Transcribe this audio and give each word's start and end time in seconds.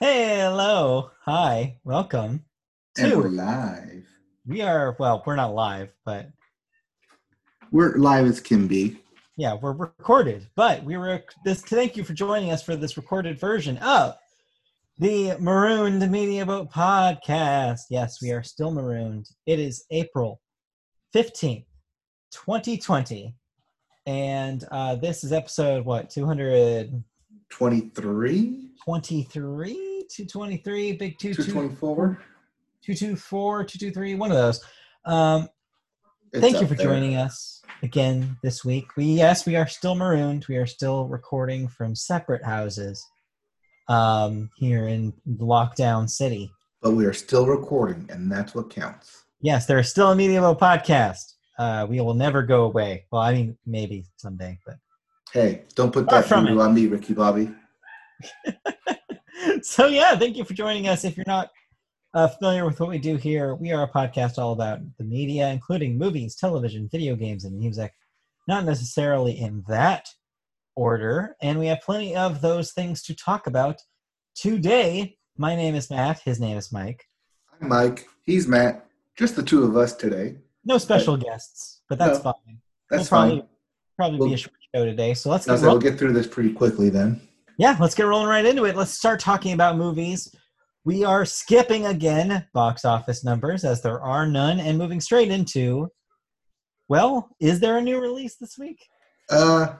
Hello. 0.00 1.10
Hi. 1.24 1.78
Welcome. 1.84 2.44
And 2.98 3.12
to- 3.12 3.18
we're 3.18 3.28
live. 3.28 4.04
We 4.46 4.60
are, 4.60 4.96
well, 4.98 5.22
we're 5.24 5.36
not 5.36 5.54
live, 5.54 5.90
but 6.04 6.30
We're 7.70 7.96
live 7.96 8.26
as 8.26 8.40
can 8.40 8.66
be. 8.66 8.98
yeah, 9.36 9.54
we're 9.54 9.72
recorded. 9.72 10.48
But 10.56 10.82
we 10.84 10.96
were 10.96 11.22
this 11.44 11.62
thank 11.62 11.96
you 11.96 12.02
for 12.04 12.12
joining 12.12 12.50
us 12.50 12.62
for 12.62 12.74
this 12.76 12.96
recorded 12.96 13.38
version 13.38 13.78
of 13.78 14.16
the 14.98 15.36
Marooned 15.38 16.10
Media 16.10 16.44
Boat 16.44 16.70
podcast. 16.72 17.82
Yes, 17.88 18.18
we 18.20 18.32
are 18.32 18.42
still 18.42 18.70
marooned. 18.72 19.28
It 19.46 19.58
is 19.60 19.84
April 19.92 20.40
15th, 21.14 21.64
2020. 22.32 23.34
And 24.06 24.64
uh, 24.70 24.96
this 24.96 25.24
is 25.24 25.32
episode 25.32 25.84
what 25.86 26.10
223 26.10 27.00
23, 27.50 28.70
223 28.84 30.92
big 30.92 31.18
two 31.18 31.34
two 31.34 31.42
224. 31.44 32.18
224 32.82 33.64
223 33.64 34.14
one 34.16 34.30
of 34.30 34.36
those 34.36 34.60
um 35.06 35.48
It's 36.32 36.40
thank 36.40 36.60
you 36.60 36.66
for 36.66 36.74
there. 36.74 36.86
joining 36.86 37.16
us 37.16 37.62
again 37.82 38.36
this 38.42 38.64
week. 38.64 38.96
We 38.96 39.04
yes, 39.04 39.46
we 39.46 39.56
are 39.56 39.66
still 39.66 39.94
marooned. 39.94 40.46
We 40.48 40.56
are 40.56 40.66
still 40.66 41.06
recording 41.06 41.68
from 41.68 41.94
separate 41.94 42.44
houses 42.44 43.04
um, 43.88 44.50
here 44.56 44.88
in 44.88 45.12
lockdown 45.38 46.08
city. 46.08 46.50
But 46.82 46.92
we 46.92 47.04
are 47.06 47.12
still 47.12 47.46
recording, 47.46 48.06
and 48.10 48.30
that's 48.30 48.54
what 48.54 48.70
counts. 48.70 49.24
Yes, 49.40 49.66
there 49.66 49.78
is 49.78 49.88
still 49.90 50.12
a 50.12 50.16
Mediamo 50.16 50.58
podcast. 50.58 51.34
Uh, 51.58 51.86
we 51.88 52.00
will 52.00 52.14
never 52.14 52.42
go 52.42 52.64
away. 52.64 53.04
Well, 53.10 53.22
I 53.22 53.32
mean, 53.32 53.56
maybe 53.66 54.04
someday, 54.16 54.58
but 54.66 54.76
Hey, 55.34 55.62
don't 55.74 55.92
put 55.92 56.08
Far 56.08 56.22
that 56.22 56.28
voodoo 56.28 56.60
on 56.60 56.72
me, 56.74 56.86
Ricky 56.86 57.12
Bobby. 57.12 57.50
so 59.62 59.88
yeah, 59.88 60.14
thank 60.16 60.36
you 60.36 60.44
for 60.44 60.54
joining 60.54 60.86
us. 60.86 61.04
If 61.04 61.16
you're 61.16 61.24
not 61.26 61.50
uh, 62.14 62.28
familiar 62.28 62.64
with 62.64 62.78
what 62.78 62.88
we 62.88 62.98
do 62.98 63.16
here, 63.16 63.56
we 63.56 63.72
are 63.72 63.82
a 63.82 63.88
podcast 63.90 64.38
all 64.38 64.52
about 64.52 64.78
the 64.96 65.02
media, 65.02 65.48
including 65.48 65.98
movies, 65.98 66.36
television, 66.36 66.88
video 66.88 67.16
games, 67.16 67.44
and 67.44 67.58
music. 67.58 67.92
Not 68.46 68.64
necessarily 68.64 69.32
in 69.40 69.64
that 69.66 70.06
order, 70.76 71.34
and 71.42 71.58
we 71.58 71.66
have 71.66 71.80
plenty 71.80 72.14
of 72.14 72.40
those 72.40 72.70
things 72.70 73.02
to 73.02 73.14
talk 73.16 73.48
about 73.48 73.80
today. 74.36 75.16
My 75.36 75.56
name 75.56 75.74
is 75.74 75.90
Matt. 75.90 76.20
His 76.20 76.38
name 76.38 76.56
is 76.56 76.70
Mike. 76.70 77.02
I'm 77.60 77.68
Mike. 77.68 78.06
He's 78.22 78.46
Matt. 78.46 78.86
Just 79.16 79.34
the 79.34 79.42
two 79.42 79.64
of 79.64 79.76
us 79.76 79.94
today. 79.96 80.36
No 80.64 80.78
special 80.78 81.16
guests, 81.16 81.80
but 81.88 81.98
that's 81.98 82.18
No, 82.22 82.32
fine. 82.32 82.60
That's 82.88 83.10
We'll 83.10 83.18
probably, 83.18 83.38
fine. 83.40 83.48
Probably 83.96 84.18
We'll- 84.20 84.28
be 84.28 84.34
a 84.34 84.36
short 84.36 84.54
show 84.74 84.84
today. 84.84 85.14
So 85.14 85.30
let's 85.30 85.46
get 85.46 85.58
say 85.58 85.66
we'll 85.66 85.78
get 85.78 85.98
through 85.98 86.12
this 86.12 86.26
pretty 86.26 86.52
quickly 86.52 86.90
then. 86.90 87.20
yeah, 87.58 87.76
let's 87.80 87.94
get 87.94 88.06
rolling 88.06 88.28
right 88.28 88.44
into 88.44 88.64
it. 88.64 88.76
Let's 88.76 88.92
start 88.92 89.20
talking 89.20 89.52
about 89.52 89.76
movies. 89.76 90.34
We 90.84 91.04
are 91.04 91.24
skipping 91.24 91.86
again 91.86 92.46
box 92.52 92.84
office 92.84 93.24
numbers 93.24 93.64
as 93.64 93.82
there 93.82 94.00
are 94.02 94.26
none 94.26 94.60
and 94.60 94.76
moving 94.76 95.00
straight 95.00 95.30
into 95.30 95.88
well, 96.86 97.30
is 97.40 97.60
there 97.60 97.78
a 97.78 97.82
new 97.82 97.98
release 97.98 98.36
this 98.36 98.58
week? 98.58 98.78
Uh, 99.30 99.76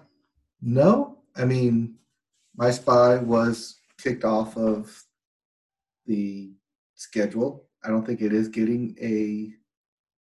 no. 0.63 1.19
I 1.37 1.45
mean, 1.45 1.97
My 2.57 2.71
Spy 2.71 3.17
was 3.17 3.79
kicked 3.99 4.25
off 4.25 4.57
of 4.57 4.91
the 6.07 6.55
schedule. 6.95 7.69
I 7.85 7.89
don't 7.89 8.07
think 8.07 8.23
it 8.23 8.33
is 8.33 8.49
getting 8.49 8.97
a 9.03 9.53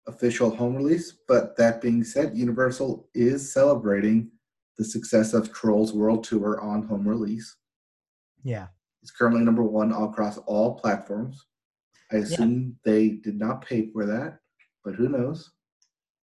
official 0.09 0.56
home 0.56 0.75
release. 0.75 1.14
But 1.28 1.56
that 1.58 1.80
being 1.80 2.03
said, 2.03 2.36
Universal 2.36 3.08
is 3.14 3.53
celebrating 3.53 4.31
the 4.77 4.85
success 4.85 5.33
of 5.33 5.53
Trolls 5.53 5.93
World 5.93 6.23
Tour 6.23 6.59
on 6.61 6.83
home 6.83 7.07
release. 7.07 7.55
Yeah. 8.43 8.67
It's 9.02 9.11
currently 9.11 9.43
number 9.43 9.63
one 9.63 9.91
across 9.91 10.38
all 10.39 10.75
platforms. 10.75 11.45
I 12.11 12.17
assume 12.17 12.77
they 12.85 13.09
did 13.09 13.39
not 13.39 13.66
pay 13.66 13.89
for 13.91 14.05
that, 14.05 14.39
but 14.83 14.95
who 14.95 15.09
knows? 15.09 15.51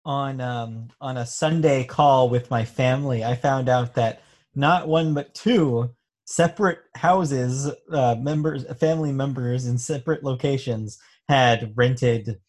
On 0.07 0.41
um 0.41 0.89
on 1.01 1.17
a 1.17 1.27
Sunday 1.27 1.85
call 1.85 2.29
with 2.29 2.51
my 2.51 2.65
family, 2.65 3.25
I 3.25 3.37
found 3.37 3.69
out 3.69 3.95
that 3.95 4.23
not 4.55 4.89
one 4.89 5.15
but 5.15 5.35
two 5.35 5.95
separate 6.25 6.81
houses, 6.95 7.71
uh 7.93 8.17
members 8.19 8.65
family 8.79 9.13
members 9.13 9.67
in 9.67 9.79
separate 9.79 10.25
locations 10.25 10.99
had 11.29 11.73
rented 11.77 12.41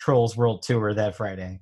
Trolls 0.00 0.36
World 0.36 0.62
Tour 0.62 0.94
that 0.94 1.16
Friday. 1.16 1.60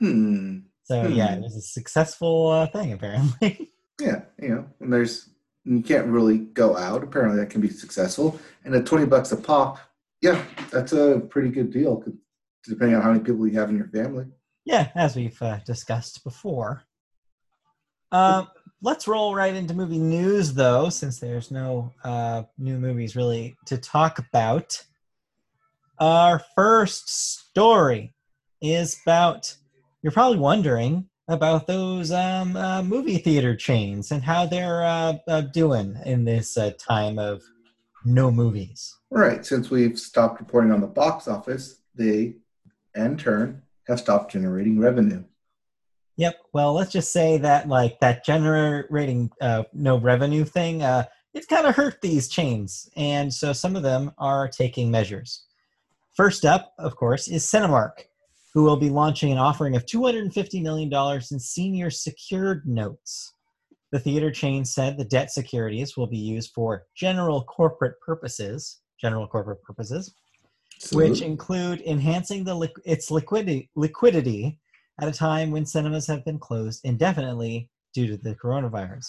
Hmm. 0.00 0.58
So 0.88 1.06
yeah, 1.06 1.34
Hmm. 1.34 1.40
it 1.40 1.42
was 1.42 1.54
a 1.56 1.60
successful 1.60 2.48
uh, 2.48 2.66
thing 2.66 2.92
apparently. 2.92 3.70
Yeah, 4.00 4.20
you 4.40 4.50
know, 4.50 4.64
and 4.78 4.92
there's 4.92 5.28
you 5.64 5.82
can't 5.82 6.06
really 6.06 6.38
go 6.38 6.76
out. 6.76 7.02
Apparently, 7.02 7.36
that 7.40 7.50
can 7.50 7.60
be 7.60 7.68
successful. 7.68 8.38
And 8.64 8.72
at 8.76 8.86
twenty 8.86 9.06
bucks 9.06 9.32
a 9.32 9.36
pop, 9.36 9.80
yeah, 10.22 10.40
that's 10.70 10.92
a 10.92 11.18
pretty 11.28 11.48
good 11.48 11.72
deal, 11.72 12.04
depending 12.64 12.94
on 12.94 13.02
how 13.02 13.10
many 13.10 13.24
people 13.24 13.44
you 13.48 13.58
have 13.58 13.70
in 13.70 13.76
your 13.76 13.88
family. 13.88 14.26
yeah, 14.64 14.90
as 14.94 15.16
we've 15.16 15.42
uh, 15.42 15.58
discussed 15.66 16.22
before. 16.22 16.84
Um, 18.12 18.46
let's 18.82 19.08
roll 19.08 19.34
right 19.34 19.52
into 19.54 19.74
movie 19.74 19.98
news, 19.98 20.54
though, 20.54 20.90
since 20.90 21.18
there's 21.18 21.50
no 21.50 21.92
uh, 22.04 22.44
new 22.56 22.78
movies 22.78 23.16
really 23.16 23.56
to 23.66 23.78
talk 23.78 24.20
about. 24.20 24.80
Our 25.98 26.40
first 26.54 27.08
story 27.10 28.14
is 28.62 28.96
about. 29.04 29.56
You're 30.02 30.12
probably 30.12 30.38
wondering 30.38 31.08
about 31.26 31.66
those 31.66 32.12
um, 32.12 32.56
uh, 32.56 32.82
movie 32.82 33.18
theater 33.18 33.56
chains 33.56 34.12
and 34.12 34.22
how 34.22 34.46
they're 34.46 34.84
uh, 34.84 35.14
uh, 35.26 35.40
doing 35.42 35.98
in 36.06 36.24
this 36.24 36.56
uh, 36.56 36.70
time 36.78 37.18
of 37.18 37.42
no 38.04 38.30
movies. 38.30 38.96
Right. 39.10 39.44
since 39.44 39.70
we've 39.70 39.98
stopped 39.98 40.40
reporting 40.40 40.70
on 40.70 40.80
the 40.80 40.86
box 40.86 41.26
office, 41.26 41.80
they, 41.94 42.36
in 42.94 43.16
turn, 43.16 43.62
have 43.88 43.98
stopped 43.98 44.32
generating 44.32 44.78
revenue. 44.78 45.24
Yep. 46.16 46.36
Well, 46.52 46.74
let's 46.74 46.92
just 46.92 47.12
say 47.12 47.38
that 47.38 47.68
like 47.68 48.00
that 48.00 48.24
generating 48.24 49.30
uh, 49.40 49.64
no 49.72 49.98
revenue 49.98 50.44
thing, 50.44 50.82
uh, 50.82 51.04
it's 51.34 51.46
kind 51.46 51.66
of 51.66 51.76
hurt 51.76 52.00
these 52.00 52.28
chains, 52.28 52.88
and 52.96 53.32
so 53.32 53.52
some 53.52 53.76
of 53.76 53.82
them 53.82 54.12
are 54.18 54.48
taking 54.48 54.90
measures. 54.90 55.44
First 56.14 56.44
up, 56.44 56.72
of 56.78 56.96
course, 56.96 57.28
is 57.28 57.44
Cinemark, 57.44 58.04
who 58.54 58.62
will 58.62 58.76
be 58.76 58.90
launching 58.90 59.32
an 59.32 59.38
offering 59.38 59.76
of 59.76 59.86
$250 59.86 60.62
million 60.62 60.92
in 61.30 61.38
senior 61.38 61.90
secured 61.90 62.66
notes. 62.66 63.34
The 63.92 63.98
theater 63.98 64.30
chain 64.30 64.64
said 64.64 64.96
the 64.96 65.04
debt 65.04 65.30
securities 65.30 65.96
will 65.96 66.06
be 66.06 66.18
used 66.18 66.52
for 66.54 66.84
general 66.94 67.44
corporate 67.44 68.00
purposes, 68.00 68.80
general 69.00 69.26
corporate 69.26 69.62
purposes, 69.62 70.14
which 70.92 71.22
include 71.22 71.80
enhancing 71.82 72.44
the 72.44 72.54
liq- 72.54 72.80
its 72.84 73.10
liquidity, 73.10 73.70
liquidity 73.74 74.58
at 75.00 75.08
a 75.08 75.12
time 75.12 75.50
when 75.50 75.64
cinemas 75.64 76.06
have 76.06 76.24
been 76.24 76.38
closed 76.38 76.80
indefinitely 76.84 77.70
due 77.94 78.06
to 78.06 78.16
the 78.16 78.34
coronavirus. 78.34 79.06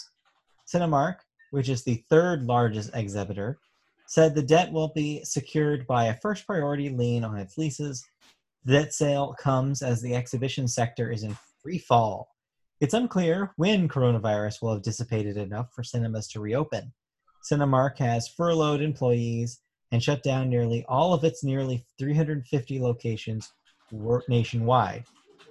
Cinemark, 0.72 1.16
which 1.50 1.68
is 1.68 1.84
the 1.84 2.02
third 2.08 2.44
largest 2.44 2.90
exhibitor, 2.94 3.58
said 4.06 4.34
the 4.34 4.42
debt 4.42 4.72
will 4.72 4.88
be 4.88 5.22
secured 5.24 5.86
by 5.86 6.06
a 6.06 6.16
first 6.16 6.46
priority 6.46 6.88
lien 6.88 7.22
on 7.22 7.36
its 7.36 7.58
leases. 7.58 8.04
Debt 8.66 8.92
sale 8.92 9.34
comes 9.38 9.82
as 9.82 10.02
the 10.02 10.14
exhibition 10.14 10.68
sector 10.68 11.10
is 11.10 11.22
in 11.22 11.36
free 11.62 11.78
fall. 11.78 12.28
It's 12.80 12.94
unclear 12.94 13.52
when 13.56 13.88
coronavirus 13.88 14.60
will 14.60 14.74
have 14.74 14.82
dissipated 14.82 15.36
enough 15.36 15.72
for 15.72 15.82
cinemas 15.82 16.28
to 16.28 16.40
reopen. 16.40 16.92
Cinemark 17.42 17.98
has 17.98 18.28
furloughed 18.28 18.82
employees 18.82 19.60
and 19.92 20.02
shut 20.02 20.22
down 20.22 20.48
nearly 20.48 20.84
all 20.88 21.14
of 21.14 21.24
its 21.24 21.42
nearly 21.42 21.84
350 21.98 22.80
locations 22.80 23.52
nationwide. 24.28 25.04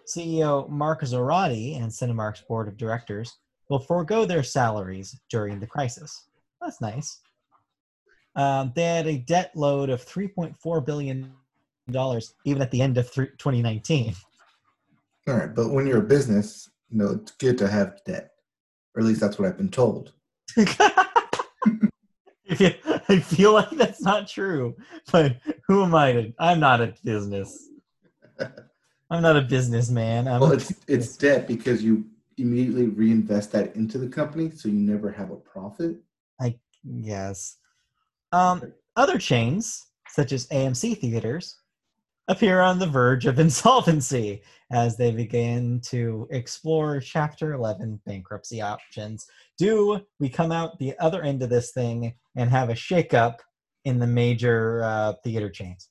CEO 0.07 0.69
Mark 0.69 1.01
Zoradi 1.01 1.77
and 1.81 1.91
Cinemark's 1.91 2.41
board 2.41 2.67
of 2.67 2.77
directors 2.77 3.37
will 3.69 3.79
forego 3.79 4.25
their 4.25 4.43
salaries 4.43 5.19
during 5.29 5.59
the 5.59 5.67
crisis. 5.67 6.29
That's 6.61 6.81
nice. 6.81 7.21
Um, 8.35 8.71
they 8.75 8.83
had 8.83 9.07
a 9.07 9.17
debt 9.17 9.51
load 9.55 9.89
of 9.89 10.05
3.4 10.05 10.85
billion 10.85 11.33
dollars 11.91 12.33
even 12.45 12.61
at 12.61 12.71
the 12.71 12.81
end 12.81 12.97
of 12.97 13.11
th- 13.11 13.31
2019. 13.37 14.15
All 15.27 15.35
right, 15.35 15.53
but 15.53 15.69
when 15.69 15.85
you're 15.85 15.99
a 15.99 16.07
business, 16.07 16.69
you 16.89 16.97
know, 16.97 17.11
it's 17.11 17.31
good 17.33 17.57
to 17.59 17.67
have 17.67 17.99
debt. 18.05 18.31
Or 18.95 19.01
at 19.01 19.07
least 19.07 19.21
that's 19.21 19.37
what 19.37 19.47
I've 19.47 19.57
been 19.57 19.69
told. 19.69 20.13
I 20.57 21.05
feel 23.23 23.53
like 23.53 23.69
that's 23.71 24.01
not 24.01 24.27
true, 24.27 24.75
but 25.11 25.37
who 25.67 25.83
am 25.83 25.93
I 25.93 26.13
to? 26.13 26.33
I'm 26.39 26.59
not 26.59 26.81
a 26.81 26.95
business. 27.03 27.69
I'm 29.11 29.21
not 29.21 29.37
a 29.37 29.41
businessman. 29.41 30.27
I'm 30.27 30.41
Well, 30.41 30.53
it's 30.53 30.73
it's 30.87 31.15
debt 31.15 31.47
because 31.47 31.83
you 31.83 32.05
immediately 32.37 32.87
reinvest 32.87 33.51
that 33.51 33.75
into 33.75 33.99
the 33.99 34.07
company, 34.07 34.49
so 34.49 34.69
you 34.69 34.79
never 34.79 35.11
have 35.11 35.29
a 35.29 35.35
profit. 35.35 35.97
Yes. 36.83 37.57
Um, 38.31 38.73
other 38.95 39.17
chains, 39.17 39.87
such 40.07 40.31
as 40.31 40.47
AMC 40.47 40.99
theaters, 40.99 41.57
appear 42.29 42.61
on 42.61 42.77
the 42.79 42.87
verge 42.87 43.25
of 43.25 43.39
insolvency 43.45 44.41
as 44.71 44.95
they 44.95 45.11
begin 45.11 45.81
to 45.81 46.27
explore 46.29 46.99
Chapter 46.99 47.53
11 47.53 47.99
bankruptcy 48.05 48.61
options. 48.61 49.25
Do 49.57 49.99
we 50.19 50.29
come 50.29 50.51
out 50.51 50.77
the 50.77 50.97
other 50.99 51.23
end 51.23 51.41
of 51.41 51.49
this 51.49 51.71
thing 51.71 52.13
and 52.35 52.49
have 52.49 52.69
a 52.69 52.73
shakeup 52.75 53.39
in 53.83 53.97
the 53.97 54.07
major 54.07 54.83
uh, 54.83 55.13
theater 55.23 55.49
chains? 55.49 55.89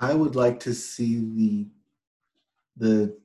I 0.00 0.14
would 0.14 0.36
like 0.36 0.60
to 0.60 0.74
see 0.74 1.18
the 1.34 1.66
the 2.76 3.16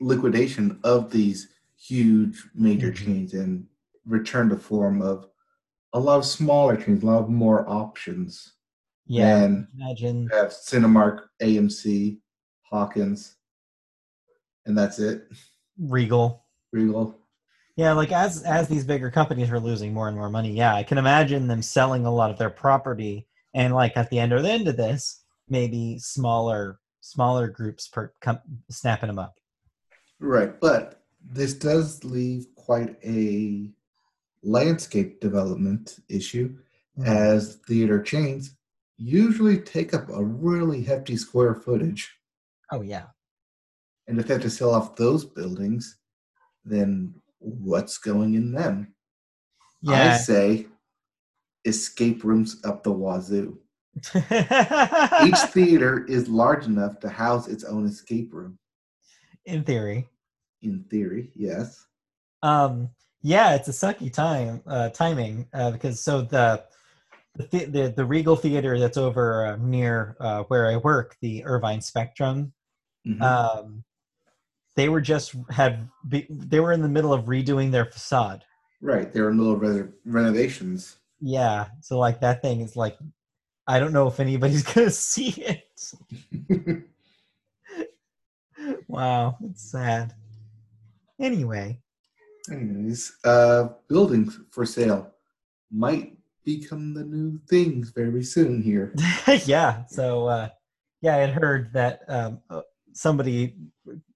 liquidation 0.00 0.80
of 0.82 1.10
these 1.10 1.48
huge 1.76 2.42
major 2.54 2.90
Mhm. 2.90 2.96
chains 2.96 3.34
and 3.34 3.66
return 4.06 4.48
to 4.48 4.56
form 4.56 5.02
of 5.02 5.28
a 5.92 6.00
lot 6.00 6.18
of 6.18 6.24
smaller 6.24 6.76
chains, 6.76 7.02
a 7.02 7.06
lot 7.06 7.22
of 7.22 7.28
more 7.28 7.68
options. 7.68 8.54
Yeah, 9.08 9.38
And 9.38 9.66
imagine. 9.74 10.28
have 10.32 10.50
Cinemark, 10.50 11.22
AMC, 11.42 12.18
Harkins, 12.62 13.36
and 14.66 14.76
that's 14.76 14.98
it. 14.98 15.26
Regal. 15.78 16.44
Regal. 16.72 17.18
Yeah, 17.76 17.92
like 17.92 18.12
as 18.12 18.42
as 18.42 18.68
these 18.68 18.84
bigger 18.84 19.10
companies 19.10 19.50
are 19.50 19.60
losing 19.60 19.94
more 19.94 20.08
and 20.08 20.16
more 20.16 20.28
money, 20.28 20.52
yeah, 20.52 20.74
I 20.74 20.82
can 20.82 20.98
imagine 20.98 21.46
them 21.46 21.62
selling 21.62 22.04
a 22.04 22.12
lot 22.12 22.30
of 22.30 22.36
their 22.36 22.50
property, 22.50 23.26
and 23.54 23.72
like 23.72 23.96
at 23.96 24.10
the 24.10 24.18
end 24.18 24.32
or 24.32 24.42
the 24.42 24.50
end 24.50 24.68
of 24.68 24.76
this, 24.76 25.22
maybe 25.48 25.98
smaller 25.98 26.80
smaller 27.00 27.48
groups 27.48 27.88
per 27.88 28.12
com- 28.20 28.40
snapping 28.68 29.06
them 29.06 29.18
up. 29.18 29.38
Right, 30.20 30.58
but 30.60 31.02
this 31.24 31.54
does 31.54 32.04
leave 32.04 32.46
quite 32.56 32.96
a 33.04 33.70
landscape 34.42 35.20
development 35.20 36.00
issue 36.08 36.58
mm-hmm. 36.98 37.08
as 37.08 37.60
theater 37.66 38.02
chains 38.02 38.57
usually 38.98 39.58
take 39.58 39.94
up 39.94 40.08
a 40.10 40.22
really 40.24 40.82
hefty 40.82 41.16
square 41.16 41.54
footage. 41.54 42.12
Oh 42.70 42.82
yeah, 42.82 43.06
And 44.06 44.18
if 44.20 44.26
they 44.26 44.34
have 44.34 44.42
to 44.42 44.50
sell 44.50 44.74
off 44.74 44.96
those 44.96 45.24
buildings, 45.24 45.98
then 46.64 47.14
what's 47.38 47.96
going 47.98 48.34
in 48.34 48.52
them? 48.52 48.94
I 49.88 50.16
say 50.18 50.66
escape 51.64 52.24
rooms 52.24 52.60
up 52.64 52.82
the 52.82 52.92
wazoo. 52.92 53.58
Each 54.14 55.38
theater 55.50 56.04
is 56.06 56.28
large 56.28 56.66
enough 56.66 56.98
to 57.00 57.08
house 57.08 57.48
its 57.48 57.64
own 57.64 57.86
escape 57.86 58.32
room, 58.34 58.58
In 59.46 59.64
theory, 59.64 60.08
in 60.62 60.84
theory, 60.90 61.30
yes. 61.34 61.84
um, 62.42 62.90
yeah, 63.22 63.54
it's 63.54 63.68
a 63.68 63.72
sucky 63.72 64.12
time 64.12 64.62
uh, 64.66 64.90
timing 64.90 65.46
uh, 65.52 65.70
because 65.72 66.00
so 66.00 66.22
the 66.22 66.62
the, 67.38 67.64
the 67.66 67.92
the 67.96 68.04
Regal 68.04 68.36
Theater 68.36 68.78
that's 68.78 68.96
over 68.96 69.46
uh, 69.46 69.56
near 69.56 70.16
uh, 70.20 70.42
where 70.44 70.68
I 70.68 70.76
work, 70.76 71.16
the 71.20 71.44
Irvine 71.44 71.80
Spectrum, 71.80 72.52
Mhm. 73.06 73.22
um, 73.22 73.84
they 74.76 74.88
were 74.88 75.00
just 75.00 75.34
had 75.50 75.88
be, 76.08 76.26
they 76.28 76.60
were 76.60 76.72
in 76.72 76.82
the 76.82 76.88
middle 76.88 77.12
of 77.12 77.24
redoing 77.26 77.70
their 77.70 77.84
facade. 77.86 78.44
right, 78.80 79.12
they're 79.12 79.30
in 79.30 79.36
the 79.36 79.42
middle 79.42 79.54
of 79.54 79.60
re- 79.62 79.92
renovations. 80.04 80.98
Yeah, 81.20 81.68
so 81.80 81.98
like 81.98 82.20
that 82.20 82.42
thing 82.42 82.60
is 82.60 82.76
like, 82.76 82.96
I 83.66 83.80
don't 83.80 83.92
know 83.92 84.06
if 84.08 84.20
anybody's 84.20 84.62
gonna 84.74 84.90
see 84.90 85.30
it. 85.30 85.92
wow, 88.88 89.36
it's 89.44 89.70
sad. 89.70 90.14
Anyway, 91.20 91.80
Anyways, 92.50 93.12
uh, 93.24 93.68
buildings 93.88 94.38
for 94.50 94.64
sale 94.64 95.12
might 95.70 96.16
become 96.56 96.94
the 96.94 97.04
new 97.04 97.38
things 97.46 97.90
very 97.90 98.24
soon 98.24 98.62
here. 98.62 98.94
yeah. 99.44 99.84
So 99.86 100.26
uh, 100.26 100.48
yeah, 101.02 101.16
I 101.16 101.18
had 101.18 101.30
heard 101.30 101.72
that 101.74 102.00
um, 102.08 102.40
uh, 102.48 102.62
somebody 102.94 103.54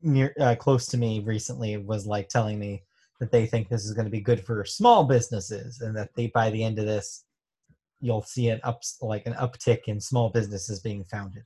near 0.00 0.34
uh, 0.40 0.54
close 0.54 0.86
to 0.86 0.96
me 0.96 1.20
recently 1.20 1.76
was 1.76 2.06
like 2.06 2.30
telling 2.30 2.58
me 2.58 2.84
that 3.20 3.30
they 3.30 3.44
think 3.44 3.68
this 3.68 3.84
is 3.84 3.92
going 3.92 4.06
to 4.06 4.10
be 4.10 4.20
good 4.20 4.42
for 4.44 4.64
small 4.64 5.04
businesses, 5.04 5.82
and 5.82 5.94
that 5.94 6.08
they 6.16 6.28
by 6.28 6.48
the 6.50 6.64
end 6.64 6.78
of 6.78 6.86
this, 6.86 7.24
you'll 8.00 8.22
see 8.22 8.48
an 8.48 8.60
up 8.64 8.80
like 9.02 9.26
an 9.26 9.34
uptick 9.34 9.80
in 9.88 10.00
small 10.00 10.30
businesses 10.30 10.80
being 10.80 11.04
founded. 11.04 11.44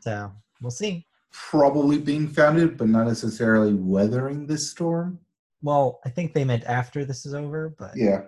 So 0.00 0.30
we'll 0.60 0.70
see. 0.70 1.04
Probably 1.32 1.98
being 1.98 2.28
founded, 2.28 2.76
but 2.76 2.88
not 2.88 3.08
necessarily 3.08 3.74
weathering 3.74 4.46
this 4.46 4.70
storm. 4.70 5.18
Well, 5.62 6.00
I 6.04 6.10
think 6.10 6.32
they 6.32 6.44
meant 6.44 6.64
after 6.64 7.04
this 7.04 7.26
is 7.26 7.34
over, 7.34 7.74
but 7.78 7.96
Yeah. 7.96 8.22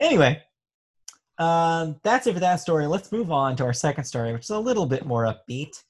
Anyway, 0.00 0.42
um, 1.38 1.96
that's 2.02 2.26
it 2.26 2.34
for 2.34 2.40
that 2.40 2.56
story. 2.56 2.86
Let's 2.86 3.12
move 3.12 3.30
on 3.30 3.56
to 3.56 3.64
our 3.64 3.72
second 3.72 4.04
story, 4.04 4.32
which 4.32 4.44
is 4.44 4.50
a 4.50 4.58
little 4.58 4.86
bit 4.86 5.06
more 5.06 5.24
upbeat. 5.24 5.82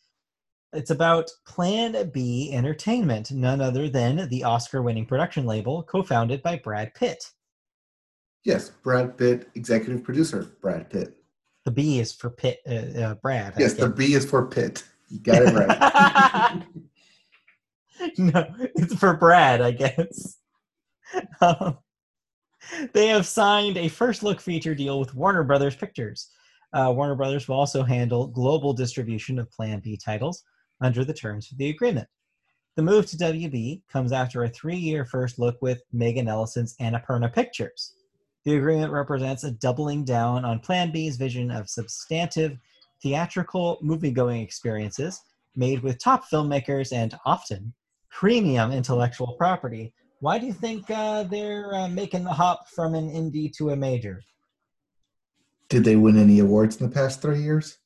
It's 0.75 0.90
about 0.90 1.31
Plan 1.46 2.10
B 2.10 2.52
Entertainment, 2.52 3.31
none 3.31 3.60
other 3.60 3.88
than 3.88 4.28
the 4.28 4.44
Oscar 4.44 4.82
winning 4.82 5.06
production 5.06 5.46
label 5.46 5.82
co 5.82 6.02
founded 6.02 6.43
by 6.43 6.60
Brad 6.62 6.93
Pitt. 6.94 7.25
Yes, 8.44 8.69
Brad 8.69 9.16
Pitt, 9.16 9.49
executive 9.55 10.05
producer, 10.05 10.56
Brad 10.60 10.90
Pitt. 10.90 11.16
The 11.64 11.70
B 11.70 12.00
is 12.00 12.12
for 12.12 12.31
Pitt, 12.31 12.60
uh, 12.69 13.00
uh, 13.00 13.14
Brad. 13.16 13.55
I 13.56 13.60
Yes, 13.60 13.75
the. 13.75 13.88
B 13.88 14.14
is 14.14 14.25
for 14.25 14.46
Pitt. 14.46 14.84
You 15.08 15.20
got 15.20 15.43
it 15.43 15.55
right. 15.55 16.64
no, 18.19 18.46
it's 18.75 18.94
for 18.94 19.14
Brad, 19.14 19.60
I 19.60 19.70
guess. 19.72 20.37
Um, 21.40 21.78
they 22.93 23.06
have 23.08 23.26
signed 23.26 23.76
a 23.76 23.88
first 23.88 24.22
look 24.22 24.40
feature 24.40 24.75
deal 24.75 24.99
with 24.99 25.14
Warner 25.14 25.44
Brothers 25.44 25.76
Pictures. 25.76 26.31
Uh, 26.72 26.93
Warner 26.94 27.14
Brothers 27.14 27.49
will 27.49 27.56
also 27.56 27.82
handle 27.82 28.26
global 28.26 28.72
distribution 28.72 29.38
of 29.38 29.50
Plan 29.50 29.81
B 29.81 29.96
titles 29.96 30.43
under 30.81 31.05
the 31.05 31.14
terms 31.14 31.50
of 31.50 31.58
the 31.58 31.70
agreement. 31.70 32.08
The 32.76 32.82
move 32.82 33.06
to 33.06 33.16
WB 33.16 33.82
comes 33.90 34.12
after 34.12 34.44
a 34.44 34.49
three 34.49 34.76
year 34.76 35.05
first 35.05 35.38
look 35.38 35.56
with 35.60 35.82
Megan 35.93 36.28
Ellison's 36.28 36.76
Annapurna 36.76 37.32
Pictures. 37.32 37.94
The 38.44 38.56
agreement 38.56 38.93
represents 38.93 39.44
a 39.44 39.50
doubling 39.50 40.05
down 40.05 40.44
on 40.44 40.60
Plan 40.60 40.93
B's 40.93 41.16
vision 41.16 41.50
of 41.50 41.69
substantive 41.69 42.56
theatrical 43.02 43.78
movie 43.82 44.10
going 44.10 44.40
experiences 44.43 45.20
made 45.56 45.82
with 45.82 45.99
top 45.99 46.25
filmmakers 46.31 46.93
and 46.93 47.19
often 47.26 47.75
premium 48.10 48.70
intellectual 48.70 49.34
property. 49.37 49.93
Why 50.20 50.38
do 50.38 50.47
you 50.47 50.53
think 50.53 50.91
uh, 50.91 51.25
they're 51.25 51.75
uh, 51.75 51.88
making 51.88 52.25
the 52.25 52.32
hop 52.32 52.69
from 52.69 52.94
an 52.94 53.11
indie 53.11 53.53
to 53.56 53.70
a 53.70 53.76
major? 53.76 54.23
Did 55.69 55.85
they 55.85 55.97
win 55.97 56.19
any 56.19 56.41
awards 56.41 56.81
in 56.81 56.88
the 56.88 56.94
past 56.94 57.23
three 57.23 57.43
years? 57.43 57.79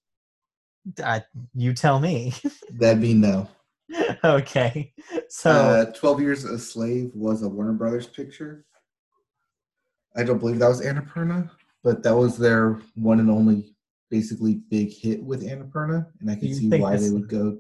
Uh, 1.03 1.21
you 1.55 1.75
tell 1.75 2.01
me. 2.01 2.33
That'd 2.71 3.03
be 3.03 3.15
no. 3.15 3.49
okay. 4.25 4.93
So, 5.29 5.51
uh, 5.51 5.93
12 5.93 6.21
Years 6.21 6.45
a 6.45 6.59
Slave 6.59 7.11
was 7.15 7.43
a 7.43 7.49
Warner 7.49 7.73
Brothers 7.73 8.07
picture. 8.07 8.65
I 10.17 10.25
don't 10.25 10.39
believe 10.39 10.59
that 10.59 10.69
was 10.69 10.81
Annapurna, 10.81 11.51
but 11.83 12.03
that 12.03 12.17
was 12.17 12.39
their 12.39 12.81
one 12.95 13.21
and 13.21 13.31
only 13.31 13.75
basically 14.11 14.63
big 14.71 14.93
hit 14.93 15.23
with 15.23 15.43
Annapurna. 15.43 16.07
And 16.21 16.31
I 16.31 16.37
can 16.37 16.55
see 16.55 16.69
why 16.69 16.97
they 16.97 17.11
would 17.11 17.29
go. 17.29 17.59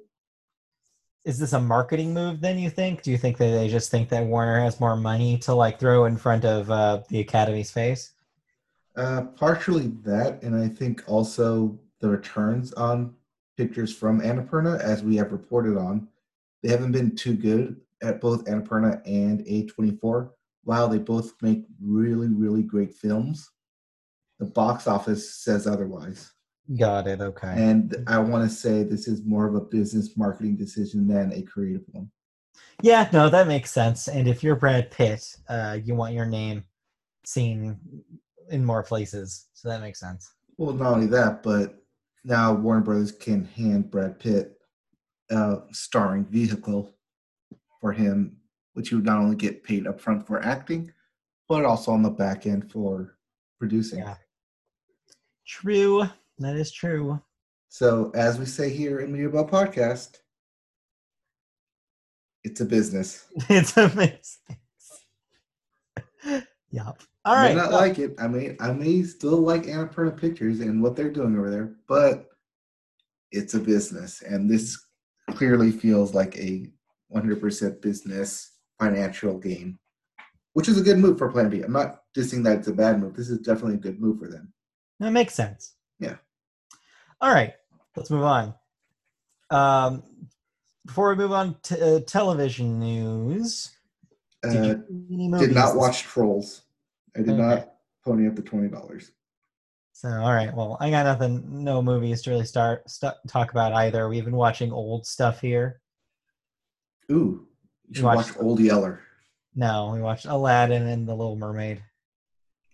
Is 1.25 1.39
this 1.39 1.53
a 1.53 1.61
marketing 1.61 2.13
move 2.13 2.41
then, 2.41 2.59
you 2.59 2.71
think? 2.71 3.03
Do 3.03 3.11
you 3.11 3.19
think 3.19 3.39
that 3.39 3.51
they 3.51 3.69
just 3.69 3.91
think 3.91 4.09
that 4.09 4.27
Warner 4.27 4.61
has 4.61 4.81
more 4.81 4.97
money 4.97 5.39
to 5.39 5.55
like 5.55 5.79
throw 5.79 6.05
in 6.07 6.17
front 6.17 6.45
of 6.45 6.71
uh, 6.71 7.03
the 7.09 7.21
Academy's 7.21 7.71
face? 7.71 8.13
Uh, 8.97 9.23
partially 9.37 9.89
that, 10.05 10.43
and 10.43 10.55
I 10.55 10.69
think 10.69 11.03
also 11.07 11.79
the 12.01 12.09
returns 12.09 12.73
on 12.75 13.15
pictures 13.57 13.95
from 13.95 14.21
Annapurna, 14.21 14.81
as 14.81 15.03
we 15.03 15.17
have 15.17 15.33
reported 15.33 15.77
on, 15.77 16.09
they 16.63 16.71
haven't 16.71 16.93
been 16.93 17.15
too 17.15 17.35
good 17.35 17.81
at 18.03 18.21
both 18.21 18.45
Annapurna 18.47 19.01
and 19.07 19.41
A24. 19.47 20.31
While 20.65 20.89
they 20.89 20.99
both 20.99 21.35
make 21.43 21.65
really, 21.81 22.29
really 22.29 22.63
great 22.63 22.95
films, 22.95 23.51
the 24.39 24.47
box 24.47 24.87
office 24.87 25.37
says 25.37 25.67
otherwise. 25.67 26.33
Got 26.77 27.07
it. 27.07 27.21
Okay. 27.21 27.55
And 27.57 28.05
I 28.07 28.19
want 28.19 28.49
to 28.49 28.55
say 28.55 28.83
this 28.83 29.09
is 29.09 29.25
more 29.25 29.47
of 29.47 29.55
a 29.55 29.61
business 29.61 30.17
marketing 30.17 30.57
decision 30.57 31.07
than 31.07 31.33
a 31.33 31.43
creative 31.43 31.83
one. 31.89 32.11
Yeah, 32.81 33.09
no, 33.13 33.29
that 33.29 33.47
makes 33.47 33.71
sense. 33.71 34.09
And 34.09 34.29
if 34.29 34.43
you're 34.43 34.57
Brad 34.57 34.91
Pitt, 34.91 35.25
uh, 35.49 35.79
you 35.83 35.95
want 35.95 36.15
your 36.15 36.27
name 36.27 36.65
seen 37.25 37.79
in 38.51 38.65
more 38.65 38.83
places, 38.83 39.49
so 39.53 39.69
that 39.69 39.81
makes 39.81 40.01
sense. 40.01 40.33
Well, 40.57 40.75
not 40.75 40.95
only 40.95 41.07
that, 41.09 41.43
but 41.43 41.83
now 42.25 42.53
Warner 42.53 42.83
Brothers 42.83 43.13
can 43.13 43.45
hand 43.45 43.91
Brad 43.91 44.19
Pitt 44.19 44.59
a 45.31 45.61
starring 45.73 46.25
vehicle 46.27 46.95
for 47.81 47.93
him, 47.93 48.37
which 48.75 48.91
he 48.91 48.95
would 48.95 49.05
not 49.05 49.19
only 49.19 49.37
get 49.37 49.65
paid 49.65 49.85
upfront 49.85 50.27
for 50.27 50.43
acting, 50.45 50.93
but 51.49 51.65
also 51.65 51.93
on 51.93 52.03
the 52.03 52.11
back 52.11 52.47
end 52.47 52.71
for 52.71 53.17
producing. 53.59 54.01
Yeah. 54.01 54.17
True. 55.47 56.09
That 56.43 56.57
is 56.57 56.73
true. 56.73 57.21
So, 57.69 58.11
as 58.15 58.39
we 58.39 58.47
say 58.47 58.69
here 58.69 59.01
in 59.01 59.13
Media 59.13 59.29
Bell 59.29 59.47
Podcast, 59.49 60.19
it's 62.45 62.61
a 62.61 62.65
business. 62.65 63.25
it's 63.49 63.77
amazing. 63.77 64.59
yep. 66.71 67.01
All 67.25 67.35
I 67.35 67.49
may 67.49 67.55
not 67.55 67.71
well, 67.71 67.81
like 67.81 67.99
it. 67.99 68.15
I 68.19 68.27
may 68.27 68.57
I 68.61 68.73
may 68.73 69.05
still 69.05 69.39
like 69.39 69.63
Annapurna 69.63 70.21
Pictures 70.21 70.61
and 70.61 70.83
what 70.83 70.97
they're 70.97 71.13
doing 71.13 71.39
over 71.39 71.51
there, 71.51 71.75
but 71.87 72.27
it's 73.31 73.55
a 73.55 73.61
business, 73.61 74.21
and 74.23 74.51
this 74.51 74.77
clearly 75.31 75.71
feels 75.71 76.13
like 76.13 76.37
a 76.37 76.69
100% 77.15 77.81
business 77.81 78.57
financial 78.79 79.39
game, 79.39 79.79
which 80.55 80.69
is 80.69 80.79
a 80.79 80.83
good 80.83 80.99
move 80.99 81.19
for 81.19 81.31
Plan 81.31 81.49
B. 81.49 81.63
I'm 81.63 81.73
not 81.73 82.01
dissing 82.17 82.43
that 82.45 82.59
it's 82.59 82.69
a 82.69 82.73
bad 82.73 83.01
move. 83.01 83.15
This 83.15 83.31
is 83.31 83.39
definitely 83.39 83.75
a 83.75 83.79
good 83.79 84.01
move 84.01 84.19
for 84.19 84.29
them. 84.29 84.53
That 84.99 85.13
makes 85.13 85.35
sense. 85.35 85.75
Yeah. 86.01 86.17
All 87.23 87.33
right, 87.33 87.55
let's 87.97 88.11
move 88.11 88.25
on. 88.25 88.55
Um, 89.51 90.03
before 90.85 91.11
we 91.11 91.15
move 91.17 91.31
on 91.33 91.57
to 91.65 91.97
uh, 91.97 92.01
television 92.01 92.81
news, 92.81 93.71
did, 94.43 94.57
Uh, 94.83 95.39
did 95.39 95.55
not 95.55 95.77
watch 95.77 96.03
Trolls. 96.03 96.63
I 97.15 97.21
did 97.21 97.31
Okay. 97.31 97.39
not 97.39 97.75
pony 98.05 98.27
up 98.27 98.35
the 98.35 98.43
twenty 98.43 98.69
dollars. 98.69 99.13
So, 99.93 100.09
all 100.09 100.33
right. 100.35 100.53
Well, 100.53 100.77
I 100.81 100.91
got 100.91 101.05
nothing, 101.05 101.63
no 101.63 101.81
movies 101.81 102.23
to 102.23 102.31
really 102.31 102.45
start 102.47 102.91
st- 102.91 103.15
talk 103.29 103.53
about 103.53 103.73
either. 103.73 104.09
We've 104.09 104.25
been 104.25 104.35
watching 104.35 104.73
old 104.73 105.07
stuff 105.07 105.41
here. 105.41 105.81
Ooh, 107.13 107.47
you 107.89 107.95
should 107.95 108.05
Watched- 108.05 108.31
watch 108.37 108.43
Old 108.45 108.59
Yeller. 108.59 109.01
No, 109.55 109.91
we 109.93 110.01
watched 110.01 110.25
Aladdin 110.27 110.89
and 110.89 111.07
The 111.07 111.15
Little 111.15 111.37
Mermaid. 111.37 111.85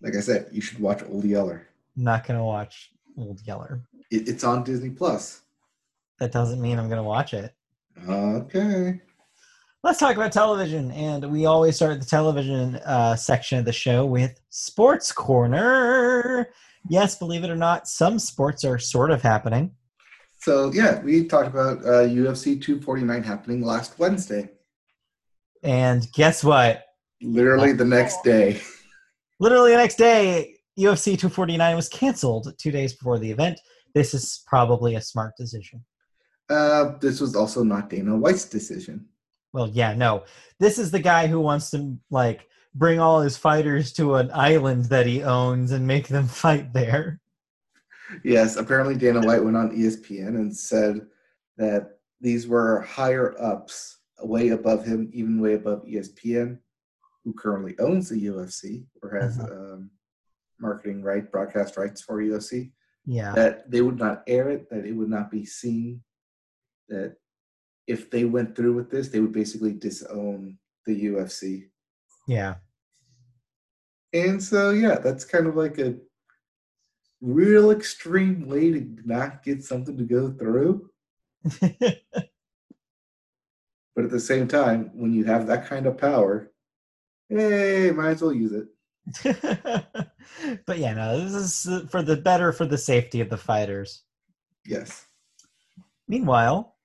Like 0.01 0.15
I 0.15 0.21
said, 0.21 0.47
you 0.51 0.61
should 0.61 0.79
watch 0.79 1.03
Old 1.03 1.25
Yeller. 1.25 1.67
I'm 1.97 2.03
not 2.05 2.25
gonna 2.25 2.43
watch 2.43 2.91
Old 3.17 3.41
Yeller. 3.45 3.81
It, 4.11 4.27
it's 4.27 4.43
on 4.43 4.63
Disney 4.63 4.89
Plus. 4.89 5.41
That 6.19 6.31
doesn't 6.31 6.61
mean 6.61 6.77
I'm 6.79 6.89
gonna 6.89 7.03
watch 7.03 7.33
it. 7.33 7.53
Okay. 8.07 9.01
Let's 9.81 9.99
talk 9.99 10.15
about 10.17 10.33
television, 10.33 10.91
and 10.91 11.31
we 11.31 11.45
always 11.45 11.77
start 11.77 11.99
the 12.01 12.05
television 12.05 12.75
uh, 12.77 13.15
section 13.15 13.59
of 13.59 13.65
the 13.65 13.71
show 13.71 14.05
with 14.05 14.39
Sports 14.49 15.11
Corner. 15.11 16.49
Yes, 16.89 17.17
believe 17.17 17.45
it 17.45 17.49
or 17.49 17.55
not, 17.55 17.87
some 17.87 18.19
sports 18.19 18.65
are 18.65 18.77
sort 18.77 19.11
of 19.11 19.21
happening. 19.21 19.71
So 20.41 20.71
yeah, 20.73 21.01
we 21.01 21.25
talked 21.25 21.47
about 21.47 21.79
uh, 21.79 22.07
UFC 22.07 22.61
249 22.61 23.23
happening 23.23 23.61
last 23.61 23.99
Wednesday. 23.99 24.49
And 25.63 26.11
guess 26.13 26.43
what? 26.43 26.85
Literally 27.21 27.73
the 27.73 27.85
next 27.85 28.23
day. 28.23 28.61
Literally 29.39 29.71
the 29.71 29.77
next 29.77 29.97
day, 29.97 30.55
UFC 30.77 31.17
249 31.17 31.75
was 31.75 31.89
canceled 31.89 32.53
two 32.57 32.71
days 32.71 32.93
before 32.93 33.19
the 33.19 33.29
event. 33.29 33.59
This 33.93 34.13
is 34.13 34.43
probably 34.47 34.95
a 34.95 35.01
smart 35.01 35.35
decision. 35.37 35.83
Uh, 36.49 36.97
this 36.99 37.19
was 37.19 37.35
also 37.35 37.63
not 37.63 37.89
Dana 37.89 38.17
White's 38.17 38.45
decision. 38.45 39.05
Well, 39.53 39.69
yeah, 39.69 39.93
no. 39.93 40.25
This 40.59 40.77
is 40.77 40.91
the 40.91 40.99
guy 40.99 41.27
who 41.27 41.39
wants 41.39 41.71
to 41.71 41.97
like 42.09 42.47
bring 42.75 42.99
all 42.99 43.21
his 43.21 43.37
fighters 43.37 43.91
to 43.93 44.15
an 44.15 44.29
island 44.33 44.85
that 44.85 45.05
he 45.07 45.23
owns 45.23 45.71
and 45.71 45.85
make 45.87 46.07
them 46.07 46.27
fight 46.43 46.73
there. 46.73 47.19
Yes, 48.23 48.55
apparently 48.55 48.95
Dana 48.95 49.21
White 49.21 49.43
went 49.43 49.57
on 49.57 49.75
ESPN 49.75 50.29
and 50.29 50.55
said 50.55 51.01
that 51.57 51.97
these 52.21 52.47
were 52.47 52.81
higher 52.81 53.35
ups, 53.39 53.97
way 54.21 54.49
above 54.49 54.83
him, 54.85 55.09
even 55.13 55.39
way 55.39 55.53
above 55.53 55.83
ESPN, 55.85 56.57
who 57.23 57.33
currently 57.33 57.75
owns 57.79 58.09
the 58.09 58.25
UFC 58.25 58.85
or 59.03 59.15
has 59.19 59.39
Uh-huh. 59.39 59.53
um, 59.73 59.91
marketing 60.59 61.03
right, 61.03 61.31
broadcast 61.31 61.77
rights 61.77 62.01
for 62.01 62.17
UFC. 62.21 62.71
Yeah. 63.09 63.33
That 63.33 63.71
they 63.71 63.81
would 63.81 63.97
not 63.97 64.21
air 64.27 64.49
it, 64.49 64.69
that 64.69 64.85
it 64.85 64.91
would 64.91 65.09
not 65.09 65.31
be 65.31 65.43
seen, 65.43 66.03
that 66.89 67.15
if 67.87 68.11
they 68.11 68.23
went 68.23 68.55
through 68.55 68.73
with 68.73 68.91
this, 68.91 69.07
they 69.07 69.19
would 69.19 69.33
basically 69.33 69.73
disown 69.73 70.59
the 70.85 71.05
UFC. 71.05 71.69
Yeah. 72.27 72.55
And 74.13 74.41
so, 74.41 74.69
yeah, 74.69 74.99
that's 74.99 75.25
kind 75.25 75.47
of 75.47 75.55
like 75.55 75.79
a 75.79 75.95
real 77.19 77.71
extreme 77.71 78.47
way 78.47 78.73
to 78.73 78.87
not 79.03 79.41
get 79.41 79.63
something 79.63 79.97
to 79.97 80.03
go 80.03 80.31
through. 80.31 80.91
But 83.95 84.05
at 84.05 84.11
the 84.11 84.19
same 84.21 84.47
time, 84.47 84.91
when 84.93 85.13
you 85.13 85.25
have 85.25 85.47
that 85.47 85.65
kind 85.65 85.85
of 85.85 85.97
power, 85.97 86.53
hey, 87.27 87.91
might 87.91 88.11
as 88.11 88.21
well 88.21 88.31
use 88.31 88.53
it. 88.53 88.67
but 90.65 90.77
yeah, 90.77 90.93
no, 90.93 91.19
this 91.19 91.65
is 91.65 91.89
for 91.89 92.01
the 92.01 92.17
better 92.17 92.51
for 92.51 92.65
the 92.65 92.77
safety 92.77 93.21
of 93.21 93.29
the 93.29 93.37
fighters. 93.37 94.03
Yes. 94.65 95.05
Meanwhile, 96.07 96.75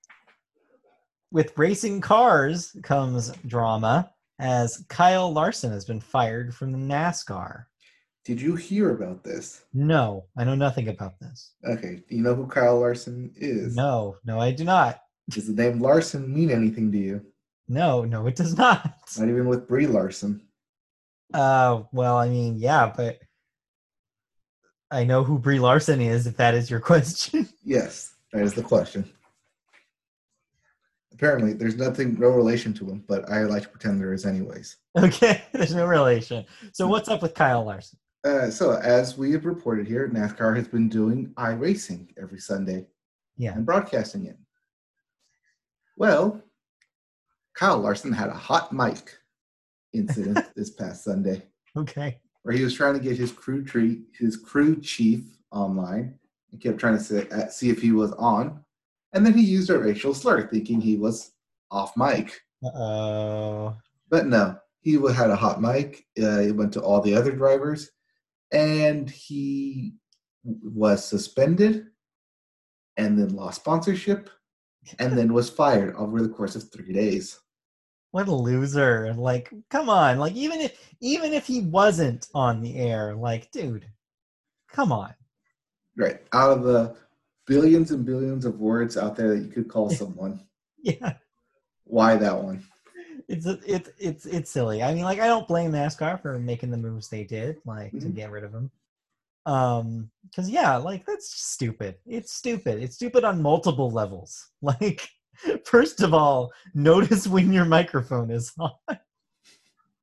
with 1.30 1.56
racing 1.56 2.00
cars 2.00 2.76
comes 2.82 3.32
drama 3.46 4.10
as 4.38 4.84
Kyle 4.88 5.32
Larson 5.32 5.72
has 5.72 5.84
been 5.84 6.00
fired 6.00 6.54
from 6.54 6.72
the 6.72 6.78
NASCAR. 6.78 7.64
Did 8.24 8.40
you 8.40 8.54
hear 8.54 8.90
about 8.90 9.22
this? 9.22 9.64
No, 9.74 10.26
I 10.36 10.44
know 10.44 10.54
nothing 10.54 10.88
about 10.88 11.18
this. 11.20 11.52
Okay. 11.66 12.02
Do 12.08 12.16
you 12.16 12.22
know 12.22 12.34
who 12.34 12.46
Kyle 12.46 12.78
Larson 12.80 13.32
is? 13.36 13.76
No, 13.76 14.16
no, 14.24 14.40
I 14.40 14.50
do 14.50 14.64
not. 14.64 15.00
Does 15.28 15.46
the 15.46 15.52
name 15.52 15.80
Larson 15.80 16.32
mean 16.32 16.50
anything 16.50 16.90
to 16.92 16.98
you? 16.98 17.26
No, 17.68 18.04
no, 18.04 18.26
it 18.26 18.36
does 18.36 18.56
not. 18.56 18.94
Not 19.18 19.28
even 19.28 19.46
with 19.46 19.68
Brie 19.68 19.86
Larson. 19.86 20.42
Uh, 21.34 21.82
well, 21.92 22.16
I 22.16 22.28
mean, 22.28 22.56
yeah, 22.56 22.92
but 22.96 23.18
I 24.90 25.04
know 25.04 25.24
who 25.24 25.38
Brie 25.38 25.58
Larson 25.58 26.00
is. 26.00 26.26
If 26.26 26.36
that 26.36 26.54
is 26.54 26.70
your 26.70 26.80
question, 26.92 27.48
Yes, 27.64 28.14
that 28.32 28.42
is 28.42 28.54
the 28.54 28.62
question. 28.62 29.10
Apparently, 31.12 31.52
there's 31.52 31.76
nothing, 31.76 32.18
no 32.18 32.28
relation 32.28 32.72
to 32.74 32.86
him, 32.88 33.04
but 33.06 33.28
I 33.30 33.42
like 33.44 33.62
to 33.64 33.68
pretend 33.68 34.00
there 34.00 34.12
is, 34.12 34.26
anyways. 34.26 34.76
okay, 34.98 35.42
there's 35.52 35.74
no 35.74 35.86
relation. 35.86 36.44
So, 36.72 36.86
what's 36.88 37.08
up 37.08 37.22
with 37.22 37.34
Kyle 37.34 37.64
Larson? 37.64 37.98
Uh, 38.24 38.50
so, 38.50 38.72
as 38.72 39.16
we 39.18 39.30
have 39.32 39.44
reported 39.44 39.86
here, 39.86 40.08
NASCAR 40.08 40.56
has 40.56 40.66
been 40.66 40.88
doing 40.88 41.32
iRacing 41.36 42.08
every 42.20 42.38
Sunday 42.40 42.86
Yeah, 43.36 43.54
and 43.54 43.64
broadcasting 43.66 44.26
it. 44.26 44.36
Well, 45.96 46.42
Kyle 47.54 47.78
Larson 47.78 48.12
had 48.12 48.28
a 48.30 48.34
hot 48.34 48.72
mic 48.72 49.16
incident 49.94 50.46
this 50.56 50.70
past 50.70 51.04
Sunday 51.04 51.42
okay, 51.76 52.18
where 52.42 52.54
he 52.54 52.62
was 52.62 52.74
trying 52.74 52.94
to 52.94 53.00
get 53.00 53.16
his 53.16 53.32
crew 53.32 53.64
tree, 53.64 54.02
his 54.18 54.36
crew 54.36 54.80
chief 54.80 55.24
online 55.50 56.18
and 56.52 56.60
kept 56.60 56.78
trying 56.78 56.96
to 56.96 57.02
see, 57.02 57.28
uh, 57.30 57.48
see 57.48 57.70
if 57.70 57.80
he 57.80 57.92
was 57.92 58.12
on. 58.12 58.64
And 59.12 59.24
then 59.24 59.34
he 59.34 59.42
used 59.42 59.70
a 59.70 59.78
racial 59.78 60.14
slur, 60.14 60.46
thinking 60.48 60.80
he 60.80 60.96
was 60.96 61.32
off 61.70 61.96
mic. 61.96 62.40
uh 62.64 62.68
oh, 62.68 63.76
But 64.08 64.26
no, 64.26 64.56
he 64.80 64.94
had 64.94 65.30
a 65.30 65.36
hot 65.36 65.60
mic. 65.60 66.06
Uh, 66.20 66.40
he 66.40 66.52
went 66.52 66.72
to 66.74 66.80
all 66.80 67.00
the 67.00 67.14
other 67.14 67.32
drivers, 67.32 67.90
and 68.52 69.08
he 69.10 69.94
was 70.44 71.04
suspended, 71.04 71.86
and 72.96 73.18
then 73.18 73.34
lost 73.34 73.60
sponsorship, 73.60 74.30
and 74.98 75.16
then 75.16 75.32
was 75.32 75.50
fired 75.50 75.94
over 75.96 76.22
the 76.22 76.28
course 76.28 76.54
of 76.54 76.70
three 76.70 76.92
days. 76.92 77.40
What 78.14 78.28
a 78.28 78.32
loser! 78.34 79.12
Like, 79.12 79.52
come 79.70 79.88
on, 79.90 80.18
like 80.18 80.34
even 80.34 80.60
if 80.60 80.94
even 81.00 81.32
if 81.32 81.48
he 81.48 81.62
wasn't 81.62 82.28
on 82.32 82.60
the 82.60 82.76
air, 82.76 83.12
like, 83.16 83.50
dude, 83.50 83.86
come 84.70 84.92
on. 84.92 85.12
Right 85.96 86.20
out 86.32 86.52
of 86.52 86.62
the 86.62 86.94
billions 87.44 87.90
and 87.90 88.04
billions 88.06 88.44
of 88.44 88.60
words 88.60 88.96
out 88.96 89.16
there 89.16 89.30
that 89.34 89.42
you 89.42 89.48
could 89.50 89.68
call 89.68 89.90
someone, 89.90 90.38
Yeah, 90.80 91.14
why 91.84 92.16
that 92.16 92.40
one? 92.40 92.62
it's 93.28 93.46
it's 93.46 93.90
it's 93.98 94.26
it's 94.26 94.50
silly. 94.50 94.80
I 94.80 94.94
mean, 94.94 95.02
like, 95.02 95.18
I 95.18 95.26
don't 95.26 95.48
blame 95.48 95.72
NASCAR 95.72 96.22
for 96.22 96.38
making 96.38 96.70
the 96.70 96.76
moves 96.76 97.08
they 97.08 97.24
did, 97.24 97.56
like 97.66 97.98
to 97.98 98.08
Mhm. 98.10 98.14
get 98.14 98.30
rid 98.30 98.44
of 98.44 98.54
him. 98.54 98.70
Um, 99.46 100.10
because 100.24 100.48
yeah, 100.48 100.76
like 100.76 101.04
that's 101.04 101.34
stupid. 101.34 101.96
It's 102.06 102.32
stupid. 102.32 102.82
It's 102.82 102.94
stupid 102.94 103.24
on 103.24 103.42
multiple 103.42 103.90
levels. 103.90 104.50
Like, 104.62 105.08
first 105.64 106.02
of 106.02 106.14
all, 106.14 106.52
notice 106.74 107.26
when 107.26 107.52
your 107.52 107.64
microphone 107.64 108.30
is 108.30 108.52
on. 108.58 108.72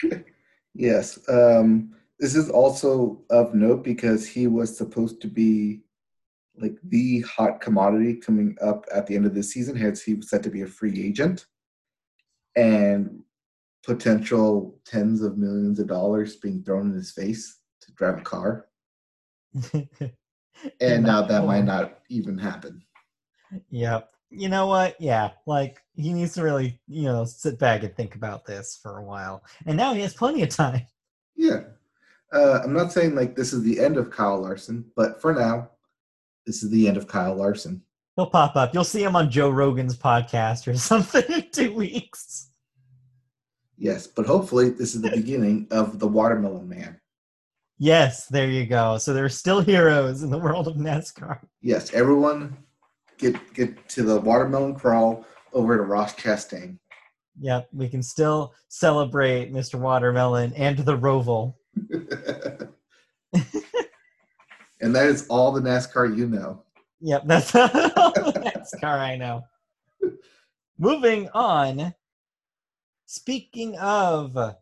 Yes. 0.73 1.19
Um, 1.27 1.93
this 2.17 2.33
is 2.33 2.50
also 2.50 3.21
of 3.29 3.53
note 3.53 3.83
because 3.83 4.25
he 4.25 4.47
was 4.47 4.77
supposed 4.77 5.21
to 5.21 5.27
be 5.27 5.81
like 6.55 6.77
the 6.83 7.19
hot 7.21 7.59
commodity 7.59 8.15
coming 8.15 8.55
up 8.61 8.85
at 8.95 9.05
the 9.05 9.15
end 9.15 9.25
of 9.25 9.35
this 9.35 9.51
season. 9.51 9.75
Hence, 9.75 10.01
he 10.01 10.13
was 10.13 10.29
set 10.29 10.43
to 10.43 10.50
be 10.50 10.61
a 10.61 10.67
free 10.67 11.05
agent 11.05 11.45
and 12.55 13.21
potential 13.83 14.79
tens 14.85 15.21
of 15.21 15.38
millions 15.38 15.77
of 15.79 15.88
dollars 15.88 16.38
being 16.38 16.63
thrown 16.63 16.91
in 16.91 16.93
his 16.93 17.11
face 17.11 17.59
to 17.81 17.91
drive 17.93 18.19
a 18.19 18.21
car. 18.21 18.67
And 20.79 21.03
now 21.03 21.23
that 21.23 21.45
might 21.45 21.65
not 21.65 22.00
even 22.09 22.38
happen. 22.38 22.83
Yep. 23.69 24.09
You 24.31 24.47
know 24.47 24.65
what? 24.67 25.00
Yeah, 25.00 25.31
like 25.45 25.81
he 25.95 26.13
needs 26.13 26.33
to 26.35 26.43
really, 26.43 26.79
you 26.88 27.03
know, 27.03 27.25
sit 27.25 27.59
back 27.59 27.83
and 27.83 27.95
think 27.95 28.15
about 28.15 28.45
this 28.45 28.79
for 28.81 28.97
a 28.97 29.03
while. 29.03 29.43
And 29.65 29.77
now 29.77 29.93
he 29.93 30.01
has 30.01 30.13
plenty 30.13 30.41
of 30.41 30.50
time. 30.50 30.85
Yeah. 31.35 31.61
Uh, 32.33 32.61
I'm 32.63 32.73
not 32.73 32.93
saying 32.93 33.13
like 33.13 33.35
this 33.35 33.51
is 33.51 33.61
the 33.63 33.79
end 33.79 33.97
of 33.97 34.09
Kyle 34.09 34.41
Larson, 34.41 34.85
but 34.95 35.21
for 35.21 35.33
now, 35.33 35.69
this 36.45 36.63
is 36.63 36.71
the 36.71 36.88
end 36.88 36.97
of 36.97 37.07
Kyle 37.07 37.35
Larson. 37.35 37.81
He'll 38.15 38.27
pop 38.27 38.55
up. 38.55 38.73
You'll 38.73 38.83
see 38.83 39.03
him 39.03 39.15
on 39.15 39.29
Joe 39.29 39.50
Rogan's 39.50 39.97
podcast 39.97 40.67
or 40.67 40.77
something 40.77 41.23
in 41.29 41.50
two 41.51 41.73
weeks. 41.73 42.50
Yes, 43.77 44.07
but 44.07 44.25
hopefully 44.25 44.69
this 44.69 44.95
is 44.95 45.01
the 45.01 45.09
beginning 45.09 45.67
of 45.71 46.00
the 46.00 46.07
Watermelon 46.07 46.69
Man. 46.69 47.00
Yes, 47.79 48.27
there 48.27 48.47
you 48.47 48.67
go. 48.67 49.00
So 49.00 49.11
there 49.11 49.25
are 49.25 49.29
still 49.29 49.59
heroes 49.59 50.21
in 50.21 50.29
the 50.29 50.38
world 50.38 50.67
of 50.67 50.75
NASCAR. 50.75 51.39
Yes, 51.61 51.91
everyone 51.93 52.57
get 53.22 53.54
get 53.54 53.88
to 53.90 54.04
the 54.04 54.20
watermelon 54.20 54.75
crawl 54.75 55.25
over 55.54 55.78
to 55.78 55.84
Ross 55.84 56.16
Chastain. 56.16 56.78
Yep, 57.40 57.70
we 57.72 57.88
can 57.88 58.04
still 58.04 58.54
celebrate 58.68 59.54
Mr. 59.54 59.80
Watermelon 59.80 60.54
and 60.54 60.78
the 60.80 60.98
Roval. 60.98 61.54
and 64.82 64.96
that 64.96 65.08
is 65.08 65.28
all 65.28 65.51
the 65.51 65.62
NASCAR 65.62 66.18
you 66.18 66.28
know. 66.28 66.63
Yep, 67.00 67.24
that's 67.25 67.56
all 67.56 67.68
the 67.70 68.54
NASCAR 68.84 69.00
I 69.00 69.16
know. 69.16 69.44
Moving 70.78 71.30
on. 71.34 71.94
Speaking 73.06 73.78
of 73.78 74.56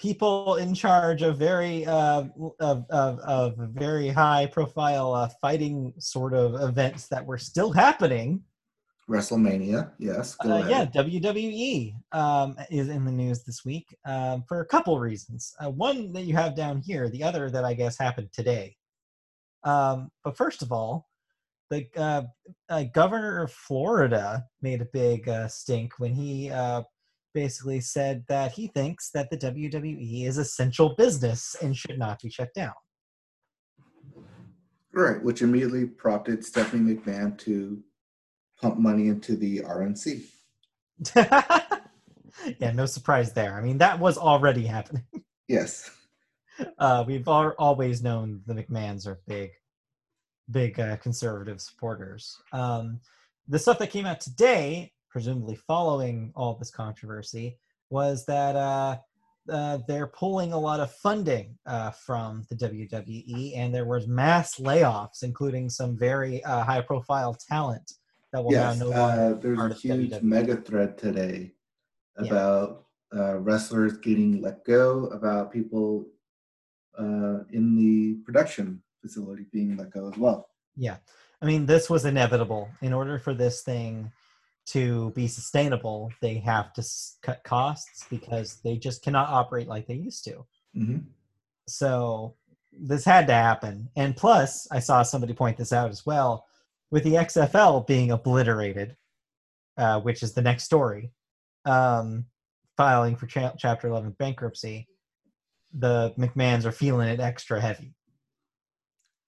people 0.00 0.56
in 0.56 0.74
charge 0.74 1.20
of 1.20 1.36
very 1.36 1.84
uh, 1.84 2.24
of, 2.58 2.86
of, 2.88 3.18
of 3.20 3.54
very 3.58 4.08
high 4.08 4.46
profile 4.46 5.12
uh, 5.12 5.28
fighting 5.40 5.92
sort 5.98 6.32
of 6.32 6.54
events 6.68 7.08
that 7.08 7.24
were 7.24 7.36
still 7.38 7.70
happening. 7.70 8.42
WrestleMania, 9.08 9.90
yes. 9.98 10.36
Uh, 10.44 10.64
yeah, 10.68 10.86
WWE 10.86 11.94
um, 12.12 12.56
is 12.70 12.88
in 12.88 13.04
the 13.04 13.10
news 13.10 13.42
this 13.42 13.64
week 13.64 13.94
um, 14.06 14.44
for 14.48 14.60
a 14.60 14.66
couple 14.66 14.98
reasons. 14.98 15.52
Uh, 15.60 15.68
one 15.68 16.12
that 16.12 16.22
you 16.22 16.34
have 16.34 16.56
down 16.56 16.80
here, 16.80 17.10
the 17.10 17.22
other 17.22 17.50
that 17.50 17.64
I 17.64 17.74
guess 17.74 17.98
happened 17.98 18.30
today. 18.32 18.76
Um, 19.64 20.10
but 20.24 20.36
first 20.36 20.62
of 20.62 20.72
all, 20.72 21.08
the 21.68 21.86
uh, 21.96 22.22
uh 22.68 22.84
governor 22.94 23.42
of 23.42 23.52
Florida 23.52 24.44
made 24.62 24.80
a 24.80 24.86
big 24.86 25.28
uh, 25.28 25.46
stink 25.46 25.98
when 25.98 26.12
he 26.12 26.50
uh, 26.50 26.82
basically 27.34 27.80
said 27.80 28.24
that 28.28 28.52
he 28.52 28.68
thinks 28.68 29.10
that 29.10 29.30
the 29.30 29.36
WWE 29.36 30.26
is 30.26 30.38
essential 30.38 30.94
business 30.96 31.56
and 31.62 31.76
should 31.76 31.98
not 31.98 32.20
be 32.20 32.30
shut 32.30 32.52
down. 32.54 32.72
Right, 34.92 35.22
which 35.22 35.42
immediately 35.42 35.86
prompted 35.86 36.44
Stephanie 36.44 36.94
McMahon 36.94 37.38
to 37.38 37.82
pump 38.60 38.78
money 38.78 39.08
into 39.08 39.36
the 39.36 39.60
RNC. 39.60 40.24
yeah, 41.16 42.72
no 42.74 42.86
surprise 42.86 43.32
there. 43.32 43.54
I 43.54 43.60
mean, 43.60 43.78
that 43.78 43.98
was 43.98 44.18
already 44.18 44.66
happening. 44.66 45.04
Yes. 45.48 45.90
Uh, 46.78 47.02
we've 47.04 47.26
al- 47.26 47.56
always 47.58 48.04
known 48.04 48.40
the 48.46 48.54
McMahons 48.54 49.04
are 49.04 49.18
big, 49.26 49.50
big 50.48 50.78
uh, 50.78 50.96
conservative 50.98 51.60
supporters. 51.60 52.40
Um, 52.52 53.00
the 53.48 53.58
stuff 53.58 53.80
that 53.80 53.90
came 53.90 54.06
out 54.06 54.20
today, 54.20 54.92
presumably 55.10 55.56
following 55.56 56.32
all 56.34 56.54
this 56.54 56.70
controversy, 56.70 57.58
was 57.90 58.24
that 58.26 58.56
uh, 58.56 58.96
uh, 59.50 59.78
they're 59.88 60.06
pulling 60.06 60.52
a 60.52 60.58
lot 60.58 60.80
of 60.80 60.92
funding 60.92 61.58
uh, 61.66 61.90
from 61.90 62.44
the 62.50 62.56
WWE, 62.56 63.56
and 63.56 63.74
there 63.74 63.84
was 63.86 64.06
mass 64.06 64.56
layoffs, 64.56 65.22
including 65.22 65.68
some 65.68 65.98
very 65.98 66.42
uh, 66.44 66.62
high-profile 66.62 67.36
talent 67.48 67.92
that 68.32 68.42
will 68.42 68.52
yes, 68.52 68.78
now 68.78 68.84
no 68.84 68.90
longer. 68.96 69.22
uh, 69.22 69.34
there's 69.40 69.58
part 69.58 69.72
a 69.72 69.74
huge 69.74 70.10
WWE. 70.12 70.22
mega 70.22 70.56
thread 70.56 70.96
today 70.96 71.52
Yeah. 72.20 72.26
about 72.30 72.84
uh, 73.14 73.38
wrestlers 73.38 73.98
getting 73.98 74.40
let 74.40 74.64
go, 74.64 75.06
about 75.06 75.50
people 75.52 76.06
uh, 76.98 77.42
in 77.50 77.76
the 77.76 78.14
production 78.24 78.80
facility 79.00 79.46
being 79.52 79.76
let 79.76 79.90
go 79.90 80.08
as 80.08 80.16
well. 80.16 80.48
Yeah. 80.76 80.98
I 81.42 81.46
mean, 81.46 81.66
this 81.66 81.88
was 81.90 82.04
inevitable. 82.04 82.68
In 82.82 82.92
order 82.92 83.18
for 83.18 83.34
this 83.34 83.62
thing 83.62 84.12
to 84.72 85.10
be 85.10 85.26
sustainable, 85.26 86.10
they 86.20 86.34
have 86.38 86.72
to 86.74 86.80
s- 86.80 87.18
cut 87.22 87.42
costs 87.44 88.04
because 88.10 88.60
they 88.64 88.76
just 88.76 89.02
cannot 89.02 89.28
operate 89.28 89.68
like 89.68 89.86
they 89.86 89.94
used 89.94 90.24
to. 90.24 90.44
hmm 90.74 90.98
So 91.68 92.36
this 92.72 93.04
had 93.04 93.26
to 93.26 93.32
happen. 93.32 93.88
And 93.96 94.16
plus, 94.16 94.68
I 94.70 94.78
saw 94.78 95.02
somebody 95.02 95.34
point 95.34 95.56
this 95.56 95.72
out 95.72 95.90
as 95.90 96.06
well 96.06 96.46
with 96.90 97.04
the 97.04 97.14
XFL 97.14 97.86
being 97.86 98.10
obliterated, 98.12 98.96
uh, 99.76 100.00
which 100.00 100.22
is 100.22 100.32
the 100.34 100.42
next 100.42 100.64
story, 100.64 101.12
um, 101.64 102.26
filing 102.76 103.16
for 103.16 103.26
cha- 103.26 103.54
Chapter 103.58 103.88
11 103.88 104.12
bankruptcy. 104.18 104.88
The 105.72 106.12
McMahons 106.18 106.64
are 106.64 106.72
feeling 106.72 107.08
it 107.08 107.20
extra 107.20 107.60
heavy. 107.60 107.94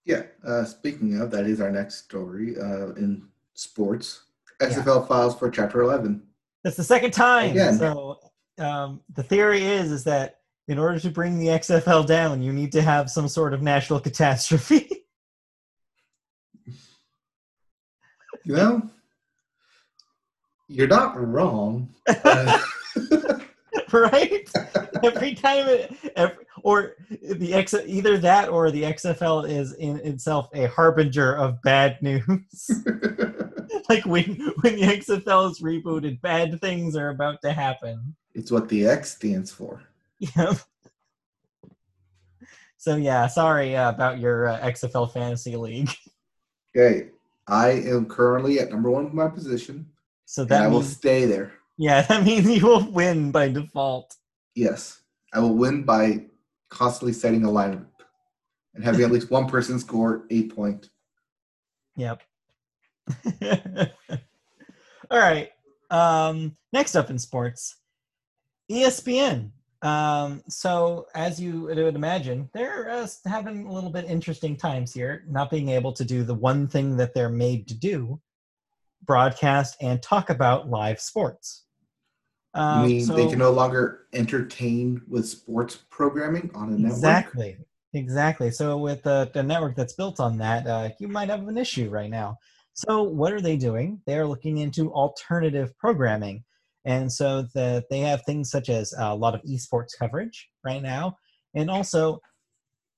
Yeah. 0.05 0.23
Uh, 0.45 0.65
speaking 0.65 1.19
of, 1.21 1.31
that 1.31 1.45
is 1.45 1.61
our 1.61 1.71
next 1.71 2.03
story 2.03 2.57
uh, 2.59 2.91
in 2.95 3.27
sports. 3.53 4.23
Yeah. 4.61 4.67
XFL 4.69 5.07
files 5.07 5.37
for 5.37 5.49
Chapter 5.49 5.81
11. 5.81 6.21
That's 6.63 6.77
the 6.77 6.83
second 6.83 7.11
time. 7.11 7.51
Again. 7.51 7.77
So 7.77 8.19
um, 8.59 9.01
the 9.13 9.23
theory 9.23 9.63
is 9.63 9.91
is 9.91 10.03
that 10.05 10.39
in 10.67 10.79
order 10.79 10.99
to 10.99 11.09
bring 11.09 11.39
the 11.39 11.47
XFL 11.47 12.05
down, 12.05 12.41
you 12.41 12.53
need 12.53 12.71
to 12.71 12.81
have 12.81 13.09
some 13.09 13.27
sort 13.27 13.53
of 13.53 13.61
national 13.61 13.99
catastrophe. 13.99 14.89
You 18.45 18.55
know, 18.57 18.89
you're 20.67 20.87
not 20.87 21.15
wrong. 21.15 21.87
Uh, 22.07 22.59
right? 23.93 24.49
Every 25.03 25.35
time 25.35 25.67
it, 25.67 25.93
every, 26.15 26.45
or 26.63 26.95
the 27.21 27.53
X, 27.53 27.73
either 27.73 28.17
that 28.19 28.49
or 28.49 28.71
the 28.71 28.83
XFL 28.83 29.49
is 29.49 29.73
in 29.73 29.97
itself 29.99 30.49
a 30.53 30.67
harbinger 30.67 31.35
of 31.35 31.61
bad 31.61 32.01
news. 32.01 32.23
like 33.89 34.05
when 34.05 34.35
when 34.61 34.75
the 34.75 34.83
XFL 34.83 35.51
is 35.51 35.61
rebooted, 35.61 36.21
bad 36.21 36.59
things 36.61 36.95
are 36.95 37.09
about 37.09 37.41
to 37.41 37.51
happen. 37.51 38.15
it's 38.33 38.51
what 38.51 38.69
the 38.69 38.87
X 38.87 39.15
stands 39.15 39.51
for. 39.51 39.83
Yep. 40.19 40.57
So 42.77 42.97
yeah, 42.97 43.27
sorry 43.27 43.75
uh, 43.75 43.89
about 43.89 44.19
your 44.19 44.49
uh, 44.49 44.59
XFL 44.59 45.11
fantasy 45.11 45.55
league. 45.55 45.89
Okay. 46.75 47.09
I 47.47 47.69
am 47.69 48.05
currently 48.05 48.59
at 48.59 48.69
number 48.69 48.89
one 48.89 49.07
in 49.07 49.15
my 49.15 49.27
position, 49.27 49.87
So 50.25 50.43
and 50.43 50.51
I 50.51 50.59
that 50.61 50.71
will 50.71 50.83
stay 50.83 51.25
there. 51.25 51.53
Yeah, 51.77 52.01
that 52.07 52.23
means 52.23 52.49
you 52.49 52.65
will 52.65 52.89
win 52.91 53.31
by 53.31 53.49
default. 53.49 54.15
Yes, 54.55 55.01
I 55.33 55.39
will 55.39 55.55
win 55.55 55.83
by 55.83 56.25
constantly 56.69 57.13
setting 57.13 57.43
a 57.45 57.49
lineup 57.49 57.85
and 58.75 58.83
having 58.83 59.03
at 59.03 59.11
least 59.11 59.31
one 59.31 59.47
person 59.47 59.79
score 59.79 60.25
a 60.29 60.47
point. 60.47 60.89
Yep. 61.95 62.21
All 65.11 65.19
right. 65.19 65.49
Um, 65.91 66.55
next 66.71 66.95
up 66.95 67.09
in 67.09 67.19
sports, 67.19 67.75
ESPN. 68.71 69.51
Um, 69.83 70.41
so, 70.47 71.07
as 71.13 71.41
you 71.41 71.63
would 71.63 71.77
imagine, 71.77 72.49
they're 72.53 72.89
uh, 72.89 73.07
having 73.25 73.67
a 73.67 73.71
little 73.71 73.89
bit 73.89 74.05
interesting 74.05 74.55
times 74.55 74.93
here, 74.93 75.25
not 75.27 75.51
being 75.51 75.69
able 75.69 75.91
to 75.93 76.05
do 76.05 76.23
the 76.23 76.33
one 76.33 76.67
thing 76.67 76.95
that 76.97 77.13
they're 77.13 77.29
made 77.29 77.67
to 77.67 77.75
do 77.75 78.19
broadcast 79.05 79.77
and 79.81 80.01
talk 80.01 80.29
about 80.29 80.69
live 80.69 80.99
sports. 80.99 81.65
Um, 82.53 82.87
mean, 82.87 83.05
so- 83.05 83.15
they 83.15 83.27
can 83.27 83.39
no 83.39 83.51
longer 83.51 84.07
entertain 84.13 85.01
with 85.07 85.27
sports 85.27 85.79
programming 85.89 86.51
on 86.53 86.69
a 86.69 86.77
network. 86.77 86.91
Exactly. 86.91 87.57
Exactly. 87.95 88.49
So 88.49 88.77
with 88.77 89.03
the, 89.03 89.29
the 89.33 89.43
network 89.43 89.75
that's 89.75 89.93
built 89.93 90.19
on 90.19 90.37
that, 90.39 90.65
uh, 90.65 90.89
you 90.99 91.07
might 91.07 91.29
have 91.29 91.47
an 91.47 91.57
issue 91.57 91.89
right 91.89 92.09
now. 92.09 92.37
So 92.73 93.03
what 93.03 93.31
are 93.31 93.41
they 93.41 93.55
doing? 93.55 94.01
They 94.07 94.17
are 94.17 94.25
looking 94.25 94.57
into 94.57 94.91
alternative 94.91 95.77
programming, 95.77 96.43
and 96.85 97.11
so 97.11 97.43
that 97.53 97.85
they 97.89 97.99
have 97.99 98.23
things 98.25 98.49
such 98.49 98.69
as 98.69 98.93
a 98.97 99.13
lot 99.13 99.35
of 99.35 99.43
esports 99.43 99.91
coverage 99.97 100.49
right 100.65 100.81
now, 100.81 101.17
and 101.53 101.69
also 101.69 102.19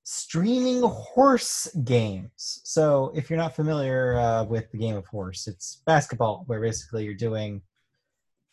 streaming 0.05 0.81
horse 0.81 1.67
games. 1.83 2.61
So 2.63 3.11
if 3.13 3.29
you're 3.29 3.39
not 3.39 3.55
familiar 3.55 4.17
uh, 4.17 4.43
with 4.45 4.71
the 4.71 4.77
game 4.77 4.95
of 4.95 5.05
horse, 5.07 5.47
it's 5.47 5.81
basketball, 5.85 6.43
where 6.47 6.61
basically 6.61 7.03
you're 7.03 7.13
doing 7.13 7.61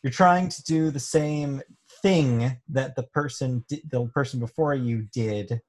you're 0.03 0.11
trying 0.11 0.49
to 0.49 0.62
do 0.65 0.91
the 0.91 0.99
same 0.99 1.62
thing 2.03 2.61
that 2.69 2.97
the 2.97 3.05
person 3.05 3.65
the 3.69 4.11
person 4.12 4.41
before 4.41 4.75
you 4.75 5.07
did 5.12 5.61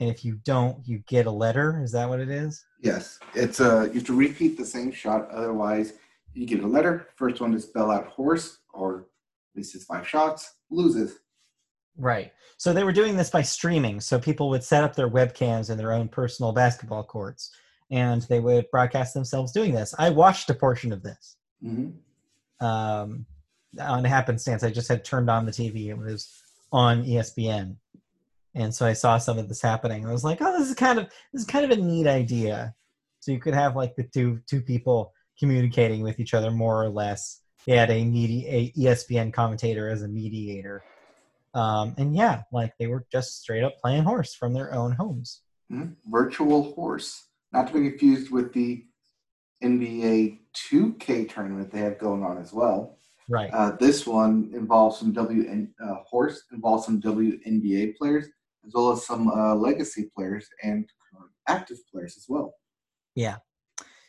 and 0.00 0.08
if 0.08 0.24
you 0.24 0.40
don't 0.44 0.78
you 0.88 1.02
get 1.06 1.26
a 1.26 1.30
letter 1.30 1.82
is 1.82 1.92
that 1.92 2.08
what 2.08 2.18
it 2.18 2.30
is 2.30 2.64
Yes, 2.80 3.18
it's 3.34 3.60
uh, 3.60 3.88
you 3.88 3.94
have 3.94 4.04
to 4.04 4.16
repeat 4.16 4.56
the 4.56 4.64
same 4.64 4.92
shot. 4.92 5.28
Otherwise, 5.30 5.94
you 6.34 6.46
get 6.46 6.62
a 6.62 6.66
letter. 6.66 7.08
First 7.16 7.40
one 7.40 7.52
to 7.52 7.60
spell 7.60 7.90
out 7.90 8.06
horse, 8.06 8.58
or 8.72 9.00
at 9.00 9.56
least 9.56 9.74
it's 9.74 9.84
five 9.84 10.06
shots, 10.06 10.54
loses. 10.70 11.18
Right. 11.96 12.32
So 12.58 12.72
they 12.72 12.84
were 12.84 12.92
doing 12.92 13.16
this 13.16 13.30
by 13.30 13.42
streaming 13.42 14.00
so 14.00 14.18
people 14.18 14.48
would 14.48 14.64
set 14.64 14.82
up 14.82 14.96
their 14.96 15.10
webcams 15.10 15.70
in 15.70 15.76
their 15.76 15.92
own 15.92 16.08
personal 16.08 16.52
basketball 16.52 17.04
courts 17.04 17.50
and 17.90 18.22
they 18.22 18.40
would 18.40 18.70
broadcast 18.70 19.14
themselves 19.14 19.52
doing 19.52 19.74
this. 19.74 19.94
I 19.98 20.10
watched 20.10 20.48
a 20.50 20.54
portion 20.54 20.92
of 20.92 21.02
this. 21.02 21.36
Hmm 21.62 21.90
um, 22.60 23.26
on 23.80 24.04
happenstance 24.04 24.64
i 24.64 24.70
just 24.70 24.88
had 24.88 25.04
turned 25.04 25.28
on 25.28 25.44
the 25.44 25.52
tv 25.52 25.88
it 25.88 25.98
was 25.98 26.42
on 26.72 27.04
espn 27.04 27.76
and 28.54 28.74
so 28.74 28.86
i 28.86 28.92
saw 28.94 29.18
some 29.18 29.38
of 29.38 29.48
this 29.48 29.60
happening 29.60 30.06
i 30.06 30.12
was 30.12 30.24
like 30.24 30.38
oh 30.40 30.58
this 30.58 30.68
is 30.68 30.74
kind 30.74 30.98
of 30.98 31.06
this 31.32 31.42
is 31.42 31.46
kind 31.46 31.64
of 31.64 31.76
a 31.76 31.80
neat 31.80 32.06
idea. 32.06 32.74
So 33.20 33.32
you 33.32 33.40
could 33.40 33.54
have 33.54 33.74
like 33.74 33.96
the 33.96 34.04
two 34.04 34.40
two 34.48 34.60
people 34.60 35.12
communicating 35.38 36.02
with 36.02 36.20
each 36.20 36.32
other 36.32 36.50
more 36.50 36.82
or 36.82 36.88
less. 36.88 37.40
They 37.66 37.76
had 37.76 37.90
a 37.90 38.04
medi- 38.04 38.46
a 38.46 38.72
espn 38.78 39.32
commentator 39.32 39.88
as 39.88 40.02
a 40.02 40.08
mediator 40.08 40.84
um, 41.56 41.94
and 41.98 42.14
yeah 42.14 42.42
like 42.52 42.72
they 42.78 42.86
were 42.86 43.04
just 43.10 43.40
straight 43.42 43.64
up 43.64 43.74
playing 43.82 44.04
horse 44.04 44.34
from 44.34 44.52
their 44.52 44.72
own 44.74 44.92
homes 44.92 45.42
Virtual 46.06 46.74
horse, 46.74 47.24
not 47.52 47.68
to 47.68 47.74
be 47.74 47.90
confused 47.90 48.30
with 48.30 48.52
the 48.52 48.84
NBA 49.64 50.40
2K 50.70 51.28
tournament 51.32 51.72
they 51.72 51.80
have 51.80 51.98
going 51.98 52.22
on 52.22 52.38
as 52.38 52.52
well. 52.52 52.98
Right. 53.28 53.50
Uh, 53.52 53.72
this 53.72 54.06
one 54.06 54.50
involves 54.54 54.98
some 54.98 55.12
WN 55.12 55.68
uh, 55.82 55.96
horse 56.08 56.44
involves 56.52 56.86
some 56.86 57.00
WNBA 57.00 57.96
players 57.96 58.26
as 58.64 58.72
well 58.74 58.92
as 58.92 59.04
some 59.04 59.28
uh, 59.28 59.54
legacy 59.54 60.10
players 60.16 60.46
and 60.62 60.88
active 61.48 61.78
players 61.92 62.16
as 62.16 62.26
well. 62.28 62.54
Yeah. 63.16 63.36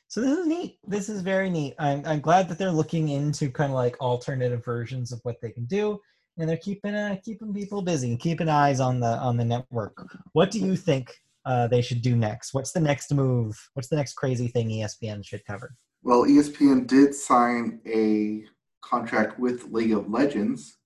So 0.07 0.21
this 0.21 0.37
is 0.37 0.45
neat. 0.45 0.77
This 0.85 1.09
is 1.09 1.21
very 1.21 1.49
neat. 1.49 1.73
I'm 1.79 2.05
I'm 2.05 2.21
glad 2.21 2.47
that 2.49 2.59
they're 2.59 2.71
looking 2.71 3.09
into 3.09 3.49
kind 3.49 3.71
of 3.71 3.75
like 3.75 3.99
alternative 3.99 4.63
versions 4.63 5.11
of 5.11 5.19
what 5.23 5.37
they 5.41 5.49
can 5.49 5.65
do, 5.65 5.99
and 6.37 6.49
they're 6.49 6.57
keeping 6.57 6.93
uh 6.93 7.17
keeping 7.23 7.53
people 7.53 7.81
busy, 7.81 8.09
and 8.09 8.19
keeping 8.19 8.49
eyes 8.49 8.79
on 8.79 8.99
the 8.99 9.17
on 9.17 9.37
the 9.37 9.45
network. 9.45 10.05
What 10.33 10.51
do 10.51 10.59
you 10.59 10.75
think 10.75 11.13
uh, 11.45 11.67
they 11.67 11.81
should 11.81 12.01
do 12.01 12.15
next? 12.15 12.53
What's 12.53 12.71
the 12.71 12.79
next 12.79 13.13
move? 13.13 13.57
What's 13.73 13.87
the 13.87 13.95
next 13.95 14.13
crazy 14.13 14.47
thing 14.47 14.69
ESPN 14.69 15.25
should 15.25 15.45
cover? 15.45 15.75
Well, 16.03 16.23
ESPN 16.23 16.87
did 16.87 17.15
sign 17.15 17.79
a 17.85 18.43
contract 18.81 19.39
with 19.39 19.71
League 19.71 19.93
of 19.93 20.09
Legends 20.09 20.77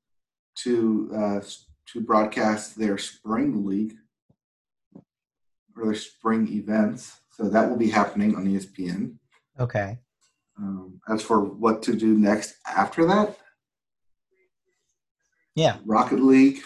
to 0.64 1.12
uh, 1.16 1.42
to 1.88 2.02
broadcast 2.02 2.78
their 2.78 2.98
spring 2.98 3.66
league 3.66 3.96
or 5.76 5.86
their 5.86 5.96
spring 5.96 6.48
events. 6.52 7.20
So 7.32 7.50
that 7.50 7.70
will 7.70 7.78
be 7.78 7.90
happening 7.90 8.36
on 8.36 8.46
ESPN. 8.46 9.16
Okay. 9.60 9.98
Um, 10.58 11.00
as 11.10 11.22
for 11.22 11.44
what 11.44 11.82
to 11.84 11.96
do 11.96 12.18
next 12.18 12.56
after 12.68 13.06
that, 13.08 13.38
Yeah. 15.56 15.78
Rocket 15.86 16.20
League, 16.22 16.62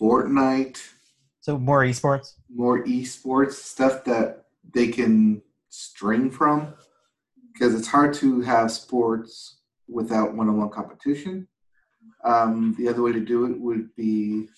Fortnite, 0.00 0.78
So 1.40 1.58
more 1.58 1.82
esports. 1.84 2.34
more 2.48 2.84
esports 2.84 3.52
stuff 3.52 4.04
that 4.04 4.44
they 4.74 4.88
can 4.88 5.42
string 5.68 6.30
from 6.30 6.74
because 7.52 7.74
it's 7.74 7.88
hard 7.88 8.14
to 8.14 8.40
have 8.40 8.70
sports 8.72 9.58
without 9.88 10.34
one-on-one 10.34 10.70
competition. 10.70 11.46
Um, 12.24 12.74
the 12.78 12.88
other 12.88 13.02
way 13.02 13.12
to 13.12 13.20
do 13.20 13.46
it 13.46 13.60
would 13.60 13.94
be 13.96 14.48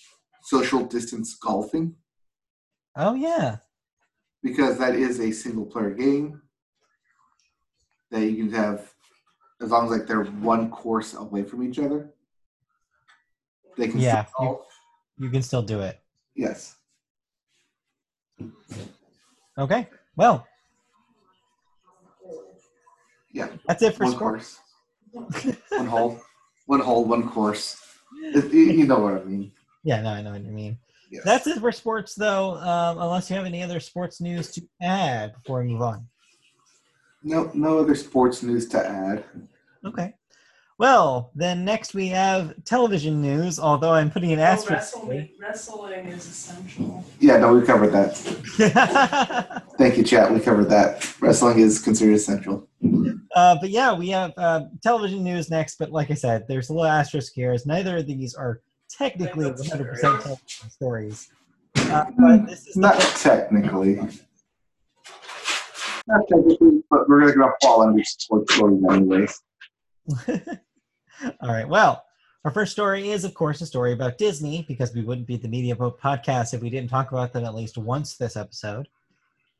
social 0.43 0.85
distance 0.85 1.35
golfing 1.35 1.95
Oh 2.95 3.15
yeah. 3.15 3.57
because 4.43 4.77
that 4.77 4.95
is 4.95 5.19
a 5.19 5.31
single-player 5.31 5.91
game 5.95 6.41
that 8.11 8.21
you 8.25 8.37
can 8.37 8.53
have 8.53 8.93
as 9.61 9.71
long 9.71 9.85
as 9.85 9.91
like 9.91 10.07
they're 10.07 10.23
one 10.25 10.69
course 10.69 11.13
away 11.15 11.43
from 11.43 11.63
each 11.63 11.79
other. 11.79 12.13
They 13.77 13.87
can 13.87 13.99
Yeah, 13.99 14.25
still 14.25 14.65
you- 15.17 15.25
You 15.25 15.29
can 15.31 15.41
still 15.41 15.61
do 15.61 15.79
it. 15.81 15.99
Yes. 16.35 16.75
Okay. 19.57 19.87
Well, 20.15 20.45
Yeah. 23.31 23.49
that's 23.67 23.81
it 23.81 23.95
for 23.95 24.05
One 24.05 24.13
sports. 24.13 24.59
course. 25.13 25.55
one 25.69 25.87
hole. 25.87 26.19
One 26.65 26.79
hole, 26.81 27.05
one 27.05 27.29
course. 27.29 27.77
You 28.21 28.85
know 28.87 28.99
what 28.99 29.13
I 29.21 29.23
mean. 29.23 29.51
Yeah, 29.83 30.01
no, 30.01 30.09
I 30.09 30.21
know 30.21 30.31
what 30.31 30.41
you 30.43 30.51
mean. 30.51 30.77
Yes. 31.11 31.23
That's 31.23 31.47
it 31.47 31.59
for 31.59 31.71
sports, 31.71 32.15
though. 32.15 32.55
Um, 32.55 32.97
unless 32.97 33.29
you 33.29 33.35
have 33.35 33.45
any 33.45 33.61
other 33.63 33.79
sports 33.79 34.19
news 34.19 34.51
to 34.53 34.61
add 34.81 35.33
before 35.33 35.61
we 35.61 35.67
move 35.71 35.81
on. 35.81 36.07
No, 37.23 37.51
no 37.53 37.79
other 37.79 37.95
sports 37.95 38.41
news 38.43 38.67
to 38.69 38.85
add. 38.85 39.23
Okay. 39.85 40.13
Well, 40.77 41.31
then 41.35 41.63
next 41.63 41.93
we 41.93 42.09
have 42.09 42.53
television 42.65 43.21
news. 43.21 43.59
Although 43.59 43.93
I'm 43.93 44.11
putting 44.11 44.33
an 44.33 44.39
Oh, 44.39 44.43
asterisk. 44.43 44.97
wrestling, 44.97 45.29
wrestling 45.39 46.07
is 46.07 46.25
essential. 46.27 47.05
Yeah, 47.19 47.37
no, 47.37 47.53
we 47.53 47.65
covered 47.65 47.91
that. 47.93 49.63
Thank 49.77 49.97
you, 49.97 50.03
chat. 50.03 50.33
We 50.33 50.41
covered 50.41 50.65
that. 50.69 51.15
Wrestling 51.21 51.59
is 51.59 51.79
considered 51.81 52.15
essential. 52.15 52.67
Uh, 53.33 53.55
but 53.61 53.69
yeah, 53.69 53.93
we 53.93 54.09
have 54.09 54.33
uh, 54.37 54.65
television 54.83 55.23
news 55.23 55.49
next. 55.49 55.75
But 55.77 55.91
like 55.91 56.11
I 56.11 56.15
said, 56.15 56.45
there's 56.49 56.69
a 56.69 56.73
little 56.73 56.85
asterisk 56.85 57.31
here, 57.33 57.53
as 57.53 57.65
neither 57.65 57.97
of 57.97 58.05
these 58.05 58.35
are 58.35 58.61
technically 58.89 59.45
100% 59.45 59.99
television 60.01 60.69
stories. 60.69 61.29
Uh, 61.77 62.05
but 62.17 62.47
this 62.47 62.67
is 62.67 62.75
Not 62.75 62.99
technically. 62.99 63.95
Not 66.07 66.21
technically, 66.29 66.83
but 66.89 67.07
we're 67.07 67.33
gonna 67.33 67.51
fall 67.61 67.81
under 67.81 68.03
sports 68.03 68.53
stories 68.55 68.83
anyways. 68.89 69.41
All 71.41 71.49
right. 71.49 71.67
Well, 71.67 72.03
our 72.43 72.51
first 72.51 72.71
story 72.71 73.09
is, 73.09 73.23
of 73.23 73.33
course, 73.33 73.61
a 73.61 73.65
story 73.65 73.93
about 73.93 74.17
Disney 74.17 74.65
because 74.67 74.93
we 74.93 75.01
wouldn't 75.01 75.27
be 75.27 75.37
the 75.37 75.47
Media 75.47 75.75
Boat 75.75 75.99
podcast 75.99 76.53
if 76.53 76.61
we 76.61 76.69
didn't 76.69 76.89
talk 76.89 77.11
about 77.11 77.33
them 77.33 77.45
at 77.45 77.55
least 77.55 77.77
once 77.77 78.17
this 78.17 78.37
episode. 78.37 78.87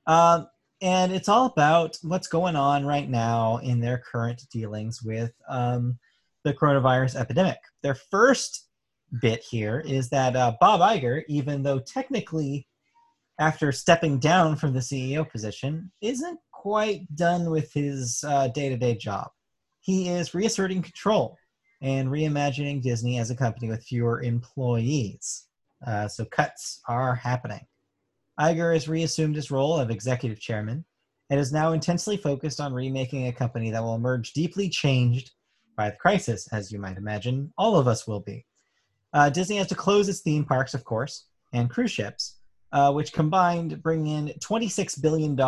Um, 0.06 0.48
and 0.82 1.12
it's 1.12 1.30
all 1.30 1.48
about 1.48 1.98
what's 2.04 2.28
going 2.28 2.56
on 2.56 2.86
right 2.86 3.10
now 3.10 3.58
in 3.58 3.80
their 3.80 3.98
current 3.98 4.44
dealings 4.52 5.02
with 5.02 5.32
um, 5.50 5.98
the 6.44 6.54
coronavirus 6.54 7.16
epidemic. 7.16 7.58
Their 7.82 7.96
first 7.96 8.68
bit 9.20 9.44
here 9.44 9.80
is 9.80 10.10
that 10.10 10.36
uh, 10.36 10.54
Bob 10.60 10.82
Iger, 10.82 11.24
even 11.28 11.64
though 11.64 11.80
technically 11.80 12.68
after 13.40 13.72
stepping 13.72 14.20
down 14.20 14.56
from 14.56 14.74
the 14.74 14.80
CEO 14.80 15.30
position, 15.30 15.92
isn't 16.02 16.40
quite 16.52 17.14
done 17.16 17.50
with 17.50 17.74
his 17.74 18.24
day 18.54 18.70
to 18.70 18.78
day 18.78 18.96
job. 18.96 19.30
He 19.82 20.10
is 20.10 20.34
reasserting 20.34 20.82
control 20.82 21.38
and 21.82 22.10
reimagining 22.10 22.82
Disney 22.82 23.20
as 23.20 23.32
a 23.32 23.36
company 23.36 23.70
with 23.70 23.84
fewer 23.84 24.22
employees. 24.22 25.48
Uh, 25.86 26.08
so 26.08 26.26
cuts 26.26 26.82
are 26.88 27.16
happening. 27.16 27.66
Iger 28.40 28.74
has 28.74 28.88
reassumed 28.88 29.36
his 29.36 29.52
role 29.52 29.78
of 29.78 29.90
executive 29.90 30.40
chairman 30.40 30.86
and 31.30 31.40
is 31.40 31.54
now 31.54 31.72
intensely 31.72 32.18
focused 32.18 32.60
on 32.60 32.74
remaking 32.74 33.28
a 33.28 33.34
company 33.34 33.72
that 33.72 33.84
will 33.84 33.96
emerge 33.96 34.34
deeply 34.34 34.70
changed 34.70 35.32
by 35.76 35.90
the 35.90 35.96
crisis, 35.98 36.48
as 36.52 36.72
you 36.72 36.80
might 36.80 36.98
imagine 36.98 37.52
all 37.58 37.78
of 37.78 37.88
us 37.88 38.08
will 38.08 38.20
be. 38.20 38.46
Uh, 39.14 39.30
Disney 39.30 39.58
has 39.58 39.68
to 39.68 39.76
close 39.76 40.10
its 40.10 40.22
theme 40.22 40.44
parks, 40.44 40.74
of 40.74 40.84
course, 40.84 41.28
and 41.54 41.70
cruise 41.70 41.92
ships, 41.92 42.40
uh, 42.72 42.92
which 42.92 43.14
combined 43.14 43.82
bring 43.82 44.08
in 44.08 44.28
$26 44.40 45.02
billion 45.02 45.40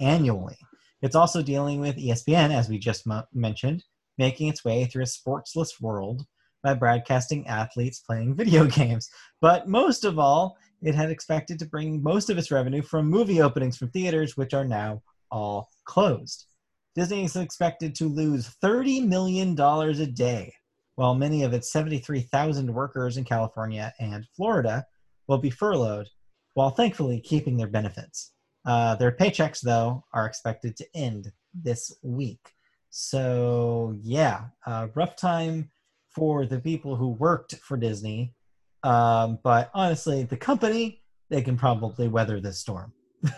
annually. 0.00 0.56
It's 1.02 1.16
also 1.16 1.42
dealing 1.42 1.80
with 1.80 1.96
ESPN, 1.96 2.50
as 2.50 2.68
we 2.68 2.78
just 2.78 3.06
m- 3.06 3.22
mentioned, 3.32 3.84
making 4.20 4.48
its 4.48 4.64
way 4.66 4.84
through 4.84 5.02
a 5.02 5.06
sportsless 5.06 5.80
world 5.80 6.26
by 6.62 6.74
broadcasting 6.74 7.46
athletes 7.46 8.00
playing 8.00 8.36
video 8.36 8.66
games. 8.80 9.08
But 9.40 9.66
most 9.66 10.04
of 10.04 10.18
all, 10.18 10.58
it 10.82 10.94
had 10.94 11.10
expected 11.10 11.58
to 11.58 11.66
bring 11.66 12.02
most 12.02 12.28
of 12.28 12.36
its 12.36 12.50
revenue 12.50 12.82
from 12.82 13.08
movie 13.08 13.40
openings 13.40 13.78
from 13.78 13.90
theaters, 13.90 14.36
which 14.36 14.52
are 14.52 14.66
now 14.66 15.02
all 15.30 15.68
closed. 15.86 16.46
Disney 16.94 17.24
is 17.24 17.34
expected 17.34 17.94
to 17.94 18.08
lose 18.08 18.54
$30 18.62 19.06
million 19.06 19.58
a 19.58 20.06
day, 20.06 20.52
while 20.96 21.14
many 21.14 21.42
of 21.42 21.54
its 21.54 21.72
73,000 21.72 22.72
workers 22.72 23.16
in 23.16 23.24
California 23.24 23.90
and 24.00 24.26
Florida 24.36 24.84
will 25.28 25.38
be 25.38 25.50
furloughed, 25.50 26.08
while 26.54 26.70
thankfully 26.70 27.20
keeping 27.20 27.56
their 27.56 27.68
benefits. 27.68 28.32
Uh, 28.66 28.96
their 28.96 29.12
paychecks, 29.12 29.60
though, 29.62 30.04
are 30.12 30.26
expected 30.26 30.76
to 30.76 30.86
end 30.94 31.32
this 31.54 31.96
week. 32.02 32.52
So, 32.90 33.96
yeah, 34.02 34.46
uh, 34.66 34.88
rough 34.94 35.16
time 35.16 35.70
for 36.10 36.44
the 36.44 36.58
people 36.58 36.96
who 36.96 37.10
worked 37.10 37.54
for 37.56 37.76
Disney. 37.76 38.34
Um, 38.82 39.38
but 39.42 39.70
honestly, 39.74 40.24
the 40.24 40.36
company, 40.36 41.02
they 41.28 41.42
can 41.42 41.56
probably 41.56 42.08
weather 42.08 42.40
this 42.40 42.58
storm. 42.58 42.92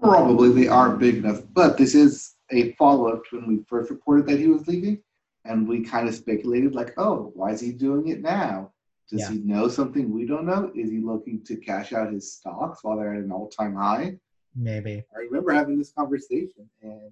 Probably 0.00 0.52
they 0.52 0.68
are 0.68 0.94
big 0.94 1.16
enough, 1.16 1.42
but 1.52 1.76
this 1.78 1.94
is 1.94 2.34
a 2.50 2.72
follow 2.72 3.08
up 3.12 3.22
to 3.30 3.36
when 3.36 3.48
we 3.48 3.64
first 3.66 3.90
reported 3.90 4.26
that 4.26 4.38
he 4.38 4.46
was 4.46 4.66
leaving, 4.68 4.98
and 5.46 5.66
we 5.66 5.82
kind 5.82 6.06
of 6.06 6.14
speculated 6.14 6.74
like, 6.74 6.92
oh, 6.98 7.32
why 7.34 7.50
is 7.50 7.60
he 7.60 7.72
doing 7.72 8.08
it 8.08 8.20
now? 8.20 8.72
Does 9.10 9.20
Yeah. 9.22 9.30
he 9.30 9.38
know 9.38 9.68
something 9.68 10.12
we 10.12 10.26
don't 10.26 10.44
know? 10.44 10.70
Is 10.74 10.90
he 10.90 10.98
looking 11.00 11.42
to 11.44 11.56
cash 11.56 11.92
out 11.94 12.12
his 12.12 12.34
stocks 12.34 12.80
while 12.82 12.98
they're 12.98 13.14
at 13.14 13.22
an 13.24 13.32
all 13.32 13.48
time 13.48 13.74
high? 13.74 14.18
Maybe. 14.54 15.02
I 15.14 15.20
remember 15.20 15.52
having 15.52 15.78
this 15.78 15.92
conversation, 15.92 16.68
and 16.82 17.10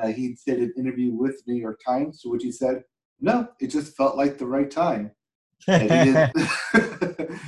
uh, 0.00 0.08
he 0.08 0.36
did 0.46 0.58
an 0.58 0.72
interview 0.76 1.12
with 1.12 1.42
New 1.46 1.60
York 1.60 1.80
Times, 1.84 2.20
to 2.22 2.28
which 2.28 2.42
he 2.42 2.52
said, 2.52 2.82
"No, 3.20 3.48
it 3.60 3.68
just 3.68 3.96
felt 3.96 4.16
like 4.16 4.38
the 4.38 4.46
right 4.46 4.70
time." 4.70 5.12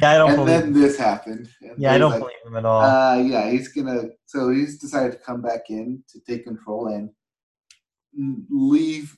Yeah, 0.00 0.11
I 0.12 0.18
don't 0.18 0.38
and 0.38 0.48
then 0.48 0.72
this 0.72 0.96
happened. 0.96 1.48
And 1.61 1.78
yeah, 1.78 1.92
I 1.92 1.98
don't 1.98 2.12
like, 2.12 2.20
believe 2.20 2.37
him 2.46 2.57
at 2.57 2.64
all. 2.64 2.83
Uh, 2.83 3.16
yeah, 3.16 3.50
he's 3.50 3.68
gonna. 3.68 4.04
So 4.26 4.50
he's 4.50 4.78
decided 4.78 5.12
to 5.12 5.18
come 5.18 5.42
back 5.42 5.70
in 5.70 6.02
to 6.09 6.20
take 6.20 6.44
control 6.44 6.88
and 6.88 7.11
leave 8.50 9.16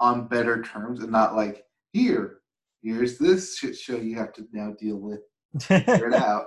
on 0.00 0.28
better 0.28 0.62
terms, 0.62 1.00
and 1.00 1.12
not 1.12 1.36
like 1.36 1.64
here. 1.92 2.38
Here's 2.82 3.18
this 3.18 3.56
shit 3.58 3.76
show 3.76 3.96
you 3.96 4.16
have 4.16 4.32
to 4.34 4.46
now 4.52 4.74
deal 4.78 4.96
with. 4.96 5.20
Figure 5.60 6.08
it 6.08 6.14
out. 6.22 6.46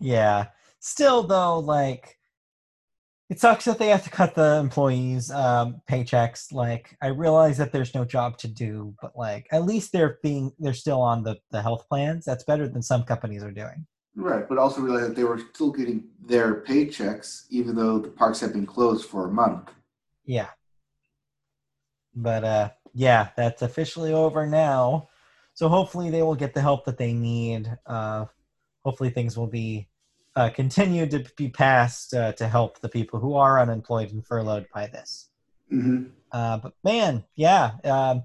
yeah. 0.00 0.46
Still, 0.80 1.22
though, 1.22 1.58
like 1.58 2.16
it 3.34 3.40
sucks 3.40 3.64
that 3.64 3.80
they 3.80 3.88
have 3.88 4.04
to 4.04 4.10
cut 4.10 4.36
the 4.36 4.58
employees' 4.60 5.28
um, 5.32 5.82
paychecks. 5.90 6.52
Like, 6.52 6.96
I 7.02 7.08
realize 7.08 7.58
that 7.58 7.72
there's 7.72 7.92
no 7.92 8.04
job 8.04 8.38
to 8.38 8.48
do, 8.48 8.94
but 9.02 9.16
like 9.16 9.48
at 9.50 9.64
least 9.64 9.90
they're 9.90 10.20
being 10.22 10.52
they're 10.60 10.72
still 10.72 11.00
on 11.00 11.24
the 11.24 11.38
the 11.50 11.60
health 11.60 11.88
plans. 11.88 12.24
That's 12.24 12.44
better 12.44 12.68
than 12.68 12.80
some 12.80 13.02
companies 13.02 13.42
are 13.42 13.50
doing. 13.50 13.86
Right, 14.14 14.48
but 14.48 14.58
also 14.58 14.82
realize 14.82 15.08
that 15.08 15.16
they 15.16 15.24
were 15.24 15.40
still 15.52 15.72
getting 15.72 16.04
their 16.24 16.62
paychecks, 16.62 17.46
even 17.50 17.74
though 17.74 17.98
the 17.98 18.08
parks 18.08 18.38
had 18.38 18.52
been 18.52 18.66
closed 18.66 19.06
for 19.06 19.26
a 19.26 19.32
month. 19.32 19.72
Yeah. 20.24 20.50
But 22.14 22.44
uh, 22.44 22.70
yeah, 22.92 23.30
that's 23.36 23.62
officially 23.62 24.12
over 24.12 24.46
now. 24.46 25.08
So 25.54 25.68
hopefully 25.68 26.10
they 26.10 26.22
will 26.22 26.36
get 26.36 26.54
the 26.54 26.60
help 26.60 26.84
that 26.84 26.98
they 26.98 27.12
need. 27.12 27.76
Uh, 27.84 28.26
hopefully 28.84 29.10
things 29.10 29.36
will 29.36 29.48
be 29.48 29.88
uh, 30.36 30.50
continued 30.50 31.10
to 31.12 31.24
be 31.36 31.48
passed 31.48 32.14
uh, 32.14 32.32
to 32.32 32.48
help 32.48 32.80
the 32.80 32.88
people 32.88 33.20
who 33.20 33.34
are 33.34 33.60
unemployed 33.60 34.10
and 34.12 34.26
furloughed 34.26 34.66
by 34.74 34.86
this. 34.86 35.30
hmm 35.70 36.04
Uh, 36.32 36.58
but 36.58 36.72
man, 36.82 37.24
yeah. 37.36 37.72
Um, 37.84 38.24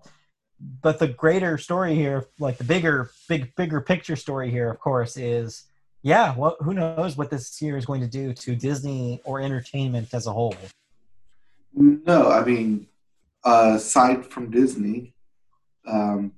but 0.82 1.00
the 1.00 1.08
greater 1.08 1.58
story 1.58 1.96
here, 1.96 2.28
like 2.40 2.58
the 2.58 2.64
bigger, 2.64 3.12
big, 3.28 3.56
bigger 3.56 3.80
picture 3.82 4.16
story 4.16 4.50
here, 4.50 4.70
of 4.70 4.80
course, 4.80 5.16
is 5.16 5.66
yeah. 6.02 6.34
What 6.34 6.58
who 6.60 6.74
knows 6.74 7.18
what 7.18 7.30
this 7.30 7.62
year 7.62 7.78
is 7.78 7.86
going 7.86 8.02
to 8.02 8.08
do 8.08 8.34
to 8.34 8.56
Disney 8.56 9.22
or 9.24 9.42
entertainment 9.42 10.14
as 10.14 10.28
a 10.28 10.34
whole? 10.34 10.56
No, 11.74 12.32
I 12.32 12.44
mean, 12.44 12.88
uh, 13.44 13.74
aside 13.76 14.26
from 14.26 14.50
Disney, 14.50 15.14
um, 15.86 16.34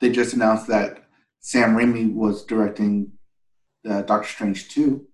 they 0.00 0.10
just 0.10 0.34
announced 0.34 0.66
that 0.68 1.04
Sam 1.40 1.76
Raimi 1.76 2.12
was 2.12 2.44
directing 2.44 3.12
uh, 3.88 4.02
Doctor 4.02 4.28
Strange 4.28 4.68
2, 4.68 5.06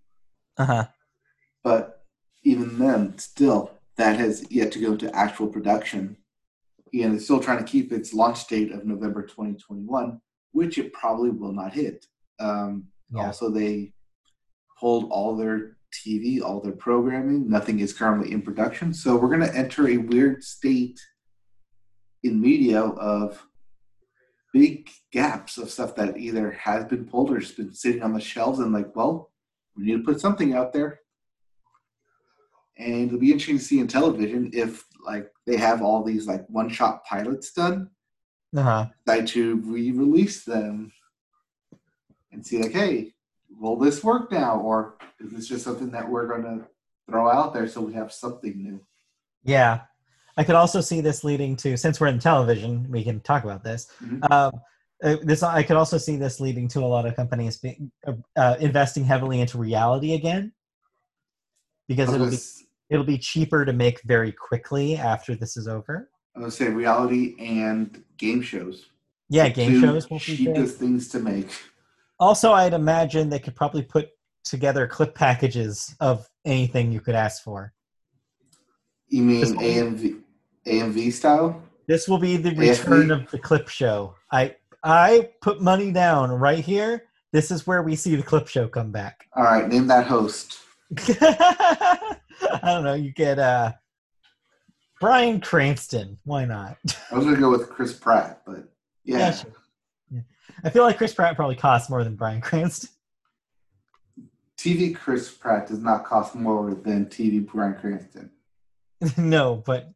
Uh 0.58 0.64
huh. 0.64 0.86
but 1.62 2.04
even 2.42 2.78
then, 2.78 3.16
still, 3.18 3.70
that 3.96 4.18
has 4.18 4.44
yet 4.50 4.72
to 4.72 4.80
go 4.80 4.92
into 4.92 5.14
actual 5.14 5.46
production. 5.46 6.16
And 6.92 7.14
it's 7.14 7.24
still 7.24 7.40
trying 7.40 7.58
to 7.58 7.64
keep 7.70 7.92
its 7.92 8.12
launch 8.14 8.46
date 8.46 8.70
of 8.72 8.84
November 8.84 9.22
2021, 9.22 10.20
which 10.52 10.78
it 10.78 10.92
probably 10.92 11.30
will 11.30 11.52
not 11.52 11.72
hit. 11.72 12.06
Um, 12.38 12.88
Yeah. 13.10 13.26
Also, 13.26 13.48
they 13.50 13.92
pulled 14.78 15.10
all 15.10 15.36
their 15.36 15.76
TV, 15.92 16.42
all 16.42 16.60
their 16.60 16.72
programming. 16.72 17.48
Nothing 17.48 17.80
is 17.80 17.92
currently 17.92 18.32
in 18.32 18.42
production. 18.42 18.92
So 18.92 19.16
we're 19.16 19.28
going 19.34 19.48
to 19.48 19.56
enter 19.56 19.88
a 19.88 19.96
weird 19.98 20.42
state 20.42 21.00
in 22.22 22.40
media 22.40 22.80
of 22.82 23.44
big 24.54 24.88
gaps 25.10 25.58
of 25.58 25.68
stuff 25.68 25.96
that 25.96 26.16
either 26.16 26.52
has 26.52 26.84
been 26.84 27.04
pulled 27.04 27.28
or 27.32 27.40
just 27.40 27.56
been 27.56 27.74
sitting 27.74 28.02
on 28.04 28.14
the 28.14 28.20
shelves 28.20 28.60
and 28.60 28.72
like, 28.72 28.94
well, 28.94 29.32
we 29.76 29.84
need 29.84 29.96
to 29.98 30.04
put 30.04 30.20
something 30.20 30.54
out 30.54 30.72
there. 30.72 31.00
And 32.78 33.08
it'll 33.08 33.18
be 33.18 33.32
interesting 33.32 33.58
to 33.58 33.64
see 33.64 33.80
in 33.80 33.88
television 33.88 34.50
if 34.54 34.84
like 35.04 35.28
they 35.44 35.56
have 35.56 35.82
all 35.82 36.04
these 36.04 36.28
like 36.28 36.46
one 36.48 36.68
shot 36.68 37.04
pilots 37.04 37.52
done, 37.52 37.90
Uh 38.56 38.62
huh. 38.62 38.86
decide 39.04 39.26
to 39.28 39.56
re-release 39.56 40.44
them 40.44 40.92
and 42.30 42.46
see 42.46 42.58
like, 42.62 42.72
hey, 42.72 43.12
will 43.60 43.76
this 43.76 44.04
work 44.04 44.30
now? 44.30 44.60
Or 44.60 44.96
is 45.20 45.32
this 45.32 45.48
just 45.48 45.64
something 45.64 45.90
that 45.90 46.08
we're 46.08 46.28
gonna 46.28 46.64
throw 47.10 47.28
out 47.28 47.52
there 47.54 47.66
so 47.66 47.80
we 47.80 47.92
have 47.94 48.12
something 48.12 48.56
new? 48.56 48.80
Yeah. 49.42 49.80
I 50.36 50.44
could 50.44 50.54
also 50.56 50.80
see 50.80 51.00
this 51.00 51.22
leading 51.24 51.56
to, 51.56 51.76
since 51.76 52.00
we're 52.00 52.08
in 52.08 52.18
television, 52.18 52.90
we 52.90 53.04
can 53.04 53.20
talk 53.20 53.44
about 53.44 53.62
this. 53.62 53.86
Mhm. 54.02 54.30
Um, 54.30 54.52
uh, 55.02 55.16
this 55.22 55.42
I 55.42 55.62
could 55.62 55.76
also 55.76 55.98
see 55.98 56.16
this 56.16 56.40
leading 56.40 56.66
to 56.68 56.80
a 56.80 56.86
lot 56.86 57.06
of 57.06 57.14
companies 57.14 57.58
being, 57.58 57.90
uh, 58.06 58.12
uh, 58.36 58.56
investing 58.60 59.04
heavily 59.04 59.40
into 59.40 59.58
reality 59.58 60.14
again, 60.14 60.52
because 61.88 62.12
it'll 62.12 62.30
be 62.30 62.38
it'll 62.90 63.04
be 63.04 63.18
cheaper 63.18 63.64
to 63.64 63.72
make 63.72 64.02
very 64.02 64.30
quickly 64.32 64.96
after 64.96 65.34
this 65.34 65.56
is 65.56 65.66
over. 65.68 66.10
I 66.36 66.40
would 66.40 66.52
say 66.52 66.68
reality 66.68 67.34
and 67.38 68.02
game 68.18 68.42
shows. 68.42 68.86
Yeah, 69.28 69.48
The 69.48 69.54
game 69.54 69.80
shows 69.80 70.08
will 70.10 70.18
be 70.18 70.36
big. 70.36 70.54
cheapest 70.54 70.78
things 70.78 71.08
to 71.08 71.18
make. 71.20 71.50
Also, 72.20 72.52
I'd 72.52 72.74
imagine 72.74 73.30
they 73.30 73.38
could 73.38 73.56
probably 73.56 73.82
put 73.82 74.10
together 74.44 74.86
clip 74.86 75.14
packages 75.14 75.94
of 76.00 76.28
anything 76.44 76.92
you 76.92 77.00
could 77.00 77.14
ask 77.14 77.42
for. 77.42 77.72
You 79.08 79.22
mean 79.22 79.44
AMV 79.44 80.22
AMV 80.66 81.12
style? 81.12 81.62
This 81.86 82.08
will 82.08 82.18
be 82.18 82.36
the 82.36 82.54
return 82.54 83.10
of 83.10 83.30
the 83.30 83.38
clip 83.38 83.68
show. 83.68 84.14
I 84.32 84.56
I 84.82 85.30
put 85.42 85.60
money 85.60 85.92
down 85.92 86.30
right 86.30 86.64
here. 86.64 87.04
This 87.32 87.50
is 87.50 87.66
where 87.66 87.82
we 87.82 87.96
see 87.96 88.16
the 88.16 88.22
clip 88.22 88.48
show 88.48 88.68
come 88.68 88.90
back. 88.90 89.26
All 89.34 89.44
right, 89.44 89.68
name 89.68 89.86
that 89.88 90.06
host. 90.06 90.58
I 91.08 92.16
don't 92.62 92.84
know. 92.84 92.94
You 92.94 93.12
get 93.12 93.38
uh 93.38 93.72
Bryan 95.00 95.40
Cranston. 95.40 96.18
Why 96.24 96.44
not? 96.44 96.78
I 97.10 97.16
was 97.16 97.24
gonna 97.24 97.36
go 97.36 97.50
with 97.50 97.68
Chris 97.68 97.92
Pratt, 97.92 98.42
but 98.46 98.68
yeah, 99.04 99.32
sure. 99.32 99.52
Yeah. 100.10 100.20
I 100.62 100.70
feel 100.70 100.84
like 100.84 100.96
Chris 100.96 101.12
Pratt 101.12 101.36
probably 101.36 101.56
costs 101.56 101.90
more 101.90 102.04
than 102.04 102.16
Bryan 102.16 102.40
Cranston. 102.40 102.90
TV 104.56 104.96
Chris 104.96 105.30
Pratt 105.30 105.66
does 105.66 105.80
not 105.80 106.04
cost 106.04 106.34
more 106.34 106.74
than 106.74 107.06
TV 107.06 107.44
Bryan 107.44 107.74
Cranston. 107.74 108.30
no, 109.18 109.56
but 109.56 109.90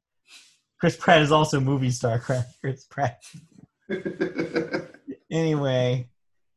Chris 0.80 0.96
Pratt 0.96 1.22
is 1.22 1.32
also 1.32 1.60
movie 1.60 1.90
star 1.90 2.18
Chris 2.60 2.84
Pratt. 2.84 3.22
Anyway, 5.30 6.08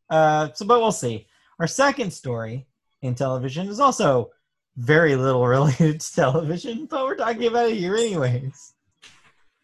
uh, 0.09 0.49
so 0.53 0.65
but 0.65 0.79
we'll 0.79 0.91
see. 0.93 1.27
Our 1.59 1.67
second 1.67 2.11
story 2.11 2.67
in 3.01 3.15
television 3.15 3.67
is 3.67 3.79
also 3.79 4.31
very 4.77 5.15
little 5.15 5.45
related 5.57 5.99
to 5.99 6.15
television, 6.15 6.85
but 6.85 7.03
we're 7.03 7.15
talking 7.15 7.47
about 7.47 7.69
it 7.69 7.77
here 7.77 7.95
anyways. 7.95 8.73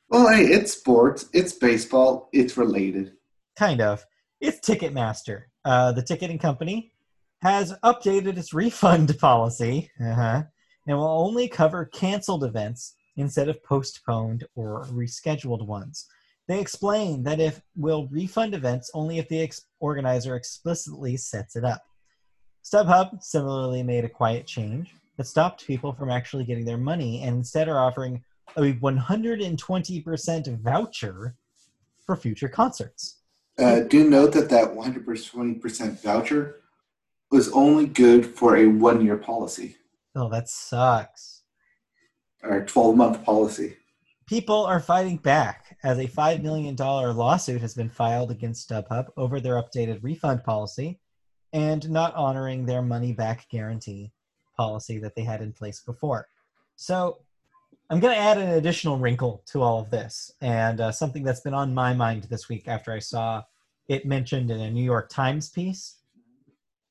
well, 0.10 0.28
hey, 0.28 0.44
it's 0.44 0.74
sports, 0.74 1.30
it's 1.34 1.54
baseball, 1.54 2.30
it's 2.34 2.58
related. 2.58 3.14
Kind 3.56 3.82
of. 3.82 4.06
It's 4.42 4.60
Ticketmaster. 4.60 5.44
Uh, 5.64 5.94
the 5.94 6.04
ticketing 6.04 6.38
company 6.38 6.92
has 7.42 7.74
updated 7.84 8.38
its 8.38 8.54
refund 8.54 9.18
policy 9.20 9.90
uh-huh, 10.02 10.44
and 10.86 10.98
will 10.98 11.08
only 11.08 11.48
cover 11.48 11.86
canceled 11.86 12.44
events 12.44 12.96
instead 13.18 13.50
of 13.50 13.64
postponed 13.64 14.46
or 14.56 14.86
rescheduled 14.86 15.66
ones. 15.66 16.08
They 16.48 16.60
explain 16.60 17.24
that 17.24 17.40
if 17.40 17.62
we'll 17.76 18.08
refund 18.08 18.56
events 18.56 18.90
only 18.94 19.20
if 19.20 19.28
the 19.28 19.42
ex- 19.42 19.66
organizer 19.80 20.36
explicitly 20.36 21.18
sets 21.18 21.56
it 21.56 21.66
up. 21.66 21.84
StubHub 22.64 23.22
similarly 23.22 23.84
made 23.84 24.06
a 24.06 24.10
quiet 24.10 24.48
change 24.48 24.96
that 25.18 25.28
stopped 25.28 25.68
people 25.68 25.92
from 25.92 26.10
actually 26.10 26.46
getting 26.46 26.66
their 26.66 26.78
money 26.78 27.22
and 27.24 27.38
instead 27.38 27.68
are 27.68 27.80
offering 27.80 28.24
a 28.56 28.62
120% 28.62 30.62
voucher 30.62 31.36
for 32.06 32.16
future 32.16 32.48
concerts. 32.48 33.18
Uh, 33.60 33.82
do 33.82 34.10
note 34.10 34.32
that 34.34 34.50
that 34.50 34.74
120% 34.74 36.02
voucher 36.02 36.62
was 37.32 37.52
only 37.52 37.88
good 37.88 38.26
for 38.26 38.56
a 38.56 38.68
one-year 38.68 39.18
policy 39.18 39.76
Oh, 40.20 40.30
that 40.30 40.50
sucks. 40.50 41.37
Or 42.44 42.64
12-month 42.64 43.24
policy. 43.24 43.78
People 44.28 44.66
are 44.66 44.80
fighting 44.80 45.18
back 45.18 45.78
as 45.84 45.98
a 45.98 46.08
$5 46.08 46.42
million 46.42 46.76
lawsuit 46.76 47.62
has 47.62 47.74
been 47.74 47.90
filed 47.90 48.32
against 48.32 48.70
StubHub 48.70 49.08
over 49.16 49.40
their 49.40 49.56
updated 49.56 50.04
refund 50.04 50.44
policy 50.44 51.00
and 51.54 51.90
not 51.90 52.14
honoring 52.16 52.66
their 52.66 52.82
money 52.82 53.14
back 53.14 53.48
guarantee 53.50 54.12
policy 54.58 55.00
that 55.00 55.16
they 55.16 55.24
had 55.24 55.42
in 55.42 55.54
place 55.54 55.82
before. 55.82 56.28
So 56.76 57.20
I'm 57.90 58.02
going 58.02 58.14
to 58.14 58.22
add 58.22 58.38
an 58.38 58.50
additional 58.50 58.98
wrinkle 58.98 59.44
to 59.48 59.62
all 59.62 59.80
of 59.80 59.90
this 59.90 60.32
and 60.42 60.82
uh, 60.82 60.92
something 60.92 61.24
that's 61.24 61.40
been 61.40 61.54
on 61.54 61.74
my 61.74 61.94
mind 61.94 62.24
this 62.24 62.50
week 62.50 62.68
after 62.68 62.92
I 62.92 63.00
saw 63.00 63.44
it 63.88 64.06
mentioned 64.06 64.52
in 64.52 64.60
a 64.60 64.70
New 64.70 64.84
York 64.84 65.10
Times 65.10 65.50
piece, 65.50 66.00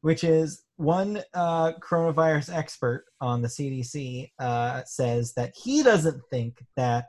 which 0.07 0.23
is 0.23 0.62
one 0.77 1.21
uh, 1.35 1.73
coronavirus 1.81 2.55
expert 2.55 3.07
on 3.21 3.42
the 3.42 3.49
CDC 3.49 4.31
uh, 4.38 4.85
says 4.85 5.35
that 5.35 5.53
he 5.57 5.83
doesn't 5.83 6.23
think 6.31 6.64
that 6.77 7.09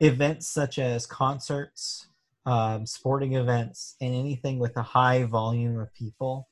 events 0.00 0.46
such 0.46 0.78
as 0.78 1.04
concerts, 1.04 2.06
um, 2.46 2.86
sporting 2.86 3.34
events, 3.34 3.96
and 4.00 4.14
anything 4.14 4.58
with 4.58 4.74
a 4.78 4.82
high 4.82 5.24
volume 5.24 5.78
of 5.78 5.92
people 5.92 6.48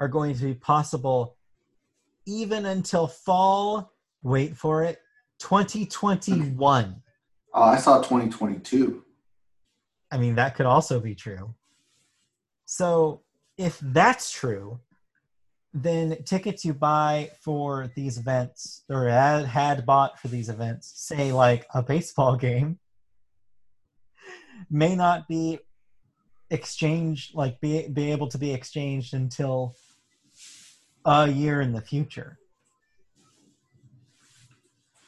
are 0.00 0.08
going 0.08 0.34
to 0.34 0.44
be 0.46 0.54
possible 0.54 1.36
even 2.24 2.64
until 2.64 3.06
fall. 3.06 3.92
Wait 4.22 4.56
for 4.56 4.82
it, 4.82 5.00
2021. 5.40 7.02
Oh, 7.52 7.62
I 7.62 7.76
saw 7.76 7.98
2022. 7.98 9.04
I 10.10 10.16
mean, 10.16 10.34
that 10.36 10.54
could 10.54 10.64
also 10.64 10.98
be 10.98 11.14
true. 11.14 11.54
So, 12.64 13.20
if 13.60 13.78
that's 13.80 14.32
true, 14.32 14.80
then 15.74 16.16
tickets 16.24 16.64
you 16.64 16.72
buy 16.72 17.30
for 17.42 17.90
these 17.94 18.16
events 18.16 18.84
or 18.88 19.06
had, 19.06 19.44
had 19.44 19.84
bought 19.84 20.18
for 20.18 20.28
these 20.28 20.48
events, 20.48 20.90
say 20.96 21.30
like 21.30 21.66
a 21.74 21.82
baseball 21.82 22.36
game, 22.48 22.78
may 24.70 24.96
not 24.96 25.28
be 25.28 25.58
exchanged, 26.48 27.34
like 27.34 27.60
be, 27.60 27.86
be 27.88 28.10
able 28.10 28.28
to 28.28 28.38
be 28.38 28.52
exchanged 28.52 29.12
until 29.12 29.76
a 31.04 31.28
year 31.28 31.60
in 31.60 31.72
the 31.72 31.82
future 31.82 32.38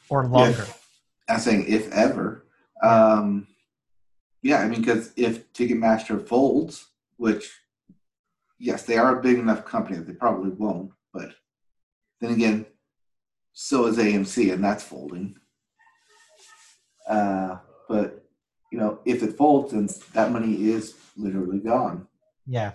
or 0.09 0.27
longer. 0.27 0.67
I'm 1.27 1.39
saying 1.39 1.65
if 1.67 1.91
ever. 1.91 2.45
Um, 2.83 3.47
yeah, 4.43 4.57
I 4.57 4.67
mean, 4.67 4.81
because 4.81 5.11
if 5.15 5.51
Ticketmaster 5.53 6.27
folds, 6.27 6.85
which, 7.17 7.49
yes, 8.63 8.83
they 8.83 8.97
are 8.97 9.19
a 9.19 9.21
big 9.21 9.37
enough 9.37 9.65
company 9.65 9.97
that 9.97 10.07
they 10.07 10.13
probably 10.13 10.49
won't, 10.51 10.91
but 11.13 11.31
then 12.21 12.31
again, 12.31 12.65
so 13.51 13.85
is 13.87 13.97
AMC, 13.97 14.53
and 14.53 14.63
that's 14.63 14.83
folding. 14.83 15.35
Uh, 17.07 17.57
but 17.89 18.25
you 18.71 18.79
know, 18.79 18.99
if 19.05 19.21
it 19.21 19.35
folds, 19.35 19.73
then 19.73 19.89
that 20.13 20.31
money 20.31 20.69
is 20.69 20.95
literally 21.17 21.59
gone. 21.59 22.07
Yeah. 22.47 22.71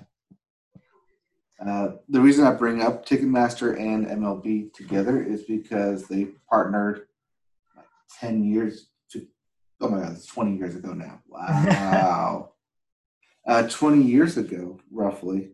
Uh, 1.67 1.93
the 2.09 2.21
reason 2.21 2.47
I 2.47 2.53
bring 2.53 2.83
up 2.83 3.05
Ticketmaster 3.05 3.81
and 3.81 4.07
MLB 4.07 4.73
together 4.75 5.21
is 5.21 5.43
because 5.43 6.07
they 6.07 6.27
partnered 6.49 7.07
like 7.75 7.87
10 8.21 8.45
years 8.45 8.91
to, 9.11 9.27
oh 9.81 9.89
my 9.89 10.03
God, 10.03 10.13
it's 10.13 10.27
20 10.27 10.57
years 10.57 10.77
ago 10.77 10.93
now. 10.93 11.21
Wow. 11.27 12.53
uh, 13.49 13.67
20 13.67 14.03
years 14.03 14.37
ago, 14.37 14.79
roughly, 14.93 15.51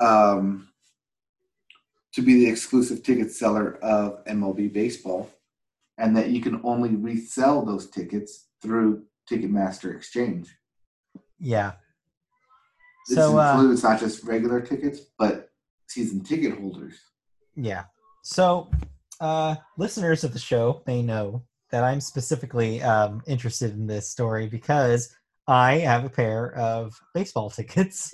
um, 0.00 0.68
to 2.14 2.22
be 2.22 2.34
the 2.34 2.48
exclusive 2.48 3.02
ticket 3.02 3.32
seller 3.32 3.76
of 3.82 4.24
MLB 4.26 4.72
baseball, 4.72 5.30
and 5.98 6.16
that 6.16 6.30
you 6.30 6.40
can 6.40 6.60
only 6.64 6.90
resell 6.90 7.64
those 7.64 7.90
tickets 7.90 8.46
through 8.62 9.04
Ticketmaster 9.30 9.94
Exchange. 9.94 10.54
Yeah. 11.38 11.72
This 13.08 13.16
So, 13.16 13.38
uh, 13.38 13.52
includes 13.54 13.82
not 13.82 14.00
just 14.00 14.24
regular 14.24 14.60
tickets, 14.60 15.00
but 15.18 15.50
season 15.88 16.22
ticket 16.22 16.58
holders. 16.58 16.94
Yeah. 17.54 17.84
So, 18.22 18.70
uh, 19.20 19.56
listeners 19.76 20.24
of 20.24 20.32
the 20.32 20.38
show 20.38 20.82
may 20.86 21.02
know 21.02 21.44
that 21.70 21.84
I'm 21.84 22.00
specifically 22.00 22.82
um, 22.82 23.22
interested 23.26 23.72
in 23.72 23.86
this 23.86 24.08
story 24.08 24.46
because 24.46 25.14
I 25.46 25.78
have 25.78 26.04
a 26.04 26.10
pair 26.10 26.54
of 26.54 26.98
baseball 27.12 27.50
tickets 27.50 28.12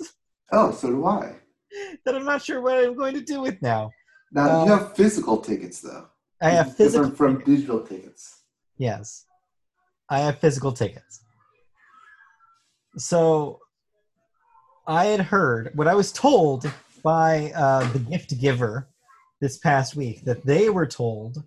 Oh, 0.51 0.71
so 0.71 0.89
do 0.89 1.05
I. 1.05 1.35
that 2.05 2.15
I'm 2.15 2.25
not 2.25 2.41
sure 2.43 2.61
what 2.61 2.77
I'm 2.77 2.95
going 2.95 3.13
to 3.15 3.21
do 3.21 3.41
with 3.41 3.61
now. 3.61 3.91
Now 4.31 4.63
you 4.65 4.71
Uh, 4.71 4.77
have 4.77 4.95
physical 4.95 5.37
tickets 5.37 5.81
though. 5.81 6.07
I 6.41 6.49
have 6.51 6.75
physical. 6.75 7.11
from 7.11 7.43
digital 7.43 7.81
tickets. 7.81 8.41
Yes. 8.77 9.25
I 10.09 10.19
have 10.19 10.39
physical 10.39 10.71
tickets. 10.71 11.23
So 12.97 13.59
I 14.87 15.05
had 15.05 15.21
heard 15.21 15.71
what 15.75 15.87
I 15.87 15.95
was 15.95 16.11
told 16.11 16.71
by 17.03 17.51
uh, 17.55 17.91
the 17.93 17.99
gift 17.99 18.39
giver 18.39 18.87
this 19.39 19.57
past 19.57 19.95
week 19.95 20.23
that 20.25 20.45
they 20.45 20.69
were 20.69 20.85
told 20.87 21.43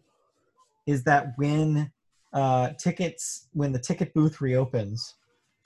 is 0.86 1.04
that 1.04 1.32
when 1.36 1.90
uh, 2.32 2.70
tickets, 2.78 3.48
when 3.52 3.72
the 3.72 3.78
ticket 3.78 4.12
booth 4.14 4.40
reopens, 4.40 5.14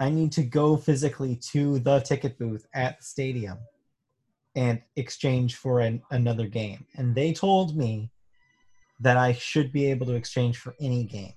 I 0.01 0.11
need 0.11 0.33
to 0.33 0.43
go 0.43 0.77
physically 0.77 1.37
to 1.53 1.79
the 1.81 2.01
ticket 2.01 2.39
booth 2.39 2.67
at 2.75 2.99
the 2.99 3.05
stadium 3.05 3.59
and 4.59 4.83
exchange 4.97 5.55
for 5.55 5.79
an, 5.79 6.03
another 6.11 6.49
game. 6.49 6.85
And 6.97 7.15
they 7.15 7.33
told 7.33 7.77
me 7.77 8.11
that 8.99 9.17
I 9.17 9.33
should 9.33 9.73
be 9.73 9.89
able 9.93 10.05
to 10.07 10.15
exchange 10.15 10.59
for 10.59 10.75
any 10.81 11.05
game. 11.05 11.35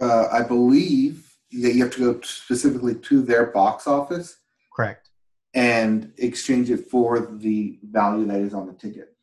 Uh, 0.00 0.26
I 0.32 0.42
believe 0.42 1.32
that 1.52 1.72
you 1.74 1.84
have 1.84 1.92
to 1.94 2.14
go 2.14 2.20
specifically 2.22 2.96
to 2.96 3.22
their 3.22 3.46
box 3.46 3.86
office 3.86 4.38
Correct. 4.74 5.10
and 5.54 6.12
exchange 6.18 6.68
it 6.68 6.90
for 6.90 7.20
the 7.36 7.78
value 7.84 8.26
that 8.26 8.40
is 8.40 8.52
on 8.52 8.66
the 8.66 8.72
ticket. 8.72 9.14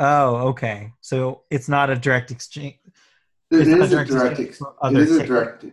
Oh, 0.00 0.48
okay. 0.48 0.92
So 1.00 1.42
it's 1.48 1.68
not 1.68 1.90
a 1.90 1.96
direct 1.96 2.32
exchange. 2.32 2.74
It 3.52 3.60
It's 3.60 3.68
is 3.68 3.92
a 3.92 3.94
direct 3.94 4.10
direct. 4.10 4.40
exchange 4.40 4.72
Ex- 4.82 5.10
it 5.12 5.22
a 5.22 5.26
direct. 5.26 5.64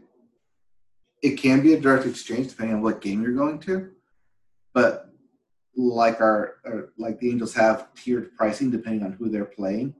It 1.24 1.32
can 1.38 1.64
be 1.64 1.74
a 1.74 1.80
direct 1.80 2.06
exchange 2.06 2.50
depending 2.50 2.76
on 2.76 2.84
what 2.84 3.02
game 3.02 3.24
you're 3.24 3.34
going 3.34 3.58
to, 3.62 3.90
but 4.74 5.05
like 5.76 6.22
our, 6.22 6.56
like 6.98 7.20
the 7.20 7.30
Angels 7.30 7.54
have 7.56 7.94
tiered 7.96 8.36
pricing 8.36 8.72
depending 8.72 9.04
on 9.04 9.12
who 9.14 9.30
they're 9.30 9.46
playing. 9.46 9.94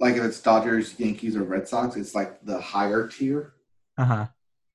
Like 0.00 0.16
if 0.16 0.24
it's 0.24 0.40
Dodgers, 0.40 0.98
Yankees, 0.98 1.36
or 1.36 1.42
Red 1.44 1.66
Sox, 1.68 1.96
it's 1.96 2.14
like 2.14 2.44
the 2.44 2.60
higher 2.60 3.08
tier, 3.08 3.54
Uh 3.96 4.04
huh. 4.04 4.26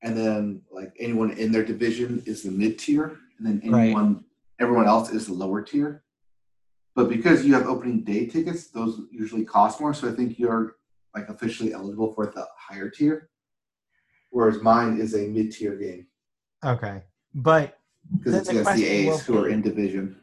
and 0.01 0.17
then 0.17 0.61
like 0.71 0.93
anyone 0.99 1.31
in 1.31 1.51
their 1.51 1.63
division 1.63 2.23
is 2.25 2.41
the 2.43 2.49
mid 2.51 2.79
tier, 2.79 3.17
and 3.37 3.45
then 3.47 3.71
Right. 3.71 3.83
anyone 3.85 4.25
everyone 4.59 4.87
else 4.87 5.11
is 5.11 5.27
the 5.27 5.33
lower 5.33 5.61
tier. 5.61 6.03
But 6.95 7.07
because 7.09 7.45
you 7.45 7.53
have 7.53 7.67
opening 7.67 8.03
day 8.03 8.25
tickets, 8.25 8.67
those 8.71 9.01
usually 9.11 9.45
cost 9.45 9.79
more. 9.79 9.93
So 9.93 10.09
I 10.09 10.11
think 10.11 10.37
you're 10.39 10.75
like 11.15 11.29
officially 11.29 11.71
eligible 11.73 12.13
for 12.13 12.25
the 12.27 12.47
higher 12.57 12.89
tier. 12.89 13.29
Whereas 14.31 14.61
mine 14.61 14.99
is 14.99 15.13
a 15.15 15.27
mid 15.27 15.51
tier 15.51 15.75
game 15.75 16.07
Okay. 16.63 17.03
But 17.35 17.77
because 18.17 18.35
it's 18.35 18.49
the 18.49 18.59
against 18.61 18.75
the 18.75 18.85
A's 18.87 19.25
who 19.25 19.37
are 19.37 19.49
in 19.49 19.61
division. 19.61 20.15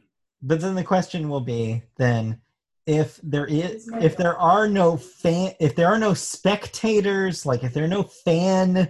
but 0.43 0.61
then 0.61 0.75
the 0.75 0.85
question 0.85 1.29
will 1.29 1.41
be 1.41 1.83
then 1.97 2.41
if 2.87 3.21
there 3.23 3.47
is 3.47 3.91
if 4.01 4.17
there 4.17 4.37
are 4.38 4.67
no 4.67 4.97
fan 4.97 5.53
if 5.61 5.75
there 5.77 5.88
are 5.88 5.99
no 5.99 6.14
spectators 6.14 7.45
like 7.45 7.62
if 7.62 7.75
there 7.75 7.85
are 7.85 7.88
no 7.88 8.03
fan 8.03 8.88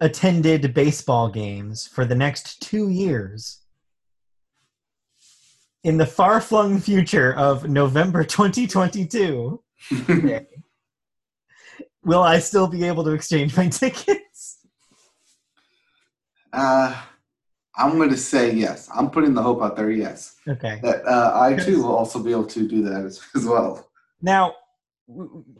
attended 0.00 0.72
baseball 0.72 1.28
games 1.28 1.86
for 1.86 2.04
the 2.06 2.14
next 2.14 2.60
two 2.62 2.88
years 2.88 3.58
in 5.84 5.98
the 5.98 6.06
far-flung 6.06 6.80
future 6.80 7.34
of 7.36 7.68
november 7.68 8.24
2022 8.24 9.62
will 12.04 12.22
i 12.22 12.38
still 12.38 12.66
be 12.66 12.84
able 12.84 13.04
to 13.04 13.10
exchange 13.10 13.54
my 13.56 13.68
tickets 13.68 14.58
uh, 16.54 17.02
I'm 17.76 17.96
going 17.96 18.10
to 18.10 18.16
say 18.16 18.54
yes. 18.54 18.88
I'm 18.94 19.10
putting 19.10 19.34
the 19.34 19.42
hope 19.42 19.62
out 19.62 19.76
there. 19.76 19.90
Yes, 19.90 20.36
okay 20.46 20.80
that 20.82 21.04
uh, 21.06 21.32
I 21.34 21.54
too 21.54 21.82
will 21.82 21.96
also 21.96 22.22
be 22.22 22.32
able 22.32 22.46
to 22.46 22.68
do 22.68 22.82
that 22.82 23.04
as, 23.04 23.20
as 23.34 23.44
well. 23.44 23.88
Now, 24.20 24.54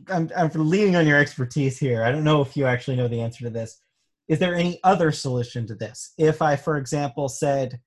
I'm, 0.08 0.30
I'm 0.36 0.50
leaning 0.54 0.96
on 0.96 1.06
your 1.06 1.18
expertise 1.18 1.78
here. 1.78 2.04
I 2.04 2.12
don't 2.12 2.24
know 2.24 2.42
if 2.42 2.56
you 2.56 2.66
actually 2.66 2.96
know 2.96 3.08
the 3.08 3.20
answer 3.20 3.44
to 3.44 3.50
this. 3.50 3.80
Is 4.28 4.38
there 4.38 4.54
any 4.54 4.78
other 4.84 5.10
solution 5.12 5.66
to 5.66 5.74
this? 5.74 6.12
If 6.16 6.42
I, 6.42 6.56
for 6.56 6.76
example, 6.76 7.28
said, 7.28 7.80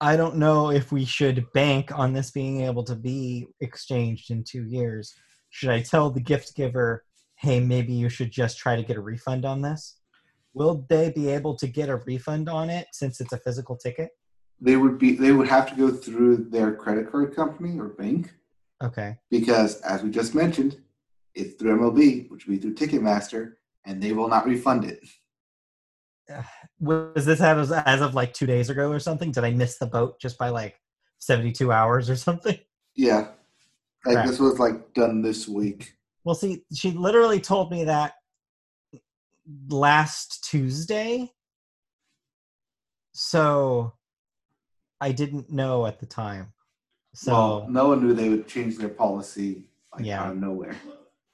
I 0.00 0.16
don't 0.16 0.36
know 0.36 0.70
if 0.70 0.90
we 0.90 1.04
should 1.04 1.52
bank 1.52 1.96
on 1.96 2.12
this 2.12 2.30
being 2.30 2.62
able 2.62 2.84
to 2.84 2.94
be 2.94 3.46
exchanged 3.60 4.30
in 4.30 4.44
two 4.44 4.64
years, 4.64 5.14
should 5.50 5.70
I 5.70 5.82
tell 5.82 6.10
the 6.10 6.20
gift 6.20 6.54
giver, 6.56 7.04
hey, 7.36 7.60
maybe 7.60 7.92
you 7.92 8.08
should 8.08 8.30
just 8.30 8.58
try 8.58 8.76
to 8.76 8.82
get 8.82 8.96
a 8.96 9.00
refund 9.00 9.44
on 9.44 9.60
this? 9.60 9.97
Will 10.54 10.86
they 10.88 11.10
be 11.10 11.28
able 11.28 11.54
to 11.56 11.66
get 11.66 11.88
a 11.88 11.96
refund 11.96 12.48
on 12.48 12.70
it 12.70 12.86
since 12.92 13.20
it's 13.20 13.32
a 13.32 13.38
physical 13.38 13.76
ticket? 13.76 14.10
They 14.60 14.76
would 14.76 14.98
be. 14.98 15.12
They 15.14 15.32
would 15.32 15.48
have 15.48 15.68
to 15.70 15.76
go 15.76 15.90
through 15.90 16.48
their 16.50 16.74
credit 16.74 17.10
card 17.10 17.34
company 17.36 17.78
or 17.78 17.88
bank 17.90 18.32
Okay. 18.82 19.16
because, 19.30 19.80
as 19.82 20.02
we 20.02 20.10
just 20.10 20.34
mentioned, 20.34 20.78
it's 21.34 21.54
through 21.54 21.78
MLB, 21.78 22.28
which 22.30 22.46
would 22.46 22.54
be 22.54 22.58
through 22.58 22.74
Ticketmaster, 22.74 23.52
and 23.84 24.02
they 24.02 24.12
will 24.12 24.28
not 24.28 24.46
refund 24.46 24.84
it. 24.84 25.00
Was 26.80 27.24
this 27.24 27.40
as, 27.40 27.70
as 27.72 28.00
of 28.00 28.14
like 28.14 28.32
two 28.32 28.46
days 28.46 28.70
ago 28.70 28.90
or 28.90 28.98
something? 29.00 29.30
Did 29.32 29.44
I 29.44 29.52
miss 29.52 29.78
the 29.78 29.86
boat 29.86 30.20
just 30.20 30.38
by 30.38 30.48
like 30.48 30.76
72 31.18 31.70
hours 31.72 32.10
or 32.10 32.16
something? 32.16 32.58
Yeah, 32.96 33.28
like 34.04 34.14
Crap. 34.16 34.26
this 34.26 34.40
was 34.40 34.58
like 34.58 34.92
done 34.94 35.22
this 35.22 35.46
week. 35.46 35.94
Well, 36.24 36.34
see, 36.34 36.64
she 36.74 36.90
literally 36.90 37.40
told 37.40 37.70
me 37.70 37.84
that 37.84 38.14
last 39.68 40.44
Tuesday. 40.48 41.30
So 43.12 43.94
I 45.00 45.12
didn't 45.12 45.50
know 45.50 45.86
at 45.86 46.00
the 46.00 46.06
time. 46.06 46.52
So 47.14 47.32
well, 47.32 47.66
no 47.68 47.88
one 47.88 48.06
knew 48.06 48.14
they 48.14 48.28
would 48.28 48.46
change 48.46 48.76
their 48.76 48.88
policy 48.88 49.64
like 49.94 50.04
Yeah. 50.04 50.22
out 50.22 50.32
of 50.32 50.38
nowhere. 50.38 50.76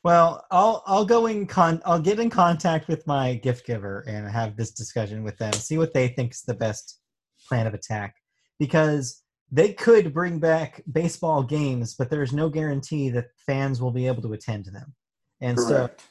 Well, 0.02 0.44
I'll 0.50 0.82
I'll 0.86 1.04
go 1.04 1.26
in 1.26 1.46
con 1.46 1.80
I'll 1.84 2.00
get 2.00 2.20
in 2.20 2.30
contact 2.30 2.88
with 2.88 3.06
my 3.06 3.34
gift 3.34 3.66
giver 3.66 4.04
and 4.06 4.28
have 4.28 4.56
this 4.56 4.72
discussion 4.72 5.24
with 5.24 5.36
them, 5.38 5.52
see 5.54 5.78
what 5.78 5.94
they 5.94 6.08
think 6.08 6.32
is 6.32 6.42
the 6.42 6.54
best 6.54 7.00
plan 7.48 7.66
of 7.66 7.74
attack. 7.74 8.14
Because 8.58 9.22
they 9.50 9.72
could 9.72 10.12
bring 10.12 10.38
back 10.38 10.82
baseball 10.90 11.42
games, 11.42 11.94
but 11.94 12.10
there's 12.10 12.32
no 12.32 12.48
guarantee 12.48 13.10
that 13.10 13.26
fans 13.46 13.80
will 13.80 13.92
be 13.92 14.06
able 14.06 14.22
to 14.22 14.32
attend 14.32 14.66
them. 14.66 14.94
And 15.40 15.58
so 15.58 15.86
Correct. 15.86 16.04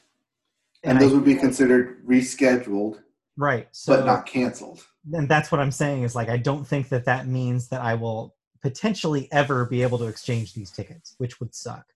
And 0.84 0.92
and 0.92 1.00
those 1.00 1.12
I- 1.12 1.14
would 1.16 1.24
be 1.24 1.34
considered 1.36 2.06
rescheduled, 2.06 3.00
right. 3.36 3.68
So 3.72 3.96
but 3.96 4.06
not 4.06 4.26
canceled. 4.26 4.86
and 5.12 5.28
that's 5.28 5.50
what 5.50 5.60
I'm 5.60 5.70
saying 5.72 6.02
is 6.04 6.14
like 6.14 6.28
I 6.28 6.36
don't 6.36 6.66
think 6.66 6.88
that 6.90 7.04
that 7.06 7.26
means 7.26 7.68
that 7.68 7.80
I 7.80 7.94
will 7.94 8.34
potentially 8.62 9.28
ever 9.32 9.66
be 9.66 9.82
able 9.82 9.98
to 9.98 10.06
exchange 10.06 10.54
these 10.54 10.70
tickets, 10.70 11.14
which 11.18 11.40
would 11.40 11.54
suck. 11.54 11.86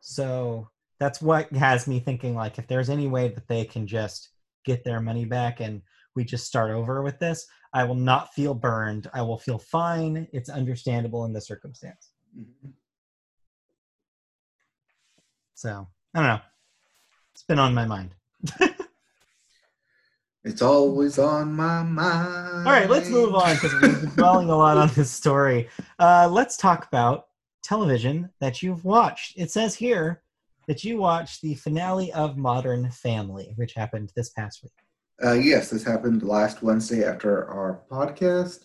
So 0.00 0.68
that's 0.98 1.20
what 1.22 1.50
has 1.52 1.86
me 1.86 2.00
thinking 2.00 2.34
like 2.34 2.58
if 2.58 2.66
there's 2.66 2.90
any 2.90 3.06
way 3.08 3.28
that 3.28 3.48
they 3.48 3.64
can 3.64 3.86
just 3.86 4.30
get 4.64 4.84
their 4.84 5.00
money 5.00 5.24
back 5.24 5.60
and 5.60 5.80
we 6.14 6.24
just 6.24 6.46
start 6.46 6.70
over 6.70 7.02
with 7.02 7.18
this, 7.18 7.46
I 7.72 7.84
will 7.84 7.94
not 7.94 8.34
feel 8.34 8.52
burned. 8.52 9.08
I 9.14 9.22
will 9.22 9.38
feel 9.38 9.58
fine. 9.58 10.26
It's 10.32 10.50
understandable 10.50 11.24
in 11.24 11.32
the 11.32 11.40
circumstance. 11.40 12.10
Mhm. 12.36 12.72
So 15.54 15.86
I 16.14 16.18
don't 16.18 16.28
know. 16.28 16.40
It's 17.32 17.44
been 17.44 17.58
on 17.58 17.74
my 17.74 17.86
mind. 17.86 18.14
It's 20.42 20.62
always 20.62 21.18
on 21.18 21.52
my 21.52 21.82
mind. 21.82 22.66
All 22.66 22.72
right, 22.72 22.88
let's 22.88 23.10
move 23.10 23.34
on 23.34 23.54
because 23.56 23.74
we've 23.74 24.00
been 24.00 24.10
dwelling 24.16 24.48
a 24.48 24.56
lot 24.56 24.78
on 24.78 24.88
this 24.94 25.10
story. 25.10 25.68
Uh, 25.98 26.28
let's 26.32 26.56
talk 26.56 26.86
about 26.86 27.26
television 27.62 28.30
that 28.40 28.62
you've 28.62 28.86
watched. 28.86 29.34
It 29.36 29.50
says 29.50 29.74
here 29.74 30.22
that 30.66 30.82
you 30.82 30.96
watched 30.96 31.42
the 31.42 31.56
finale 31.56 32.10
of 32.14 32.38
Modern 32.38 32.90
Family, 32.90 33.52
which 33.56 33.74
happened 33.74 34.12
this 34.16 34.30
past 34.30 34.62
week. 34.62 34.72
Uh, 35.22 35.34
yes, 35.34 35.68
this 35.68 35.84
happened 35.84 36.22
last 36.22 36.62
Wednesday 36.62 37.04
after 37.04 37.46
our 37.46 37.82
podcast. 37.90 38.64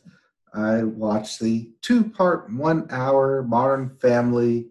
I 0.53 0.83
watched 0.83 1.41
the 1.41 1.71
two 1.81 2.05
part, 2.05 2.49
one 2.53 2.87
hour 2.89 3.43
Modern 3.43 3.97
Family 3.97 4.69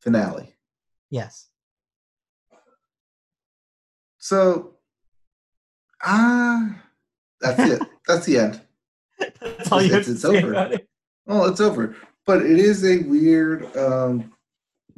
finale. 0.00 0.49
Yes. 1.10 1.48
So, 4.18 4.74
ah, 6.02 6.76
that's 7.40 7.58
it. 7.60 7.82
that's 8.08 8.26
the 8.26 8.38
end. 8.38 8.60
That's 9.40 9.72
all 9.72 9.82
you 9.82 9.88
It's- 9.88 10.08
it's 10.08 10.24
over. 10.24 10.54
it. 10.54 10.86
Well, 11.26 11.46
it's 11.46 11.60
over. 11.60 11.96
But 12.26 12.42
it 12.42 12.58
is 12.58 12.84
a 12.84 12.98
weird 13.04 13.74
um, 13.76 14.32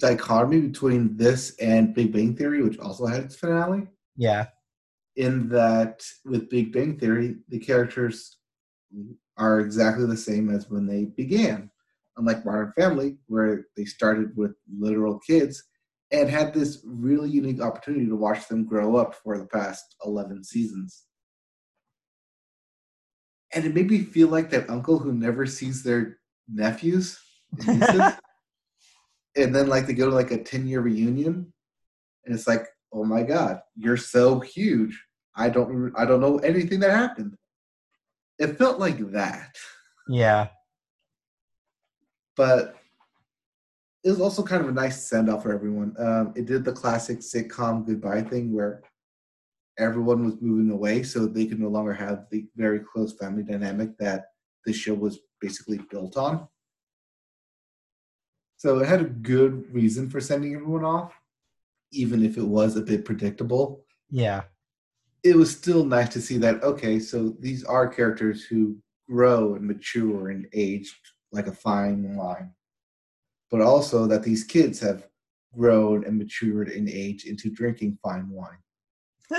dichotomy 0.01 0.61
between 0.61 1.17
this 1.17 1.57
and 1.57 1.95
Big 1.95 2.13
Bang 2.13 2.35
Theory, 2.37 2.63
which 2.63 2.79
also 2.79 3.07
had 3.07 3.25
its 3.25 3.37
finale. 3.37 3.87
Yeah. 4.17 4.47
in 5.17 5.49
that 5.51 6.03
with 6.25 6.49
Big 6.51 6.73
Bang 6.73 6.99
Theory, 6.99 7.37
the 7.49 7.59
characters 7.59 8.37
are 9.39 9.61
exactly 9.61 10.07
the 10.07 10.17
same 10.17 10.51
as 10.51 10.69
when 10.71 10.87
they 10.87 11.05
began. 11.05 11.71
Unlike 12.19 12.45
Modern 12.45 12.73
Family, 12.79 13.17
where 13.27 13.67
they 13.77 13.85
started 13.87 14.37
with 14.37 14.53
literal 14.79 15.19
kids 15.21 15.63
and 16.13 16.29
had 16.29 16.53
this 16.53 16.83
really 16.85 17.31
unique 17.31 17.61
opportunity 17.61 18.07
to 18.07 18.17
watch 18.17 18.47
them 18.47 18.67
grow 18.67 18.97
up 18.97 19.15
for 19.15 19.39
the 19.39 19.47
past 19.47 19.97
11 20.05 20.45
seasons. 20.45 21.05
And 23.55 23.65
it 23.65 23.75
made 23.75 23.91
me 23.91 24.01
feel 24.01 24.29
like 24.29 24.51
that 24.51 24.71
uncle 24.71 24.99
who 24.99 25.13
never 25.13 25.47
sees 25.47 25.83
their 25.83 26.19
nephews 26.49 27.19
and 27.67 27.81
nieces. 27.81 28.13
and 29.37 29.55
then 29.55 29.69
like 29.69 29.87
they 29.87 29.95
go 29.95 30.09
to 30.09 30.15
like 30.15 30.31
a 30.31 30.43
10 30.43 30.67
year 30.67 30.81
reunion 30.81 31.53
and 32.25 32.35
it's 32.35 32.47
like 32.47 32.67
oh 32.93 33.05
my 33.05 33.23
god 33.23 33.61
you're 33.77 33.97
so 33.97 34.41
huge 34.41 35.03
i 35.37 35.49
don't 35.49 35.93
i 35.97 36.05
don't 36.05 36.21
know 36.21 36.39
anything 36.39 36.81
that 36.81 36.91
happened 36.91 37.37
it 38.39 38.59
felt 38.59 38.79
like 38.79 38.99
that 39.13 39.55
Yeah. 40.09 40.49
but 42.37 42.77
it 44.05 44.11
was 44.11 44.20
also 44.20 44.42
kind 44.42 44.62
of 44.62 44.68
a 44.68 44.72
nice 44.72 45.07
send 45.09 45.30
off 45.30 45.42
for 45.44 45.53
everyone. 45.53 45.94
Um, 45.98 46.32
it 46.36 46.46
did 46.46 46.64
the 46.64 46.72
classic 46.72 47.20
sitcom 47.20 47.86
goodbye 47.86 48.22
thing 48.22 48.53
where 48.53 48.82
everyone 49.78 50.24
was 50.24 50.36
moving 50.40 50.70
away 50.70 51.03
so 51.03 51.26
they 51.26 51.46
could 51.46 51.61
no 51.61 51.68
longer 51.68 51.92
have 51.92 52.26
the 52.30 52.46
very 52.57 52.80
close 52.80 53.12
family 53.16 53.42
dynamic 53.42 53.96
that 53.98 54.26
the 54.66 54.72
show 54.72 54.94
was 54.94 55.20
basically 55.40 55.78
built 55.90 56.16
on. 56.16 56.46
So 58.57 58.78
it 58.78 58.88
had 58.88 59.00
a 59.00 59.05
good 59.05 59.72
reason 59.72 60.09
for 60.11 60.20
sending 60.20 60.55
everyone 60.55 60.84
off 60.84 61.12
even 61.92 62.24
if 62.24 62.36
it 62.38 62.46
was 62.46 62.76
a 62.76 62.82
bit 62.82 63.05
predictable. 63.05 63.84
Yeah. 64.11 64.42
it 65.22 65.36
was 65.36 65.50
still 65.57 65.84
nice 65.84 66.09
to 66.11 66.20
see 66.20 66.36
that 66.38 66.62
okay 66.62 66.98
so 66.98 67.34
these 67.40 67.64
are 67.64 67.86
characters 67.88 68.42
who 68.44 68.76
grow 69.09 69.55
and 69.55 69.64
mature 69.66 70.30
and 70.30 70.46
age 70.53 70.98
like 71.30 71.46
a 71.46 71.53
fine 71.53 72.14
wine 72.16 72.50
but 73.53 73.61
also 73.61 74.07
that 74.07 74.22
these 74.24 74.42
kids 74.42 74.80
have 74.80 75.07
grown 75.57 76.05
and 76.07 76.16
matured 76.16 76.70
in 76.70 76.88
age 76.88 77.26
into 77.26 77.50
drinking 77.50 77.96
fine 78.03 78.28
wine 78.30 78.57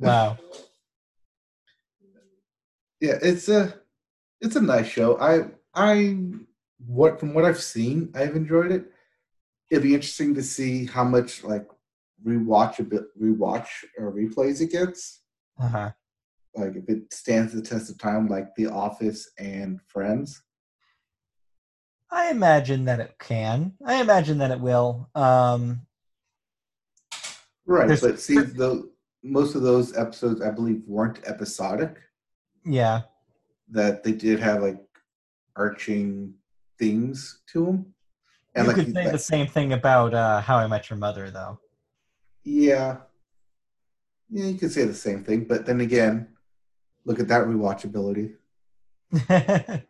wow. 0.00 0.36
yeah 3.00 3.18
it's 3.22 3.48
a 3.48 3.74
it's 4.40 4.56
a 4.56 4.60
nice 4.60 4.88
show 4.88 5.18
i 5.20 5.44
i 5.74 6.18
what 6.86 7.20
from 7.20 7.32
what 7.32 7.44
i've 7.44 7.62
seen 7.62 8.10
i've 8.14 8.34
enjoyed 8.36 8.72
it 8.72 8.86
it'd 9.70 9.84
be 9.84 9.94
interesting 9.94 10.34
to 10.34 10.42
see 10.42 10.84
how 10.86 11.04
much 11.04 11.44
like 11.44 11.66
rewatch 12.26 12.80
a 12.80 12.82
bit 12.82 13.02
rewatch 13.20 13.68
or 13.96 14.12
replays 14.12 14.60
it 14.60 14.72
gets 14.72 15.20
Uh-huh. 15.58 15.90
Like 16.54 16.74
if 16.76 16.88
it 16.88 17.12
stands 17.12 17.52
the 17.52 17.62
test 17.62 17.90
of 17.90 17.98
time 17.98 18.28
like 18.28 18.54
the 18.56 18.66
office 18.66 19.30
and 19.38 19.80
friends 19.86 20.42
I 22.12 22.32
imagine 22.32 22.86
that 22.86 22.98
it 22.98 23.14
can. 23.20 23.74
I 23.86 24.00
imagine 24.00 24.38
that 24.38 24.50
it 24.50 24.58
will. 24.58 25.08
Um, 25.14 25.86
right 27.70 28.00
but 28.00 28.18
see 28.18 28.34
the 28.40 28.90
most 29.22 29.54
of 29.54 29.62
those 29.62 29.96
episodes 29.96 30.42
i 30.42 30.50
believe 30.50 30.82
weren't 30.86 31.20
episodic 31.26 31.96
yeah. 32.64 33.02
that 33.70 34.02
they 34.02 34.12
did 34.12 34.40
have 34.40 34.62
like 34.62 34.80
arching 35.56 36.34
themes 36.78 37.40
to 37.50 37.64
them 37.64 37.94
And 38.54 38.66
you 38.66 38.72
like 38.72 38.84
could 38.84 38.94
say 38.94 39.10
the 39.10 39.18
same 39.18 39.46
thing 39.46 39.72
about 39.72 40.12
uh, 40.12 40.40
How 40.42 40.56
I 40.58 40.66
Met 40.66 40.90
Your 40.90 40.98
Mother, 40.98 41.30
though. 41.30 41.58
yeah 42.44 42.96
yeah 44.28 44.46
you 44.46 44.58
could 44.58 44.72
say 44.72 44.84
the 44.84 44.94
same 44.94 45.22
thing 45.24 45.44
but 45.44 45.64
then 45.64 45.80
again 45.80 46.28
look 47.04 47.20
at 47.20 47.28
that 47.28 47.46
rewatchability 47.46 48.34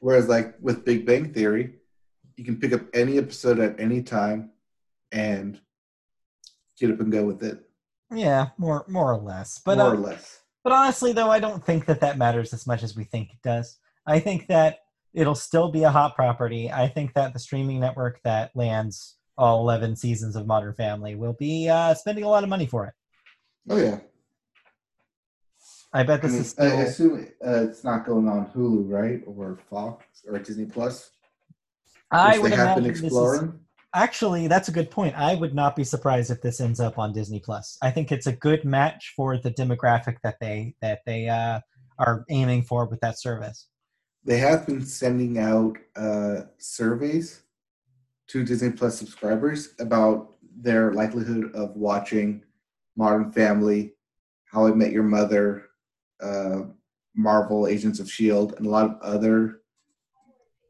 Whereas, 0.00 0.28
like 0.28 0.54
with 0.60 0.84
Big 0.84 1.06
Bang 1.06 1.32
Theory, 1.32 1.74
you 2.36 2.44
can 2.44 2.58
pick 2.58 2.72
up 2.72 2.82
any 2.94 3.18
episode 3.18 3.58
at 3.58 3.78
any 3.78 4.02
time 4.02 4.50
and 5.12 5.60
get 6.78 6.90
up 6.90 7.00
and 7.00 7.12
go 7.12 7.24
with 7.24 7.42
it, 7.42 7.62
yeah, 8.12 8.48
more 8.58 8.84
more 8.88 9.12
or 9.12 9.18
less. 9.18 9.60
But 9.64 9.78
more 9.78 9.88
uh, 9.88 9.92
or 9.92 9.96
less. 9.96 10.40
But 10.64 10.72
honestly, 10.72 11.12
though, 11.12 11.30
I 11.30 11.40
don't 11.40 11.64
think 11.64 11.86
that 11.86 12.00
that 12.00 12.18
matters 12.18 12.52
as 12.52 12.66
much 12.66 12.82
as 12.82 12.96
we 12.96 13.04
think 13.04 13.30
it 13.30 13.42
does. 13.42 13.78
I 14.06 14.20
think 14.20 14.48
that 14.48 14.78
it'll 15.14 15.34
still 15.34 15.70
be 15.70 15.84
a 15.84 15.90
hot 15.90 16.14
property. 16.14 16.70
I 16.70 16.88
think 16.88 17.14
that 17.14 17.32
the 17.32 17.38
streaming 17.38 17.80
network 17.80 18.20
that 18.24 18.54
lands 18.54 19.16
all 19.38 19.60
11 19.60 19.96
seasons 19.96 20.36
of 20.36 20.46
Modern 20.46 20.74
Family 20.74 21.14
will 21.14 21.32
be 21.32 21.68
uh, 21.68 21.94
spending 21.94 22.24
a 22.24 22.28
lot 22.28 22.42
of 22.42 22.50
money 22.50 22.66
for 22.66 22.86
it. 22.86 22.94
Oh 23.68 23.78
yeah, 23.78 24.00
I 25.92 26.02
bet 26.02 26.20
I, 26.20 26.28
this 26.28 26.32
mean, 26.32 26.40
is 26.40 26.58
I 26.58 26.82
assume 26.82 27.28
uh, 27.44 27.64
it's 27.64 27.84
not 27.84 28.06
going 28.06 28.28
on 28.28 28.46
Hulu, 28.54 28.88
right, 28.88 29.22
or 29.26 29.58
Fox 29.68 30.04
or 30.28 30.38
Disney 30.38 30.66
Plus, 30.66 31.10
I 32.10 32.38
would 32.38 32.52
they 32.52 32.56
have 32.56 32.76
been 32.76 32.86
imagine 32.86 33.08
this 33.08 33.12
is, 33.12 33.48
actually 33.94 34.46
that's 34.48 34.68
a 34.68 34.72
good 34.72 34.90
point. 34.90 35.16
I 35.16 35.34
would 35.34 35.54
not 35.54 35.76
be 35.76 35.84
surprised 35.84 36.30
if 36.30 36.40
this 36.42 36.60
ends 36.60 36.80
up 36.80 36.98
on 36.98 37.12
Disney 37.12 37.40
Plus. 37.40 37.76
I 37.82 37.90
think 37.90 38.12
it's 38.12 38.26
a 38.26 38.32
good 38.32 38.64
match 38.64 39.12
for 39.16 39.36
the 39.36 39.50
demographic 39.50 40.16
that 40.22 40.36
they 40.40 40.74
that 40.80 41.00
they 41.06 41.28
uh, 41.28 41.60
are 41.98 42.24
aiming 42.30 42.62
for 42.62 42.86
with 42.86 43.00
that 43.00 43.20
service. 43.20 43.68
They 44.24 44.38
have 44.38 44.66
been 44.66 44.84
sending 44.84 45.38
out 45.38 45.78
uh, 45.96 46.42
surveys 46.58 47.42
to 48.28 48.44
Disney 48.44 48.70
Plus 48.70 48.98
subscribers 48.98 49.74
about 49.80 50.34
their 50.56 50.92
likelihood 50.92 51.52
of 51.54 51.74
watching 51.76 52.44
Modern 52.96 53.32
Family, 53.32 53.94
How 54.44 54.66
I 54.66 54.72
Met 54.72 54.92
Your 54.92 55.04
Mother, 55.04 55.69
uh, 56.22 56.62
Marvel, 57.14 57.66
Agents 57.66 58.00
of 58.00 58.06
S.H.I.E.L.D., 58.06 58.54
and 58.56 58.66
a 58.66 58.70
lot 58.70 58.84
of 58.84 59.00
other 59.02 59.60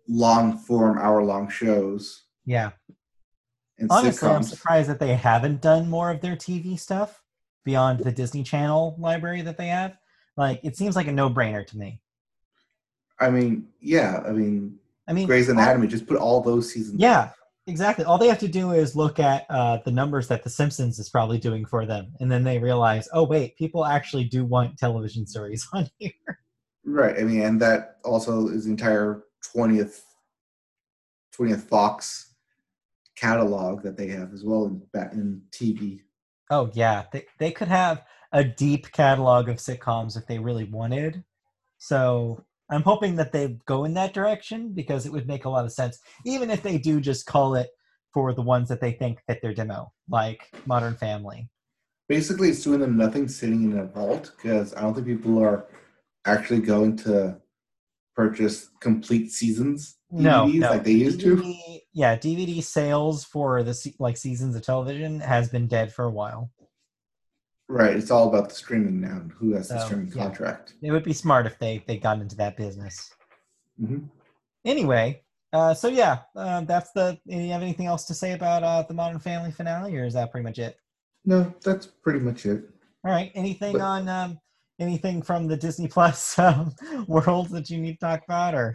long 0.09 0.59
form, 0.59 0.98
hour 0.98 1.22
long 1.22 1.48
shows. 1.48 2.24
Yeah. 2.44 2.70
Honestly, 3.88 4.28
I'm 4.28 4.42
surprised 4.42 4.90
that 4.90 4.98
they 4.98 5.14
haven't 5.14 5.62
done 5.62 5.88
more 5.88 6.11
of 6.11 6.20
their 6.20 6.36
TV 6.36 6.78
stuff 6.78 7.22
beyond 7.64 8.01
the 8.01 8.12
Disney 8.12 8.42
Channel 8.42 8.96
library 8.98 9.42
that 9.42 9.57
they 9.57 9.68
have. 9.68 9.96
Like, 10.36 10.61
it 10.62 10.76
seems 10.76 10.96
like 10.96 11.07
a 11.07 11.12
no-brainer 11.12 11.66
to 11.66 11.78
me. 11.78 12.01
I 13.18 13.30
mean, 13.30 13.68
yeah, 13.80 14.22
I 14.26 14.32
mean, 14.32 14.78
I 15.07 15.12
mean, 15.12 15.26
Grey's 15.26 15.48
Anatomy, 15.48 15.86
just 15.86 16.07
put 16.07 16.16
all 16.16 16.40
those 16.40 16.72
seasons. 16.72 17.01
Yeah, 17.01 17.30
exactly. 17.67 18.05
All 18.05 18.19
they 18.19 18.29
have 18.29 18.39
to 18.41 18.49
do 18.49 18.73
is 18.73 18.97
look 18.97 19.19
at 19.19 19.47
uh, 19.51 19.79
the 19.85 19.91
numbers 19.91 20.29
that 20.29 20.45
The 20.45 20.51
Simpsons 20.51 20.99
is 20.99 21.09
probably 21.09 21.39
doing 21.39 21.65
for 21.65 21.87
them, 21.87 22.13
and 22.21 22.31
then 22.31 22.45
they 22.45 22.59
realize, 22.59 23.09
oh 23.13 23.25
wait, 23.25 23.57
people 23.57 23.85
actually 23.85 24.25
do 24.25 24.45
want 24.45 24.79
television 24.79 25.27
series 25.27 25.67
on 25.73 25.89
here. 25.99 26.13
Right. 26.85 27.19
I 27.19 27.23
mean, 27.25 27.43
and 27.43 27.61
that 27.61 27.97
also 28.05 28.49
is 28.49 28.65
the 28.65 28.71
entire 28.71 29.25
twentieth 29.53 30.05
twentieth 31.33 31.65
Fox 31.65 32.35
catalog 33.17 33.83
that 33.83 33.97
they 33.97 34.09
have 34.09 34.33
as 34.33 34.45
well 34.45 34.67
in 34.67 34.83
back 34.93 35.13
in 35.13 35.43
TV. 35.53 36.01
Oh 36.51 36.71
yeah, 36.75 37.05
they 37.13 37.27
they 37.39 37.53
could 37.53 37.69
have 37.69 38.05
a 38.33 38.45
deep 38.45 38.91
catalog 38.93 39.49
of 39.49 39.57
sitcoms 39.57 40.17
if 40.17 40.27
they 40.27 40.39
really 40.39 40.65
wanted. 40.65 41.25
So 41.79 42.45
I'm 42.71 42.83
hoping 42.83 43.16
that 43.16 43.33
they 43.33 43.59
go 43.66 43.85
in 43.85 43.95
that 43.95 44.14
direction 44.14 44.73
because 44.73 45.05
it 45.05 45.12
would 45.12 45.27
make 45.27 45.45
a 45.45 45.49
lot 45.51 45.64
of 45.64 45.73
sense, 45.73 45.99
even 46.25 46.51
if 46.51 46.62
they 46.62 46.79
do 46.79 47.01
just 47.01 47.27
call 47.27 47.57
it 47.57 47.68
for 48.14 48.33
the 48.33 48.43
ones 48.43 48.68
that 48.68 48.81
they 48.81 48.93
think 48.93 49.21
fit 49.27 49.41
their 49.43 49.55
demo, 49.55 49.93
like 50.09 50.53
Modern 50.66 50.95
Family. 50.95 51.49
Basically, 52.09 52.49
it's 52.49 52.62
doing 52.62 52.81
them 52.81 52.97
nothing 52.97 53.29
sitting 53.29 53.64
in 53.64 53.79
a 53.79 53.85
vault 53.85 54.33
because 54.37 54.75
I 54.75 54.83
don't 54.83 54.95
think 54.95 55.07
people 55.07 55.39
are 55.43 55.66
actually 56.27 56.61
going 56.61 56.97
to 56.99 57.41
purchase 58.14 58.68
complete 58.81 59.31
seasons 59.31 59.97
No, 60.11 60.47
DVDs 60.47 60.59
no. 60.59 60.71
like 60.71 60.85
they 60.85 60.93
used 60.93 61.21
to. 61.21 61.55
Yeah, 61.93 62.16
DVD 62.16 62.62
sales 62.62 63.25
for 63.25 63.62
the 63.62 63.95
like 63.99 64.16
seasons 64.16 64.55
of 64.55 64.62
television 64.62 65.21
has 65.21 65.49
been 65.49 65.66
dead 65.66 65.93
for 65.93 66.05
a 66.05 66.11
while. 66.11 66.51
Right. 67.71 67.95
It's 67.95 68.11
all 68.11 68.29
about 68.29 68.49
the 68.49 68.55
streaming 68.57 69.01
now 69.01 69.12
and 69.12 69.31
who 69.31 69.55
has 69.55 69.68
the 69.68 69.79
streaming 69.79 70.09
yeah. 70.09 70.25
contract. 70.25 70.75
It 70.83 70.91
would 70.91 71.05
be 71.05 71.12
smart 71.12 71.47
if 71.47 71.57
they 71.61 71.85
they 71.87 71.99
got 71.99 72.21
into 72.21 72.35
that 72.37 72.57
business. 72.57 73.14
Mhm. 73.81 74.09
Anyway, 74.64 75.23
uh, 75.53 75.73
so 75.73 75.87
yeah, 75.87 76.18
uh, 76.35 76.62
that's 76.62 76.91
the. 76.91 77.16
Do 77.29 77.37
You 77.37 77.53
have 77.53 77.62
anything 77.62 77.87
else 77.87 78.07
to 78.07 78.14
say 78.14 78.33
about 78.33 78.64
uh, 78.64 78.83
the 78.83 78.95
Modern 78.95 79.21
Family 79.21 79.53
finale, 79.53 79.97
or 79.97 80.05
is 80.05 80.14
that 80.14 80.33
pretty 80.33 80.43
much 80.45 80.59
it? 80.59 80.79
No, 81.25 81.55
that's 81.64 81.87
pretty 81.87 82.18
much 82.18 82.45
it. 82.45 82.64
All 83.05 83.12
right. 83.12 83.31
Anything 83.37 83.75
But- 83.75 83.83
on 83.83 84.09
um, 84.09 84.41
anything 84.81 85.23
from 85.23 85.47
the 85.47 85.57
Disney 85.57 85.87
Plus 85.87 86.37
um, 86.41 86.75
world 87.07 87.51
that 87.51 87.71
you 87.71 87.79
need 87.79 87.93
to 87.95 87.99
talk 88.01 88.25
about, 88.25 88.55
or 88.57 88.75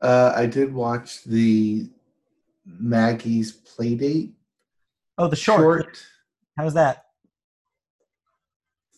Uh, 0.00 0.32
I 0.34 0.46
did 0.46 0.72
watch 0.72 1.24
the 1.24 1.90
Maggie's 2.64 3.52
Playdate 3.52 4.32
oh, 5.18 5.28
the 5.28 5.36
short? 5.36 5.60
short. 5.60 6.06
How's 6.56 6.72
that? 6.72 7.02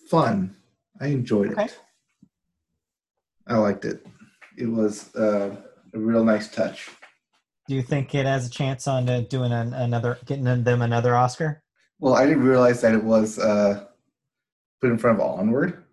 Fun. 0.08 0.56
I 1.00 1.06
enjoyed 1.08 1.52
Okay. 1.52 1.64
it. 1.66 1.78
I 3.46 3.56
liked 3.56 3.84
it. 3.84 4.04
It 4.56 4.66
was 4.66 5.14
uh, 5.14 5.56
a 5.94 5.98
real 5.98 6.24
nice 6.24 6.48
touch. 6.54 6.90
Do 7.68 7.74
you 7.74 7.82
think 7.82 8.14
it 8.14 8.26
has 8.26 8.46
a 8.46 8.50
chance 8.50 8.88
on 8.88 9.08
uh, 9.08 9.20
doing 9.28 9.52
an, 9.52 9.74
another, 9.74 10.18
getting 10.24 10.44
them 10.44 10.82
another 10.82 11.14
Oscar? 11.14 11.62
Well, 12.00 12.14
I 12.14 12.26
didn't 12.26 12.44
realize 12.44 12.80
that 12.80 12.94
it 12.94 13.04
was 13.04 13.38
uh, 13.38 13.84
put 14.80 14.90
in 14.90 14.98
front 14.98 15.20
of 15.20 15.26
Onward 15.26 15.84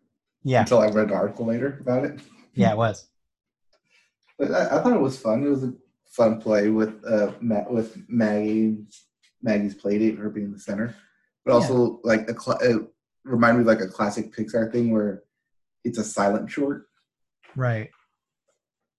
Yeah, 0.44 0.62
until 0.62 0.80
I 0.80 0.88
read 0.90 1.10
the 1.10 1.14
article 1.16 1.46
later 1.46 1.78
about 1.82 2.06
it. 2.06 2.20
yeah, 2.54 2.72
it 2.72 2.78
was. 2.78 3.08
But 4.38 4.52
I, 4.52 4.66
I 4.66 4.84
thought 4.84 4.92
it 4.94 5.00
was 5.00 5.18
fun. 5.18 5.46
It 5.46 5.50
was 5.50 5.64
a 5.64 5.74
fun 6.10 6.42
play 6.42 6.68
with 6.68 7.02
uh, 7.06 7.32
Ma- 7.40 7.70
with 7.70 7.98
Maggie, 8.10 8.80
Maggie's 9.42 9.76
Playdate, 9.76 10.18
her 10.18 10.30
being 10.30 10.52
the 10.52 10.60
center, 10.60 10.94
but 11.46 11.54
also 11.54 12.02
like 12.04 12.30
a 12.30 12.38
cl- 12.38 12.60
it 13.26 13.32
reminded 13.32 13.66
me 13.66 13.72
of 13.72 13.80
like 13.80 13.86
a 13.86 13.92
classic 13.92 14.36
Pixar 14.36 14.72
thing 14.72 14.92
where 14.92 15.24
it's 15.84 15.98
a 15.98 16.04
silent 16.04 16.50
short. 16.50 16.88
Right. 17.56 17.90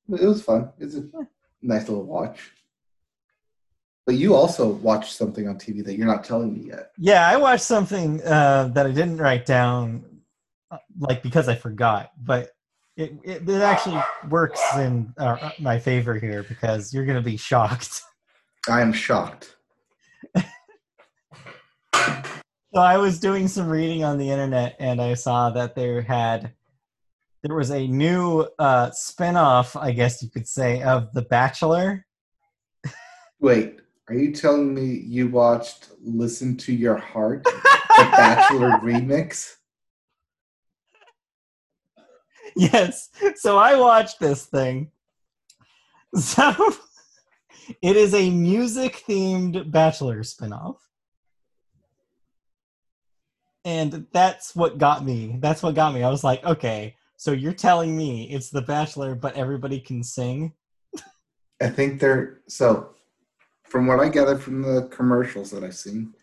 But 0.08 0.20
it 0.20 0.26
was 0.26 0.42
fun. 0.42 0.70
It's 0.78 0.96
a 0.96 1.08
nice 1.62 1.88
little 1.88 2.04
watch. 2.04 2.52
But 4.04 4.16
you 4.16 4.34
also 4.34 4.68
watched 4.68 5.14
something 5.14 5.48
on 5.48 5.56
TV 5.58 5.84
that 5.84 5.96
you're 5.96 6.06
not 6.06 6.24
telling 6.24 6.54
me 6.54 6.68
yet. 6.68 6.92
Yeah, 6.96 7.28
I 7.28 7.36
watched 7.36 7.64
something 7.64 8.22
uh, 8.22 8.70
that 8.72 8.86
I 8.86 8.92
didn't 8.92 9.16
write 9.18 9.46
down, 9.46 10.04
uh, 10.70 10.78
like 11.00 11.24
because 11.24 11.48
I 11.48 11.56
forgot, 11.56 12.12
but 12.16 12.50
it 12.96 13.14
it, 13.24 13.48
it 13.48 13.62
actually 13.62 14.00
works 14.28 14.60
in 14.76 15.12
uh, 15.18 15.50
my 15.58 15.80
favor 15.80 16.16
here 16.18 16.44
because 16.44 16.94
you're 16.94 17.04
gonna 17.04 17.20
be 17.20 17.36
shocked. 17.36 18.02
I 18.68 18.80
am 18.80 18.92
shocked. 18.92 19.56
So 22.74 22.80
I 22.80 22.98
was 22.98 23.20
doing 23.20 23.48
some 23.48 23.68
reading 23.68 24.04
on 24.04 24.18
the 24.18 24.28
internet 24.28 24.76
and 24.78 25.00
I 25.00 25.14
saw 25.14 25.50
that 25.50 25.74
there 25.74 26.02
had 26.02 26.52
there 27.42 27.54
was 27.54 27.70
a 27.70 27.86
new 27.86 28.46
uh 28.58 28.90
spin-off, 28.90 29.76
I 29.76 29.92
guess 29.92 30.22
you 30.22 30.28
could 30.28 30.48
say, 30.48 30.82
of 30.82 31.12
The 31.12 31.22
Bachelor. 31.22 32.04
Wait, 33.40 33.80
are 34.08 34.14
you 34.14 34.32
telling 34.32 34.74
me 34.74 34.84
you 34.84 35.28
watched 35.28 35.90
"Listen 36.02 36.56
to 36.58 36.72
Your 36.72 36.96
Heart," 36.96 37.44
the 37.44 38.08
Bachelor 38.10 38.78
remix? 38.80 39.54
yes. 42.56 43.10
So 43.36 43.58
I 43.58 43.76
watched 43.76 44.18
this 44.18 44.46
thing. 44.46 44.90
So 46.14 46.52
it 47.82 47.96
is 47.96 48.14
a 48.14 48.30
music 48.30 49.04
themed 49.06 49.70
Bachelor 49.70 50.22
spin-off. 50.22 50.85
And 53.66 54.06
that's 54.12 54.54
what 54.54 54.78
got 54.78 55.04
me. 55.04 55.38
That's 55.40 55.60
what 55.60 55.74
got 55.74 55.92
me. 55.92 56.04
I 56.04 56.08
was 56.08 56.22
like, 56.22 56.44
okay, 56.44 56.94
so 57.16 57.32
you're 57.32 57.52
telling 57.52 57.96
me 57.96 58.30
it's 58.30 58.48
The 58.48 58.62
Bachelor, 58.62 59.16
but 59.16 59.34
everybody 59.34 59.80
can 59.80 60.04
sing? 60.04 60.52
I 61.60 61.68
think 61.68 61.98
they're 62.00 62.42
so. 62.46 62.90
From 63.64 63.88
what 63.88 63.98
I 63.98 64.08
gather 64.08 64.38
from 64.38 64.62
the 64.62 64.86
commercials 64.92 65.50
that 65.50 65.64
I've 65.64 65.74
seen, 65.74 66.14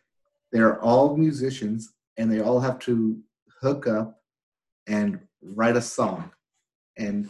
they're 0.53 0.81
all 0.81 1.17
musicians 1.17 1.91
and 2.15 2.31
they 2.31 2.39
all 2.39 2.61
have 2.61 2.79
to 2.79 3.19
hook 3.61 3.87
up 3.87 4.21
and 4.87 5.19
write 5.41 5.75
a 5.75 5.81
song, 5.81 6.31
and 6.97 7.29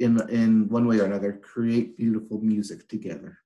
in 0.00 0.20
in 0.28 0.68
one 0.68 0.86
way 0.86 0.98
or 0.98 1.06
another, 1.06 1.32
create 1.32 1.96
beautiful 1.96 2.40
music 2.40 2.86
together. 2.88 3.38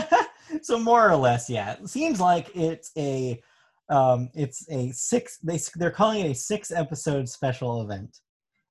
so 0.62 0.78
more 0.78 1.10
or 1.10 1.16
less, 1.16 1.50
yeah. 1.50 1.72
It 1.72 1.88
seems 1.88 2.20
like 2.20 2.54
it's 2.54 2.92
a 2.96 3.42
um 3.90 4.30
it's 4.34 4.68
a 4.70 4.90
six 4.92 5.38
they 5.38 5.58
they're 5.76 5.90
calling 5.90 6.24
it 6.24 6.30
a 6.30 6.34
six 6.34 6.70
episode 6.70 7.28
special 7.28 7.82
event. 7.82 8.18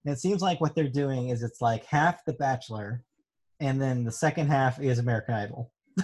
And 0.05 0.13
it 0.13 0.19
seems 0.19 0.41
like 0.41 0.61
what 0.61 0.75
they're 0.75 0.87
doing 0.87 1.29
is 1.29 1.43
it's 1.43 1.61
like 1.61 1.85
half 1.85 2.23
The 2.25 2.33
Bachelor 2.33 3.03
and 3.59 3.81
then 3.81 4.03
the 4.03 4.11
second 4.11 4.47
half 4.47 4.79
is 4.79 4.99
American 4.99 5.35
Idol. 5.35 5.71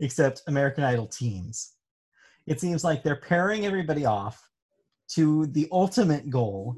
Except 0.00 0.42
American 0.46 0.84
Idol 0.84 1.06
teams. 1.06 1.72
It 2.46 2.60
seems 2.60 2.84
like 2.84 3.02
they're 3.02 3.16
pairing 3.16 3.66
everybody 3.66 4.04
off 4.04 4.48
to 5.08 5.46
the 5.46 5.68
ultimate 5.72 6.30
goal 6.30 6.76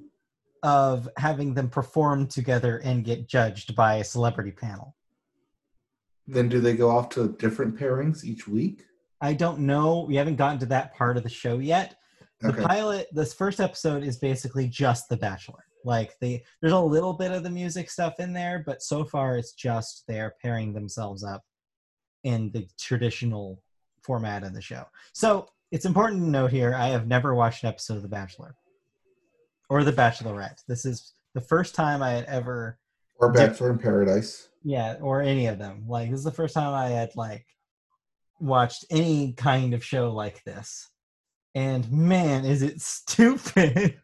of 0.62 1.09
having 1.16 1.55
them 1.55 1.68
perform 1.68 2.26
together 2.26 2.78
and 2.78 3.05
get 3.05 3.28
judged 3.28 3.74
by 3.74 3.97
a 3.97 4.05
celebrity 4.05 4.51
panel. 4.51 4.97
Then 6.26 6.49
do 6.49 6.61
they 6.61 6.74
go 6.74 6.91
off 6.91 7.09
to 7.11 7.36
different 7.39 7.78
pairings 7.78 8.24
each 8.24 8.47
week? 8.47 8.84
I 9.21 9.33
don't 9.35 9.61
know. 9.61 10.05
We 10.07 10.16
haven't 10.16 10.37
gotten 10.37 10.59
to 10.61 10.66
that 10.66 10.95
part 10.95 11.16
of 11.16 11.23
the 11.23 11.29
show 11.29 11.59
yet. 11.59 11.97
The 12.41 12.51
Okay. 12.53 12.62
pilot, 12.62 13.09
this 13.12 13.35
first 13.35 13.59
episode 13.61 14.05
is 14.05 14.16
basically 14.19 14.69
just 14.69 15.09
The 15.09 15.16
Bachelor. 15.16 15.64
Like 15.85 16.16
they, 16.21 16.45
there's 16.61 16.73
a 16.73 16.79
little 16.81 17.12
bit 17.14 17.33
of 17.33 17.43
the 17.43 17.51
music 17.51 17.91
stuff 17.91 18.14
in 18.21 18.33
there, 18.33 18.62
but 18.64 18.83
so 18.83 19.05
far 19.05 19.37
it's 19.37 19.53
just 19.53 20.05
they're 20.07 20.35
pairing 20.43 20.73
themselves 20.73 21.25
up 21.25 21.43
in 22.25 22.51
the 22.53 22.69
traditional 22.79 23.61
format 24.03 24.45
of 24.45 24.55
the 24.55 24.61
show. 24.61 24.85
So 25.12 25.49
it's 25.73 25.85
important 25.85 26.23
to 26.23 26.29
note 26.31 26.51
here: 26.53 26.75
I 26.75 26.89
have 26.89 27.07
never 27.07 27.35
watched 27.35 27.62
an 27.64 27.69
episode 27.71 27.97
of 27.97 28.03
The 28.03 28.09
Bachelor 28.09 28.55
or 29.69 29.83
The 29.85 29.93
Bachelorette. 29.93 30.62
This 30.66 30.85
is 30.85 31.14
the 31.35 31.41
first 31.41 31.75
time 31.75 32.03
I 32.03 32.11
had 32.11 32.25
ever 32.25 32.79
Or 33.16 33.33
Bachelor 33.33 33.71
in 33.71 33.79
Paradise? 33.79 34.49
yeah, 34.64 34.97
or 35.01 35.23
any 35.23 35.47
of 35.47 35.59
them. 35.59 35.85
Like 35.89 36.11
this 36.11 36.19
is 36.19 36.25
the 36.25 36.31
first 36.33 36.55
time 36.55 36.73
I 36.75 36.89
had 36.89 37.11
like 37.16 37.47
watched 38.41 38.84
any 38.91 39.32
kind 39.32 39.74
of 39.74 39.84
show 39.84 40.11
like 40.12 40.43
this. 40.45 40.91
And 41.55 41.91
man, 41.91 42.45
is 42.45 42.62
it 42.62 42.80
stupid. 42.82 44.01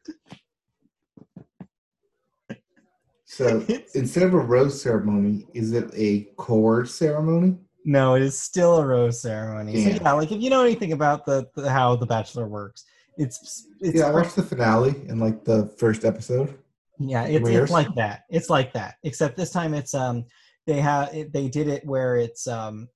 So 3.25 3.65
instead 3.95 4.23
of 4.25 4.35
a 4.35 4.39
rose 4.39 4.81
ceremony, 4.81 5.47
is 5.55 5.73
it 5.73 5.91
a 5.95 6.25
core 6.37 6.85
ceremony? 6.85 7.59
no, 7.85 8.15
it 8.15 8.23
is 8.23 8.39
still 8.39 8.79
a 8.79 8.87
rose 8.87 9.21
ceremony. 9.21 9.77
So 9.83 9.91
Yeah. 9.91 9.99
yeah, 10.01 10.13
like 10.13 10.33
if 10.33 10.41
you 10.41 10.49
know 10.51 10.63
anything 10.63 10.93
about 10.93 11.27
the, 11.27 11.47
the 11.55 11.71
how 11.71 11.97
the 11.97 12.07
bachelor 12.07 12.49
works, 12.49 12.85
it's 13.19 13.67
it's 13.81 13.99
yeah, 13.99 14.07
I 14.07 14.11
watched 14.11 14.37
the 14.37 14.43
finale 14.43 14.95
in 15.07 15.19
like 15.19 15.45
the 15.45 15.69
first 15.77 16.05
episode. 16.05 16.57
Yeah, 16.99 17.25
it's, 17.25 17.47
it's 17.49 17.71
like 17.71 17.95
that. 17.97 18.23
It's 18.31 18.49
like 18.49 18.73
that. 18.73 18.95
Except 19.03 19.37
this 19.37 19.51
time 19.51 19.75
it's 19.75 19.95
um 19.95 20.25
they 20.67 20.81
have 20.81 21.13
they 21.33 21.49
did 21.49 21.69
it 21.69 21.85
where 21.85 22.17
it's 22.17 22.47
um 22.47 22.89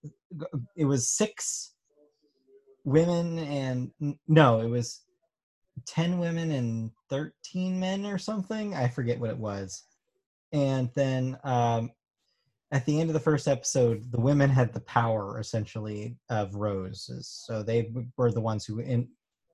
it 0.76 0.84
was 0.84 1.08
six 1.08 1.74
women 2.84 3.38
and 3.38 4.16
no, 4.26 4.60
it 4.60 4.68
was 4.68 5.02
10 5.86 6.18
women 6.18 6.50
and 6.52 6.90
13 7.10 7.78
men 7.78 8.04
or 8.06 8.18
something. 8.18 8.74
I 8.74 8.88
forget 8.88 9.20
what 9.20 9.30
it 9.30 9.38
was. 9.38 9.84
And 10.52 10.90
then 10.94 11.38
um 11.44 11.90
at 12.70 12.84
the 12.84 13.00
end 13.00 13.08
of 13.08 13.14
the 13.14 13.20
first 13.20 13.48
episode, 13.48 14.10
the 14.12 14.20
women 14.20 14.50
had 14.50 14.72
the 14.72 14.80
power 14.80 15.40
essentially 15.40 16.16
of 16.28 16.54
roses. 16.54 17.26
So 17.46 17.62
they 17.62 17.90
were 18.18 18.30
the 18.30 18.42
ones 18.42 18.66
who 18.66 18.80
in, 18.80 19.08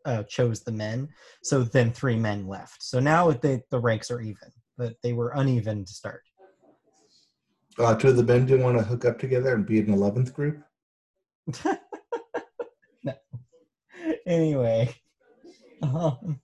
uh, 0.05 0.25
chose 0.25 0.63
the 0.63 0.73
men. 0.73 1.09
So 1.43 1.63
then 1.63 1.93
three 1.93 2.17
men 2.17 2.49
left. 2.49 2.83
So 2.83 3.01
now 3.01 3.31
the 3.31 3.63
the 3.71 3.81
ranks 3.81 4.11
are 4.11 4.21
even, 4.21 4.51
but 4.77 4.97
they 5.03 5.13
were 5.13 5.33
uneven 5.37 5.85
to 5.85 5.93
start. 5.93 6.23
Uh, 7.79 7.95
two 7.95 8.09
of 8.09 8.17
the 8.17 8.23
men 8.23 8.47
didn't 8.47 8.65
want 8.65 8.79
to 8.79 8.85
hook 8.85 9.05
up 9.05 9.19
together 9.19 9.55
and 9.55 9.67
be 9.67 9.81
an 9.81 9.93
eleventh 9.93 10.33
group. 10.33 10.63
no. 13.05 13.13
Anyway, 14.27 14.95
um, 15.83 16.41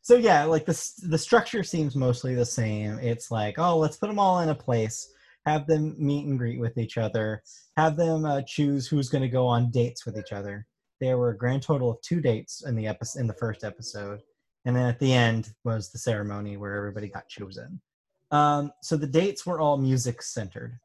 so 0.00 0.16
yeah, 0.16 0.44
like 0.44 0.66
the 0.66 0.90
the 1.02 1.18
structure 1.18 1.62
seems 1.62 1.96
mostly 1.96 2.34
the 2.34 2.46
same. 2.46 2.98
It's 2.98 3.30
like, 3.30 3.58
oh, 3.58 3.78
let's 3.78 3.96
put 3.96 4.08
them 4.08 4.18
all 4.18 4.40
in 4.40 4.48
a 4.48 4.54
place, 4.54 5.12
have 5.46 5.66
them 5.66 5.94
meet 5.98 6.26
and 6.26 6.38
greet 6.38 6.60
with 6.60 6.78
each 6.78 6.98
other, 6.98 7.42
have 7.76 7.96
them 7.96 8.24
uh, 8.24 8.42
choose 8.46 8.86
who's 8.86 9.08
going 9.08 9.22
to 9.22 9.28
go 9.28 9.46
on 9.46 9.70
dates 9.70 10.04
with 10.04 10.18
each 10.18 10.32
other. 10.32 10.66
There 11.00 11.18
were 11.18 11.30
a 11.30 11.38
grand 11.38 11.62
total 11.62 11.90
of 11.90 12.00
two 12.02 12.20
dates 12.20 12.64
in 12.64 12.76
the 12.76 12.86
episode 12.86 13.20
in 13.20 13.26
the 13.26 13.34
first 13.34 13.64
episode, 13.64 14.20
and 14.64 14.74
then 14.74 14.86
at 14.86 14.98
the 14.98 15.12
end 15.12 15.50
was 15.64 15.90
the 15.90 15.98
ceremony 15.98 16.56
where 16.56 16.74
everybody 16.74 17.08
got 17.08 17.28
chosen. 17.28 17.80
Um, 18.34 18.72
so 18.82 18.96
the 18.96 19.06
dates 19.06 19.46
were 19.46 19.60
all 19.60 19.76
music 19.76 20.20
centered. 20.20 20.80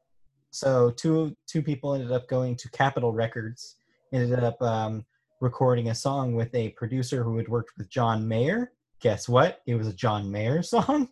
So 0.52 0.90
two 0.92 1.36
two 1.48 1.62
people 1.62 1.94
ended 1.94 2.12
up 2.12 2.28
going 2.28 2.54
to 2.56 2.70
Capitol 2.70 3.12
Records, 3.12 3.74
ended 4.12 4.38
up 4.44 4.60
um, 4.62 5.04
recording 5.40 5.88
a 5.88 5.94
song 5.94 6.34
with 6.34 6.54
a 6.54 6.68
producer 6.70 7.24
who 7.24 7.36
had 7.38 7.48
worked 7.48 7.72
with 7.76 7.88
John 7.90 8.26
Mayer. 8.28 8.70
Guess 9.00 9.28
what? 9.28 9.62
It 9.66 9.74
was 9.74 9.88
a 9.88 9.92
John 9.92 10.30
Mayer 10.30 10.62
song. 10.74 11.08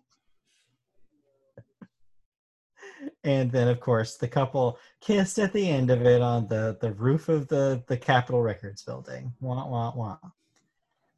and 3.25 3.51
then 3.51 3.69
of 3.69 3.81
course 3.81 4.17
the 4.17 4.27
couple 4.29 4.79
kissed 5.01 5.39
at 5.39 5.53
the 5.53 5.69
end 5.69 5.91
of 5.91 6.03
it 6.03 6.21
on 6.23 6.47
the 6.49 6.77
the 6.81 6.93
roof 6.93 7.29
of 7.29 7.49
the 7.49 7.83
the 7.89 7.97
Capitol 7.97 8.43
Records 8.43 8.83
building. 8.85 9.33
Wah 9.41 9.67
wah 9.69 9.93
wah. 9.97 10.19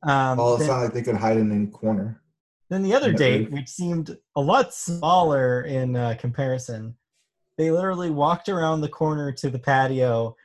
Um, 0.02 0.38
Well, 0.38 0.54
it's 0.54 0.60
then- 0.66 0.68
not 0.68 0.82
like 0.84 0.92
they 0.94 1.02
could 1.02 1.16
hide 1.16 1.36
in 1.36 1.52
any 1.52 1.66
corner. 1.66 2.22
Then 2.70 2.82
the 2.82 2.94
other 2.94 3.10
Yeah, 3.10 3.18
date, 3.18 3.40
roof. 3.42 3.50
which 3.50 3.68
seemed 3.68 4.16
a 4.36 4.40
lot 4.40 4.72
smaller 4.72 5.62
in 5.62 5.96
uh, 5.96 6.14
comparison, 6.18 6.96
they 7.58 7.70
literally 7.70 8.10
walked 8.10 8.48
around 8.48 8.80
the 8.80 8.88
corner 8.88 9.32
to 9.32 9.50
the 9.50 9.58
patio, 9.58 10.36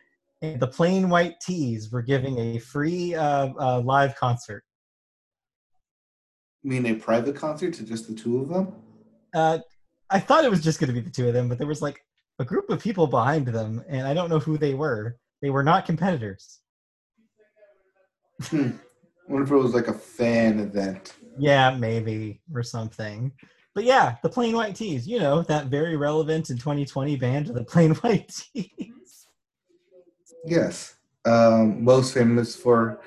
and 0.41 0.59
the 0.59 0.67
Plain 0.67 1.09
White 1.09 1.39
T's 1.39 1.91
were 1.91 2.01
giving 2.01 2.37
a 2.39 2.59
free 2.59 3.13
uh, 3.15 3.53
uh, 3.59 3.79
live 3.81 4.15
concert. 4.15 4.63
You 6.63 6.71
mean 6.71 6.85
a 6.87 6.95
private 6.95 7.35
concert 7.35 7.75
to 7.75 7.83
just 7.83 8.07
the 8.07 8.15
two 8.15 8.39
of 8.41 8.49
them? 8.49 8.73
Uh, 9.33 9.59
I 10.09 10.19
thought 10.19 10.43
it 10.45 10.49
was 10.51 10.63
just 10.63 10.79
going 10.79 10.87
to 10.87 10.93
be 10.93 11.01
the 11.01 11.11
two 11.11 11.27
of 11.27 11.33
them, 11.35 11.47
but 11.47 11.59
there 11.59 11.67
was 11.67 11.81
like 11.81 11.99
a 12.39 12.45
group 12.45 12.69
of 12.71 12.81
people 12.81 13.05
behind 13.05 13.47
them, 13.47 13.83
and 13.87 14.07
I 14.07 14.15
don't 14.15 14.29
know 14.29 14.39
who 14.39 14.57
they 14.57 14.73
were. 14.73 15.17
They 15.43 15.51
were 15.51 15.63
not 15.63 15.85
competitors. 15.85 16.59
I 18.51 18.73
wonder 19.27 19.43
if 19.45 19.51
it 19.51 19.55
was 19.55 19.73
like 19.75 19.87
a 19.87 19.93
fan 19.93 20.59
event. 20.59 21.13
Yeah, 21.37 21.75
maybe 21.75 22.41
or 22.53 22.63
something. 22.63 23.31
But 23.73 23.83
yeah, 23.83 24.15
the 24.23 24.29
Plain 24.29 24.55
White 24.55 24.75
T's. 24.75 25.07
You 25.07 25.19
know 25.19 25.41
that 25.43 25.67
very 25.67 25.97
relevant 25.97 26.49
in 26.49 26.57
2020 26.57 27.15
band, 27.17 27.47
the 27.47 27.63
plain 27.63 27.93
white 27.95 28.29
tees. 28.29 29.27
Yes. 30.45 30.95
Um, 31.25 31.83
most 31.83 32.13
famous 32.13 32.55
for 32.55 33.01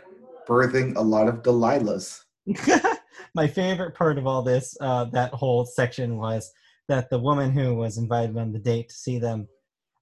birthing 0.46 0.96
a 0.96 1.00
lot 1.00 1.28
of 1.28 1.42
Delilahs. 1.42 2.24
My 3.34 3.46
favorite 3.46 3.94
part 3.94 4.18
of 4.18 4.26
all 4.26 4.42
this, 4.42 4.76
uh, 4.80 5.04
that 5.06 5.32
whole 5.32 5.64
section, 5.64 6.16
was 6.16 6.50
that 6.88 7.10
the 7.10 7.18
woman 7.18 7.52
who 7.52 7.74
was 7.74 7.98
invited 7.98 8.36
on 8.36 8.52
the 8.52 8.58
date 8.58 8.88
to 8.88 8.94
see 8.94 9.18
them, 9.18 9.46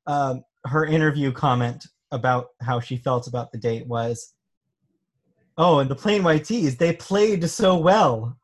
um, 0.07 0.45
her 0.65 0.87
interview 0.87 1.33
comment 1.33 1.85
about 2.13 2.49
how 2.61 2.81
she 2.81 2.97
felt 2.97 3.27
about 3.27 3.53
the 3.53 3.59
date 3.59 3.87
was, 3.87 4.33
"Oh, 5.59 5.79
and 5.81 5.91
the 5.91 5.95
Plain 5.97 6.23
White 6.23 6.45
T's, 6.45 6.77
they 6.77 6.95
played 6.95 7.49
so 7.49 7.77
well." 7.77 8.39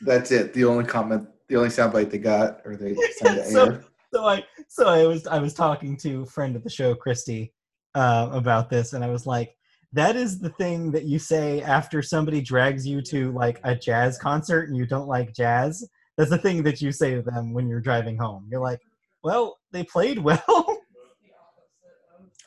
That's 0.00 0.32
it. 0.32 0.52
The 0.52 0.64
only 0.64 0.84
comment, 0.84 1.28
the 1.48 1.56
only 1.56 1.68
soundbite 1.68 2.10
they 2.10 2.18
got, 2.18 2.60
or 2.64 2.76
they 2.76 2.94
So- 3.50 3.80
so 4.12 4.26
I 4.26 4.44
so 4.68 4.88
I 4.88 5.06
was 5.06 5.26
I 5.26 5.38
was 5.38 5.54
talking 5.54 5.96
to 5.98 6.22
a 6.22 6.26
friend 6.26 6.54
of 6.54 6.62
the 6.62 6.70
show, 6.70 6.94
Christy, 6.94 7.52
uh, 7.94 8.28
about 8.32 8.68
this, 8.68 8.92
and 8.92 9.02
I 9.02 9.08
was 9.08 9.26
like, 9.26 9.56
"That 9.92 10.16
is 10.16 10.38
the 10.38 10.50
thing 10.50 10.90
that 10.92 11.04
you 11.04 11.18
say 11.18 11.62
after 11.62 12.02
somebody 12.02 12.42
drags 12.42 12.86
you 12.86 13.00
to 13.02 13.32
like 13.32 13.58
a 13.64 13.74
jazz 13.74 14.18
concert 14.18 14.68
and 14.68 14.76
you 14.76 14.84
don't 14.86 15.08
like 15.08 15.32
jazz. 15.34 15.88
That's 16.18 16.28
the 16.28 16.36
thing 16.38 16.62
that 16.64 16.82
you 16.82 16.92
say 16.92 17.14
to 17.14 17.22
them 17.22 17.54
when 17.54 17.68
you're 17.68 17.80
driving 17.80 18.18
home. 18.18 18.46
You're 18.50 18.60
like, 18.60 18.80
"Well, 19.24 19.58
they 19.72 19.82
played 19.84 20.18
well." 20.18 20.44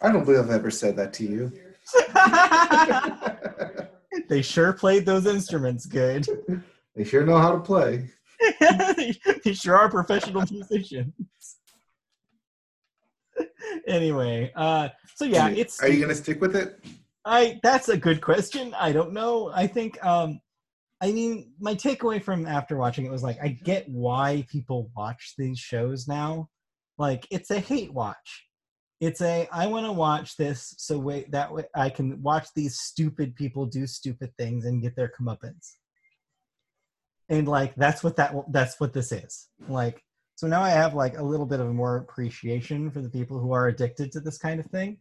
I 0.01 0.11
don't 0.11 0.23
believe 0.23 0.41
I've 0.41 0.51
ever 0.51 0.69
said 0.69 0.95
that 0.97 1.13
to 1.13 1.23
you. 1.23 1.51
they 4.29 4.41
sure 4.41 4.73
played 4.73 5.05
those 5.05 5.25
instruments 5.25 5.86
good. 5.86 6.27
they 6.95 7.03
sure 7.03 7.25
know 7.25 7.38
how 7.38 7.51
to 7.51 7.59
play. 7.59 8.09
they 9.43 9.53
sure 9.53 9.77
are 9.77 9.89
professional 9.89 10.43
musicians. 10.49 11.13
anyway, 13.88 14.51
uh, 14.55 14.89
so 15.15 15.25
yeah, 15.25 15.49
it's 15.49 15.81
Are 15.81 15.88
you 15.88 16.01
gonna 16.01 16.15
stick 16.15 16.41
with 16.41 16.55
it? 16.55 16.83
I 17.25 17.59
that's 17.63 17.89
a 17.89 17.97
good 17.97 18.21
question. 18.21 18.73
I 18.77 18.91
don't 18.91 19.11
know. 19.11 19.51
I 19.53 19.67
think 19.67 20.03
um 20.05 20.39
I 21.01 21.11
mean 21.11 21.53
my 21.59 21.73
takeaway 21.73 22.21
from 22.21 22.45
after 22.45 22.77
watching 22.77 23.05
it 23.05 23.11
was 23.11 23.23
like 23.23 23.38
I 23.41 23.49
get 23.49 23.89
why 23.89 24.45
people 24.49 24.91
watch 24.95 25.33
these 25.38 25.59
shows 25.59 26.07
now. 26.07 26.49
Like 26.97 27.27
it's 27.31 27.51
a 27.51 27.59
hate 27.59 27.93
watch. 27.93 28.45
It's 29.01 29.21
a 29.21 29.47
I 29.51 29.67
want 29.67 29.85
to 29.85 29.91
watch 29.91 30.37
this 30.37 30.73
so 30.77 30.97
wait 30.97 31.31
that 31.31 31.51
way 31.51 31.65
I 31.75 31.89
can 31.89 32.21
watch 32.21 32.47
these 32.55 32.79
stupid 32.79 33.35
people 33.35 33.65
do 33.65 33.85
stupid 33.87 34.31
things 34.37 34.65
and 34.65 34.81
get 34.81 34.95
their 34.95 35.11
comeuppance. 35.19 35.73
And 37.29 37.47
like 37.47 37.75
that's 37.75 38.03
what 38.03 38.15
that 38.17 38.33
that's 38.51 38.79
what 38.79 38.93
this 38.93 39.11
is. 39.11 39.49
Like 39.67 40.01
so 40.35 40.47
now 40.47 40.61
I 40.61 40.69
have 40.69 40.93
like 40.93 41.17
a 41.17 41.23
little 41.23 41.45
bit 41.45 41.59
of 41.59 41.67
more 41.73 41.97
appreciation 41.97 42.91
for 42.91 43.01
the 43.01 43.09
people 43.09 43.39
who 43.39 43.51
are 43.53 43.67
addicted 43.67 44.11
to 44.13 44.19
this 44.19 44.37
kind 44.37 44.59
of 44.59 44.67
thing 44.67 44.97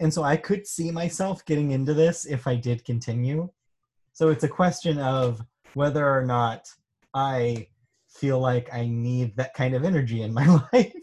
and 0.00 0.12
so 0.12 0.22
I 0.22 0.36
could 0.36 0.66
see 0.66 0.90
myself 0.90 1.44
getting 1.44 1.70
into 1.70 1.94
this 1.94 2.24
if 2.24 2.46
I 2.46 2.56
did 2.56 2.84
continue. 2.84 3.50
So 4.12 4.28
it's 4.28 4.44
a 4.44 4.48
question 4.48 4.98
of 4.98 5.40
whether 5.74 6.08
or 6.08 6.24
not 6.24 6.68
I 7.12 7.68
feel 8.08 8.38
like 8.38 8.72
I 8.72 8.86
need 8.86 9.36
that 9.36 9.54
kind 9.54 9.74
of 9.74 9.84
energy 9.84 10.22
in 10.22 10.32
my 10.32 10.46
life. 10.72 10.94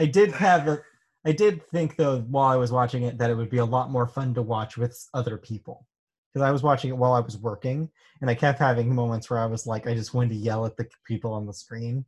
I 0.00 0.06
did 0.06 0.32
have 0.32 0.66
a 0.66 0.80
I 1.26 1.32
did 1.32 1.62
think 1.68 1.96
though 1.96 2.20
while 2.20 2.48
I 2.50 2.56
was 2.56 2.72
watching 2.72 3.02
it 3.02 3.18
that 3.18 3.30
it 3.30 3.36
would 3.36 3.50
be 3.50 3.58
a 3.58 3.64
lot 3.64 3.90
more 3.90 4.06
fun 4.06 4.32
to 4.34 4.42
watch 4.42 4.78
with 4.78 4.98
other 5.12 5.36
people. 5.36 5.86
Because 6.32 6.46
I 6.46 6.50
was 6.50 6.62
watching 6.62 6.88
it 6.90 6.96
while 6.96 7.12
I 7.12 7.20
was 7.20 7.36
working 7.36 7.90
and 8.22 8.30
I 8.30 8.34
kept 8.34 8.58
having 8.58 8.94
moments 8.94 9.28
where 9.28 9.38
I 9.38 9.44
was 9.46 9.66
like 9.66 9.86
I 9.86 9.94
just 9.94 10.14
wanted 10.14 10.30
to 10.30 10.36
yell 10.36 10.64
at 10.64 10.76
the 10.78 10.88
people 11.04 11.34
on 11.34 11.46
the 11.46 11.52
screen. 11.52 12.06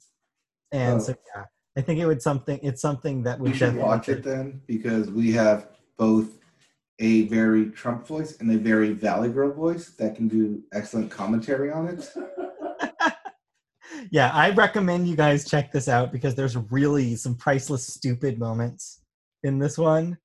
And 0.73 1.01
Oh. 1.01 1.05
so 1.05 1.15
yeah, 1.37 1.45
I 1.77 1.83
think 1.83 2.01
it 2.01 2.07
would 2.07 2.23
something. 2.23 2.59
It's 2.63 2.81
something 2.81 3.23
that 3.25 3.39
We 3.39 3.53
should 3.53 3.77
watch 3.77 4.09
it 4.09 4.23
then 4.23 4.63
because 4.67 5.11
we 5.11 5.33
have 5.33 5.69
both 5.99 6.39
a 6.99 7.27
very 7.29 7.67
Trump 7.71 8.07
voice 8.07 8.39
and 8.41 8.51
a 8.51 8.57
very 8.57 8.93
Valley 8.95 9.29
Girl 9.29 9.53
voice 9.53 9.91
that 9.99 10.17
can 10.17 10.29
do 10.29 10.63
excellent 10.73 11.11
commentary 11.11 11.71
on 11.71 11.89
it. 11.89 12.11
yeah, 14.11 14.31
I 14.33 14.51
recommend 14.51 15.09
you 15.09 15.17
guys 15.17 15.49
check 15.49 15.73
this 15.73 15.89
out 15.89 16.13
because 16.13 16.35
there's 16.35 16.57
really 16.57 17.17
some 17.17 17.35
priceless, 17.35 17.87
stupid 17.87 18.39
moments 18.39 19.03
in 19.43 19.59
this 19.59 19.79
one 19.79 20.19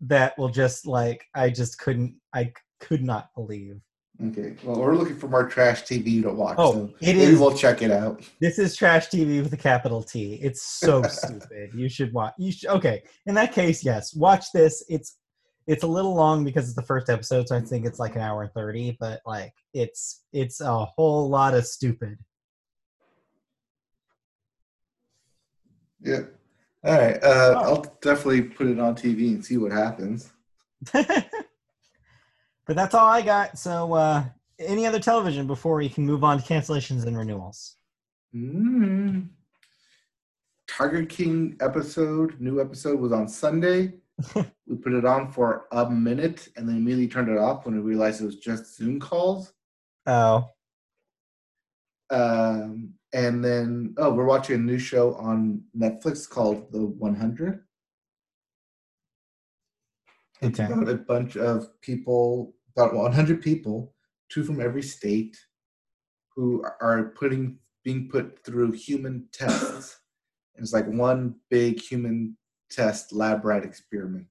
that 0.00 0.36
will 0.38 0.48
just 0.48 0.86
like 0.86 1.24
I 1.34 1.50
just 1.50 1.78
couldn't. 1.78 2.16
I 2.34 2.52
could 2.80 3.02
not 3.02 3.28
believe. 3.34 3.80
Okay. 4.28 4.54
Well, 4.62 4.78
we're 4.78 4.96
looking 4.96 5.16
for 5.16 5.28
more 5.28 5.48
trash 5.48 5.82
TV 5.82 6.22
to 6.22 6.30
watch. 6.30 6.56
Oh, 6.58 6.72
so 6.72 6.94
it 7.00 7.16
maybe 7.16 7.32
is. 7.32 7.40
we'll 7.40 7.56
check 7.56 7.80
it 7.80 7.90
out. 7.90 8.22
This 8.40 8.58
is 8.58 8.76
trash 8.76 9.08
TV 9.08 9.42
with 9.42 9.52
a 9.52 9.56
capital 9.56 10.02
T. 10.02 10.34
It's 10.42 10.62
so 10.62 11.02
stupid. 11.08 11.72
You 11.74 11.88
should 11.88 12.12
watch. 12.12 12.34
You 12.38 12.52
should. 12.52 12.70
Okay. 12.70 13.02
In 13.26 13.34
that 13.36 13.52
case, 13.52 13.82
yes, 13.84 14.14
watch 14.14 14.46
this. 14.52 14.84
It's 14.88 15.16
it's 15.66 15.84
a 15.84 15.86
little 15.86 16.14
long 16.14 16.44
because 16.44 16.66
it's 16.66 16.76
the 16.76 16.82
first 16.82 17.08
episode, 17.08 17.48
so 17.48 17.56
I 17.56 17.60
think 17.60 17.86
it's 17.86 17.98
like 17.98 18.16
an 18.16 18.22
hour 18.22 18.42
and 18.42 18.52
thirty. 18.52 18.96
But 19.00 19.20
like, 19.24 19.54
it's 19.72 20.24
it's 20.32 20.60
a 20.60 20.84
whole 20.84 21.28
lot 21.28 21.54
of 21.54 21.66
stupid. 21.66 22.18
Yeah. 26.02 26.20
All 26.84 26.98
right. 26.98 27.22
Uh, 27.22 27.54
Oh. 27.56 27.60
I'll 27.62 27.98
definitely 28.00 28.42
put 28.42 28.66
it 28.66 28.78
on 28.78 28.94
TV 28.94 29.28
and 29.34 29.44
see 29.44 29.56
what 29.58 29.72
happens. 29.72 30.32
but 30.92 31.26
that's 32.68 32.94
all 32.94 33.06
I 33.08 33.22
got. 33.22 33.58
So, 33.58 33.92
uh, 33.92 34.24
any 34.58 34.86
other 34.86 35.00
television 35.00 35.46
before 35.46 35.76
we 35.76 35.88
can 35.88 36.06
move 36.06 36.22
on 36.24 36.38
to 36.40 36.44
cancellations 36.44 37.06
and 37.06 37.16
renewals? 37.16 37.76
Mm. 38.34 39.28
Tiger 40.68 41.04
King 41.04 41.56
episode, 41.60 42.40
new 42.40 42.60
episode 42.60 43.00
was 43.00 43.12
on 43.12 43.26
Sunday. 43.28 43.94
we 44.34 44.76
put 44.76 44.92
it 44.92 45.04
on 45.04 45.30
for 45.32 45.66
a 45.72 45.88
minute 45.90 46.48
and 46.56 46.68
then 46.68 46.76
immediately 46.76 47.08
turned 47.08 47.28
it 47.30 47.38
off 47.38 47.64
when 47.66 47.74
we 47.74 47.80
realized 47.80 48.20
it 48.20 48.26
was 48.26 48.36
just 48.36 48.76
Zoom 48.76 49.00
calls. 49.00 49.52
Oh, 50.06 50.48
Um, 52.10 52.94
and 53.12 53.44
then, 53.44 53.94
oh, 53.98 54.12
we're 54.12 54.24
watching 54.24 54.56
a 54.56 54.58
new 54.58 54.78
show 54.78 55.14
on 55.14 55.62
Netflix 55.76 56.28
called 56.28 56.70
The 56.70 56.84
100. 56.84 57.64
It's 60.42 60.60
Okay. 60.60 60.72
about 60.72 60.88
a 60.88 60.94
bunch 60.94 61.36
of 61.36 61.80
people, 61.80 62.54
about 62.76 62.94
100 62.94 63.42
people, 63.42 63.94
two 64.30 64.44
from 64.44 64.60
every 64.60 64.82
state, 64.82 65.36
who 66.34 66.64
are 66.80 67.12
putting 67.16 67.58
being 67.82 68.08
put 68.08 68.44
through 68.44 68.72
human 68.72 69.26
tests. 69.32 69.98
And 70.54 70.62
it's 70.62 70.72
like 70.72 70.86
one 70.86 71.36
big 71.48 71.80
human 71.80 72.36
test 72.70 73.12
lab 73.12 73.44
rat 73.44 73.64
experiment 73.64 74.28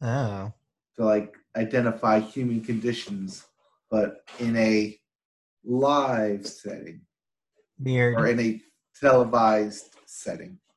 oh, 0.00 0.52
to 0.96 1.04
like 1.04 1.36
identify 1.56 2.20
human 2.20 2.62
conditions, 2.62 3.44
but 3.90 4.24
in 4.38 4.56
a 4.56 4.98
live 5.64 6.46
setting 6.46 7.02
or 7.80 7.84
weird. 7.84 8.28
in 8.28 8.40
a 8.40 8.60
televised 9.00 9.94
setting. 10.06 10.58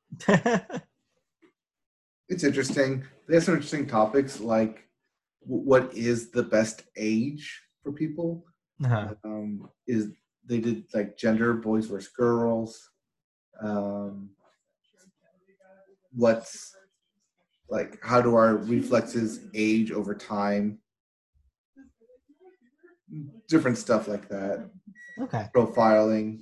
It's 2.28 2.44
interesting. 2.44 3.04
They 3.26 3.36
have 3.36 3.44
some 3.44 3.54
interesting 3.54 3.86
topics 3.86 4.38
like 4.38 4.86
w- 5.42 5.62
what 5.64 5.94
is 5.94 6.30
the 6.30 6.42
best 6.42 6.82
age 6.96 7.62
for 7.82 7.90
people? 7.92 8.44
uh-huh. 8.84 9.14
Um, 9.24 9.68
is 9.86 10.10
they 10.44 10.58
did 10.60 10.84
like 10.92 11.16
gender, 11.16 11.54
boys 11.54 11.86
versus 11.86 12.10
girls. 12.10 12.90
Um, 13.62 14.30
what's 16.12 16.76
like 17.70 17.98
how 18.02 18.20
do 18.20 18.34
our 18.34 18.56
reflexes 18.56 19.40
age 19.54 19.90
over 19.90 20.14
time? 20.14 20.78
different 23.48 23.78
stuff 23.78 24.06
like 24.06 24.28
that. 24.28 24.68
Okay. 25.18 25.48
Profiling, 25.56 26.40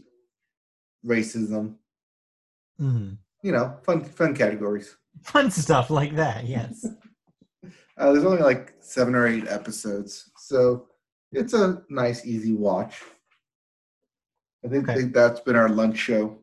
racism, 1.06 1.74
hmm 2.78 3.12
you 3.42 3.52
know, 3.52 3.76
fun 3.84 4.02
fun 4.04 4.34
categories. 4.34 4.96
Fun 5.22 5.50
stuff 5.50 5.88
like 5.90 6.16
that. 6.16 6.44
Yes. 6.46 6.84
Uh, 7.98 8.12
there's 8.12 8.26
only 8.26 8.42
like 8.42 8.74
seven 8.80 9.14
or 9.14 9.26
eight 9.26 9.48
episodes, 9.48 10.30
so 10.36 10.86
it's 11.32 11.54
a 11.54 11.82
nice, 11.88 12.26
easy 12.26 12.52
watch. 12.52 13.02
I 14.62 14.68
think, 14.68 14.86
Okay. 14.86 15.00
think 15.00 15.14
that's 15.14 15.40
been 15.40 15.56
our 15.56 15.70
lunch 15.70 15.96
show 15.96 16.36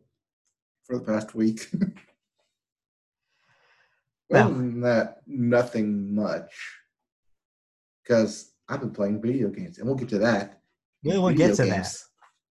for 0.83 0.97
the 0.97 1.03
past 1.05 1.35
week. 1.35 1.69
Well- 4.29 4.47
Other 4.47 4.53
than 4.55 4.81
that, 4.81 5.21
nothing 5.27 6.15
much. 6.15 6.51
Because 8.01 8.51
I've 8.67 8.79
been 8.79 8.89
playing 8.91 9.21
video 9.21 9.49
games, 9.49 9.77
and 9.77 9.85
we'll 9.85 9.95
get 9.95 10.09
to 10.09 10.19
that. 10.19 10.59
Yeah, 11.03 11.13
We 11.13 11.19
will 11.19 11.27
Video 11.29 11.47
get 11.49 11.55
to 11.57 11.65
that. 11.65 11.93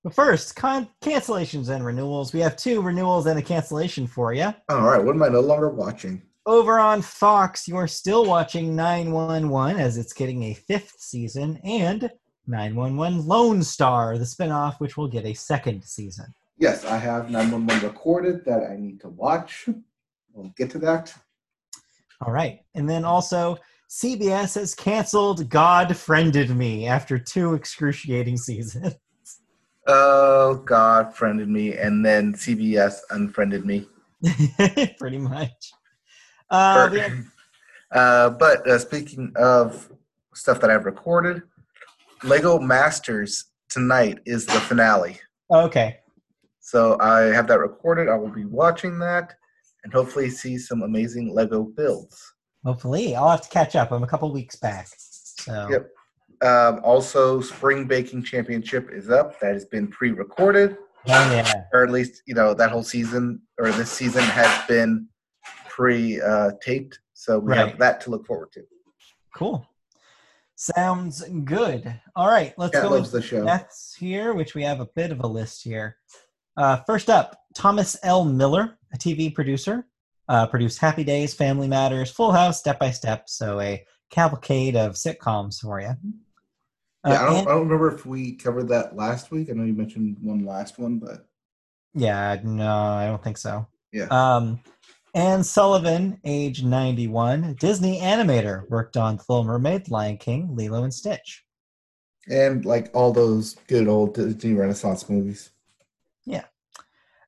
But 0.05 0.15
first, 0.15 0.57
con- 0.57 0.89
cancellations 1.01 1.69
and 1.69 1.85
renewals. 1.87 2.33
We 2.33 2.41
have 2.41 2.57
two 2.57 2.83
renewals 2.83 3.27
and 3.27 3.39
a 3.39 3.43
cancellation 3.43 4.07
for 4.07 4.33
you. 4.33 4.53
All 4.69 4.83
right, 4.83 5.03
what 5.03 5.15
am 5.15 5.23
I 5.23 5.29
no 5.29 5.41
longer 5.41 5.71
watching? 5.71 6.21
Over 6.45 6.81
on 6.81 7.03
Fox, 7.03 7.69
you 7.69 7.77
are 7.77 7.87
still 7.87 8.27
watching 8.27 8.75
911 8.75 9.81
as 9.81 9.97
it's 9.97 10.13
getting 10.13 10.43
a 10.45 10.55
fifth 10.55 10.97
season, 10.99 11.61
and 11.63 12.11
911 12.49 13.27
Lone 13.27 13.63
Star, 13.63 14.19
the 14.19 14.25
spinoff, 14.25 14.81
which 14.81 14.97
will 14.97 15.07
get 15.07 15.25
a 15.25 15.35
second 15.35 15.85
season. 15.85 16.27
Yes, 16.59 16.85
I 16.85 16.97
have 16.97 17.31
911 17.31 17.89
recorded 17.89 18.45
that 18.45 18.69
I 18.69 18.77
need 18.77 19.01
to 19.03 19.09
watch. 19.09 19.69
We'll 20.33 20.53
get 20.57 20.71
to 20.71 20.79
that. 20.81 21.15
All 22.21 22.33
right. 22.33 22.61
And 22.75 22.89
then 22.89 23.05
also, 23.05 23.59
CBS 23.89 24.55
has 24.57 24.75
canceled 24.75 25.49
God 25.49 25.97
Friended 25.97 26.51
Me 26.51 26.87
after 26.87 27.19
two 27.19 27.55
excruciating 27.55 28.37
seasons. 28.39 28.95
Oh, 29.87 30.57
God 30.65 31.15
friended 31.15 31.49
me, 31.49 31.77
and 31.77 32.05
then 32.05 32.35
CBS 32.35 32.99
unfriended 33.11 33.65
me. 33.67 33.87
Pretty 34.99 35.19
much. 35.19 35.73
Uh, 36.51 36.89
have- 36.91 37.13
Uh, 37.95 38.31
but 38.31 38.67
uh, 38.67 38.79
speaking 38.79 39.31
of 39.37 39.93
stuff 40.35 40.59
that 40.61 40.71
I've 40.71 40.87
recorded, 40.87 41.43
Lego 42.25 42.59
Masters 42.59 43.51
tonight 43.69 44.19
is 44.25 44.47
the 44.47 44.61
finale. 44.61 45.21
okay. 45.51 45.99
So 46.61 46.97
I 47.01 47.21
have 47.35 47.47
that 47.49 47.59
recorded. 47.59 48.09
I 48.09 48.15
will 48.15 48.31
be 48.31 48.47
watching 48.47 48.99
that 49.01 49.35
and 49.85 49.93
hopefully 49.93 50.31
see 50.31 50.57
some 50.57 50.81
amazing 50.81 51.35
Lego 51.35 51.65
builds. 51.65 52.33
Hopefully. 52.65 53.15
I'll 53.15 53.29
have 53.29 53.43
to 53.43 53.49
catch 53.51 53.77
up. 53.77 53.91
I'm 53.93 54.05
a 54.05 54.07
couple 54.07 54.33
weeks 54.33 54.57
back. 54.57 54.89
So, 54.97 55.67
Yep. 55.71 55.91
Um, 56.43 56.81
also, 56.83 57.41
Spring 57.41 57.87
Baking 57.87 58.23
Championship 58.25 58.91
is 58.93 59.09
up. 59.11 59.39
That 59.41 59.53
has 59.55 59.65
been 59.65 59.87
pre-recorded, 59.89 60.77
oh, 61.09 61.33
yeah. 61.33 61.53
or 61.73 61.85
at 61.85 61.91
least 61.91 62.23
you 62.27 62.35
know 62.35 62.53
that 62.55 62.71
whole 62.71 62.83
season 62.83 63.41
or 63.59 63.71
this 63.71 63.91
season 63.91 64.23
has 64.25 64.67
been 64.67 65.07
pre-taped. 65.69 66.99
So 67.15 67.39
we 67.39 67.53
Right. 67.53 67.69
have 67.69 67.79
that 67.79 68.01
to 68.03 68.11
look 68.11 68.27
forward 68.27 68.51
to. 68.53 68.63
Cool. 69.35 69.67
Sounds 70.57 71.23
good. 71.45 72.01
All 72.15 72.29
right. 72.29 72.55
Let's 72.59 72.73
Cat 72.75 72.83
go 72.83 72.91
loves 72.91 73.11
the 73.11 73.23
show. 73.23 73.45
deaths 73.45 73.97
here, 73.99 74.35
which 74.35 74.55
we 74.55 74.63
have 74.63 74.81
a 74.81 74.87
bit 74.95 75.11
of 75.11 75.21
a 75.21 75.27
list 75.27 75.63
here. 75.63 75.97
Uh, 76.57 76.77
first 76.87 77.09
up, 77.09 77.37
Thomas 77.55 77.97
L. 78.03 78.25
Miller, 78.25 78.79
a 78.93 78.99
TV 78.99 79.35
producer, 79.35 79.87
uh, 80.29 80.47
produced 80.47 80.79
Happy 80.79 81.05
Days, 81.05 81.33
Family 81.35 81.67
Matters, 81.69 82.11
Full 82.11 82.33
House, 82.33 82.59
Step 82.59 82.79
by 82.79 82.91
Step. 82.91 83.29
So 83.29 83.61
a 83.61 83.85
cavalcade 84.11 84.77
of 84.77 84.93
sitcoms 84.93 85.61
for 85.61 85.81
you. 85.81 85.95
Yeah, 87.07 87.23
I 87.23 87.27
don't, 87.27 87.37
and- 87.39 87.49
I 87.49 87.51
don't 87.53 87.63
remember 87.69 87.95
if 87.95 88.07
we 88.07 88.33
covered 88.35 88.69
that 88.69 88.95
last 88.97 89.31
week. 89.31 89.51
I 89.51 89.55
know 89.55 89.65
you 89.65 89.73
mentioned 89.73 90.17
one 90.21 90.45
last 90.45 90.79
one, 90.79 90.99
but 90.99 91.27
yeah, 91.95 92.39
no, 92.43 92.71
I 92.75 93.07
don't 93.07 93.23
think 93.23 93.37
so. 93.39 93.67
Yeah. 93.93 94.07
Um, 94.11 94.61
Ann 95.15 95.45
Sullivan, 95.45 96.19
age 96.25 96.63
91, 96.63 97.57
Disney 97.61 98.01
animator, 98.01 98.69
worked 98.71 98.97
on 98.97 99.17
The 99.17 99.25
Little 99.29 99.45
Mermaid, 99.45 99.91
Lion 99.91 100.17
King, 100.17 100.55
Lilo 100.57 100.85
and 100.85 100.95
Stitch. 100.95 101.45
and 102.31 102.65
like 102.65 102.91
all 102.95 103.13
those 103.13 103.57
good 103.67 103.89
old 103.89 104.15
Disney 104.15 104.55
Renaissance 104.55 105.11
movies. 105.11 105.51
Yeah. 106.25 106.45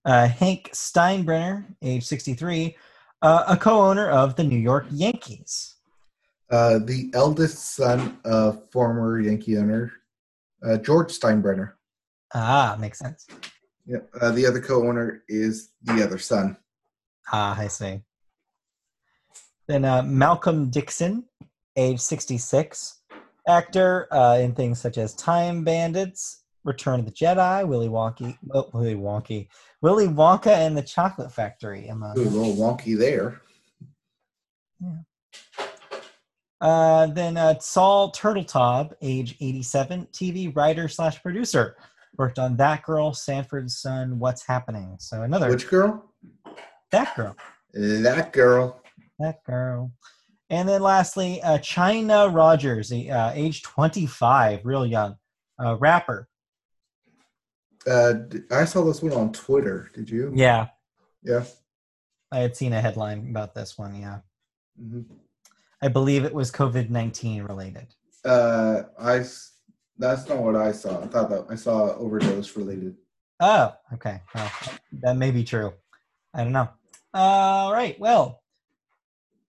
Uh, 0.05 0.29
Hank 0.29 0.71
Steinbrenner, 0.73 1.67
age 1.83 2.05
63, 2.05 2.77
uh, 3.23 3.45
a 3.49 3.57
co-owner 3.57 4.09
of 4.09 4.37
the 4.37 4.45
New 4.45 4.59
York 4.59 4.87
Yankees. 4.91 5.74
Uh, 6.51 6.79
the 6.79 7.11
eldest 7.15 7.75
son 7.75 8.19
of 8.25 8.71
former 8.71 9.21
Yankee 9.21 9.57
owner 9.57 9.93
uh, 10.65 10.79
George 10.79 11.09
Steinbrenner. 11.09 11.73
Ah, 12.33 12.77
makes 12.81 12.99
sense. 12.99 13.27
Yep. 13.87 14.09
Uh, 14.21 14.31
the 14.33 14.47
other 14.47 14.61
co-owner 14.61 15.23
is 15.29 15.71
the 15.83 16.03
other 16.03 16.19
son. 16.19 16.57
Ah, 17.33 17.59
I 17.59 17.69
see. 17.69 18.01
Then 19.69 19.85
uh, 19.85 20.03
Malcolm 20.03 20.71
Dixon, 20.71 21.25
age 21.77 22.01
66, 22.01 23.03
actor 23.49 24.09
uh, 24.13 24.39
in 24.39 24.55
things 24.55 24.81
such 24.81 24.99
as 24.99 25.15
Time 25.15 25.65
Bandits, 25.65 26.45
Return 26.65 27.01
of 27.01 27.07
the 27.07 27.13
Jedi, 27.13 27.67
Willy 27.67 27.89
Wonka, 27.89 28.37
oh, 28.53 28.71
Willy 28.73 28.95
Wonka, 28.95 29.47
Willy 29.83 30.09
Wonka 30.09 30.49
and 30.49 30.77
the 30.77 30.83
Chocolate 30.83 31.33
Factory, 31.33 31.89
among 31.89 32.19
Ooh, 32.19 32.23
a 32.23 32.25
little 32.25 32.55
wonky 32.55 32.97
there. 32.99 33.41
Uh, 36.61 37.07
then 37.09 37.37
uh, 37.37 37.59
Saul 37.59 38.13
Turtletaub, 38.13 38.93
age 39.03 39.37
87, 39.41 40.09
TV 40.13 40.55
writer 40.55 40.89
slash 40.89 41.23
producer, 41.23 41.77
worked 42.17 42.39
on 42.39 42.57
That 42.57 42.83
Girl, 42.85 43.13
Sanford's 43.13 43.79
Son, 43.79 44.19
What's 44.19 44.47
Happening. 44.47 44.97
So 44.99 45.23
another 45.23 45.51
Which 45.51 45.69
girl? 45.69 46.05
That 46.91 47.15
Girl, 47.17 47.37
That 47.73 48.33
girl. 48.33 48.81
That 49.19 49.43
Girl. 49.45 49.93
And 50.51 50.69
then 50.69 50.83
lastly, 50.83 51.43
uh, 51.43 51.59
Chynna 51.59 52.33
Rogers, 52.33 52.93
uh, 52.93 53.33
age 53.35 53.63
25, 53.63 54.65
real 54.65 54.87
young, 54.87 55.17
uh, 55.59 55.77
rapper. 55.77 56.29
Uh, 57.87 58.15
I 58.51 58.65
saw 58.65 58.85
this 58.85 59.03
one 59.03 59.13
on 59.13 59.33
Twitter. 59.33 59.91
Did 59.95 60.09
you? 60.09 60.33
Yeah, 60.35 60.69
Yeah. 61.23 61.45
I 62.33 62.39
had 62.39 62.57
seen 62.57 62.73
a 62.73 62.81
headline 62.81 63.29
about 63.31 63.55
this 63.55 63.77
one. 63.77 63.95
Yeah, 63.95 64.21
hmm 64.79 65.03
I 65.85 65.89
believe 65.89 66.25
it 66.25 66.33
was 66.33 66.51
COVID 66.51 66.89
19 66.89 67.43
related. 67.43 67.87
Uh, 68.25 68.85
I. 68.99 69.25
That's 69.99 70.29
not 70.29 70.39
what 70.39 70.57
I 70.57 70.73
saw. 70.73 71.03
I 71.03 71.07
thought 71.07 71.29
that 71.29 71.47
I 71.51 71.55
saw 71.55 71.95
overdose 71.97 72.57
related. 72.57 72.97
Oh, 73.39 73.73
okay. 73.93 74.21
Well, 74.35 74.51
that 75.03 75.17
may 75.17 75.31
be 75.31 75.45
true. 75.45 75.73
I 76.33 76.43
don't 76.43 76.53
know. 76.53 76.69
All 77.13 77.73
right. 77.73 78.01
Well, 78.01 78.43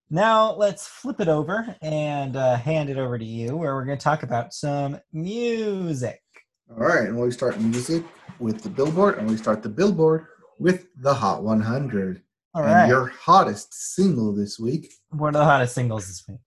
now 0.09 0.53
let's 0.53 0.87
flip 0.87 1.21
it 1.21 1.29
over 1.29 1.75
and 1.81 2.35
uh, 2.35 2.57
hand 2.57 2.89
it 2.89 2.97
over 2.97 3.17
to 3.17 3.25
you, 3.25 3.55
where 3.55 3.73
we're 3.73 3.85
going 3.85 3.97
to 3.97 4.03
talk 4.03 4.21
about 4.21 4.53
some 4.53 4.99
music. 5.13 6.21
All 6.69 6.77
right, 6.77 7.07
and 7.07 7.17
we 7.17 7.31
start 7.31 7.59
music 7.59 8.03
with 8.39 8.61
the 8.61 8.69
Billboard, 8.69 9.17
and 9.17 9.29
we 9.29 9.37
start 9.37 9.63
the 9.63 9.69
Billboard 9.69 10.27
with 10.59 10.87
the 10.97 11.13
Hot 11.13 11.43
100. 11.43 12.21
All 12.55 12.63
and 12.63 12.71
right. 12.71 12.87
your 12.87 13.07
hottest 13.07 13.73
single 13.73 14.33
this 14.33 14.57
week, 14.57 14.93
One 15.09 15.35
of 15.35 15.39
the 15.39 15.43
hottest 15.43 15.75
singles 15.75 16.07
this 16.07 16.23
week. 16.25 16.39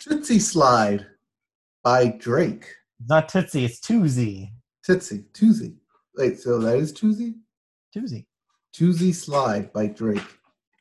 Tootsie 0.00 0.40
Slide 0.40 1.06
by 1.84 2.08
Drake. 2.08 2.66
It's 2.98 3.08
not 3.08 3.28
Tootsie, 3.28 3.64
it's 3.64 3.78
Toozy. 3.78 4.50
Tootsie, 4.84 5.24
Toosie. 5.32 5.76
Wait, 6.16 6.40
so 6.40 6.58
that 6.58 6.76
is 6.78 6.92
Toosie? 6.92 7.34
Toozy. 7.96 8.26
Toosie 8.76 9.14
Slide 9.14 9.72
by 9.72 9.86
Drake. 9.86 10.26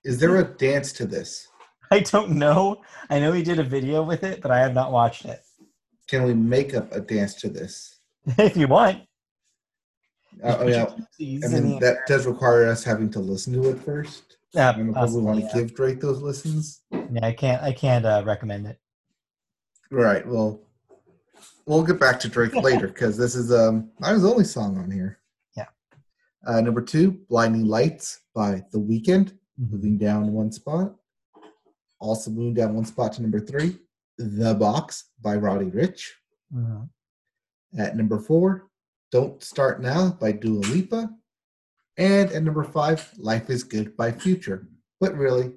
Is 0.04 0.20
there 0.20 0.38
a 0.38 0.44
dance 0.44 0.92
to 0.94 1.06
this? 1.06 1.48
I 1.92 2.00
don't 2.00 2.32
know. 2.32 2.82
I 3.12 3.20
know 3.20 3.34
he 3.34 3.44
did 3.44 3.60
a 3.60 3.64
video 3.64 4.02
with 4.02 4.24
it, 4.24 4.42
but 4.42 4.50
I 4.50 4.58
have 4.58 4.74
not 4.74 4.92
watched 4.92 5.26
it. 5.26 5.42
Can 6.08 6.24
we 6.24 6.34
make 6.34 6.74
up 6.74 6.92
a 6.92 7.02
dance 7.02 7.36
to 7.36 7.50
this? 7.50 8.00
if 8.26 8.58
you 8.58 8.68
want. 8.68 9.04
Uh, 10.44 10.58
oh, 10.60 10.68
yeah. 10.68 10.92
I 11.46 11.48
mean, 11.50 11.78
that 11.82 12.08
does 12.08 12.26
require 12.26 12.66
us 12.66 12.84
having 12.84 13.12
to 13.12 13.20
listen 13.20 13.54
to 13.54 13.70
it 13.70 13.78
first. 13.78 14.38
Uh, 14.56 14.60
I 14.60 14.72
don't 14.74 14.78
know 14.78 14.82
if 14.82 14.88
we 14.88 14.94
possibly, 14.94 15.22
want 15.24 15.40
to 15.40 15.46
yeah. 15.46 15.54
give 15.54 15.76
Drake 15.76 16.00
those 16.02 16.22
listens. 16.22 16.82
Yeah, 16.92 17.26
I 17.26 17.32
can't. 17.32 17.62
I 17.64 17.72
can't 17.72 18.06
uh, 18.06 18.24
recommend 18.26 18.68
it. 18.68 18.78
Right. 19.92 20.26
Well, 20.28 20.62
we'll 21.66 21.84
get 21.84 22.00
back 22.00 22.20
to 22.22 22.30
Drake 22.30 22.56
later 22.56 22.88
because 22.88 23.18
this 23.18 23.36
is 23.36 23.52
um 23.52 23.92
not 24.00 24.14
his 24.14 24.26
only 24.26 24.44
song 24.44 24.78
on 24.78 24.90
here. 24.92 25.20
Yeah. 25.56 25.68
Uh, 26.46 26.62
number 26.62 26.82
two, 26.82 27.12
"Blinding 27.30 27.66
Lights" 27.66 28.22
by 28.34 28.64
The 28.72 28.80
Weeknd, 28.80 29.34
Mhm. 29.60 29.72
moving 29.72 29.98
down 29.98 30.32
one 30.34 30.52
spot. 30.52 30.96
Also 32.00 32.32
moving 32.32 32.54
down 32.54 32.74
one 32.74 32.86
spot 32.86 33.14
to 33.14 33.22
number 33.22 33.40
three, 33.40 33.78
"The 34.18 34.56
Box" 34.56 35.10
by 35.22 35.36
Roddy 35.36 35.70
Ricch. 35.72 36.08
Mhm. 36.54 36.90
At 37.78 37.96
number 37.96 38.20
four, 38.20 38.70
"Don't 39.12 39.42
Start 39.44 39.82
Now" 39.82 40.12
by 40.20 40.32
Dua 40.34 40.60
Lipa. 40.60 41.10
And 42.02 42.32
at 42.32 42.42
number 42.42 42.64
five, 42.64 43.14
"Life 43.20 43.52
Is 43.52 43.64
Good" 43.64 43.96
by 43.96 44.12
Future. 44.12 44.68
But 45.00 45.16
really, 45.16 45.54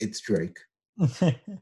it's 0.00 0.20
Drake. 0.20 0.58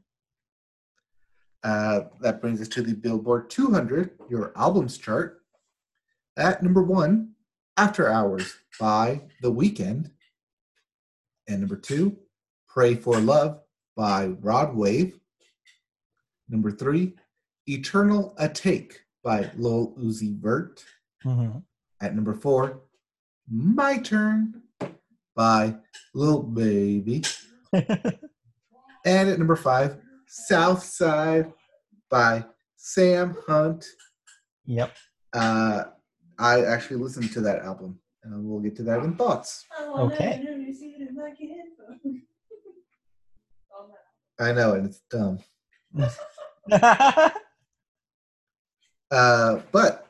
Uh, 1.63 2.09
that 2.21 2.41
brings 2.41 2.61
us 2.61 2.67
to 2.67 2.83
the 2.83 2.93
Billboard 2.93 3.49
200, 3.49 4.11
your 4.29 4.53
albums 4.55 4.99
chart. 4.99 5.41
At 6.37 6.61
number 6.61 6.83
one, 6.83 7.31
After 7.75 8.07
Hours 8.07 8.57
by 8.79 9.21
The 9.41 9.51
Weeknd. 9.51 10.11
And 11.47 11.61
number 11.61 11.75
two, 11.75 12.17
Pray 12.67 12.93
for 12.93 13.19
Love 13.19 13.61
by 13.97 14.27
Rod 14.27 14.75
Wave. 14.75 15.19
Number 16.49 16.69
three, 16.69 17.15
Eternal 17.65 18.35
Atake 18.39 18.93
by 19.23 19.49
Lil 19.57 19.95
Uzi 19.97 20.39
Vert. 20.39 20.85
Mhm. 21.23 21.63
At 21.99 22.13
number 22.13 22.35
four, 22.35 22.83
My 23.49 23.97
Turn 23.97 24.61
by 25.35 25.75
Little 26.13 26.43
Baby. 26.43 27.23
And 27.73 29.29
at 29.29 29.37
number 29.37 29.55
five, 29.55 29.97
South 30.27 30.83
Side 30.83 31.53
by 32.09 32.43
Sam 32.75 33.35
Hunt. 33.47 33.85
yep. 34.65 34.95
Uh, 35.33 35.83
I 36.39 36.61
actually 36.65 36.97
listened 36.97 37.31
to 37.33 37.41
that 37.41 37.59
album, 37.59 37.99
and 38.23 38.43
we'll 38.43 38.61
get 38.61 38.75
to 38.77 38.83
that 38.83 39.03
in 39.03 39.15
thoughts. 39.15 39.63
Okay. 39.79 40.43
I 44.39 44.51
know, 44.51 44.73
and 44.73 44.85
it's 44.87 45.01
dumb. 45.09 45.39
Uh, 49.11 49.61
but 49.71 50.07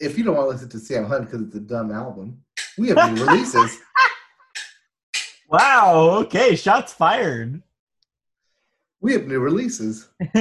if 0.00 0.16
you 0.16 0.24
don't 0.24 0.34
want 0.34 0.46
to 0.48 0.52
listen 0.52 0.68
to 0.70 0.78
Sam 0.80 1.04
Hunt 1.04 1.26
because 1.26 1.42
it's 1.46 1.54
a 1.54 1.60
dumb 1.60 1.92
album, 1.92 2.42
we 2.78 2.88
have 2.88 3.12
new 3.14 3.24
releases. 3.24 3.78
wow. 5.48 6.10
Okay. 6.22 6.56
Shots 6.56 6.92
fired. 6.92 7.62
We 9.00 9.12
have 9.12 9.26
new 9.26 9.40
releases. 9.40 10.08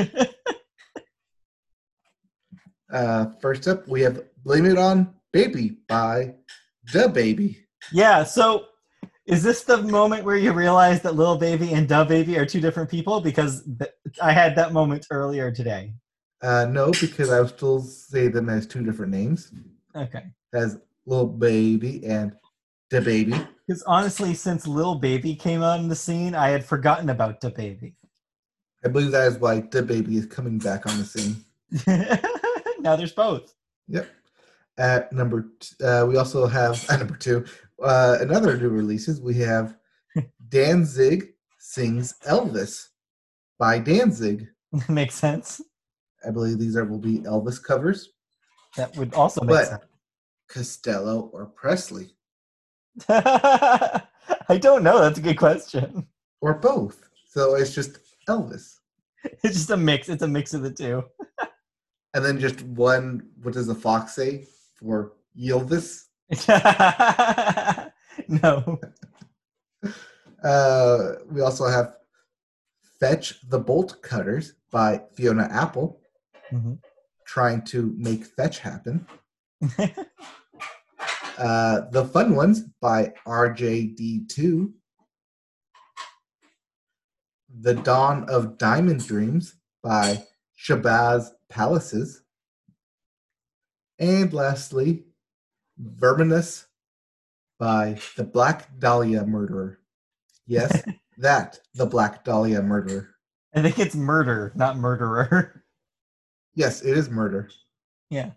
Uh, 2.91 3.27
first 3.39 3.67
up, 3.67 3.88
we 3.88 4.01
have 4.01 4.21
"Blame 4.43 4.65
It 4.65 4.77
On 4.77 5.13
Baby" 5.32 5.77
by 5.88 6.36
DaBaby. 6.91 7.55
yeah. 7.91 8.23
So, 8.23 8.65
is 9.25 9.41
this 9.43 9.63
the 9.63 9.82
moment 9.84 10.25
where 10.25 10.36
you 10.36 10.51
realize 10.51 11.01
that 11.03 11.15
Lil 11.15 11.38
Baby 11.38 11.73
and 11.73 11.88
DaBaby 11.88 12.38
are 12.38 12.45
two 12.45 12.59
different 12.59 12.89
people? 12.89 13.21
Because 13.21 13.63
th- 13.79 13.91
I 14.21 14.34
had 14.34 14.55
that 14.57 14.73
moment 14.73 15.07
earlier 15.09 15.51
today. 15.51 15.93
Uh, 16.41 16.65
no, 16.69 16.91
because 16.99 17.29
I 17.32 17.39
would 17.39 17.49
still 17.51 17.79
say 17.79 18.27
them 18.27 18.49
as 18.49 18.67
two 18.67 18.84
different 18.84 19.11
names. 19.13 19.53
Okay. 19.95 20.25
As 20.53 20.79
Little 21.12 21.28
Baby 21.28 22.05
and 22.05 22.32
The 22.89 23.01
Baby. 23.01 23.36
Because 23.68 23.84
honestly, 23.84 24.34
since 24.34 24.66
Little 24.66 24.95
Baby 24.95 25.36
came 25.36 25.62
on 25.62 25.89
the 25.89 25.95
scene, 25.95 26.34
I 26.34 26.47
had 26.47 26.64
forgotten 26.64 27.09
about 27.09 27.41
the 27.41 27.49
Baby. 27.49 27.95
I 28.84 28.88
believe 28.88 29.12
that 29.12 29.28
is 29.28 29.38
why 29.38 29.59
The 29.59 29.84
Baby 29.84 30.16
is 30.16 30.26
coming 30.26 30.57
back 30.57 30.88
on 30.88 30.97
the 30.97 31.03
scene. 31.03 31.36
now 32.80 32.95
there's 32.95 33.12
both. 33.12 33.53
Yep. 33.89 34.09
At 34.78 35.12
number, 35.12 35.47
t- 35.59 35.84
uh, 35.84 36.05
we 36.05 36.16
also 36.16 36.47
have 36.47 36.84
at 36.89 36.99
number 36.99 37.18
two 37.18 37.43
uh, 37.84 38.18
another 38.22 38.57
new 38.57 38.70
releases. 38.70 39.20
We 39.20 39.36
have 39.39 39.76
Danzig 40.49 41.34
sings 41.59 42.16
Elvis 42.26 42.88
by 43.59 43.80
Danzig. 43.80 44.47
Makes 44.88 45.16
sense. 45.16 45.59
I 46.26 46.32
believe 46.32 46.57
these 46.57 46.78
are 46.78 46.86
will 46.86 46.99
be 46.99 47.20
Elvis 47.20 47.62
covers. 47.62 48.09
That 48.78 48.95
would 48.95 49.14
also 49.14 49.41
make 49.41 49.70
But 49.70 49.91
Costello 50.52 51.30
or 51.34 51.45
Presley. 51.47 52.10
I 53.10 54.02
don't 54.60 54.84
know. 54.84 54.99
That's 54.99 55.18
a 55.20 55.22
good 55.22 55.38
question. 55.38 56.08
or 56.41 56.56
both. 56.56 57.10
So 57.30 57.56
it's 57.56 57.74
just 57.74 57.97
Elvis, 58.28 58.76
It's 59.24 59.56
just 59.56 59.70
a 59.70 59.78
mix. 59.78 60.10
It's 60.10 60.24
a 60.24 60.28
mix 60.28 60.54
of 60.54 60.62
the 60.62 60.72
two. 60.72 61.04
and 62.14 62.24
then 62.26 62.39
just 62.39 62.62
one. 62.64 63.30
What 63.41 63.54
does 63.54 63.68
the 63.68 63.76
fox 63.76 64.14
say 64.14 64.45
for 64.76 65.14
Ylvis? 65.39 66.06
no. 68.28 68.80
Uh, 70.43 71.14
we 71.30 71.41
also 71.41 71.68
have 71.68 71.95
Fetch 72.99 73.47
the 73.49 73.60
Bolt 73.60 74.02
Cutters 74.02 74.54
by 74.72 75.02
Fiona 75.14 75.47
Apple. 75.52 75.99
Mhm. 76.52 76.80
trying 77.26 77.62
to 77.64 77.93
make 77.97 78.26
fetch 78.26 78.60
happen. 78.60 79.08
Uh, 81.38 81.82
the 81.91 82.05
Fun 82.05 82.36
Ones 82.36 82.61
by 82.82 83.13
RJD2. 83.25 84.71
The 87.59 87.73
Dawn 87.73 88.29
of 88.29 88.57
Diamond 88.57 89.05
Dreams 89.05 89.55
by 89.84 90.23
Shabazz 90.57 91.32
Palaces. 91.49 92.23
And 93.99 94.34
lastly, 94.34 95.03
Verminous 95.77 96.65
by 97.59 97.97
The 98.15 98.23
Black 98.23 98.77
Dahlia 98.79 99.25
Murderer. 99.25 99.79
Yes, 100.47 100.84
that, 101.17 101.59
The 101.75 101.86
Black 101.86 102.23
Dahlia 102.23 102.61
Murderer. 102.61 103.09
I 103.53 103.61
think 103.61 103.79
it's 103.79 103.95
murder, 103.95 104.51
not 104.55 104.77
murderer. 104.77 105.57
Yes, 106.53 106.82
it 106.82 106.97
is 106.97 107.09
murder. 107.09 107.49
Yeah. 108.09 108.32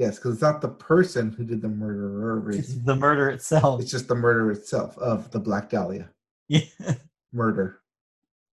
Yes, 0.00 0.16
because 0.16 0.32
it's 0.32 0.40
not 0.42 0.62
the 0.62 0.68
person 0.68 1.30
who 1.30 1.44
did 1.44 1.60
the 1.60 1.68
murder. 1.68 2.52
It's 2.52 2.72
the 2.74 2.96
murder 2.96 3.28
itself. 3.28 3.82
It's 3.82 3.90
just 3.90 4.08
the 4.08 4.14
murder 4.14 4.50
itself 4.50 4.96
of 4.96 5.30
the 5.30 5.38
Black 5.38 5.68
Dahlia 5.68 6.08
Yeah. 6.48 6.62
murder. 7.34 7.80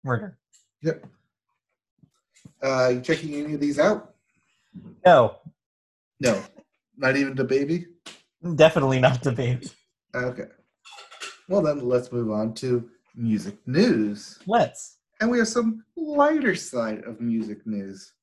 Murder. 0.03 0.39
Yep. 0.81 1.05
Uh, 2.63 2.87
you 2.95 3.01
checking 3.01 3.35
any 3.35 3.53
of 3.53 3.59
these 3.59 3.77
out? 3.77 4.15
No, 5.05 5.35
No, 6.19 6.41
not 6.97 7.15
even 7.15 7.35
the 7.35 7.43
baby. 7.43 7.85
definitely 8.55 8.99
not 8.99 9.21
the 9.21 9.31
baby. 9.31 9.69
Okay. 10.15 10.45
Well, 11.47 11.61
then 11.61 11.87
let's 11.87 12.11
move 12.11 12.31
on 12.31 12.55
to 12.55 12.89
music 13.15 13.55
news, 13.67 14.39
Let's. 14.47 14.97
and 15.21 15.29
we 15.29 15.37
have 15.37 15.47
some 15.47 15.85
lighter 15.95 16.55
side 16.55 17.03
of 17.03 17.21
music 17.21 17.67
news. 17.67 18.13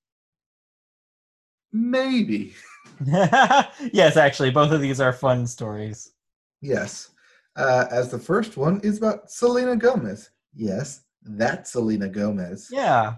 Maybe. 1.72 2.54
yes, 3.06 4.16
actually, 4.16 4.50
both 4.50 4.72
of 4.72 4.80
these 4.80 5.00
are 5.00 5.12
fun 5.12 5.46
stories. 5.46 6.12
Yes. 6.60 7.10
Uh, 7.56 7.86
as 7.90 8.10
the 8.10 8.18
first 8.18 8.56
one 8.56 8.80
is 8.80 8.98
about 8.98 9.30
Selena 9.30 9.76
Gomez. 9.76 10.30
Yes, 10.54 11.02
that 11.22 11.66
Selena 11.66 12.08
Gomez. 12.08 12.68
Yeah. 12.70 13.14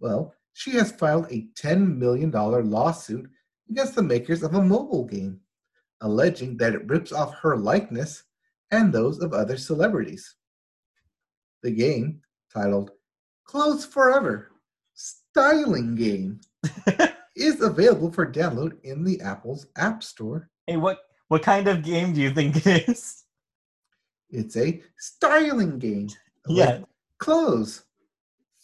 Well, 0.00 0.34
she 0.52 0.72
has 0.72 0.92
filed 0.92 1.26
a 1.30 1.46
$10 1.54 1.96
million 1.96 2.30
lawsuit 2.30 3.28
against 3.70 3.94
the 3.94 4.02
makers 4.02 4.42
of 4.42 4.54
a 4.54 4.62
mobile 4.62 5.04
game, 5.04 5.40
alleging 6.00 6.56
that 6.58 6.74
it 6.74 6.86
rips 6.86 7.12
off 7.12 7.34
her 7.36 7.56
likeness 7.56 8.24
and 8.70 8.92
those 8.92 9.20
of 9.20 9.32
other 9.32 9.56
celebrities. 9.56 10.36
The 11.62 11.70
game, 11.70 12.20
titled 12.52 12.90
Clothes 13.44 13.84
Forever 13.84 14.50
Styling 14.94 15.94
Game, 15.94 16.40
is 17.36 17.60
available 17.60 18.10
for 18.10 18.26
download 18.30 18.78
in 18.84 19.04
the 19.04 19.20
Apple's 19.20 19.66
App 19.76 20.02
Store. 20.02 20.48
Hey, 20.66 20.76
what 20.76 20.98
what 21.28 21.42
kind 21.42 21.68
of 21.68 21.82
game 21.82 22.12
do 22.12 22.20
you 22.20 22.30
think 22.32 22.56
it 22.66 22.88
is? 22.88 23.24
It's 24.30 24.56
a 24.56 24.80
styling 24.98 25.78
game. 25.78 26.08
Yeah, 26.48 26.80
Clothes 27.18 27.84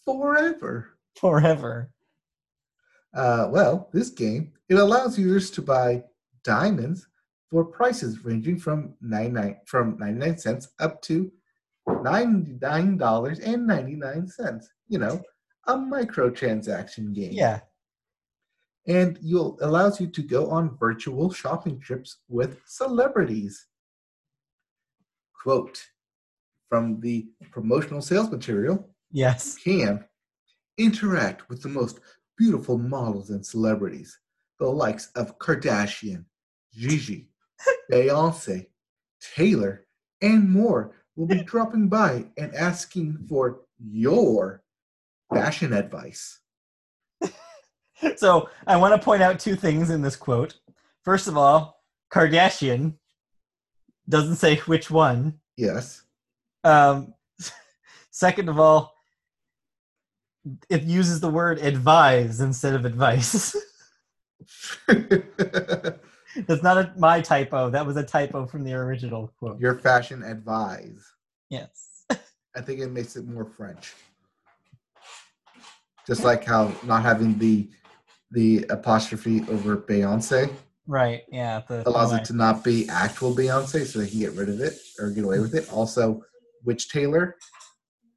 forever. 0.04 0.96
forever. 1.20 1.90
Uh, 3.14 3.48
well, 3.50 3.88
this 3.92 4.10
game 4.10 4.52
it 4.68 4.74
allows 4.76 5.18
users 5.18 5.50
to 5.52 5.62
buy 5.62 6.04
diamonds 6.44 7.06
for 7.50 7.64
prices 7.64 8.24
ranging 8.24 8.58
from 8.58 8.94
99 9.00 9.56
from 9.66 9.96
99 9.98 10.38
cents 10.38 10.68
up 10.80 11.00
to 11.02 11.30
$99.99. 11.88 14.62
You 14.88 14.98
know, 14.98 15.22
a 15.66 15.74
microtransaction 15.74 17.14
game. 17.14 17.32
Yeah. 17.32 17.60
And 18.88 19.18
you'll 19.20 19.58
allows 19.60 20.00
you 20.00 20.06
to 20.08 20.22
go 20.22 20.50
on 20.50 20.76
virtual 20.78 21.30
shopping 21.30 21.78
trips 21.78 22.18
with 22.28 22.58
celebrities. 22.66 23.66
Quote 25.40 25.80
from 26.68 27.00
the 27.00 27.28
promotional 27.50 28.02
sales 28.02 28.30
material 28.30 28.88
Yes. 29.10 29.56
can 29.56 30.04
interact 30.78 31.48
with 31.48 31.62
the 31.62 31.68
most 31.68 32.00
beautiful 32.36 32.78
models 32.78 33.30
and 33.30 33.44
celebrities, 33.44 34.18
the 34.58 34.66
likes 34.66 35.10
of 35.16 35.38
Kardashian, 35.38 36.24
Gigi, 36.72 37.28
Beyonce, 37.92 38.66
Taylor, 39.34 39.86
and 40.22 40.48
more 40.48 40.94
will 41.16 41.26
be 41.26 41.42
dropping 41.42 41.88
by 41.88 42.26
and 42.36 42.54
asking 42.54 43.26
for 43.28 43.60
your 43.78 44.62
fashion 45.32 45.72
advice. 45.72 46.40
So 48.16 48.48
I 48.66 48.76
want 48.76 48.94
to 48.94 49.04
point 49.04 49.22
out 49.22 49.40
two 49.40 49.56
things 49.56 49.90
in 49.90 50.02
this 50.02 50.16
quote. 50.16 50.54
First 51.04 51.28
of 51.28 51.36
all, 51.36 51.82
Kardashian 52.12 52.94
doesn't 54.08 54.36
say 54.36 54.56
which 54.56 54.90
one. 54.90 55.40
Yes. 55.56 56.02
Um, 56.64 57.14
second 58.10 58.48
of 58.48 58.58
all, 58.58 58.94
it 60.68 60.82
uses 60.82 61.20
the 61.20 61.28
word 61.28 61.58
advise 61.58 62.40
instead 62.40 62.74
of 62.74 62.84
advice. 62.84 63.54
That's 64.86 66.62
not 66.62 66.78
a, 66.78 66.92
my 66.96 67.20
typo. 67.20 67.70
That 67.70 67.86
was 67.86 67.96
a 67.96 68.04
typo 68.04 68.46
from 68.46 68.64
the 68.64 68.74
original 68.74 69.32
quote. 69.38 69.60
Your 69.60 69.78
fashion 69.78 70.22
advise. 70.22 71.04
Yes. 71.50 72.04
I 72.10 72.60
think 72.60 72.80
it 72.80 72.90
makes 72.90 73.16
it 73.16 73.26
more 73.26 73.44
French. 73.44 73.94
Just 76.06 76.24
like 76.24 76.44
how 76.44 76.72
not 76.84 77.02
having 77.02 77.38
the 77.38 77.68
the 78.30 78.64
apostrophe 78.68 79.44
over 79.48 79.76
Beyonce 79.76 80.50
Right. 80.88 81.24
Yeah. 81.30 81.60
The 81.68 81.86
allows 81.86 82.14
it 82.14 82.24
to 82.24 82.32
not 82.32 82.64
be 82.64 82.88
actual 82.88 83.36
Beyonce, 83.36 83.84
so 83.86 83.98
they 83.98 84.08
can 84.08 84.20
get 84.20 84.32
rid 84.32 84.48
of 84.48 84.60
it 84.60 84.78
or 84.98 85.10
get 85.10 85.22
away 85.22 85.38
with 85.38 85.54
it. 85.54 85.70
Also, 85.70 86.22
which 86.64 86.88
Taylor? 86.88 87.36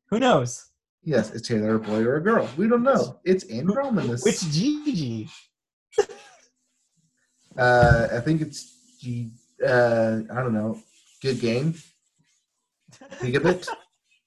Who 0.09 0.20
knows? 0.20 0.72
Yes, 1.03 1.32
is 1.32 1.41
Taylor 1.41 1.76
a 1.76 1.80
boy 1.80 1.99
or 2.03 2.16
a 2.16 2.24
girl? 2.24 2.47
We 2.55 2.70
don't 2.70 2.84
know. 2.84 3.20
It's 3.26 3.45
Romanus. 3.51 4.24
Which 4.24 4.41
Gigi? 4.49 5.30
Uh, 7.57 8.07
I 8.14 8.22
think 8.22 8.39
it's 8.39 8.97
G. 9.01 9.30
Uh, 9.62 10.22
I 10.32 10.36
don't 10.36 10.53
know. 10.53 10.80
Good 11.22 11.41
game. 11.41 11.76
Gigabit. 13.20 13.68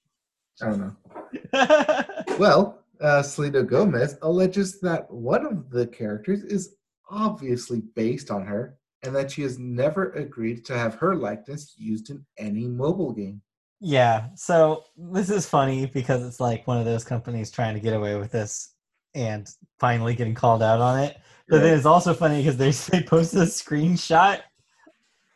I 0.61 0.65
don't 0.67 0.79
know. 0.79 2.05
Well, 2.37 2.84
uh, 3.01 3.21
Selena 3.21 3.63
Gomez 3.63 4.17
alleges 4.21 4.79
that 4.81 5.09
one 5.11 5.45
of 5.45 5.69
the 5.69 5.87
characters 5.87 6.43
is 6.43 6.75
obviously 7.09 7.81
based 7.95 8.31
on 8.31 8.45
her, 8.45 8.77
and 9.03 9.15
that 9.15 9.31
she 9.31 9.43
has 9.43 9.59
never 9.59 10.11
agreed 10.13 10.65
to 10.65 10.77
have 10.77 10.95
her 10.95 11.15
likeness 11.15 11.75
used 11.77 12.09
in 12.09 12.25
any 12.37 12.67
mobile 12.67 13.11
game. 13.13 13.41
yeah. 13.79 14.29
So 14.35 14.85
this 14.97 15.29
is 15.29 15.47
funny 15.47 15.85
because 15.85 16.25
it's 16.25 16.39
like 16.39 16.65
one 16.67 16.77
of 16.77 16.85
those 16.85 17.03
companies 17.03 17.51
trying 17.51 17.75
to 17.75 17.79
get 17.79 17.93
away 17.93 18.15
with 18.15 18.31
this 18.31 18.73
and 19.13 19.47
finally 19.79 20.15
getting 20.15 20.33
called 20.33 20.63
out 20.63 20.81
on 20.81 20.99
it. 20.99 21.17
But 21.47 21.61
then 21.61 21.77
it's 21.77 21.85
also 21.85 22.13
funny 22.13 22.37
because 22.37 22.57
they 22.57 22.71
they 22.97 23.03
posted 23.03 23.41
a 23.41 23.45
screenshot 23.45 24.41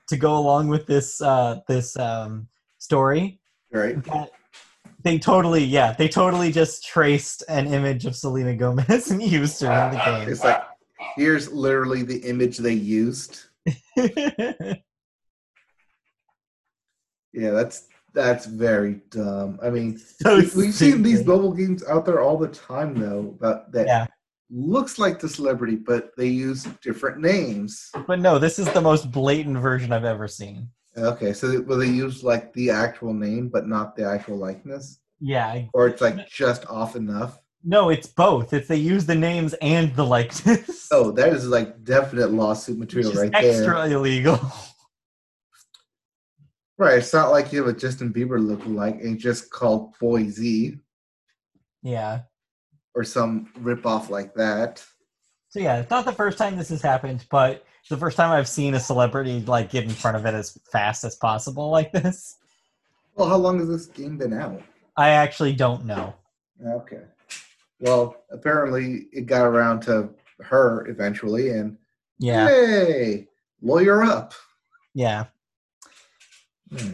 to 0.08 0.18
go 0.18 0.38
along 0.38 0.68
with 0.68 0.88
this 0.88 1.22
uh, 1.22 1.60
this 1.68 1.98
um, 1.98 2.48
story. 2.80 3.40
Right. 3.72 4.04
That 4.06 4.32
they 5.04 5.18
totally, 5.20 5.64
yeah, 5.64 5.94
they 5.94 6.08
totally 6.08 6.52
just 6.52 6.86
traced 6.86 7.44
an 7.48 7.74
image 7.74 8.06
of 8.06 8.16
Selena 8.16 8.56
Gomez 8.56 9.12
and 9.12 9.22
used 9.22 9.62
her 9.62 9.68
in 9.72 9.92
the 9.94 10.02
ah, 10.02 10.20
game. 10.20 10.30
It's 10.30 10.44
like 10.44 10.62
here's 11.16 11.52
literally 11.52 12.04
the 12.04 12.18
image 12.20 12.58
they 12.58 12.74
used. 12.74 13.42
Yeah, 17.32 17.52
that's 17.52 17.88
that's 18.14 18.48
very 18.48 19.02
dumb. 19.12 19.60
I 19.62 19.70
mean, 19.70 20.00
So 20.00 20.38
we- 20.38 20.50
we've 20.56 20.74
seen 20.74 21.04
these 21.04 21.24
mobile 21.26 21.54
games 21.54 21.84
out 21.88 22.06
there 22.06 22.22
all 22.22 22.38
the 22.38 22.48
time, 22.48 22.96
though. 23.00 23.38
That 23.40 23.72
that 23.72 23.86
Yeah. 23.86 24.08
looks 24.50 24.98
like 24.98 25.20
the 25.20 25.30
celebrity, 25.30 25.76
but 25.76 26.10
they 26.18 26.28
use 26.28 26.64
different 26.82 27.20
names. 27.20 27.92
But 28.08 28.20
no, 28.20 28.40
this 28.40 28.58
is 28.58 28.68
the 28.74 28.82
most 28.82 29.12
blatant 29.12 29.58
version 29.60 29.94
I've 29.94 30.06
ever 30.06 30.28
seen. 30.28 30.70
Okay, 31.00 31.34
so 31.34 31.48
they- 31.48 31.58
will 31.60 31.78
they 31.78 31.88
use 31.88 32.24
like 32.24 32.54
the 32.54 32.70
actual 32.70 33.14
name, 33.14 33.50
but 33.50 33.68
not 33.68 33.96
the 33.96 34.06
actual 34.06 34.38
likeness, 34.38 35.00
Yeah. 35.20 35.66
Or 35.74 35.88
it's 35.88 36.02
like 36.02 36.28
just 36.30 36.66
off 36.68 36.96
enough? 36.96 37.40
No, 37.64 37.90
it's 37.90 38.08
both. 38.08 38.54
It's 38.54 38.68
they 38.68 38.78
use 38.78 39.06
the 39.06 39.16
names 39.16 39.54
and 39.62 39.94
the 39.96 40.06
likeness. 40.06 40.88
Oh, 40.92 41.12
that 41.12 41.34
is 41.34 41.48
like 41.48 41.84
definite 41.84 42.32
lawsuit 42.32 42.78
material 42.78 43.12
right 43.14 43.30
extra 43.34 43.42
there. 43.42 43.64
Extra 43.64 43.90
illegal. 43.90 44.40
Right, 46.78 47.00
it's 47.00 47.14
not 47.14 47.32
like 47.32 47.52
you 47.52 47.60
have 47.60 47.68
a 47.68 47.78
Justin 47.78 48.14
Bieber 48.14 48.40
lookalike 48.40 49.04
and 49.04 49.20
just 49.20 49.52
called 49.52 49.94
Boy 50.00 50.30
Z 50.30 50.78
yeah. 51.84 52.22
or 52.96 53.04
some 53.04 53.50
ripoff 53.60 54.10
like 54.10 54.34
that. 54.36 54.84
So 55.50 55.60
yeah, 55.60 55.80
it's 55.80 55.90
not 55.90 56.06
the 56.06 56.14
first 56.14 56.38
time 56.38 56.56
this 56.56 56.70
has 56.70 56.82
happened, 56.82 57.26
but 57.30 57.66
the 57.90 57.98
first 57.98 58.16
time 58.18 58.32
I've 58.32 58.48
seen 58.48 58.76
a 58.76 58.80
celebrity 58.80 59.42
like 59.42 59.72
get 59.72 59.84
in 59.84 59.90
front 59.90 60.16
of 60.16 60.26
it 60.26 60.34
as 60.34 60.58
fast 60.72 61.04
as 61.04 61.16
possible 61.16 61.70
like 61.70 61.92
this. 61.92 62.38
Well, 63.16 63.28
how 63.28 63.38
long 63.38 63.60
has 63.60 63.68
this 63.68 63.88
game 63.88 64.18
been 64.18 64.34
out? 64.34 64.62
I 64.96 65.10
actually 65.10 65.54
don't 65.54 65.86
know. 65.86 66.14
Okay. 66.66 67.02
Well, 67.82 68.24
apparently 68.32 69.08
it 69.12 69.26
got 69.26 69.46
around 69.46 69.82
to 69.84 70.10
her 70.42 70.88
eventually, 70.88 71.50
and 71.50 71.78
Yeah. 72.18 72.48
hey, 72.48 73.28
lawyer 73.62 74.04
up. 74.04 74.34
Yeah. 74.94 75.26
Hmm. 76.72 76.92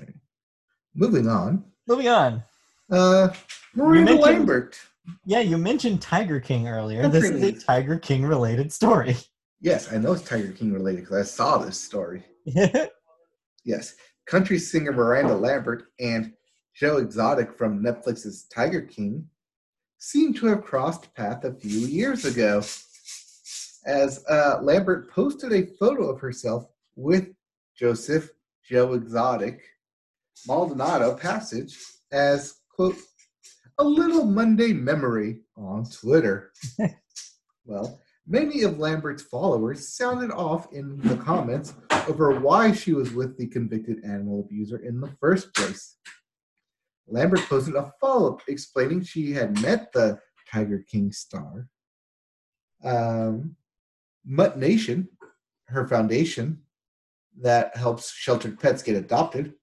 Moving 0.96 1.28
on. 1.28 1.64
Moving 1.88 2.08
on. 2.08 2.44
Uh, 2.90 3.30
Miranda 3.74 4.16
Lambert. 4.16 4.80
Yeah, 5.26 5.40
you 5.42 5.58
mentioned 5.58 6.02
Tiger 6.02 6.40
King 6.40 6.68
earlier. 6.68 7.08
This 7.08 7.26
is 7.26 7.44
a. 7.44 7.52
Tiger 7.66 7.98
King 8.00 8.24
related 8.26 8.72
story. 8.72 9.16
Yes, 9.62 9.92
I 9.92 9.98
know 9.98 10.14
it's 10.14 10.24
Tiger 10.24 10.52
King 10.52 10.74
related 10.74 11.02
because 11.02 11.18
I 11.18 11.24
saw 11.24 11.58
this 11.58 11.80
story. 11.80 12.24
Yes, 13.66 13.96
country 14.28 14.60
singer 14.60 14.92
Miranda 14.92 15.36
Lambert 15.36 15.86
and 16.00 16.34
Joe 16.76 16.98
Exotic 16.98 17.58
from 17.58 17.82
Netflix's 17.82 18.44
Tiger 18.44 18.82
King 18.82 19.28
seem 19.98 20.36
to 20.36 20.46
have 20.46 20.64
crossed 20.64 21.14
paths 21.16 21.46
a 21.46 21.54
few 21.54 21.80
years 21.80 22.26
ago, 22.26 22.62
as 23.88 24.24
uh, 24.30 24.60
Lambert 24.62 25.10
posted 25.10 25.52
a 25.52 25.66
photo 25.80 26.10
of 26.10 26.20
herself 26.20 26.68
with 26.96 27.30
Joseph 27.76 28.30
Joe 28.64 28.94
Exotic 28.94 29.62
Maldonado 30.48 31.16
Passage 31.16 31.76
as 32.12 32.60
quote 32.70 32.98
a 33.80 33.84
little 33.84 34.26
Monday 34.26 34.74
memory 34.74 35.40
on 35.58 35.86
Twitter. 35.86 36.52
well, 37.66 38.00
many 38.28 38.64
of 38.64 38.80
Lambert's 38.80 39.24
followers 39.24 39.88
sounded 39.96 40.32
off 40.32 40.72
in 40.74 40.98
the 41.02 41.18
comments 41.18 41.74
over 42.08 42.40
why 42.40 42.72
she 42.72 42.94
was 42.94 43.12
with 43.12 43.38
the 43.38 43.48
convicted 43.48 44.04
animal 44.04 44.42
abuser 44.42 44.78
in 44.78 45.00
the 45.00 45.12
first 45.20 45.54
place. 45.54 45.98
Lambert 47.08 47.42
posted 47.42 47.76
a 47.76 47.92
follow 48.02 48.34
up 48.34 48.42
explaining 48.48 49.04
she 49.04 49.32
had 49.32 49.62
met 49.62 49.92
the 49.94 50.20
Tiger 50.52 50.84
King 50.90 51.12
star. 51.12 51.68
Um, 52.84 53.56
Mutt 54.26 54.58
Nation, 54.58 55.08
her 55.68 55.88
foundation 55.88 56.62
that 57.42 57.76
helps 57.76 58.12
sheltered 58.12 58.60
pets 58.60 58.82
get 58.82 58.96
adopted, 58.96 59.54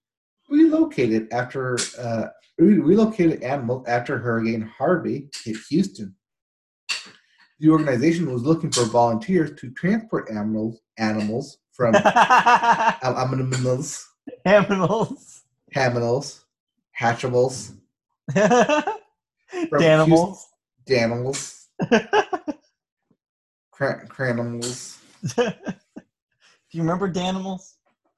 relocated 0.49 1.33
after 1.33 1.79
uh, 1.99 2.27
relocated 2.59 3.43
animals 3.43 3.87
after 3.89 4.19
Hurricane 4.19 4.63
Harvey 4.63 5.31
hit 5.45 5.57
Houston. 5.71 6.15
The 7.63 7.71
organization 7.71 8.31
was 8.33 8.43
looking 8.43 8.73
for 8.73 8.83
volunteers 8.87 9.53
to 9.61 9.71
transport 9.71 10.29
animals 10.29 10.81
animals 10.99 11.59
from 11.71 11.95
animals, 13.05 14.05
Animals. 14.45 15.43
haminals, 15.73 16.41
hatchables, 17.01 17.75
Danimals. 18.33 20.43
danimals, 20.89 21.67
cra- 23.71 24.09
cranimals. 24.09 24.99
Do 25.37 25.45
you 26.73 26.81
remember 26.83 27.09
Danimals? 27.13 27.75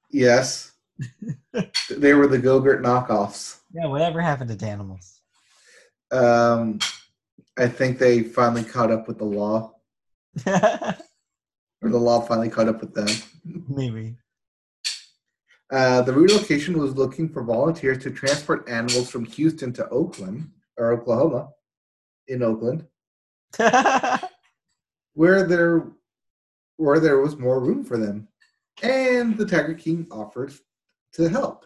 Yes, 0.09 0.71
they 1.91 2.15
were 2.15 2.25
the 2.25 2.39
Gogurt 2.39 2.81
knockoffs. 2.81 3.59
Yeah, 3.71 3.85
whatever 3.85 4.21
happened 4.21 4.49
to 4.49 4.55
Danimals? 4.55 5.19
Um, 6.11 6.79
I 7.57 7.67
think 7.67 7.97
they 7.97 8.21
finally 8.21 8.63
caught 8.63 8.91
up 8.91 9.07
with 9.07 9.17
the 9.17 9.25
law, 9.25 9.73
or 10.45 11.89
the 11.89 11.97
law 11.97 12.21
finally 12.21 12.49
caught 12.49 12.67
up 12.67 12.81
with 12.81 12.93
them. 12.93 13.07
Maybe. 13.69 14.17
Uh, 15.71 16.01
the 16.01 16.13
relocation 16.13 16.77
was 16.77 16.95
looking 16.95 17.27
for 17.27 17.43
volunteers 17.43 17.97
to 18.03 18.11
transport 18.11 18.69
animals 18.69 19.09
from 19.09 19.25
Houston 19.25 19.73
to 19.73 19.87
Oakland 19.89 20.49
or 20.77 20.91
Oklahoma, 20.91 21.49
in 22.27 22.43
Oakland, 22.43 22.85
where 25.13 25.43
there 25.43 25.87
where 26.77 26.99
there 26.99 27.19
was 27.19 27.37
more 27.37 27.61
room 27.61 27.83
for 27.83 27.97
them, 27.97 28.27
and 28.83 29.37
the 29.37 29.45
Tiger 29.45 29.73
King 29.73 30.07
offered 30.11 30.53
to 31.13 31.29
help. 31.29 31.65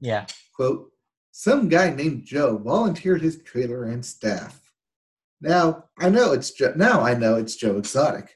yeah. 0.00 0.26
Quote: 0.54 0.90
Some 1.30 1.68
guy 1.68 1.90
named 1.90 2.24
Joe 2.24 2.58
volunteered 2.58 3.22
his 3.22 3.40
trailer 3.42 3.84
and 3.84 4.04
staff. 4.04 4.67
Now 5.40 5.84
I 5.98 6.08
know 6.08 6.32
it's 6.32 6.52
Joe. 6.52 6.72
Now 6.76 7.00
I 7.00 7.14
know 7.14 7.36
it's 7.36 7.56
Joe 7.56 7.78
Exotic. 7.78 8.30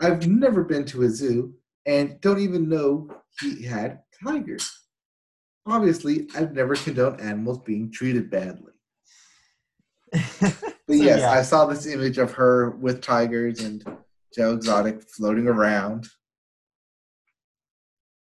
I've 0.00 0.26
never 0.26 0.64
been 0.64 0.84
to 0.86 1.02
a 1.02 1.08
zoo 1.08 1.54
and 1.86 2.20
don't 2.20 2.40
even 2.40 2.68
know 2.68 3.10
he 3.40 3.64
had 3.64 4.00
tigers. 4.24 4.70
Obviously, 5.66 6.28
I've 6.34 6.52
never 6.52 6.76
condoned 6.76 7.20
animals 7.20 7.60
being 7.64 7.92
treated 7.92 8.30
badly. 8.30 8.72
But 10.88 10.96
yes, 10.96 11.20
yeah. 11.20 11.30
I 11.32 11.42
saw 11.42 11.66
this 11.66 11.86
image 11.86 12.16
of 12.16 12.32
her 12.32 12.70
with 12.70 13.02
tigers 13.02 13.60
and 13.60 13.84
Joe 14.34 14.54
Exotic 14.54 15.02
floating 15.02 15.46
around. 15.46 16.08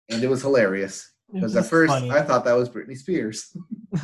And 0.09 0.21
it 0.21 0.29
was 0.29 0.41
hilarious. 0.41 1.09
Because 1.33 1.55
at 1.55 1.65
first 1.65 1.93
funny. 1.93 2.11
I 2.11 2.23
thought 2.23 2.43
that 2.43 2.57
was 2.57 2.69
Britney 2.69 2.97
Spears. 2.97 3.55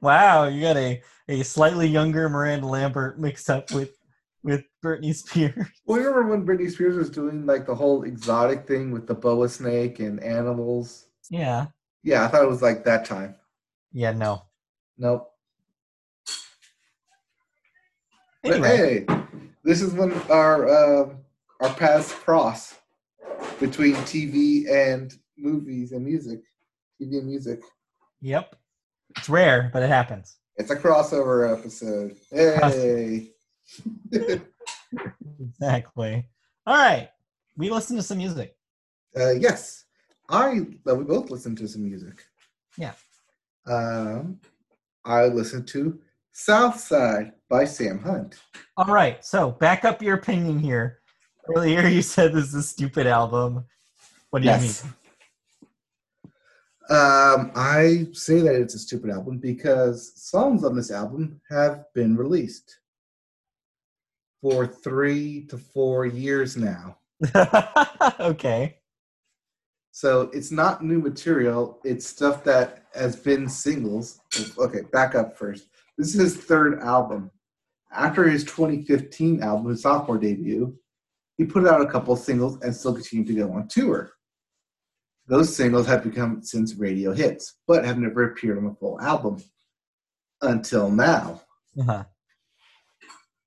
wow, 0.00 0.46
you 0.46 0.60
got 0.60 0.76
a 0.76 1.02
a 1.28 1.42
slightly 1.42 1.88
younger 1.88 2.28
Miranda 2.28 2.66
Lambert 2.66 3.18
mixed 3.18 3.50
up 3.50 3.70
with 3.72 3.96
with 4.42 4.64
Britney 4.84 5.14
Spears. 5.14 5.66
Well, 5.86 6.00
you 6.00 6.08
remember 6.08 6.36
when 6.36 6.46
Britney 6.46 6.70
Spears 6.70 6.96
was 6.96 7.10
doing 7.10 7.46
like 7.46 7.66
the 7.66 7.74
whole 7.74 8.04
exotic 8.04 8.66
thing 8.66 8.92
with 8.92 9.06
the 9.06 9.14
boa 9.14 9.48
snake 9.48 9.98
and 9.98 10.22
animals? 10.22 11.06
Yeah. 11.30 11.66
Yeah, 12.02 12.24
I 12.24 12.28
thought 12.28 12.44
it 12.44 12.48
was 12.48 12.62
like 12.62 12.84
that 12.84 13.04
time. 13.04 13.34
Yeah. 13.92 14.12
No. 14.12 14.42
Nope. 14.98 15.30
Anyway. 18.44 18.60
But 18.60 18.76
hey, 18.76 19.06
this 19.64 19.82
is 19.82 19.92
when 19.92 20.12
our 20.30 20.68
uh, 20.68 21.14
our 21.60 21.74
paths 21.74 22.12
cross 22.12 22.76
between 23.58 23.94
TV 23.96 24.70
and 24.70 25.12
movies 25.36 25.90
and 25.92 26.04
music. 26.04 26.40
TV 27.00 27.18
and 27.18 27.26
music. 27.26 27.60
Yep. 28.20 28.54
It's 29.16 29.28
rare, 29.28 29.70
but 29.72 29.82
it 29.82 29.88
happens. 29.88 30.36
It's 30.56 30.70
a 30.70 30.76
crossover 30.76 31.52
episode. 31.58 32.16
Hey. 32.30 33.30
Exactly. 35.40 36.26
All 36.66 36.74
right. 36.76 37.10
We 37.56 37.70
listen 37.70 37.96
to 37.96 38.02
some 38.02 38.18
music. 38.18 38.56
uh, 39.18 39.32
yes, 39.32 39.84
I 40.30 40.60
well, 40.84 40.96
we 40.96 41.04
both 41.04 41.30
listened 41.30 41.58
to 41.58 41.68
some 41.68 41.84
music. 41.84 42.24
Yeah. 42.78 42.92
Um, 43.66 44.40
I 45.04 45.26
listened 45.26 45.66
to 45.68 45.98
South 46.32 46.78
Side 46.80 47.32
by 47.50 47.64
Sam 47.64 47.98
Hunt. 47.98 48.36
All 48.76 48.92
right. 48.92 49.24
So 49.24 49.52
back 49.52 49.84
up 49.84 50.02
your 50.02 50.14
opinion 50.14 50.58
here. 50.58 51.00
Earlier 51.54 51.86
you 51.86 52.02
said 52.02 52.32
this 52.32 52.48
is 52.48 52.54
a 52.54 52.62
stupid 52.62 53.06
album. 53.06 53.64
What 54.30 54.42
do 54.42 54.48
you 54.48 54.56
mean? 54.56 54.72
Um, 56.88 57.50
I 57.56 58.06
say 58.12 58.40
that 58.40 58.54
it's 58.54 58.74
a 58.74 58.78
stupid 58.78 59.10
album 59.10 59.38
because 59.38 60.12
songs 60.14 60.62
on 60.62 60.76
this 60.76 60.92
album 60.92 61.40
have 61.50 61.84
been 61.94 62.16
released 62.16 62.78
for 64.40 64.66
three 64.66 65.46
to 65.46 65.58
four 65.58 66.06
years 66.06 66.56
now. 66.56 66.98
okay. 68.20 68.76
So 69.90 70.30
it's 70.32 70.52
not 70.52 70.84
new 70.84 71.00
material. 71.00 71.80
It's 71.82 72.06
stuff 72.06 72.44
that 72.44 72.84
has 72.94 73.16
been 73.16 73.48
singles. 73.48 74.20
Okay, 74.58 74.82
back 74.92 75.14
up 75.14 75.36
first. 75.36 75.66
This 75.98 76.14
is 76.14 76.20
his 76.20 76.36
third 76.36 76.80
album. 76.80 77.30
After 77.90 78.28
his 78.28 78.44
2015 78.44 79.42
album, 79.42 79.70
his 79.70 79.82
sophomore 79.82 80.18
debut, 80.18 80.76
he 81.38 81.44
put 81.44 81.66
out 81.66 81.80
a 81.80 81.86
couple 81.86 82.14
singles 82.14 82.60
and 82.62 82.74
still 82.74 82.92
continued 82.92 83.26
to 83.28 83.34
go 83.34 83.52
on 83.52 83.68
tour. 83.68 84.12
Those 85.28 85.54
singles 85.54 85.86
have 85.86 86.04
become 86.04 86.42
since 86.42 86.74
radio 86.74 87.12
hits, 87.12 87.56
but 87.66 87.84
have 87.84 87.98
never 87.98 88.30
appeared 88.30 88.58
on 88.58 88.66
a 88.66 88.74
full 88.74 89.00
album 89.00 89.42
until 90.40 90.90
now. 90.90 91.42
Uh-huh. 91.78 92.04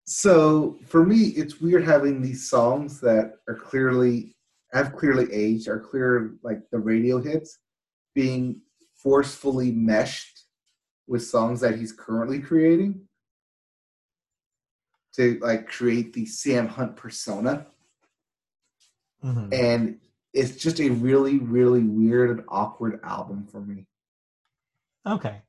So 0.06 0.78
for 0.88 1.06
me, 1.06 1.18
it's 1.38 1.62
weird 1.62 1.86
having 1.86 2.22
these 2.22 2.50
songs 2.50 3.00
that 3.02 3.36
are 3.48 3.56
clearly 3.56 4.36
have 4.74 4.96
clearly 4.96 5.32
aged, 5.34 5.68
are 5.68 5.80
clear 5.80 6.36
like 6.44 6.60
the 6.72 6.78
radio 6.78 7.20
hits, 7.20 7.58
being 8.14 8.62
forcefully 8.96 9.72
meshed 9.72 10.44
with 11.08 11.26
songs 11.26 11.60
that 11.62 11.78
he's 11.78 11.92
currently 11.92 12.40
creating 12.40 13.02
to 15.16 15.40
like 15.42 15.68
create 15.68 16.14
the 16.14 16.26
Sam 16.26 16.68
Hunt 16.68 16.96
persona. 16.96 17.66
Mhm. 19.24 19.54
And 19.54 20.00
it's 20.34 20.56
just 20.62 20.80
a 20.80 20.90
really, 20.90 21.40
really 21.40 21.84
weird 21.84 22.30
and 22.30 22.44
awkward 22.50 23.00
album 23.04 23.48
for 23.52 23.62
me. 23.62 23.86
Okay. 25.08 25.42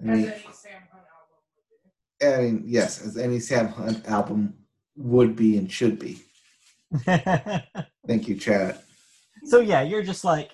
I 0.00 0.04
mean, 0.04 0.24
As 0.26 0.32
any 0.32 0.52
Sam 0.52 0.82
Hunt 0.92 1.04
album 1.14 1.38
would 1.70 2.20
be. 2.20 2.26
I 2.26 2.42
mean, 2.42 2.62
yes, 2.66 3.04
as 3.04 3.16
any 3.16 3.40
Sam 3.40 3.68
Hunt 3.68 4.06
album 4.06 4.54
would 4.96 5.36
be 5.36 5.56
and 5.58 5.70
should 5.70 5.98
be. 5.98 6.18
Thank 8.06 8.28
you, 8.28 8.34
Chad. 8.36 8.78
so 9.44 9.60
yeah, 9.60 9.82
you're 9.82 10.02
just 10.02 10.24
like 10.24 10.50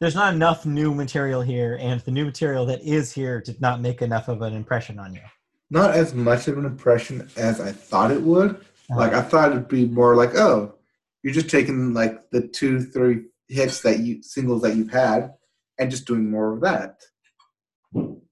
there's 0.00 0.14
not 0.14 0.34
enough 0.34 0.66
new 0.66 0.92
material 0.92 1.40
here, 1.40 1.78
and 1.80 2.00
the 2.00 2.10
new 2.10 2.24
material 2.24 2.66
that 2.66 2.82
is 2.82 3.12
here 3.12 3.40
did 3.40 3.60
not 3.60 3.80
make 3.80 4.02
enough 4.02 4.28
of 4.28 4.42
an 4.42 4.52
impression 4.52 4.98
on 4.98 5.14
you. 5.14 5.22
Not 5.70 5.92
as 5.92 6.12
much 6.12 6.48
of 6.48 6.58
an 6.58 6.66
impression 6.66 7.30
as 7.36 7.60
I 7.60 7.72
thought 7.72 8.10
it 8.10 8.20
would. 8.20 8.64
Like 8.90 9.12
uh-huh. 9.12 9.20
I 9.20 9.22
thought 9.22 9.52
it'd 9.52 9.68
be 9.68 9.86
more 9.86 10.16
like, 10.16 10.34
oh, 10.34 10.74
you're 11.22 11.34
just 11.34 11.50
taking 11.50 11.94
like 11.94 12.30
the 12.30 12.48
two, 12.48 12.80
three 12.80 13.24
hits 13.48 13.80
that 13.82 14.00
you 14.00 14.22
singles 14.22 14.62
that 14.62 14.76
you've 14.76 14.90
had 14.90 15.34
and 15.78 15.90
just 15.90 16.06
doing 16.06 16.30
more 16.30 16.52
of 16.52 16.60
that. 16.62 17.00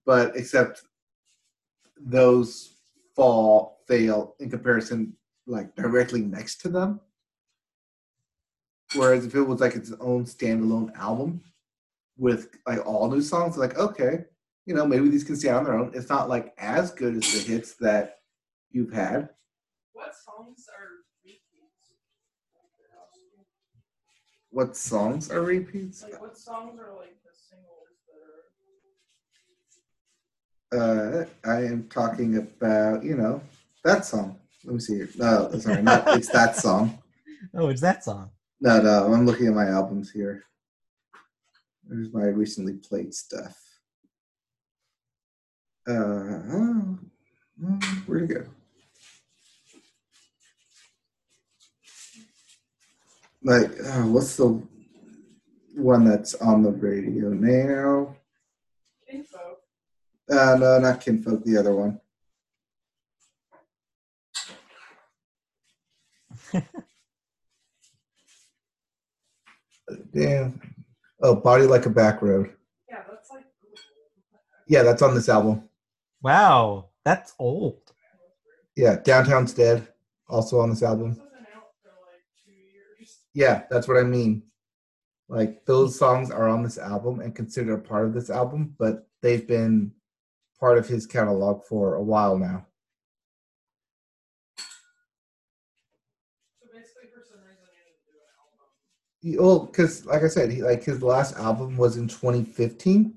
But 0.05 0.37
except 0.37 0.83
those 2.01 2.75
fall 3.15 3.81
fail 3.87 4.35
in 4.41 4.51
comparison 4.51 5.15
like 5.47 5.75
directly 5.77 6.23
next 6.23 6.61
to 6.63 6.69
them. 6.69 7.01
Whereas 8.95 9.25
if 9.25 9.35
it 9.35 9.43
was 9.43 9.61
like 9.61 9.77
its 9.77 9.93
own 10.01 10.25
standalone 10.25 10.95
album 10.97 11.43
with 12.17 12.49
like 12.67 12.85
all 12.85 13.11
new 13.11 13.23
songs, 13.23 13.57
like 13.57 13.79
okay, 13.79 14.25
you 14.67 14.75
know, 14.75 14.87
maybe 14.87 15.09
these 15.09 15.25
can 15.25 15.37
stand 15.37 15.57
on 15.59 15.65
their 15.65 15.79
own. 15.79 15.93
It's 15.95 16.09
not 16.09 16.29
like 16.29 16.55
as 16.59 16.91
good 16.91 17.17
as 17.17 17.33
the 17.33 17.53
hits 17.53 17.75
that 17.77 18.19
you've 18.71 18.93
had. 18.93 19.29
What 19.93 20.13
songs 20.25 20.67
are 20.77 21.00
What 24.51 24.77
songs 24.77 25.31
are 25.31 25.43
repeats? 25.43 26.03
Like 26.03 26.21
what 26.21 26.37
songs 26.37 26.79
are 26.79 26.93
like 26.97 27.17
the 27.25 27.31
singles 27.49 27.89
that 30.73 30.79
Uh, 30.79 31.25
I 31.49 31.65
am 31.65 31.89
talking 31.89 32.37
about, 32.37 33.05
you 33.05 33.17
know, 33.17 33.43
that 33.85 34.05
song. 34.05 34.39
Let 34.65 34.75
me 34.75 34.81
see 34.81 34.97
here. 34.97 35.09
No, 35.17 35.51
sorry, 35.59 35.83
not 35.83 36.17
it's 36.17 36.29
that 36.29 36.57
song. 36.57 36.99
Oh, 37.55 37.69
it's 37.69 37.81
that 37.81 38.05
song. 38.05 38.31
No, 38.61 38.81
no, 38.83 39.13
I'm 39.13 39.25
looking 39.25 39.47
at 39.47 39.55
my 39.55 39.69
albums 39.69 40.11
here. 40.11 40.45
There's 41.89 42.13
my 42.13 42.27
recently 42.27 42.75
played 42.75 43.15
stuff. 43.15 43.57
Uh, 45.89 46.97
where'd 48.07 48.31
it 48.31 48.35
go? 48.35 48.45
Like, 53.43 53.71
uh, 53.71 54.03
what's 54.03 54.37
the 54.37 54.63
one 55.75 56.05
that's 56.05 56.35
on 56.35 56.63
the 56.63 56.71
radio 56.71 57.31
now? 57.31 57.79
are 57.79 58.17
Kinfolk. 59.09 59.61
Uh, 60.31 60.57
no, 60.61 60.79
not 60.79 61.01
Kinfolk, 61.01 61.43
the 61.45 61.57
other 61.57 61.75
one. 61.75 62.01
Damn. 70.15 70.61
Oh, 71.23 71.35
Body 71.35 71.65
Like 71.65 71.87
a 71.87 71.91
Back 71.91 72.23
Road. 72.23 72.53
Yeah, 72.89 73.03
that's 73.11 73.31
like 73.31 73.45
Yeah, 74.69 74.83
that's 74.83 75.03
on 75.03 75.15
this 75.15 75.29
album. 75.29 75.69
Wow, 76.23 76.91
that's 77.05 77.35
old. 77.39 77.81
Yeah, 78.77 78.97
Downtown's 79.03 79.53
Dead, 79.53 79.87
also 80.29 80.61
on 80.61 80.71
this 80.71 80.83
album. 80.83 81.11
this 81.11 81.19
wasn't 81.19 81.47
out 81.55 81.73
for 81.83 81.91
like 82.07 82.23
two 82.45 82.53
years. 82.53 83.20
Yeah, 83.35 83.63
that's 83.71 83.87
what 83.89 83.97
I 83.99 84.03
mean. 84.03 84.43
Like 85.29 85.65
those 85.65 85.97
songs 85.99 86.31
are 86.31 86.49
on 86.49 86.63
this 86.63 86.79
album 86.79 87.21
and 87.21 87.35
considered 87.35 87.75
a 87.75 87.79
part 87.79 88.07
of 88.07 88.15
this 88.15 88.31
album, 88.31 88.75
but 88.79 89.07
they've 89.23 89.47
been 89.47 89.93
part 90.59 90.77
of 90.77 90.89
his 90.89 91.07
catalog 91.07 91.65
for 91.65 91.95
a 91.95 92.03
while 92.03 92.37
now. 92.37 92.67
So 96.61 96.67
basically, 96.73 97.09
for 97.15 97.23
some 97.25 97.41
reason, 97.41 97.65
he 97.73 97.81
didn't 97.87 98.03
do 98.07 98.13
an 98.19 98.27
album. 98.43 98.67
He, 99.21 99.39
well, 99.39 99.67
because 99.67 100.05
like 100.07 100.23
I 100.25 100.29
said, 100.29 100.51
he 100.51 100.63
like 100.63 100.83
his 100.83 101.03
last 101.03 101.37
album 101.37 101.77
was 101.77 101.97
in 101.97 102.09
2015, 102.09 103.15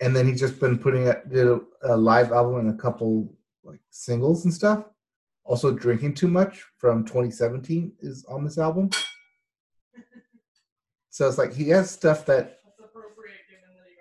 and 0.00 0.16
then 0.16 0.26
he's 0.26 0.40
just 0.40 0.58
been 0.58 0.78
putting 0.78 1.08
a, 1.08 1.24
did 1.28 1.46
a, 1.46 1.60
a 1.84 1.96
live 1.96 2.32
album 2.32 2.58
and 2.58 2.70
a 2.70 2.82
couple 2.82 3.32
like 3.62 3.80
singles 3.90 4.44
and 4.44 4.52
stuff. 4.52 4.84
Also, 5.46 5.72
drinking 5.72 6.14
too 6.14 6.28
much 6.28 6.64
from 6.76 7.04
2017 7.04 7.92
is 8.00 8.24
on 8.28 8.44
this 8.44 8.58
album. 8.58 8.90
So 11.10 11.26
it's 11.28 11.38
like 11.38 11.54
he 11.54 11.68
has 11.70 11.90
stuff 11.90 12.26
that 12.26 12.58
That's 12.76 12.90
appropriate 12.90 13.36
given 13.48 13.74
that 13.76 13.88
he 13.88 13.94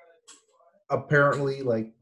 got 0.89 1.03
apparently 1.03 1.61
like 1.61 1.93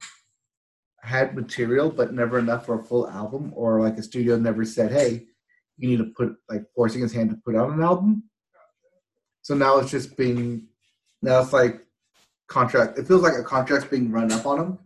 had 1.01 1.35
material 1.35 1.91
but 1.91 2.13
never 2.13 2.39
enough 2.39 2.65
for 2.65 2.79
a 2.79 2.83
full 2.83 3.07
album 3.09 3.51
or 3.55 3.81
like 3.81 3.97
a 3.97 4.01
studio 4.01 4.37
never 4.37 4.63
said 4.63 4.91
hey 4.91 5.27
you 5.77 5.89
need 5.89 5.97
to 5.97 6.05
put 6.15 6.35
like 6.49 6.63
forcing 6.73 7.01
his 7.01 7.13
hand 7.13 7.29
to 7.29 7.35
put 7.35 7.55
out 7.55 7.69
an 7.69 7.83
album. 7.83 8.23
So 9.41 9.53
now 9.53 9.77
it's 9.77 9.91
just 9.91 10.15
being 10.15 10.67
now 11.21 11.41
it's 11.41 11.53
like 11.53 11.85
contract 12.47 12.97
it 12.97 13.07
feels 13.07 13.21
like 13.21 13.37
a 13.37 13.43
contract's 13.43 13.85
being 13.85 14.11
run 14.11 14.31
up 14.31 14.45
on 14.45 14.59
him 14.59 14.79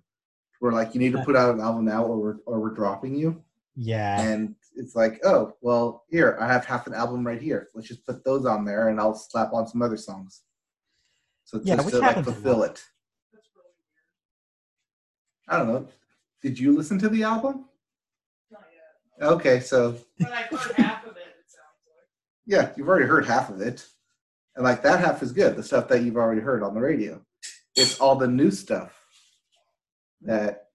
where 0.59 0.71
like 0.71 0.93
you 0.93 0.99
need 0.99 1.13
to 1.13 1.23
put 1.23 1.35
out 1.35 1.55
an 1.55 1.61
album 1.61 1.85
now 1.85 2.03
or 2.03 2.17
we're, 2.17 2.37
or 2.45 2.59
we're 2.59 2.73
dropping 2.73 3.15
you 3.15 3.43
Yeah. 3.79 4.19
and 4.21 4.55
it's 4.75 4.95
like 4.95 5.19
oh 5.23 5.53
well 5.61 6.03
here 6.09 6.35
i 6.41 6.47
have 6.51 6.65
half 6.65 6.87
an 6.87 6.93
album 6.95 7.25
right 7.25 7.41
here 7.41 7.67
let's 7.75 7.87
just 7.87 8.05
put 8.05 8.23
those 8.23 8.45
on 8.45 8.65
there 8.65 8.89
and 8.89 8.99
i'll 8.99 9.13
slap 9.13 9.53
on 9.53 9.67
some 9.67 9.81
other 9.83 9.97
songs 9.97 10.41
so 11.45 11.61
Yeah, 11.63 11.75
just 11.77 11.89
to 11.91 11.99
like 11.99 12.23
fulfill 12.23 12.63
it 12.63 12.83
I 15.49 15.57
don't 15.57 15.67
know. 15.69 15.87
Did 16.41 16.59
you 16.59 16.75
listen 16.75 16.99
to 16.99 17.07
the 17.07 17.23
album? 17.23 17.65
Not 18.51 18.63
yet. 19.19 19.29
Okay, 19.29 19.61
so 19.61 19.95
But 20.19 20.31
I've 20.33 20.47
heard 20.49 20.75
half 20.75 21.05
of 21.05 21.15
it, 21.15 21.19
it 21.19 21.45
sounds 21.47 21.79
like. 21.87 22.05
yeah, 22.45 22.71
you've 22.75 22.89
already 22.89 23.05
heard 23.05 23.25
half 23.25 23.49
of 23.49 23.61
it. 23.61 23.87
And 24.55 24.65
like 24.65 24.81
that 24.83 24.99
half 24.99 25.23
is 25.23 25.31
good, 25.31 25.55
the 25.55 25.63
stuff 25.63 25.87
that 25.87 26.01
you've 26.01 26.17
already 26.17 26.41
heard 26.41 26.63
on 26.63 26.73
the 26.73 26.81
radio. 26.81 27.21
It's 27.77 27.97
all 28.01 28.15
the 28.17 28.27
new 28.27 28.51
stuff 28.51 29.01
that 30.21 30.65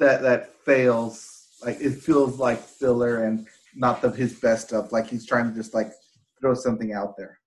that 0.00 0.22
that 0.22 0.52
fails. 0.64 1.37
Like 1.62 1.80
it 1.80 1.92
feels 1.92 2.38
like 2.38 2.60
filler 2.60 3.24
and 3.24 3.46
not 3.74 4.00
the 4.02 4.10
his 4.10 4.38
best 4.38 4.68
stuff. 4.68 4.92
Like 4.92 5.08
he's 5.08 5.26
trying 5.26 5.48
to 5.48 5.54
just 5.54 5.74
like 5.74 5.92
throw 6.40 6.54
something 6.54 6.92
out 6.92 7.16
there. 7.16 7.38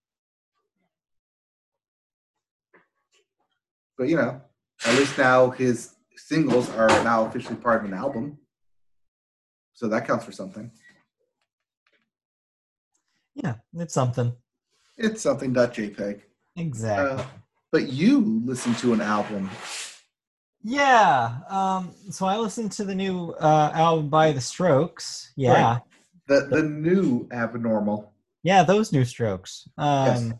But 3.98 4.10
you 4.10 4.16
know, 4.16 4.42
at 4.86 4.98
least 4.98 5.18
now 5.18 5.50
his 5.50 5.94
singles 6.18 6.70
are 6.72 6.90
now 7.04 7.26
officially 7.26 7.56
part 7.56 7.84
of 7.84 7.92
an 7.92 7.98
album. 7.98 8.38
So 9.74 9.88
that 9.88 10.08
counts 10.08 10.26
for 10.26 10.32
something. 10.32 10.72
Yeah, 13.36 13.56
it's 13.74 13.94
something. 13.94 14.34
It's 14.98 15.22
something. 15.22 15.54
Dot 15.54 15.74
JPEG. 15.74 16.22
Exactly. 16.58 17.24
Uh, 17.24 17.26
but 17.72 17.90
you 17.90 18.42
listen 18.46 18.76
to 18.76 18.94
an 18.94 19.02
album. 19.02 19.50
Yeah. 20.64 21.38
Um, 21.50 21.94
so 22.10 22.26
I 22.26 22.38
listened 22.38 22.72
to 22.74 22.84
the 22.84 22.96
new 22.96 23.32
uh, 23.40 23.72
album 23.74 24.10
by 24.10 24.32
The 24.32 24.42
Strokes. 24.42 25.34
Yeah. 25.36 25.80
The 26.28 26.48
the 26.50 26.64
new 26.64 27.28
abnormal. 27.32 28.14
Yeah, 28.44 28.64
those 28.64 28.92
new 28.92 29.06
Strokes. 29.06 29.68
Um, 29.78 30.40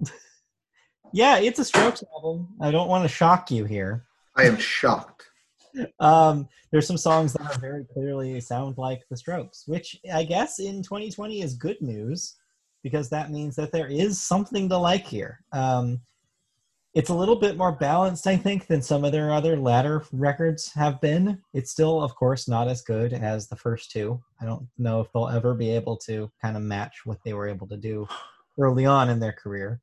yeah, 1.12 1.38
it's 1.38 1.58
a 1.58 1.64
Strokes 1.64 2.04
album. 2.14 2.48
I 2.60 2.70
don't 2.70 2.88
want 2.88 3.04
to 3.04 3.08
shock 3.08 3.50
you 3.50 3.64
here. 3.64 4.04
I 4.36 4.44
am 4.44 4.56
shocked. 4.56 5.24
Um, 6.00 6.48
there's 6.72 6.88
some 6.88 6.96
songs 6.96 7.32
that 7.32 7.42
are 7.42 7.60
very 7.60 7.84
clearly 7.84 8.40
sound 8.40 8.76
like 8.76 9.02
The 9.08 9.16
Strokes, 9.16 9.68
which 9.68 10.00
I 10.12 10.24
guess 10.24 10.58
in 10.58 10.82
2020 10.82 11.42
is 11.42 11.54
good 11.54 11.80
news 11.80 12.34
because 12.82 13.08
that 13.10 13.30
means 13.30 13.54
that 13.54 13.70
there 13.70 13.86
is 13.86 14.20
something 14.20 14.68
to 14.68 14.76
like 14.76 15.06
here. 15.06 15.40
Um, 15.52 16.00
it's 16.92 17.10
a 17.10 17.14
little 17.14 17.36
bit 17.36 17.56
more 17.56 17.72
balanced, 17.72 18.26
I 18.26 18.36
think, 18.36 18.66
than 18.66 18.82
some 18.82 19.04
of 19.04 19.12
their 19.12 19.32
other 19.32 19.56
latter 19.56 20.02
records 20.12 20.72
have 20.74 21.00
been. 21.00 21.40
It's 21.54 21.70
still, 21.70 22.02
of 22.02 22.14
course, 22.16 22.48
not 22.48 22.66
as 22.66 22.82
good 22.82 23.12
as 23.12 23.48
the 23.48 23.56
first 23.56 23.92
two. 23.92 24.20
I 24.40 24.44
don't 24.44 24.66
know 24.76 25.00
if 25.00 25.12
they'll 25.12 25.28
ever 25.28 25.54
be 25.54 25.70
able 25.70 25.96
to 25.98 26.30
kind 26.42 26.56
of 26.56 26.64
match 26.64 27.02
what 27.04 27.18
they 27.24 27.32
were 27.32 27.48
able 27.48 27.68
to 27.68 27.76
do 27.76 28.08
early 28.58 28.86
on 28.86 29.08
in 29.08 29.20
their 29.20 29.32
career. 29.32 29.80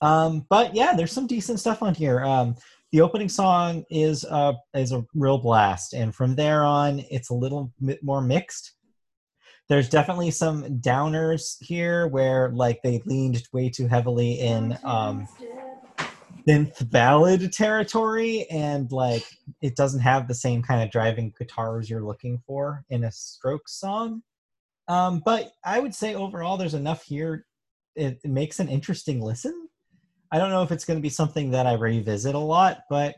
Um, 0.00 0.44
but 0.50 0.74
yeah, 0.74 0.94
there's 0.96 1.12
some 1.12 1.28
decent 1.28 1.60
stuff 1.60 1.82
on 1.82 1.94
here. 1.94 2.24
Um, 2.24 2.56
the 2.90 3.00
opening 3.00 3.28
song 3.28 3.84
is 3.88 4.24
uh, 4.24 4.52
is 4.74 4.92
a 4.92 5.04
real 5.14 5.38
blast, 5.38 5.94
and 5.94 6.14
from 6.14 6.36
there 6.36 6.64
on, 6.64 7.02
it's 7.10 7.30
a 7.30 7.34
little 7.34 7.72
bit 7.84 8.02
more 8.02 8.20
mixed. 8.20 8.74
There's 9.68 9.88
definitely 9.88 10.30
some 10.30 10.80
downers 10.80 11.56
here 11.60 12.06
where 12.06 12.50
like 12.50 12.80
they 12.82 13.02
leaned 13.06 13.42
way 13.52 13.70
too 13.70 13.88
heavily 13.88 14.40
in 14.40 14.78
um, 14.84 15.26
synth 16.46 16.90
ballad 16.90 17.52
territory, 17.52 18.46
and 18.50 18.90
like 18.92 19.24
it 19.62 19.76
doesn't 19.76 20.00
have 20.00 20.28
the 20.28 20.34
same 20.34 20.62
kind 20.62 20.82
of 20.82 20.90
driving 20.90 21.32
guitars 21.38 21.88
you're 21.88 22.04
looking 22.04 22.42
for 22.46 22.84
in 22.90 23.04
a 23.04 23.12
Strokes 23.12 23.78
song. 23.78 24.22
Um, 24.88 25.22
but 25.24 25.52
I 25.64 25.80
would 25.80 25.94
say 25.94 26.14
overall, 26.14 26.56
there's 26.56 26.74
enough 26.74 27.04
here. 27.04 27.46
It, 27.96 28.20
it 28.22 28.30
makes 28.30 28.60
an 28.60 28.68
interesting 28.68 29.20
listen. 29.20 29.68
I 30.30 30.38
don't 30.38 30.50
know 30.50 30.62
if 30.62 30.72
it's 30.72 30.84
going 30.84 30.98
to 30.98 31.02
be 31.02 31.10
something 31.10 31.50
that 31.52 31.66
I 31.66 31.74
revisit 31.74 32.34
a 32.34 32.38
lot, 32.38 32.80
but 32.90 33.14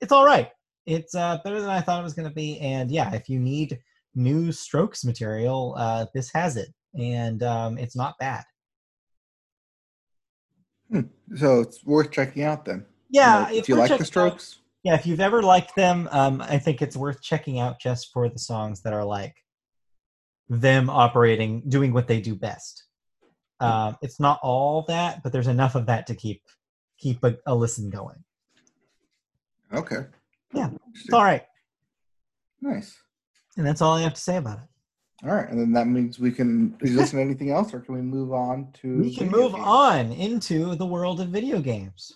it's 0.00 0.12
all 0.12 0.24
right. 0.24 0.50
It's 0.86 1.14
uh, 1.14 1.38
better 1.44 1.60
than 1.60 1.70
I 1.70 1.80
thought 1.80 2.00
it 2.00 2.04
was 2.04 2.14
going 2.14 2.28
to 2.28 2.34
be. 2.34 2.58
And 2.60 2.90
yeah, 2.90 3.12
if 3.14 3.28
you 3.28 3.38
need 3.38 3.78
new 4.14 4.52
Strokes 4.52 5.04
material, 5.04 5.74
uh, 5.76 6.06
this 6.14 6.30
has 6.32 6.56
it, 6.56 6.68
and 6.98 7.42
um, 7.42 7.78
it's 7.78 7.96
not 7.96 8.18
bad. 8.18 8.44
So 11.36 11.60
it's 11.60 11.84
worth 11.84 12.10
checking 12.10 12.42
out 12.42 12.64
then. 12.64 12.84
Yeah, 13.10 13.48
if 13.50 13.54
if 13.60 13.68
you 13.68 13.76
like 13.76 13.84
the 13.88 13.94
checking 13.94 14.02
out- 14.02 14.06
Strokes, 14.06 14.58
yeah, 14.82 14.94
if 14.94 15.06
you've 15.06 15.20
ever 15.20 15.42
liked 15.42 15.74
them, 15.76 16.08
um, 16.12 16.40
I 16.42 16.58
think 16.58 16.82
it's 16.82 16.96
worth 16.96 17.22
checking 17.22 17.58
out 17.58 17.80
just 17.80 18.10
for 18.12 18.28
the 18.28 18.38
songs 18.38 18.82
that 18.82 18.92
are 18.92 19.04
like 19.04 19.34
them 20.48 20.90
operating, 20.90 21.62
doing 21.68 21.92
what 21.92 22.06
they 22.08 22.20
do 22.20 22.34
best. 22.34 22.84
Um, 23.60 23.96
it's 24.02 24.18
not 24.18 24.40
all 24.42 24.82
that, 24.88 25.22
but 25.22 25.32
there's 25.32 25.46
enough 25.46 25.74
of 25.76 25.86
that 25.86 26.06
to 26.08 26.14
keep 26.14 26.42
keep 26.98 27.22
a, 27.24 27.36
a 27.46 27.54
listen 27.54 27.90
going. 27.90 28.22
okay. 29.72 30.06
Yeah, 30.54 30.68
It's 30.94 31.12
all 31.12 31.22
right, 31.24 31.44
Nice. 32.60 32.98
and 33.56 33.66
that's 33.66 33.80
all 33.80 33.94
I 33.96 34.02
have 34.02 34.14
to 34.14 34.20
say 34.20 34.36
about 34.36 34.58
it. 34.58 34.64
All 35.24 35.32
right, 35.32 35.48
and 35.48 35.60
then 35.60 35.72
that 35.72 35.86
means 35.86 36.18
we 36.18 36.32
can 36.32 36.76
listen 36.82 37.18
to 37.18 37.24
anything 37.24 37.50
else, 37.50 37.72
or 37.72 37.80
can 37.80 37.94
we 37.94 38.00
move 38.00 38.32
on 38.32 38.68
to? 38.82 39.02
We 39.02 39.14
can 39.14 39.30
move 39.30 39.52
games? 39.52 39.64
on 39.64 40.12
into 40.12 40.74
the 40.74 40.86
world 40.86 41.20
of 41.20 41.28
video 41.28 41.60
games. 41.60 42.12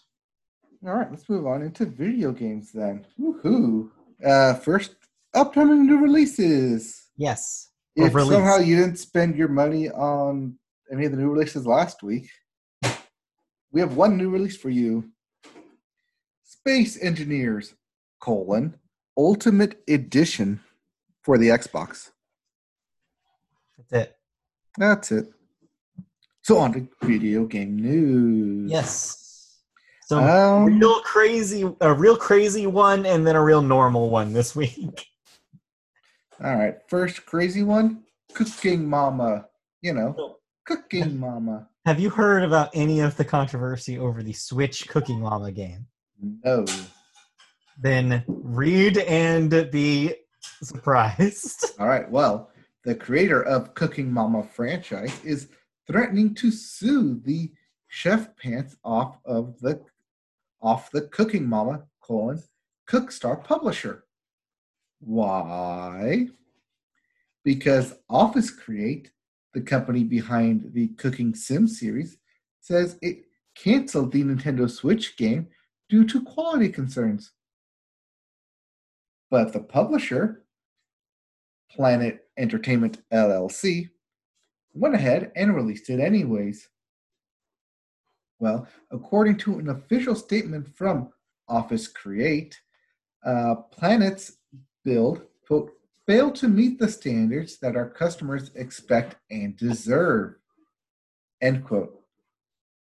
All 0.85 0.95
right, 0.95 1.11
let's 1.11 1.29
move 1.29 1.47
on 1.47 1.63
into 1.63 1.87
video 1.87 2.33
games 2.33 2.73
then. 2.73 3.07
Woohoo! 3.19 3.91
Uh, 4.25 4.55
first, 4.55 4.97
upcoming 5.35 5.87
new 5.87 5.99
releases. 5.99 7.07
Yes. 7.17 7.71
If 7.95 8.15
release. 8.15 8.33
somehow 8.33 8.59
you 8.59 8.77
didn't 8.77 8.97
spend 8.97 9.37
your 9.37 9.49
money 9.49 9.89
on 9.91 10.59
any 10.93 11.07
of 11.07 11.13
the 11.13 11.19
new 11.19 11.31
releases 11.31 11.67
last 11.67 12.03
week, 12.03 12.29
we 13.71 13.81
have 13.81 13.97
one 13.97 14.17
new 14.17 14.31
release 14.31 14.57
for 14.57 14.71
you. 14.71 15.11
Space 16.43 17.01
Engineers, 17.01 17.75
colon, 18.21 18.77
Ultimate 19.17 19.83
Edition 19.89 20.61
for 21.23 21.39
the 21.39 21.49
Xbox. 21.49 22.11
That's 23.79 23.93
it. 23.93 24.17
That's 24.79 25.13
it. 25.13 25.27
So 26.43 26.59
on 26.59 26.73
to 26.75 26.89
video 27.03 27.45
game 27.47 27.77
news. 27.77 28.71
Yes. 28.71 29.59
So 30.07 30.19
Um, 30.19 30.79
real 30.79 31.01
crazy, 31.01 31.69
a 31.81 31.93
real 31.93 32.17
crazy 32.17 32.67
one, 32.67 33.05
and 33.07 33.27
then 33.27 33.35
a 33.35 33.43
real 33.43 33.63
normal 33.63 34.11
one 34.11 34.33
this 34.33 34.55
week. 34.55 35.07
All 36.45 36.55
right. 36.55 36.77
First 36.89 37.27
crazy 37.27 37.63
one, 37.63 38.05
Cooking 38.35 38.89
Mama. 38.89 39.47
You 39.83 39.95
know, 39.95 40.15
No. 40.17 40.37
Cooking 40.67 41.19
Mama. 41.19 41.69
Have 41.87 41.99
you 42.01 42.11
heard 42.11 42.43
about 42.45 42.71
any 42.75 43.01
of 43.01 43.17
the 43.17 43.25
controversy 43.25 43.99
over 43.99 44.23
the 44.23 44.33
Switch 44.33 44.89
Cooking 44.89 45.21
Mama 45.21 45.51
game? 45.53 45.87
No. 46.45 46.65
Then 47.81 48.25
read 48.27 48.99
and 48.99 49.51
be 49.71 50.15
surprised. 50.63 51.73
All 51.81 51.87
right. 51.89 52.09
Well, 52.11 52.51
the 52.87 52.95
creator 52.95 53.43
of 53.43 53.75
Cooking 53.75 54.13
Mama 54.13 54.45
franchise 54.45 55.21
is 55.25 55.49
threatening 55.89 56.35
to 56.37 56.53
sue 56.53 57.21
the 57.25 57.51
chef 57.89 58.35
pants 58.37 58.77
off 58.85 59.19
of 59.25 59.59
the 59.59 59.83
off 60.63 60.93
the 60.93 61.03
Cooking 61.09 61.49
Mama 61.49 61.83
colon 62.01 62.41
Cookstar 62.89 63.43
publisher. 63.43 64.05
Why? 65.01 66.29
Because 67.45 67.95
Office 68.09 68.51
Create, 68.51 69.11
the 69.53 69.63
company 69.63 70.05
behind 70.05 70.73
the 70.73 70.89
Cooking 70.97 71.35
Sim 71.35 71.67
series, 71.67 72.19
says 72.61 72.99
it 73.03 73.25
canceled 73.57 74.13
the 74.13 74.23
Nintendo 74.23 74.71
Switch 74.71 75.17
game 75.17 75.49
due 75.89 76.05
to 76.05 76.23
quality 76.23 76.69
concerns. 76.69 77.33
But 79.29 79.53
the 79.53 79.61
publisher, 79.61 80.45
Planet 81.69 82.26
Entertainment 82.39 83.03
LLC, 83.13 83.91
went 84.75 84.95
ahead 84.95 85.33
and 85.37 85.55
released 85.55 85.91
it 85.91 86.01
anyways. 86.01 86.69
Well, 88.39 88.69
according 88.91 89.39
to 89.39 89.59
an 89.59 89.71
official 89.71 90.15
statement 90.15 90.77
from 90.77 91.11
Office 91.49 91.89
Create, 91.89 92.61
uh, 93.25 93.57
Planet's 93.73 94.37
build, 94.85 95.23
quote, 95.47 95.73
failed 96.07 96.35
to 96.37 96.49
meet 96.49 96.79
the 96.79 96.89
standards 96.89 97.59
that 97.59 97.77
our 97.77 97.89
customers 97.89 98.51
expect 98.55 99.17
and 99.31 99.57
deserve, 99.57 100.37
end 101.41 101.65
quote. 101.65 102.01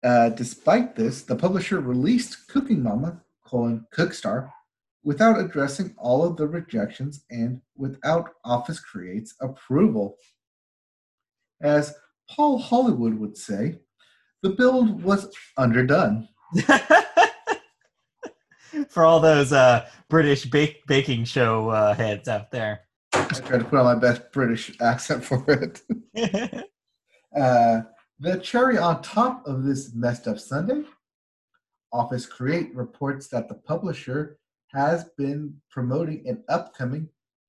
Uh, 0.02 0.30
despite 0.30 0.96
this, 0.96 1.22
the 1.22 1.36
publisher 1.36 1.80
released 1.80 2.48
Cooking 2.48 2.82
Mama, 2.82 3.22
colon, 3.44 3.86
Cookstar, 3.94 4.50
without 5.04 5.38
addressing 5.38 5.94
all 5.98 6.24
of 6.24 6.36
the 6.36 6.48
rejections 6.48 7.24
and 7.30 7.60
without 7.76 8.30
Office 8.44 8.80
Create's 8.80 9.34
approval. 9.40 10.16
As 11.60 11.94
Paul 12.28 12.58
Hollywood 12.58 13.14
would 13.14 13.36
say, 13.36 13.78
the 14.42 14.50
build 14.50 15.02
was 15.02 15.30
underdone. 15.56 16.28
For 18.88 19.04
all 19.04 19.20
those 19.20 19.52
uh, 19.52 19.86
British 20.08 20.46
bake- 20.46 20.84
baking 20.86 21.26
show 21.26 21.68
uh, 21.68 21.94
heads 21.94 22.28
out 22.28 22.50
there. 22.50 22.80
I 23.12 23.22
tried 23.24 23.58
to 23.58 23.64
put 23.64 23.78
on 23.78 23.84
my 23.84 23.94
best 23.94 24.32
British 24.32 24.76
accent 24.80 25.24
for 25.24 25.44
it. 25.48 25.82
Uh, 27.36 27.80
the 28.20 28.38
cherry 28.38 28.78
on 28.78 29.02
top 29.02 29.44
of 29.44 29.64
this 29.64 29.92
messed 29.92 30.28
up 30.28 30.38
Sunday, 30.38 30.84
Office 31.92 32.26
Create 32.26 32.72
reports 32.72 33.26
that 33.26 33.48
the 33.48 33.56
publisher 33.56 34.38
has 34.74 35.04
been 35.16 35.54
promoting 35.70 36.26
an 36.26 36.42
upcoming 36.48 37.08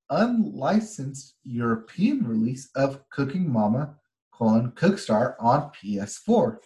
unlicensed 0.10 1.36
European 1.44 2.26
release 2.28 2.70
of 2.76 3.02
Cooking 3.10 3.52
Mama 3.52 3.96
colon 4.32 4.72
Cookstar 4.72 5.36
on 5.40 5.72
PS4. 5.72 6.58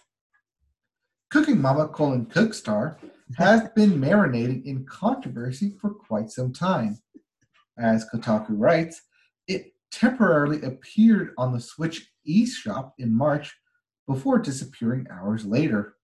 Cooking 1.30 1.60
Mama 1.60 1.88
colon 1.88 2.26
Cookstar 2.26 2.96
has 3.38 3.68
been 3.74 3.92
marinating 3.92 4.64
in 4.66 4.84
controversy 4.84 5.76
for 5.80 5.90
quite 5.90 6.30
some 6.30 6.52
time. 6.52 6.98
As 7.78 8.06
Kotaku 8.12 8.50
writes, 8.50 9.00
it 9.48 9.72
temporarily 9.90 10.62
appeared 10.62 11.32
on 11.38 11.52
the 11.52 11.60
Switch 11.60 12.10
eShop 12.28 12.92
in 12.98 13.16
March 13.16 13.54
before 14.06 14.38
disappearing 14.38 15.06
hours 15.10 15.46
later. 15.46 15.94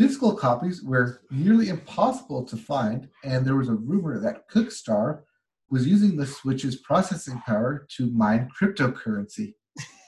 Physical 0.00 0.34
copies 0.34 0.82
were 0.82 1.20
nearly 1.30 1.68
impossible 1.68 2.42
to 2.46 2.56
find, 2.56 3.06
and 3.22 3.44
there 3.44 3.56
was 3.56 3.68
a 3.68 3.74
rumor 3.74 4.18
that 4.18 4.48
Cookstar 4.48 5.20
was 5.68 5.86
using 5.86 6.16
the 6.16 6.24
Switch's 6.24 6.76
processing 6.76 7.38
power 7.46 7.86
to 7.98 8.10
mine 8.10 8.48
cryptocurrency. 8.58 9.52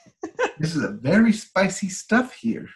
this 0.57 0.75
is 0.75 0.83
a 0.83 0.93
very 0.93 1.31
spicy 1.31 1.89
stuff 1.89 2.33
here. 2.33 2.67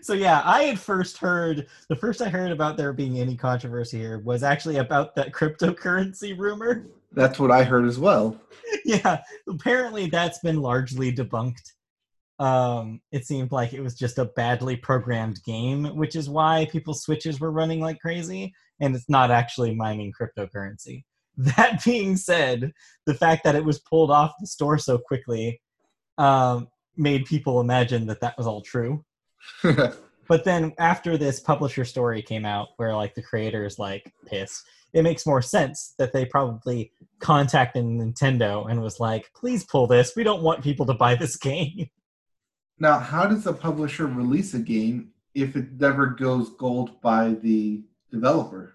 so 0.00 0.12
yeah, 0.12 0.42
I 0.44 0.62
had 0.62 0.78
first 0.78 1.18
heard 1.18 1.66
the 1.88 1.96
first 1.96 2.22
I 2.22 2.28
heard 2.28 2.52
about 2.52 2.76
there 2.76 2.92
being 2.92 3.18
any 3.18 3.36
controversy 3.36 3.98
here 3.98 4.20
was 4.20 4.44
actually 4.44 4.76
about 4.76 5.16
that 5.16 5.32
cryptocurrency 5.32 6.38
rumor. 6.38 6.86
That's 7.10 7.40
what 7.40 7.50
I 7.50 7.64
heard 7.64 7.86
as 7.86 7.98
well. 7.98 8.40
yeah, 8.84 9.22
apparently 9.48 10.08
that's 10.08 10.38
been 10.38 10.62
largely 10.62 11.12
debunked. 11.12 11.72
Um, 12.38 13.00
it 13.12 13.24
seemed 13.26 13.52
like 13.52 13.72
it 13.72 13.80
was 13.80 13.94
just 13.94 14.18
a 14.18 14.26
badly 14.26 14.76
programmed 14.76 15.42
game, 15.44 15.84
which 15.96 16.14
is 16.14 16.28
why 16.28 16.68
people's 16.70 17.02
switches 17.02 17.40
were 17.40 17.50
running 17.50 17.80
like 17.80 17.98
crazy, 18.00 18.52
and 18.80 18.94
it's 18.94 19.08
not 19.08 19.30
actually 19.30 19.74
mining 19.74 20.12
cryptocurrency. 20.12 21.04
That 21.38 21.84
being 21.84 22.16
said, 22.16 22.72
the 23.04 23.12
fact 23.12 23.44
that 23.44 23.54
it 23.54 23.62
was 23.62 23.78
pulled 23.80 24.10
off 24.10 24.32
the 24.40 24.46
store 24.46 24.78
so 24.78 24.96
quickly 24.96 25.60
um, 26.16 26.68
made 26.96 27.26
people 27.26 27.60
imagine 27.60 28.06
that 28.06 28.22
that 28.22 28.38
was 28.38 28.46
all 28.46 28.62
true. 28.62 29.04
but 29.62 30.44
then 30.44 30.72
after 30.78 31.18
this 31.18 31.38
publisher 31.40 31.84
story 31.84 32.22
came 32.22 32.46
out, 32.46 32.68
where 32.76 32.96
like 32.96 33.14
the 33.14 33.22
creators 33.22 33.78
like 33.78 34.10
pissed, 34.26 34.66
it 34.94 35.02
makes 35.02 35.26
more 35.26 35.42
sense 35.42 35.94
that 35.98 36.14
they 36.14 36.24
probably 36.24 36.90
contacted 37.20 37.84
Nintendo 37.84 38.70
and 38.70 38.80
was 38.80 38.98
like, 38.98 39.30
"Please 39.36 39.62
pull 39.64 39.86
this. 39.86 40.16
We 40.16 40.24
don't 40.24 40.42
want 40.42 40.64
people 40.64 40.86
to 40.86 40.94
buy 40.94 41.16
this 41.16 41.36
game." 41.50 41.90
Now, 42.78 42.98
how 42.98 43.26
does 43.26 43.46
a 43.46 43.52
publisher 43.52 44.06
release 44.06 44.52
a 44.54 44.58
game 44.58 45.12
if 45.34 45.56
it 45.56 45.80
never 45.80 46.06
goes 46.06 46.50
gold 46.50 47.00
by 47.00 47.30
the 47.30 47.82
developer? 48.10 48.72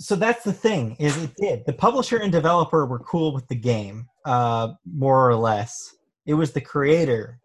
so 0.00 0.16
that's 0.16 0.42
the 0.42 0.52
thing 0.52 0.96
is 0.98 1.16
it 1.22 1.30
did 1.36 1.62
the 1.66 1.72
publisher 1.72 2.16
and 2.16 2.32
developer 2.32 2.86
were 2.86 2.98
cool 3.00 3.32
with 3.32 3.46
the 3.48 3.54
game 3.54 4.06
uh 4.24 4.72
more 4.84 5.28
or 5.28 5.36
less 5.36 5.94
it 6.26 6.34
was 6.34 6.50
the 6.52 6.60
creator 6.60 7.38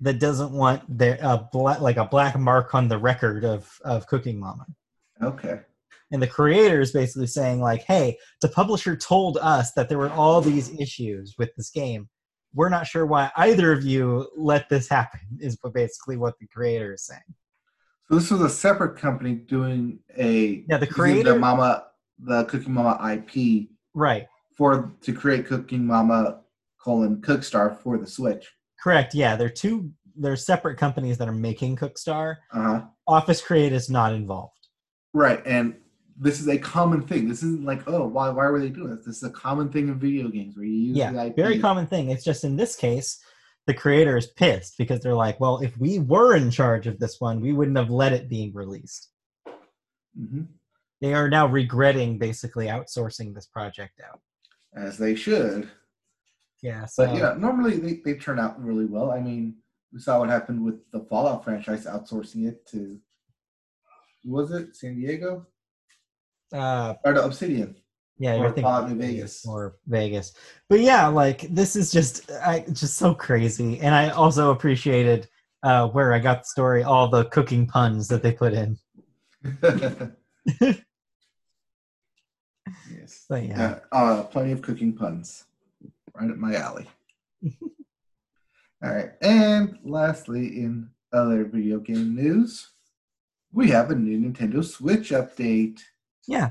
that 0.00 0.18
doesn't 0.18 0.50
want 0.52 0.82
their 0.88 1.18
uh, 1.22 1.38
black 1.52 1.80
like 1.80 1.96
a 1.96 2.04
black 2.04 2.38
mark 2.38 2.74
on 2.74 2.88
the 2.88 2.98
record 2.98 3.44
of 3.44 3.72
of 3.84 4.06
cooking 4.06 4.38
mama 4.38 4.66
Okay. 5.22 5.60
and 6.10 6.20
the 6.20 6.26
creator 6.26 6.80
is 6.80 6.92
basically 6.92 7.28
saying 7.28 7.60
like 7.60 7.82
hey 7.84 8.18
the 8.42 8.48
publisher 8.48 8.96
told 8.96 9.38
us 9.40 9.72
that 9.72 9.88
there 9.88 9.98
were 9.98 10.10
all 10.12 10.40
these 10.42 10.78
issues 10.78 11.36
with 11.38 11.54
this 11.56 11.70
game 11.70 12.08
we're 12.54 12.68
not 12.68 12.86
sure 12.86 13.04
why 13.06 13.30
either 13.36 13.72
of 13.72 13.84
you 13.84 14.28
let 14.36 14.68
this 14.68 14.88
happen 14.88 15.20
is 15.40 15.56
basically 15.74 16.16
what 16.16 16.38
the 16.38 16.46
creator 16.46 16.94
is 16.94 17.04
saying 17.06 17.20
So 18.08 18.14
this 18.16 18.30
was 18.30 18.40
a 18.40 18.48
separate 18.48 18.96
company 18.98 19.34
doing 19.34 19.98
a 20.16 20.64
Yeah, 20.68 20.76
the 20.78 20.86
creator- 20.86 21.32
the 21.34 21.38
Mama 21.38 21.86
the 22.20 22.44
Cooking 22.44 22.72
Mama 22.72 22.96
IP 23.12 23.68
right 23.94 24.26
for 24.56 24.94
to 25.00 25.12
create 25.12 25.46
Cooking 25.46 25.84
Mama 25.84 26.40
colon 26.80 27.20
Cookstar 27.20 27.76
for 27.82 27.98
the 27.98 28.06
Switch. 28.06 28.52
correct 28.82 29.14
yeah 29.14 29.34
they're 29.36 29.48
two 29.48 29.90
they're 30.16 30.36
separate 30.36 30.78
companies 30.78 31.18
that 31.18 31.26
are 31.28 31.32
making 31.50 31.74
cookstar 31.76 32.36
Uh 32.52 32.62
huh. 32.62 32.82
office 33.08 33.40
create 33.42 33.72
is 33.72 33.90
not 33.90 34.12
involved 34.14 34.52
Right, 35.12 35.40
and 35.46 35.76
this 36.18 36.40
is 36.40 36.48
a 36.48 36.58
common 36.58 37.02
thing. 37.02 37.28
This 37.28 37.42
isn't 37.42 37.64
like 37.64 37.82
oh 37.88 38.06
why 38.06 38.28
why 38.30 38.48
were 38.48 38.60
they 38.60 38.68
doing 38.68 38.94
this? 38.94 39.04
This 39.04 39.16
is 39.16 39.22
a 39.24 39.30
common 39.30 39.70
thing 39.70 39.88
in 39.88 39.98
video 39.98 40.28
games 40.28 40.56
where 40.56 40.64
you 40.66 40.72
use 40.72 40.94
the 40.94 41.00
yeah 41.00 41.24
IP. 41.24 41.36
very 41.36 41.58
common 41.58 41.86
thing 41.86 42.10
it's 42.10 42.24
just 42.24 42.44
in 42.44 42.56
this 42.56 42.76
case 42.76 43.20
the 43.66 43.74
creator 43.74 44.16
is 44.16 44.26
pissed 44.28 44.76
because 44.78 45.00
they're 45.00 45.14
like 45.14 45.40
well 45.40 45.58
if 45.58 45.76
we 45.78 45.98
were 45.98 46.36
in 46.36 46.50
charge 46.50 46.86
of 46.86 46.98
this 46.98 47.20
one 47.20 47.40
we 47.40 47.52
wouldn't 47.52 47.76
have 47.78 47.90
let 47.90 48.12
it 48.12 48.28
be 48.28 48.50
released 48.54 49.08
Mhm. 50.16 50.46
they 51.00 51.14
are 51.14 51.28
now 51.28 51.46
regretting 51.46 52.18
basically 52.18 52.66
outsourcing 52.66 53.34
this 53.34 53.46
project 53.46 54.00
out 54.08 54.20
as 54.76 54.96
they 54.98 55.14
should. 55.16 55.68
yeah 56.62 56.84
so 56.86 57.06
But 57.06 57.16
yeah, 57.16 57.34
normally 57.38 57.78
they, 57.78 57.94
they 58.04 58.14
turn 58.18 58.38
out 58.38 58.62
really 58.62 58.86
well. 58.86 59.10
I 59.10 59.20
mean, 59.20 59.56
we 59.92 59.98
saw 60.00 60.18
what 60.20 60.28
happened 60.28 60.64
with 60.64 60.88
the 60.92 61.00
Fallout 61.00 61.42
franchise 61.44 61.86
outsourcing 61.86 62.46
it 62.46 62.66
to 62.68 63.00
was 64.24 64.50
it 64.52 64.76
San 64.76 64.94
Diego 64.96 65.46
uh 66.54 66.94
or 67.04 67.12
to 67.14 67.24
Obsidian. 67.24 67.74
yeah 68.18 68.34
Or 68.34 68.36
you're 68.38 68.46
thinking 68.48 68.62
Fallout 68.64 68.90
Vegas. 68.90 69.44
or 69.46 69.76
vegas 69.86 70.32
but 70.70 70.80
yeah 70.80 71.06
like 71.08 71.40
this 71.50 71.74
is 71.76 71.90
just 71.90 72.30
i 72.44 72.60
just 72.72 72.96
so 72.96 73.14
crazy 73.14 73.80
and 73.80 73.94
i 73.94 74.08
also 74.10 74.50
appreciated 74.52 75.28
uh 75.64 75.88
where 75.88 76.12
i 76.14 76.18
got 76.18 76.38
the 76.42 76.44
story 76.46 76.82
all 76.84 77.08
the 77.08 77.24
cooking 77.26 77.66
puns 77.66 78.06
that 78.08 78.22
they 78.22 78.32
put 78.32 78.52
in 78.52 78.78
yes. 82.90 83.26
but 83.28 83.42
yeah 83.44 83.58
Yeah, 83.58 83.78
uh, 83.92 84.22
plenty 84.24 84.52
of 84.52 84.62
cooking 84.62 84.92
puns. 84.94 85.44
Right 86.14 86.30
up 86.30 86.36
my 86.36 86.54
alley. 86.54 86.86
All 88.82 88.94
right. 88.94 89.10
And 89.22 89.78
lastly, 89.84 90.60
in 90.60 90.90
other 91.12 91.44
video 91.44 91.78
game 91.80 92.14
news, 92.14 92.70
we 93.52 93.68
have 93.70 93.90
a 93.90 93.94
new 93.94 94.18
Nintendo 94.18 94.64
Switch 94.64 95.10
update. 95.10 95.80
Yeah 96.26 96.50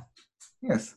Yes. 0.64 0.96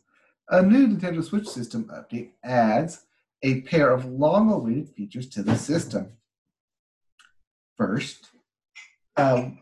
A 0.49 0.63
new 0.63 0.87
Nintendo 0.87 1.23
Switch 1.25 1.49
system 1.49 1.91
update 1.93 2.31
adds 2.45 3.05
a 3.43 3.63
pair 3.63 3.91
of 3.91 4.05
long 4.05 4.53
awaited 4.53 4.91
features 4.91 5.29
to 5.31 5.43
the 5.43 5.57
system. 5.57 6.13
First, 7.77 8.31
um, 9.17 9.59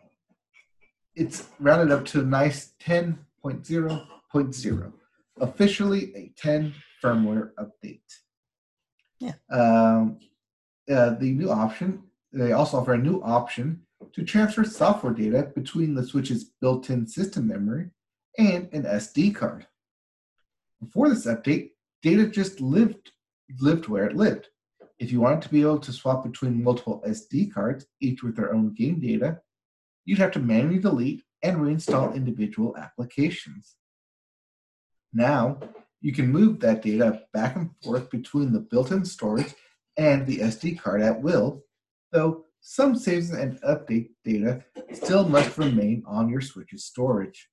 it's 1.17 1.49
rounded 1.59 1.91
up 1.91 2.05
to 2.07 2.21
a 2.21 2.25
nice 2.25 2.75
10.0.0, 2.85 4.93
officially 5.41 6.15
a 6.15 6.31
10 6.37 6.75
firmware 7.03 7.53
update. 7.55 8.03
Yeah. 9.21 9.33
Um, 9.51 10.19
uh, 10.91 11.15
the 11.15 11.33
new 11.33 11.51
option, 11.51 12.03
they 12.31 12.53
also 12.53 12.77
offer 12.77 12.93
a 12.93 12.99
new 12.99 13.23
option 13.23 13.87
to 14.13 14.23
transfer 14.23 14.65
software 14.65 15.15
data 15.15 15.51
between 15.55 15.95
the 15.95 16.07
Switch's 16.07 16.45
built 16.61 16.91
in 16.91 17.07
system 17.07 17.49
memory 17.49 17.89
and 18.39 18.69
an 18.73 18.85
SD 18.85 19.35
card. 19.35 19.67
Before 20.83 21.09
this 21.09 21.27
update, 21.27 21.71
data 22.03 22.27
just 22.27 22.61
lived 22.61 23.13
lived 23.61 23.89
where 23.89 24.07
it 24.07 24.17
lived. 24.17 24.49
If 24.99 25.13
you 25.13 25.21
wanted 25.21 25.43
to 25.43 25.49
be 25.49 25.63
able 25.63 25.81
to 25.81 25.93
swap 25.93 26.25
between 26.25 26.63
multiple 26.63 27.03
SD 27.07 27.53
cards, 27.53 27.87
each 28.01 28.23
with 28.23 28.37
their 28.37 28.55
own 28.55 28.75
game 28.75 29.01
data, 29.01 29.41
you'd 30.05 30.19
have 30.19 30.33
to 30.33 30.39
manually 30.39 30.79
delete 30.79 31.23
and 31.43 31.59
reinstall 31.59 32.15
individual 32.15 32.77
applications. 32.77 33.77
Now, 35.13 35.59
you 36.01 36.13
can 36.13 36.31
move 36.31 36.61
that 36.61 36.83
data 36.83 37.23
back 37.33 37.57
and 37.57 37.71
forth 37.83 38.11
between 38.11 38.53
the 38.53 38.61
built-in 38.61 39.05
storage 39.05 39.55
and 39.97 40.27
the 40.27 40.39
SD 40.39 40.79
card 40.79 41.03
at 41.03 41.23
will, 41.23 41.63
though 42.13 42.45
some 42.61 42.97
saves 42.97 43.31
and 43.31 43.61
update 43.63 44.11
data 44.25 44.65
still 44.93 45.29
must 45.29 45.59
remain 45.59 46.03
on 46.07 46.29
your 46.29 46.41
Switch's 46.41 46.85
storage. 46.85 47.49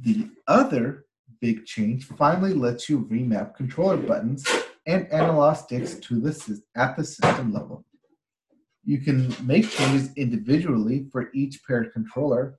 The 0.00 0.30
other 0.46 1.06
big 1.40 1.66
change 1.66 2.06
finally 2.06 2.52
lets 2.52 2.88
you 2.88 3.06
remap 3.10 3.54
controller 3.54 3.96
buttons 3.96 4.46
and 4.86 5.10
analog 5.12 5.56
sticks 5.56 5.94
to 5.94 6.20
the 6.20 6.60
at 6.76 6.96
the 6.96 7.04
system 7.04 7.52
level. 7.52 7.84
You 8.84 8.98
can 9.00 9.34
make 9.42 9.70
changes 9.70 10.12
individually 10.14 11.06
for 11.10 11.30
each 11.32 11.62
paired 11.66 11.92
controller, 11.92 12.58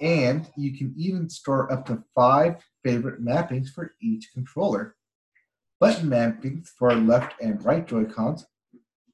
and 0.00 0.48
you 0.56 0.76
can 0.76 0.94
even 0.96 1.28
store 1.28 1.70
up 1.70 1.86
to 1.86 2.02
five 2.14 2.64
favorite 2.82 3.22
mappings 3.22 3.68
for 3.68 3.94
each 4.00 4.30
controller. 4.32 4.96
Button 5.80 6.08
mappings 6.08 6.68
for 6.68 6.94
left 6.94 7.34
and 7.40 7.62
right 7.64 7.86
Joy-Cons, 7.86 8.46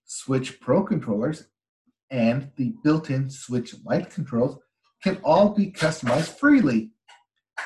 Switch 0.04 0.60
Pro 0.60 0.84
controllers, 0.84 1.48
and 2.10 2.50
the 2.56 2.74
built-in 2.84 3.30
Switch 3.30 3.74
Lite 3.84 4.10
controls 4.10 4.58
can 5.02 5.18
all 5.24 5.50
be 5.50 5.72
customized 5.72 6.38
freely. 6.38 6.92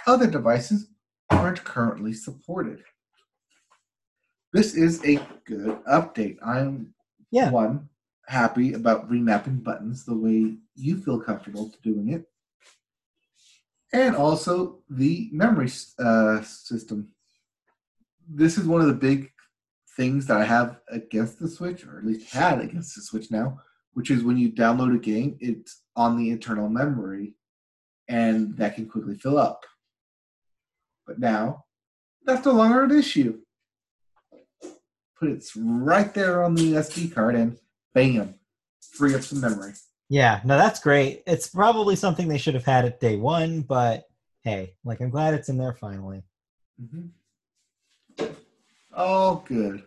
Other 0.06 0.26
devices 0.26 0.88
aren't 1.30 1.64
currently 1.64 2.12
supported. 2.12 2.82
This 4.52 4.74
is 4.74 5.04
a 5.04 5.16
good 5.44 5.78
update. 5.84 6.38
I'm 6.44 6.94
Yeah. 7.30 7.50
one 7.50 7.90
happy 8.26 8.72
about 8.74 9.10
remapping 9.10 9.62
buttons 9.62 10.04
the 10.04 10.16
way 10.16 10.58
you 10.74 11.00
feel 11.00 11.20
comfortable 11.20 11.70
to 11.70 11.80
doing 11.82 12.08
it. 12.10 12.24
and 13.90 14.14
also 14.14 14.82
the 14.90 15.30
memory 15.32 15.70
uh, 15.98 16.42
system. 16.42 17.10
This 18.28 18.58
is 18.58 18.66
one 18.66 18.82
of 18.82 18.86
the 18.86 18.92
big 18.92 19.30
things 19.96 20.26
that 20.26 20.36
I 20.36 20.44
have 20.44 20.80
against 20.88 21.38
the 21.38 21.48
Switch, 21.48 21.86
or 21.86 21.96
at 21.98 22.04
least 22.04 22.30
had 22.30 22.60
against 22.60 22.94
the 22.94 23.00
Switch 23.00 23.30
now, 23.30 23.58
which 23.94 24.10
is 24.10 24.22
when 24.22 24.36
you 24.36 24.52
download 24.52 24.94
a 24.94 24.98
game, 24.98 25.38
it's 25.40 25.80
on 25.96 26.18
the 26.18 26.28
internal 26.28 26.68
memory, 26.68 27.34
and 28.08 28.54
that 28.58 28.74
can 28.74 28.86
quickly 28.86 29.16
fill 29.16 29.38
up. 29.38 29.64
But 31.08 31.18
now, 31.18 31.64
that's 32.26 32.44
no 32.44 32.52
longer 32.52 32.84
an 32.84 32.96
issue. 32.96 33.40
Put 35.18 35.30
it 35.30 35.44
right 35.56 36.12
there 36.12 36.44
on 36.44 36.54
the 36.54 36.74
SD 36.74 37.14
card, 37.14 37.34
and 37.34 37.58
bam, 37.94 38.34
free 38.92 39.14
up 39.14 39.22
some 39.22 39.40
memory. 39.40 39.72
Yeah, 40.10 40.40
no, 40.44 40.58
that's 40.58 40.80
great. 40.80 41.22
It's 41.26 41.48
probably 41.48 41.96
something 41.96 42.28
they 42.28 42.36
should 42.36 42.54
have 42.54 42.66
had 42.66 42.84
at 42.84 43.00
day 43.00 43.16
one, 43.16 43.62
but 43.62 44.04
hey, 44.44 44.74
like 44.84 45.00
I'm 45.00 45.08
glad 45.08 45.32
it's 45.32 45.48
in 45.48 45.56
there 45.56 45.72
finally. 45.72 46.22
Mm-hmm. 46.80 48.26
All 48.94 49.44
good. 49.46 49.84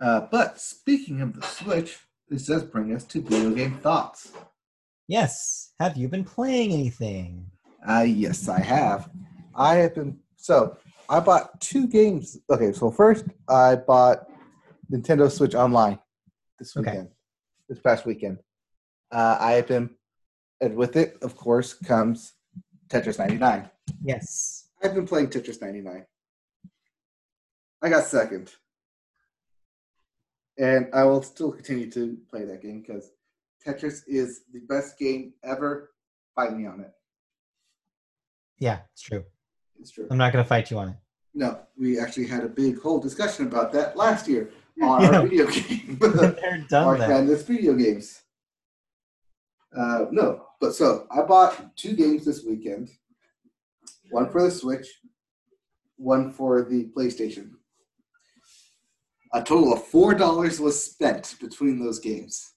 Uh, 0.00 0.20
but 0.30 0.58
speaking 0.58 1.20
of 1.20 1.38
the 1.38 1.46
Switch, 1.46 1.98
this 2.30 2.46
does 2.46 2.64
bring 2.64 2.94
us 2.94 3.04
to 3.04 3.20
video 3.20 3.50
game 3.50 3.76
thoughts. 3.78 4.32
Yes. 5.06 5.72
Have 5.80 5.96
you 5.96 6.08
been 6.08 6.24
playing 6.24 6.72
anything? 6.72 7.50
Uh, 7.86 8.06
yes, 8.06 8.48
I 8.48 8.60
have. 8.60 9.10
I 9.58 9.74
have 9.76 9.94
been. 9.96 10.18
So, 10.36 10.76
I 11.08 11.20
bought 11.20 11.60
two 11.60 11.86
games. 11.88 12.38
Okay, 12.48 12.72
so 12.72 12.90
first, 12.90 13.24
I 13.48 13.76
bought 13.76 14.26
Nintendo 14.90 15.30
Switch 15.30 15.54
Online 15.54 15.98
this 16.58 16.76
Okay. 16.76 16.90
weekend, 16.90 17.08
this 17.68 17.80
past 17.80 18.06
weekend. 18.06 18.38
Uh, 19.10 19.36
I 19.40 19.52
have 19.52 19.66
been, 19.66 19.90
and 20.60 20.76
with 20.76 20.96
it, 20.96 21.18
of 21.22 21.36
course, 21.36 21.72
comes 21.74 22.34
Tetris 22.88 23.18
99. 23.18 23.68
Yes. 24.02 24.68
I've 24.82 24.94
been 24.94 25.06
playing 25.06 25.28
Tetris 25.28 25.60
99. 25.60 26.06
I 27.82 27.88
got 27.88 28.04
second. 28.04 28.52
And 30.56 30.88
I 30.92 31.04
will 31.04 31.22
still 31.22 31.52
continue 31.52 31.90
to 31.92 32.18
play 32.30 32.44
that 32.44 32.62
game 32.62 32.80
because 32.82 33.10
Tetris 33.64 34.02
is 34.06 34.42
the 34.52 34.60
best 34.60 34.98
game 34.98 35.34
ever. 35.44 35.90
Fight 36.34 36.56
me 36.56 36.66
on 36.66 36.80
it. 36.80 36.92
Yeah, 38.58 38.80
it's 38.92 39.02
true. 39.02 39.24
It's 39.80 39.90
true. 39.90 40.06
I'm 40.10 40.18
not 40.18 40.32
going 40.32 40.44
to 40.44 40.48
fight 40.48 40.70
you 40.70 40.78
on 40.78 40.88
it. 40.90 40.96
No, 41.34 41.60
we 41.78 42.00
actually 42.00 42.26
had 42.26 42.42
a 42.44 42.48
big 42.48 42.80
whole 42.80 42.98
discussion 42.98 43.46
about 43.46 43.72
that 43.72 43.96
last 43.96 44.26
year 44.28 44.50
on 44.82 45.02
Yeah. 45.02 45.08
our 45.18 45.22
video 45.22 45.46
game. 45.46 45.98
They're 46.00 46.64
done 46.68 46.84
March 46.84 46.98
that. 47.00 47.08
Madness 47.08 47.42
video 47.42 47.74
games. 47.74 48.22
Uh, 49.76 50.06
no, 50.10 50.46
but 50.60 50.74
so 50.74 51.06
I 51.10 51.22
bought 51.22 51.76
two 51.76 51.94
games 51.94 52.24
this 52.24 52.42
weekend. 52.44 52.90
One 54.10 54.30
for 54.30 54.42
the 54.42 54.50
Switch, 54.50 54.88
one 55.96 56.32
for 56.32 56.62
the 56.64 56.90
PlayStation. 56.96 57.50
A 59.34 59.42
total 59.42 59.74
of 59.74 59.84
four 59.84 60.14
dollars 60.14 60.58
was 60.58 60.82
spent 60.82 61.34
between 61.40 61.78
those 61.78 61.98
games. 61.98 62.54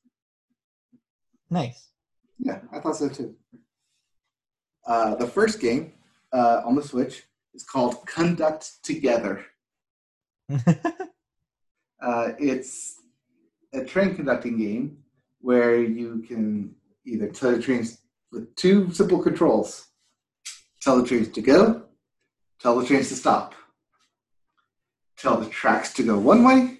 Nice. 1.49 1.89
Yeah, 2.39 2.59
I 2.71 2.79
thought 2.79 2.95
so 2.95 3.09
too. 3.09 3.35
Uh, 4.87 5.15
the 5.15 5.27
first 5.27 5.59
game 5.59 5.93
uh, 6.33 6.61
on 6.65 6.75
the 6.75 6.83
Switch 6.83 7.23
is 7.53 7.63
called 7.63 8.05
Conduct 8.05 8.83
Together. 8.83 9.45
Uh, 12.01 12.33
it's 12.39 12.95
a 13.73 13.85
train 13.85 14.15
conducting 14.15 14.57
game 14.57 14.97
where 15.39 15.79
you 15.83 16.25
can 16.27 16.73
either 17.05 17.27
tell 17.27 17.51
the 17.51 17.61
trains 17.61 17.99
with 18.31 18.55
two 18.55 18.91
simple 18.91 19.21
controls 19.21 19.87
tell 20.81 20.99
the 20.99 21.07
trains 21.07 21.29
to 21.29 21.41
go, 21.41 21.83
tell 22.59 22.79
the 22.79 22.85
trains 22.85 23.09
to 23.09 23.15
stop, 23.15 23.53
tell 25.15 25.37
the 25.37 25.49
tracks 25.49 25.93
to 25.93 26.01
go 26.01 26.17
one 26.17 26.43
way, 26.43 26.79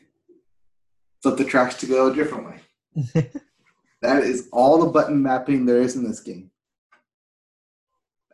flip 1.22 1.38
the 1.38 1.46
tracks 1.46 1.76
to 1.76 1.86
go 1.86 2.12
a 2.12 2.16
different 2.16 2.48
way. 2.48 3.32
That 4.02 4.24
is 4.24 4.50
all 4.52 4.80
the 4.80 4.90
button 4.90 5.22
mapping 5.22 5.68
there 5.68 5.80
is 5.80 5.96
in 5.96 6.04
this 6.04 6.22
game. 6.22 6.50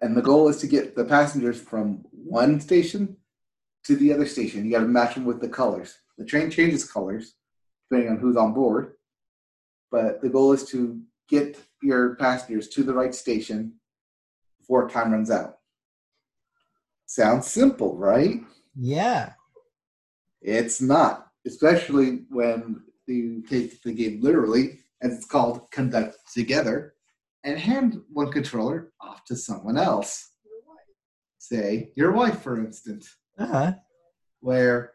And 0.02 0.16
the 0.16 0.22
goal 0.22 0.48
is 0.48 0.58
to 0.58 0.68
get 0.68 0.96
the 0.96 1.06
passengers 1.06 1.60
from 1.60 2.06
one 2.12 2.60
station 2.60 3.18
to 3.86 3.96
the 3.96 4.14
other 4.14 4.28
station. 4.28 4.66
You 4.66 4.72
got 4.72 4.80
to 4.82 4.88
match 4.88 5.16
them 5.16 5.26
with 5.26 5.42
the 5.42 5.50
colors. 5.50 5.98
The 6.18 6.26
train 6.26 6.50
changes 6.50 6.90
colors 6.90 7.34
depending 7.90 8.12
on 8.12 8.20
who's 8.20 8.36
on 8.36 8.54
board, 8.54 8.96
but 9.92 10.22
the 10.22 10.30
goal 10.30 10.52
is 10.52 10.66
to 10.66 11.02
get 11.30 11.58
your 11.82 12.16
passengers 12.16 12.68
to 12.70 12.84
the 12.84 12.94
right 12.94 13.16
station 13.16 13.74
before 14.60 14.90
time 14.90 15.12
runs 15.12 15.32
out. 15.32 15.60
Sounds 17.06 17.48
simple, 17.48 17.96
right? 17.98 18.42
yeah. 18.76 19.34
It's 20.42 20.82
not, 20.82 21.28
especially 21.46 22.26
when 22.30 22.82
you 23.08 23.42
take 23.50 23.82
the 23.82 23.94
game 23.94 24.22
literally, 24.22 24.80
as 25.02 25.14
it's 25.14 25.26
called 25.26 25.72
Conduct 25.72 26.18
Together, 26.34 26.94
and 27.44 27.58
hand 27.60 28.02
one 28.12 28.32
controller 28.32 28.92
off 29.02 29.24
to 29.26 29.36
someone 29.36 29.78
else. 29.78 30.32
Say, 31.38 31.92
your 31.96 32.12
wife, 32.12 32.42
for 32.42 32.60
instance, 32.60 33.16
Uh-huh. 33.38 33.74
where 34.42 34.94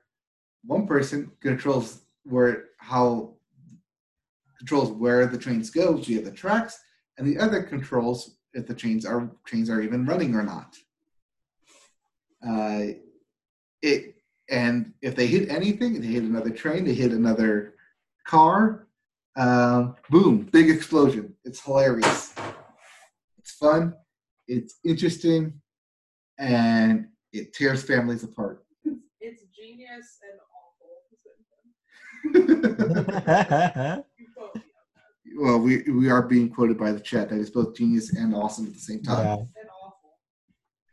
one 0.65 0.87
person 0.87 1.31
controls 1.41 2.03
where 2.25 2.65
how 2.79 3.35
controls 4.59 4.91
where 4.93 5.27
the 5.27 5.39
trains 5.39 5.71
go 5.71 5.95
via 5.97 6.21
the 6.23 6.31
tracks, 6.31 6.79
and 7.19 7.27
the 7.27 7.39
other 7.39 7.63
controls 7.63 8.39
if 8.55 8.67
the 8.67 8.75
trains 8.75 9.05
are 9.07 9.31
trains 9.47 9.71
are 9.71 9.81
even 9.81 10.05
running 10.05 10.35
or 10.35 10.43
not. 10.43 10.77
Uh, 12.47 12.99
it 13.83 14.17
and 14.51 14.93
if 15.01 15.15
they 15.17 15.27
hit 15.27 15.49
anything, 15.49 16.01
they 16.01 16.09
hit 16.09 16.25
another 16.25 16.51
train, 16.51 16.85
they 16.85 16.95
hit 16.95 17.13
another 17.13 17.75
car, 18.27 18.89
um, 19.37 19.95
boom, 20.11 20.49
big 20.53 20.71
explosion. 20.71 21.35
It's 21.45 21.61
hilarious. 21.61 22.35
It's 23.39 23.53
fun. 23.53 23.95
It's 24.49 24.79
interesting, 24.85 25.55
and 26.39 27.07
it 27.33 27.55
tears 27.55 27.83
families 27.83 28.25
apart. 28.25 28.65
It's 29.21 29.43
genius 29.57 30.19
and 30.23 30.41
awful. 30.53 30.91
You 34.19 34.27
quote 34.37 34.55
me 34.55 34.63
well, 35.37 35.59
we 35.59 35.83
we 35.83 36.11
are 36.11 36.23
being 36.23 36.49
quoted 36.49 36.79
by 36.79 36.93
the 36.93 37.01
chat 37.01 37.29
that 37.29 37.39
it's 37.39 37.51
both 37.51 37.77
genius 37.77 38.15
and 38.15 38.35
awesome 38.35 38.67
at 38.67 38.75
the 38.75 38.79
same 38.79 39.03
time, 39.03 39.25
yeah. 39.25 39.35
and 39.35 39.71
awful. 39.83 40.11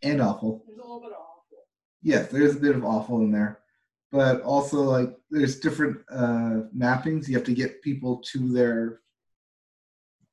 and 0.03 0.21
awful. 0.21 0.63
There's 0.67 0.77
a 0.77 0.81
little 0.81 1.01
bit 1.01 1.11
of 1.11 1.17
awful. 1.17 1.57
Yes, 2.01 2.29
there's 2.29 2.55
a 2.55 2.59
bit 2.59 2.75
of 2.75 2.85
awful 2.85 3.19
in 3.19 3.31
there, 3.31 3.59
but 4.11 4.41
also 4.41 4.81
like 4.81 5.15
there's 5.29 5.59
different 5.59 5.97
uh, 6.11 6.61
mappings. 6.75 7.27
You 7.27 7.35
have 7.35 7.45
to 7.45 7.53
get 7.53 7.81
people 7.81 8.21
to 8.31 8.51
their 8.51 9.01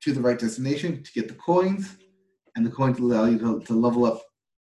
to 0.02 0.12
the 0.12 0.20
right 0.20 0.38
destination 0.38 1.02
to 1.02 1.12
get 1.12 1.28
the 1.28 1.34
coins, 1.34 1.96
and 2.54 2.64
the 2.64 2.70
coins 2.70 2.98
allow 2.98 3.24
you 3.26 3.38
to, 3.38 3.60
to 3.60 3.74
level 3.74 4.04
up 4.04 4.22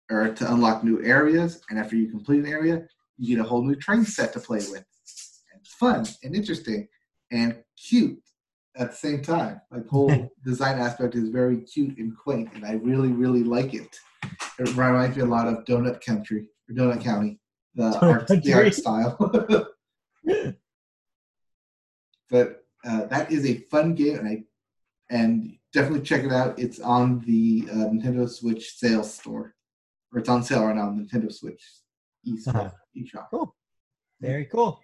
or 0.09 0.29
to 0.29 0.53
unlock 0.53 0.83
new 0.83 1.03
areas. 1.03 1.61
And 1.69 1.79
after 1.79 1.95
you 1.95 2.09
complete 2.09 2.39
an 2.39 2.47
area, 2.47 2.85
you 3.17 3.35
get 3.35 3.43
a 3.43 3.47
whole 3.47 3.63
new 3.63 3.75
train 3.75 4.05
set 4.05 4.33
to 4.33 4.39
play 4.39 4.59
with. 4.59 4.85
And 5.51 5.61
it's 5.61 5.73
fun 5.73 6.05
and 6.23 6.35
interesting 6.35 6.87
and 7.31 7.55
cute 7.77 8.21
at 8.77 8.91
the 8.91 8.97
same 8.97 9.21
time. 9.21 9.61
Like 9.71 9.87
whole 9.87 10.31
design 10.45 10.79
aspect 10.79 11.15
is 11.15 11.29
very 11.29 11.61
cute 11.61 11.97
and 11.97 12.15
quaint, 12.17 12.49
and 12.53 12.65
I 12.65 12.73
really 12.73 13.09
really 13.09 13.43
like 13.43 13.73
it. 13.73 13.97
It 14.59 14.75
reminds 14.75 15.17
me 15.17 15.23
a 15.23 15.25
lot 15.25 15.47
of 15.47 15.65
Donut 15.65 16.03
Country 16.05 16.45
or 16.69 16.75
Donut 16.75 17.01
County, 17.01 17.39
the 17.75 17.97
art, 18.01 18.27
the 18.27 18.53
art 18.53 18.73
style. 18.73 19.17
but 22.29 22.63
uh, 22.85 23.05
that 23.05 23.31
is 23.31 23.45
a 23.45 23.57
fun 23.71 23.93
game, 23.95 24.17
and 24.19 24.27
I 24.27 24.43
and 25.09 25.57
definitely 25.73 26.01
check 26.01 26.23
it 26.23 26.31
out. 26.31 26.57
It's 26.59 26.79
on 26.79 27.19
the 27.25 27.67
uh, 27.71 27.75
Nintendo 27.91 28.29
Switch 28.29 28.75
sales 28.77 29.13
store, 29.13 29.55
or 30.11 30.19
it's 30.19 30.29
on 30.29 30.43
sale 30.43 30.65
right 30.65 30.75
now 30.75 30.87
on 30.87 31.05
Nintendo 31.05 31.31
Switch 31.31 31.63
Uh-huh. 32.47 32.69
eShop. 32.97 33.29
Cool. 33.29 33.55
Very 34.19 34.45
cool. 34.45 34.79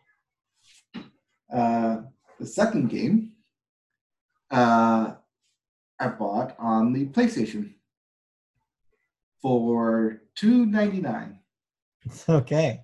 Uh, 1.54 2.02
the 2.40 2.46
second 2.46 2.90
game 2.90 3.32
uh, 4.52 5.14
I 6.00 6.08
bought 6.10 6.56
on 6.60 6.94
the 6.94 7.06
PlayStation 7.08 7.74
for 9.42 10.22
two 10.36 10.66
ninety 10.66 11.00
nine. 11.02 11.40
It's 12.06 12.28
okay. 12.30 12.82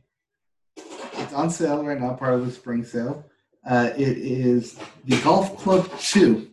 It's 0.78 1.34
on 1.34 1.50
sale 1.50 1.84
right 1.84 2.00
now, 2.00 2.14
part 2.14 2.34
of 2.34 2.46
the 2.46 2.52
spring 2.52 2.84
sale. 2.84 3.24
Uh, 3.66 3.92
it 3.96 4.18
is 4.18 4.78
the 5.06 5.20
Golf 5.22 5.58
Club 5.58 5.90
Two. 6.00 6.50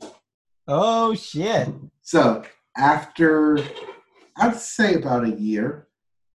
Oh 0.69 1.15
shit. 1.15 1.69
So 2.03 2.45
after 2.77 3.59
I'd 4.37 4.57
say 4.57 4.95
about 4.95 5.25
a 5.25 5.31
year 5.31 5.89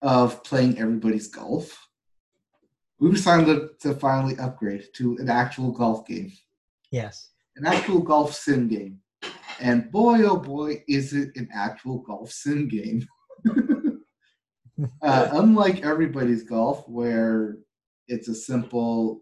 of 0.01 0.43
playing 0.43 0.79
everybody's 0.79 1.27
golf, 1.27 1.87
we 2.99 3.11
decided 3.11 3.79
to 3.81 3.93
finally 3.95 4.37
upgrade 4.37 4.85
to 4.95 5.17
an 5.17 5.29
actual 5.29 5.71
golf 5.71 6.07
game. 6.07 6.31
Yes. 6.91 7.29
an 7.57 7.65
actual 7.65 7.99
golf 7.99 8.33
sim 8.33 8.67
game. 8.67 8.99
And 9.59 9.91
boy, 9.91 10.23
oh 10.23 10.37
boy, 10.37 10.83
is 10.87 11.13
it 11.13 11.29
an 11.35 11.49
actual 11.53 11.99
golf 11.99 12.31
sim 12.31 12.67
game. 12.67 13.05
Uh, 15.03 15.29
unlike 15.33 15.83
everybody's 15.83 16.43
golf, 16.43 16.87
where 16.87 17.57
it's 18.07 18.27
a 18.27 18.35
simple 18.35 19.21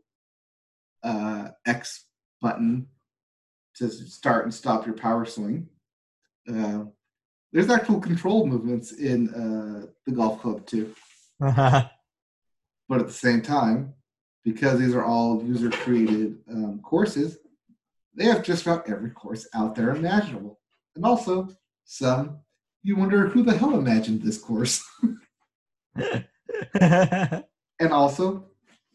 uh, 1.04 1.50
X 1.66 2.06
button 2.42 2.88
to 3.76 3.90
start 3.90 4.46
and 4.46 4.54
stop 4.54 4.86
your 4.86 4.96
power 4.96 5.26
swing, 5.26 5.68
uh, 6.54 6.84
there's 7.52 7.70
actual 7.70 8.00
control 8.00 8.46
movements 8.46 8.92
in 8.94 9.30
uh, 9.30 9.88
the 10.06 10.12
golf 10.12 10.42
club 10.42 10.66
too. 10.66 10.94
But 12.90 13.02
at 13.02 13.08
the 13.08 13.14
same 13.14 13.44
time, 13.44 13.94
because 14.44 14.80
these 14.80 14.96
are 14.96 15.06
all 15.06 15.44
user 15.44 15.70
created 15.70 16.40
um, 16.50 16.80
courses, 16.84 17.38
they 18.16 18.26
have 18.26 18.44
just 18.44 18.66
about 18.66 18.90
every 18.90 19.12
course 19.12 19.48
out 19.54 19.76
there 19.76 19.92
imaginable. 19.92 20.60
And 20.96 21.06
also, 21.06 21.50
some 21.86 22.40
you 22.82 22.96
wonder 22.96 23.28
who 23.28 23.44
the 23.44 23.56
hell 23.56 23.78
imagined 23.78 24.24
this 24.24 24.38
course. 24.38 24.84
and 27.80 27.92
also, 27.92 28.46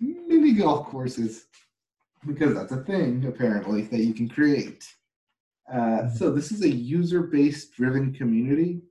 mini 0.00 0.52
golf 0.52 0.86
courses, 0.88 1.46
because 2.26 2.54
that's 2.54 2.72
a 2.72 2.82
thing 2.84 3.24
apparently 3.26 3.82
that 3.82 4.00
you 4.00 4.14
can 4.14 4.28
create. 4.28 4.86
Uh, 5.72 6.08
so, 6.08 6.30
this 6.30 6.52
is 6.52 6.62
a 6.62 6.68
user 6.68 7.22
based 7.22 7.72
driven 7.74 8.12
community. 8.12 8.82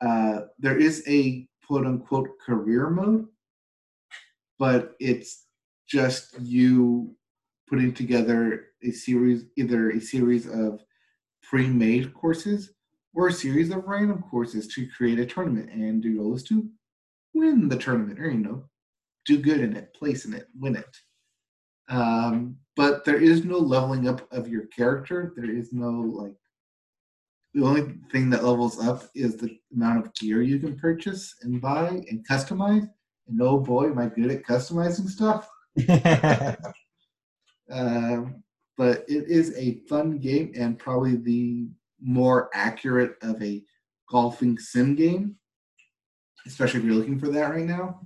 Uh, 0.00 0.42
there 0.58 0.78
is 0.78 1.02
a 1.08 1.46
quote 1.66 1.86
unquote 1.86 2.28
career 2.44 2.90
mode, 2.90 3.26
but 4.58 4.94
it's 5.00 5.46
just 5.88 6.38
you 6.40 7.14
putting 7.68 7.92
together 7.92 8.66
a 8.82 8.90
series, 8.90 9.44
either 9.56 9.90
a 9.90 10.00
series 10.00 10.46
of 10.46 10.82
pre 11.42 11.66
made 11.66 12.14
courses 12.14 12.72
or 13.14 13.28
a 13.28 13.32
series 13.32 13.70
of 13.70 13.84
random 13.84 14.22
courses 14.30 14.66
to 14.68 14.88
create 14.96 15.18
a 15.18 15.26
tournament. 15.26 15.70
And 15.70 16.02
the 16.02 16.16
goal 16.16 16.34
is 16.34 16.42
to 16.44 16.68
win 17.34 17.68
the 17.68 17.76
tournament 17.76 18.20
or, 18.20 18.30
you 18.30 18.38
know, 18.38 18.64
do 19.26 19.38
good 19.38 19.60
in 19.60 19.76
it, 19.76 19.94
place 19.94 20.24
in 20.24 20.34
it, 20.34 20.48
win 20.58 20.76
it. 20.76 20.96
Um, 21.88 22.56
but 22.76 23.04
there 23.04 23.20
is 23.20 23.44
no 23.44 23.58
leveling 23.58 24.08
up 24.08 24.30
of 24.32 24.48
your 24.48 24.66
character. 24.66 25.32
There 25.36 25.50
is 25.50 25.72
no 25.72 25.90
like 25.90 26.34
the 27.52 27.64
only 27.64 27.94
thing 28.10 28.30
that 28.30 28.42
levels 28.42 28.84
up 28.84 29.04
is 29.14 29.36
the 29.36 29.58
amount 29.72 30.04
of 30.04 30.12
gear 30.14 30.42
you 30.42 30.58
can 30.58 30.76
purchase 30.76 31.36
and 31.42 31.60
buy 31.60 31.88
and 32.10 32.26
customize. 32.28 32.88
And 33.28 33.40
oh 33.40 33.58
boy, 33.58 33.86
am 33.86 33.98
I 33.98 34.06
good 34.06 34.30
at 34.30 34.42
customizing 34.42 35.08
stuff. 35.08 35.48
Um, 37.70 38.42
but 38.76 39.04
it 39.08 39.28
is 39.28 39.56
a 39.56 39.80
fun 39.88 40.18
game 40.18 40.52
and 40.56 40.78
probably 40.78 41.16
the 41.16 41.68
more 42.02 42.50
accurate 42.54 43.16
of 43.22 43.40
a 43.42 43.62
golfing 44.08 44.58
sim 44.58 44.94
game, 44.94 45.36
especially 46.46 46.80
if 46.80 46.86
you're 46.86 46.94
looking 46.94 47.18
for 47.18 47.28
that 47.28 47.50
right 47.50 47.64
now. 47.64 48.00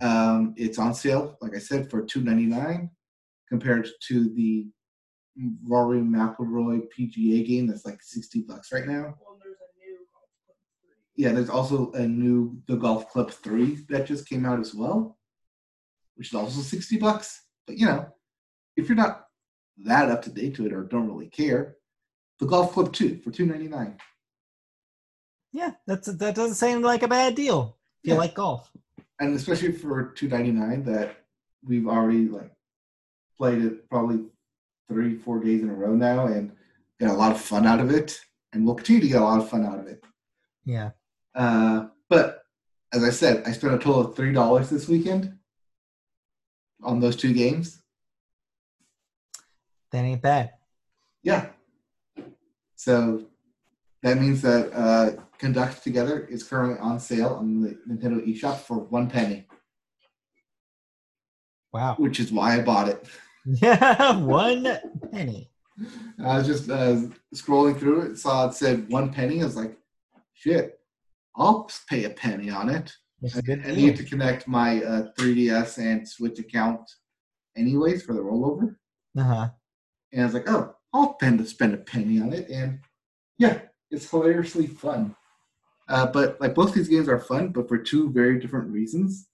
Um, 0.00 0.54
it's 0.56 0.78
on 0.78 0.94
sale, 0.94 1.36
like 1.40 1.54
I 1.54 1.58
said, 1.58 1.90
for 1.90 2.02
two 2.02 2.22
ninety 2.22 2.46
nine, 2.46 2.90
compared 3.48 3.88
to 4.08 4.34
the 4.34 4.66
Rory 5.66 6.00
McIlroy 6.00 6.82
PGA 6.96 7.46
game 7.46 7.66
that's 7.66 7.86
like 7.86 8.02
sixty 8.02 8.42
bucks 8.42 8.72
right 8.72 8.86
now. 8.86 9.14
Well, 9.20 9.38
there's 9.42 9.56
a 9.56 9.78
new 9.78 9.98
golf 10.12 10.28
club 10.44 10.56
three. 10.82 11.24
Yeah, 11.24 11.32
there's 11.32 11.50
also 11.50 11.92
a 11.92 12.06
new 12.06 12.60
The 12.66 12.76
Golf 12.76 13.08
Club 13.10 13.30
3 13.30 13.86
that 13.90 14.06
just 14.06 14.28
came 14.28 14.44
out 14.44 14.60
as 14.60 14.74
well, 14.74 15.18
which 16.16 16.28
is 16.28 16.34
also 16.34 16.60
60 16.60 16.98
bucks. 16.98 17.44
But 17.66 17.78
you 17.78 17.86
know, 17.86 18.06
if 18.76 18.88
you're 18.88 18.96
not 18.96 19.26
that 19.84 20.10
up 20.10 20.22
to 20.22 20.30
date 20.30 20.56
to 20.56 20.66
it 20.66 20.72
or 20.72 20.84
don't 20.84 21.08
really 21.08 21.28
care, 21.28 21.76
The 22.40 22.46
Golf 22.46 22.72
Club 22.72 22.92
2 22.92 23.20
for 23.22 23.30
299. 23.30 23.98
Yeah, 25.52 25.72
that's 25.86 26.08
that 26.08 26.34
doesn't 26.34 26.54
seem 26.54 26.82
like 26.82 27.02
a 27.02 27.08
bad 27.08 27.34
deal. 27.34 27.76
If 28.02 28.10
you 28.10 28.16
like 28.16 28.34
golf. 28.34 28.70
And 29.20 29.36
especially 29.36 29.72
for 29.72 30.06
299 30.16 30.84
that 30.92 31.16
we've 31.64 31.86
already 31.86 32.26
like 32.26 32.50
played 33.38 33.62
it 33.62 33.88
probably 33.88 34.24
three, 34.88 35.16
four 35.16 35.38
days 35.38 35.62
in 35.62 35.70
a 35.70 35.74
row 35.74 35.94
now 35.94 36.26
and 36.26 36.52
got 36.98 37.10
a 37.10 37.14
lot 37.16 37.30
of 37.32 37.40
fun 37.40 37.66
out 37.66 37.80
of 37.80 37.90
it. 37.90 38.18
And 38.52 38.64
we'll 38.64 38.74
continue 38.74 39.02
to 39.02 39.08
get 39.08 39.20
a 39.20 39.24
lot 39.24 39.40
of 39.40 39.48
fun 39.48 39.64
out 39.64 39.78
of 39.78 39.86
it. 39.86 40.02
Yeah. 40.64 40.90
Uh, 41.34 41.86
but 42.08 42.42
as 42.92 43.04
I 43.04 43.10
said, 43.10 43.44
I 43.46 43.52
spent 43.52 43.74
a 43.74 43.78
total 43.78 44.00
of 44.00 44.16
three 44.16 44.32
dollars 44.32 44.68
this 44.68 44.88
weekend 44.88 45.38
on 46.82 47.00
those 47.00 47.16
two 47.16 47.32
games. 47.32 47.82
That 49.92 50.04
ain't 50.04 50.22
bad. 50.22 50.50
Yeah. 51.22 51.46
So 52.76 53.24
that 54.02 54.18
means 54.18 54.42
that 54.42 54.72
uh, 54.72 55.22
Conduct 55.42 55.82
Together 55.82 56.24
is 56.26 56.44
currently 56.44 56.78
on 56.78 57.00
sale 57.00 57.34
on 57.34 57.60
the 57.60 57.76
Nintendo 57.90 58.24
eShop 58.24 58.58
for 58.58 58.78
one 58.78 59.10
penny, 59.10 59.44
Wow. 61.72 61.96
which 61.98 62.20
is 62.20 62.30
why 62.30 62.54
I 62.58 62.62
bought 62.62 62.88
it. 62.88 63.04
Yeah, 63.44 64.16
one 64.18 64.78
penny. 65.10 65.50
I 66.24 66.38
was 66.38 66.46
just 66.46 66.70
uh, 66.70 67.00
scrolling 67.34 67.76
through 67.76 68.02
it, 68.02 68.18
saw 68.18 68.48
it 68.48 68.54
said 68.54 68.88
one 68.88 69.12
penny. 69.12 69.42
I 69.42 69.44
was 69.44 69.56
like, 69.56 69.76
shit, 70.32 70.78
I'll 71.34 71.68
pay 71.90 72.04
a 72.04 72.10
penny 72.10 72.48
on 72.48 72.68
it. 72.68 72.92
I, 73.24 73.52
I 73.52 73.72
need 73.74 73.96
to 73.96 74.04
connect 74.04 74.46
my 74.46 74.80
uh, 74.84 75.08
3DS 75.18 75.78
and 75.78 76.08
Switch 76.08 76.38
account 76.38 76.88
anyways 77.56 78.04
for 78.04 78.12
the 78.12 78.20
rollover. 78.20 78.76
Uh-huh. 79.18 79.48
And 80.12 80.22
I 80.22 80.24
was 80.24 80.34
like, 80.34 80.48
oh, 80.48 80.76
I'll 80.94 81.14
spend 81.14 81.44
spend 81.48 81.74
a 81.74 81.78
penny 81.78 82.20
on 82.20 82.32
it. 82.32 82.48
And 82.48 82.78
yeah, 83.38 83.58
it's 83.90 84.08
hilariously 84.08 84.68
fun. 84.68 85.16
Uh, 85.88 86.06
but 86.06 86.40
like 86.40 86.54
both 86.54 86.72
these 86.74 86.88
games 86.88 87.08
are 87.08 87.18
fun, 87.18 87.48
but 87.48 87.68
for 87.68 87.78
two 87.78 88.10
very 88.10 88.38
different 88.38 88.70
reasons. 88.70 89.28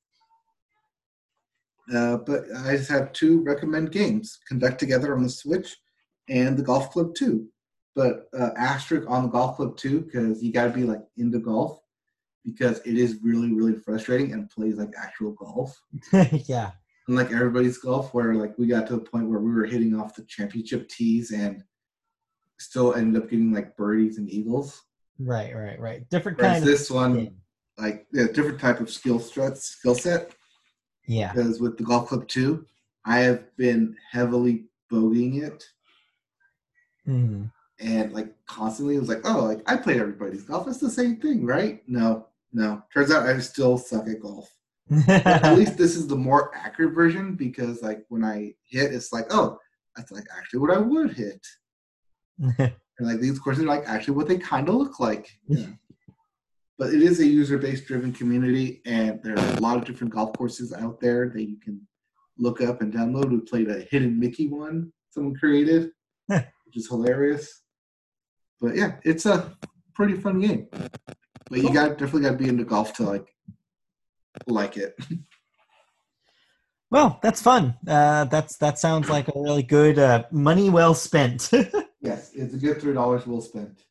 Uh, 1.95 2.19
but 2.19 2.45
I 2.65 2.77
just 2.77 2.91
have 2.91 3.13
two 3.13 3.43
recommend 3.43 3.93
games: 3.93 4.39
Conduct 4.49 4.79
Together 4.79 5.15
on 5.15 5.23
the 5.23 5.31
Switch 5.31 5.77
and 6.29 6.57
the 6.57 6.63
Golf 6.63 6.91
Club 6.91 7.15
Two. 7.15 7.49
But 7.95 8.29
uh, 8.39 8.51
asterisk 8.57 9.09
on 9.09 9.25
the 9.25 9.29
Golf 9.29 9.57
Club 9.57 9.77
Two 9.77 10.01
because 10.01 10.43
you 10.43 10.53
got 10.53 10.65
to 10.65 10.73
be 10.73 10.85
like 10.85 11.03
into 11.17 11.39
golf 11.39 11.81
because 12.45 12.79
it 12.85 12.97
is 12.97 13.19
really 13.23 13.53
really 13.53 13.75
frustrating 13.75 14.33
and 14.33 14.51
plays 14.51 14.77
like 14.77 14.93
actual 14.97 15.33
golf 15.33 15.79
yeah. 16.47 16.71
unlike 17.09 17.33
everybody's 17.33 17.79
golf 17.79 18.15
where 18.15 18.35
like 18.35 18.57
we 18.59 18.67
got 18.67 18.87
to 18.87 18.95
the 18.95 19.03
point 19.03 19.29
where 19.29 19.41
we 19.41 19.53
were 19.53 19.65
hitting 19.65 19.99
off 19.99 20.15
the 20.15 20.23
championship 20.25 20.89
tees 20.89 21.31
and 21.31 21.63
still 22.59 22.95
ended 22.95 23.23
up 23.23 23.29
getting 23.29 23.53
like 23.53 23.77
birdies 23.77 24.19
and 24.19 24.31
eagles 24.31 24.83
Right, 25.19 25.55
right, 25.55 25.79
right. 25.81 26.09
Different 26.11 26.39
whereas 26.39 26.53
kind 26.61 26.65
of 26.65 26.69
this 26.69 26.91
one 26.91 27.15
game. 27.15 27.37
like 27.77 28.07
yeah, 28.13 28.27
different 28.27 28.61
type 28.61 28.81
of 28.81 28.91
skill 28.91 29.19
set 29.19 29.59
skill 29.59 29.95
set 29.95 30.33
Yeah. 31.07 31.33
because 31.33 31.61
with 31.61 31.77
the 31.77 31.85
golf 31.85 32.09
club 32.09 32.29
2 32.29 32.65
i 33.05 33.19
have 33.21 33.57
been 33.57 33.97
heavily 34.11 34.65
bogeying 34.93 35.43
it 35.43 35.65
hmm 37.05 37.45
and 37.81 38.13
like 38.13 38.35
constantly 38.47 38.97
it 38.97 39.01
was 39.01 39.09
like 39.09 39.21
oh 39.25 39.45
like 39.45 39.63
i 39.71 39.77
played 39.77 39.99
everybody's 40.01 40.43
golf 40.43 40.67
it's 40.67 40.79
the 40.79 40.91
same 40.91 41.17
thing 41.17 41.47
right 41.47 41.83
no 41.89 42.27
no 42.53 42.83
turns 42.93 43.11
out 43.13 43.27
i 43.27 43.39
still 43.39 43.79
suck 43.79 44.09
at 44.09 44.21
golf 44.21 44.53
at 44.91 45.57
least 45.57 45.77
this 45.77 45.95
is 45.97 46.07
the 46.07 46.17
more 46.17 46.51
accurate 46.55 46.95
version 46.95 47.35
because 47.35 47.83
like 47.83 48.05
when 48.09 48.25
I 48.25 48.55
hit, 48.65 48.95
it's 48.95 49.13
like, 49.13 49.27
oh, 49.31 49.59
that's 49.95 50.11
like 50.11 50.25
actually 50.35 50.61
what 50.61 50.71
I 50.75 50.79
would 50.79 51.13
hit. 51.13 51.47
And 52.99 53.09
like 53.09 53.21
these 53.21 53.39
courses 53.39 53.65
are 53.65 53.69
like 53.69 53.85
actually 53.87 54.17
what 54.17 54.29
they 54.29 54.39
kind 54.39 54.69
of 54.69 54.75
look 54.75 55.01
like. 55.01 55.29
But 56.79 56.95
it 56.95 57.03
is 57.03 57.19
a 57.19 57.27
user-based 57.27 57.87
driven 57.87 58.13
community, 58.13 58.83
and 58.87 59.21
there 59.23 59.37
are 59.37 59.57
a 59.57 59.61
lot 59.61 59.79
of 59.79 59.85
different 59.85 60.13
golf 60.13 60.33
courses 60.37 60.73
out 60.73 61.01
there 61.01 61.29
that 61.29 61.43
you 61.43 61.57
can 61.59 61.81
look 62.39 62.61
up 62.61 62.83
and 62.83 62.93
download. 62.93 63.31
We 63.31 63.41
played 63.41 63.69
a 63.69 63.81
hidden 63.91 64.19
Mickey 64.19 64.47
one 64.47 64.93
someone 65.11 65.35
created, 65.35 65.91
which 66.27 66.77
is 66.77 66.89
hilarious. 66.89 67.63
But 68.61 68.77
yeah, 68.77 68.97
it's 69.05 69.27
a 69.27 69.57
pretty 69.95 70.15
fun 70.15 70.41
game. 70.41 70.69
But 70.71 71.59
you 71.59 71.73
got 71.73 71.91
definitely 71.99 72.23
got 72.23 72.33
to 72.33 72.37
be 72.37 72.49
into 72.49 72.65
golf 72.65 72.93
to 72.95 73.05
like 73.05 73.27
like 74.47 74.77
it. 74.77 74.95
well, 76.91 77.19
that's 77.23 77.43
fun. 77.43 77.77
Uh, 77.87 78.25
that's 78.25 78.57
that 78.59 78.79
sounds 78.79 79.09
like 79.09 79.29
a 79.29 79.33
really 79.35 79.63
good 79.63 79.99
uh, 79.99 80.25
money 80.31 80.71
well 80.71 80.95
spent. 80.95 81.51
Yes, 82.01 82.33
it's 82.35 82.55
a 82.55 82.59
good 82.59 82.81
three 82.81 82.95
dollars 82.95 83.27
well 83.27 83.41
spent. 83.41 83.85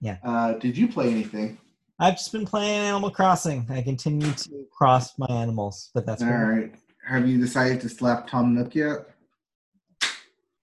Yeah. 0.00 0.18
Uh, 0.22 0.52
did 0.54 0.76
you 0.76 0.88
play 0.88 1.10
anything? 1.10 1.58
I've 1.98 2.14
just 2.14 2.32
been 2.32 2.44
playing 2.44 2.80
Animal 2.80 3.10
Crossing. 3.10 3.66
I 3.70 3.80
continue 3.80 4.32
to 4.32 4.66
cross 4.76 5.16
my 5.18 5.26
animals, 5.30 5.90
but 5.94 6.04
that's 6.04 6.22
all 6.22 6.28
right. 6.28 6.74
Have 7.06 7.28
you 7.28 7.38
decided 7.38 7.80
to 7.82 7.88
slap 7.88 8.26
Tom 8.26 8.54
Nook 8.54 8.74
yet? 8.74 9.06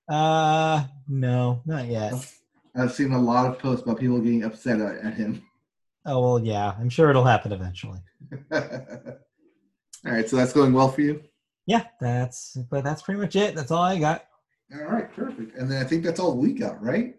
Uh, 0.09 0.83
no, 1.07 1.61
not 1.65 1.85
yet. 1.85 2.13
I've 2.75 2.93
seen 2.93 3.13
a 3.13 3.19
lot 3.19 3.47
of 3.49 3.59
posts 3.59 3.83
about 3.83 3.99
people 3.99 4.19
getting 4.19 4.43
upset 4.43 4.81
at, 4.81 4.97
at 5.05 5.13
him. 5.13 5.41
Oh 6.05 6.21
well, 6.21 6.39
yeah. 6.39 6.73
I'm 6.79 6.89
sure 6.89 7.09
it'll 7.09 7.23
happen 7.23 7.51
eventually. 7.51 7.99
All 8.51 8.61
right, 10.03 10.27
so 10.27 10.35
that's 10.35 10.53
going 10.53 10.73
well 10.73 10.89
for 10.89 11.01
you. 11.01 11.23
Yeah, 11.65 11.85
that's. 11.99 12.57
But 12.69 12.83
that's 12.83 13.03
pretty 13.03 13.21
much 13.21 13.35
it. 13.35 13.55
That's 13.55 13.69
all 13.71 13.83
I 13.83 13.99
got. 13.99 14.25
All 14.73 14.85
right, 14.85 15.13
perfect. 15.13 15.57
And 15.57 15.69
then 15.69 15.83
I 15.83 15.87
think 15.87 16.03
that's 16.03 16.19
all 16.19 16.37
we 16.37 16.53
got, 16.53 16.81
right? 16.81 17.15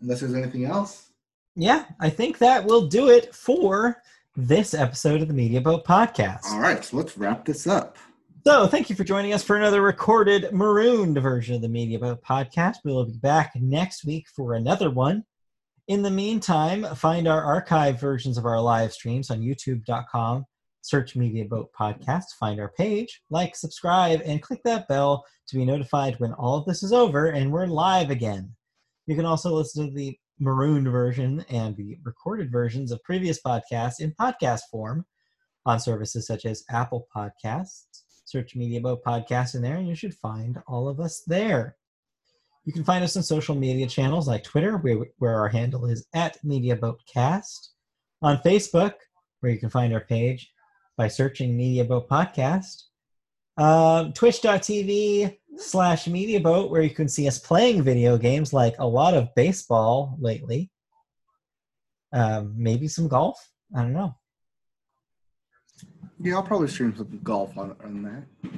Unless 0.00 0.20
there's 0.20 0.34
anything 0.34 0.64
else. 0.64 1.10
Yeah, 1.56 1.84
I 1.98 2.10
think 2.10 2.38
that 2.38 2.64
will 2.64 2.86
do 2.86 3.08
it 3.08 3.34
for 3.34 4.02
this 4.36 4.74
episode 4.74 5.22
of 5.22 5.28
the 5.28 5.34
Media 5.34 5.60
Boat 5.60 5.84
Podcast. 5.84 6.46
All 6.46 6.60
right, 6.60 6.84
so 6.84 6.96
let's 6.96 7.18
wrap 7.18 7.44
this 7.44 7.66
up. 7.66 7.96
So, 8.46 8.66
thank 8.66 8.88
you 8.88 8.96
for 8.96 9.04
joining 9.04 9.34
us 9.34 9.42
for 9.42 9.56
another 9.56 9.82
recorded 9.82 10.52
marooned 10.52 11.18
version 11.18 11.54
of 11.54 11.60
the 11.60 11.68
Media 11.68 11.98
Boat 11.98 12.22
Podcast. 12.22 12.76
We 12.84 12.92
will 12.92 13.04
be 13.04 13.18
back 13.18 13.52
next 13.56 14.04
week 14.04 14.26
for 14.34 14.54
another 14.54 14.90
one. 14.90 15.24
In 15.88 16.02
the 16.02 16.10
meantime, 16.10 16.84
find 16.94 17.26
our 17.28 17.42
archive 17.42 18.00
versions 18.00 18.38
of 18.38 18.46
our 18.46 18.60
live 18.60 18.92
streams 18.92 19.30
on 19.30 19.40
youtube.com. 19.40 20.46
Search 20.82 21.16
Media 21.16 21.44
Boat 21.44 21.70
Podcast, 21.78 22.24
find 22.38 22.58
our 22.60 22.72
page, 22.76 23.22
like, 23.30 23.54
subscribe, 23.54 24.22
and 24.24 24.42
click 24.42 24.60
that 24.64 24.88
bell 24.88 25.24
to 25.48 25.56
be 25.56 25.64
notified 25.64 26.18
when 26.18 26.32
all 26.34 26.58
of 26.58 26.64
this 26.64 26.82
is 26.82 26.92
over 26.92 27.26
and 27.28 27.52
we're 27.52 27.66
live 27.66 28.10
again. 28.10 28.54
You 29.06 29.16
can 29.16 29.26
also 29.26 29.52
listen 29.52 29.88
to 29.88 29.94
the 29.94 30.16
marooned 30.38 30.88
version 30.88 31.44
and 31.50 31.76
the 31.76 31.98
recorded 32.02 32.50
versions 32.50 32.92
of 32.92 33.02
previous 33.02 33.40
podcasts 33.42 34.00
in 34.00 34.14
podcast 34.20 34.62
form 34.70 35.04
on 35.66 35.78
services 35.78 36.26
such 36.26 36.46
as 36.46 36.64
Apple 36.70 37.06
Podcasts. 37.14 38.02
Search 38.24 38.54
Media 38.54 38.80
Boat 38.80 39.02
Podcast 39.04 39.56
in 39.56 39.62
there, 39.62 39.76
and 39.76 39.88
you 39.88 39.94
should 39.96 40.14
find 40.14 40.62
all 40.68 40.88
of 40.88 41.00
us 41.00 41.22
there. 41.26 41.76
You 42.64 42.72
can 42.72 42.84
find 42.84 43.02
us 43.02 43.16
on 43.16 43.24
social 43.24 43.56
media 43.56 43.88
channels 43.88 44.28
like 44.28 44.44
Twitter, 44.44 44.76
where, 44.76 45.34
our 45.34 45.48
handle 45.48 45.86
is 45.86 46.06
at 46.14 46.38
MediaBoatCast, 46.44 47.70
on 48.22 48.38
Facebook, 48.38 48.94
where 49.40 49.50
you 49.50 49.58
can 49.58 49.70
find 49.70 49.92
our 49.92 50.04
page 50.04 50.52
by 51.00 51.08
searching 51.08 51.56
Media 51.56 51.82
Boat 51.82 52.10
Podcast, 52.10 52.82
um, 53.56 54.12
Twitch.tv 54.12 55.34
slash 55.56 56.04
MediaBoat, 56.04 56.68
where 56.68 56.82
you 56.82 56.90
can 56.90 57.08
see 57.08 57.26
us 57.26 57.38
playing 57.38 57.82
video 57.82 58.18
games 58.18 58.52
like 58.52 58.74
a 58.78 58.86
lot 58.86 59.14
of 59.14 59.34
baseball 59.34 60.18
lately, 60.20 60.70
um, 62.12 62.52
maybe 62.54 62.86
some 62.86 63.08
golf. 63.08 63.38
I 63.74 63.80
don't 63.80 63.94
know. 63.94 64.14
Yeah, 66.20 66.34
I'll 66.34 66.42
probably 66.42 66.68
stream 66.68 66.94
some 66.94 67.18
golf 67.24 67.56
on, 67.56 67.74
on 67.82 68.02
that. 68.02 68.52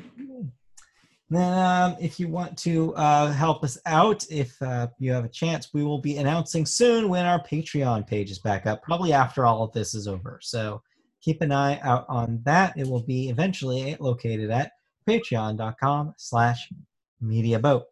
Then, 1.30 1.58
um, 1.58 1.96
if 2.00 2.18
you 2.18 2.26
want 2.26 2.58
to 2.58 2.92
uh, 2.96 3.30
help 3.30 3.62
us 3.62 3.78
out, 3.86 4.26
if 4.30 4.60
uh, 4.60 4.88
you 4.98 5.12
have 5.12 5.24
a 5.24 5.28
chance, 5.28 5.72
we 5.72 5.84
will 5.84 6.00
be 6.00 6.16
announcing 6.16 6.66
soon 6.66 7.08
when 7.08 7.24
our 7.24 7.40
Patreon 7.40 8.04
page 8.04 8.32
is 8.32 8.40
back 8.40 8.66
up, 8.66 8.82
probably 8.82 9.12
after 9.12 9.46
all 9.46 9.62
of 9.62 9.70
this 9.70 9.94
is 9.94 10.08
over. 10.08 10.40
So 10.42 10.82
keep 11.22 11.40
an 11.40 11.52
eye 11.52 11.80
out 11.80 12.04
on 12.08 12.40
that. 12.44 12.76
It 12.76 12.86
will 12.86 13.02
be 13.02 13.30
eventually 13.30 13.96
located 13.98 14.50
at 14.50 14.72
patreon.com 15.08 16.14
slash 16.18 16.68
mediaboat. 17.22 17.82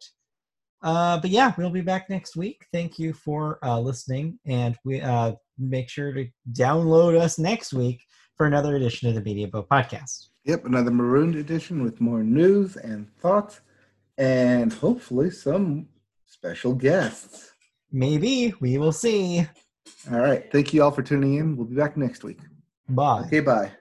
Uh, 0.83 1.19
but 1.19 1.29
yeah, 1.29 1.53
we'll 1.57 1.69
be 1.69 1.81
back 1.81 2.09
next 2.09 2.35
week. 2.35 2.65
Thank 2.73 2.97
you 2.97 3.13
for 3.13 3.59
uh, 3.63 3.79
listening, 3.79 4.39
and 4.45 4.75
we 4.83 4.99
uh, 4.99 5.33
make 5.57 5.89
sure 5.89 6.11
to 6.11 6.27
download 6.53 7.19
us 7.19 7.37
next 7.37 7.71
week 7.71 8.01
for 8.35 8.47
another 8.47 8.75
edition 8.75 9.07
of 9.07 9.15
the 9.15 9.21
Media 9.21 9.47
Boat 9.47 9.69
Podcast. 9.69 10.29
Yep, 10.45 10.65
another 10.65 10.89
marooned 10.89 11.35
edition 11.35 11.83
with 11.83 12.01
more 12.01 12.23
news 12.23 12.77
and 12.77 13.07
thoughts, 13.19 13.61
and 14.17 14.73
hopefully 14.73 15.29
some 15.29 15.87
special 16.25 16.73
guests. 16.73 17.51
Maybe 17.91 18.53
we 18.59 18.79
will 18.79 18.91
see. 18.91 19.47
All 20.11 20.19
right, 20.19 20.51
thank 20.51 20.73
you 20.73 20.81
all 20.81 20.91
for 20.91 21.03
tuning 21.03 21.35
in. 21.35 21.55
We'll 21.55 21.67
be 21.67 21.75
back 21.75 21.95
next 21.95 22.23
week. 22.23 22.39
Bye. 22.95 23.21
Okay, 23.25 23.39
bye. 23.41 23.71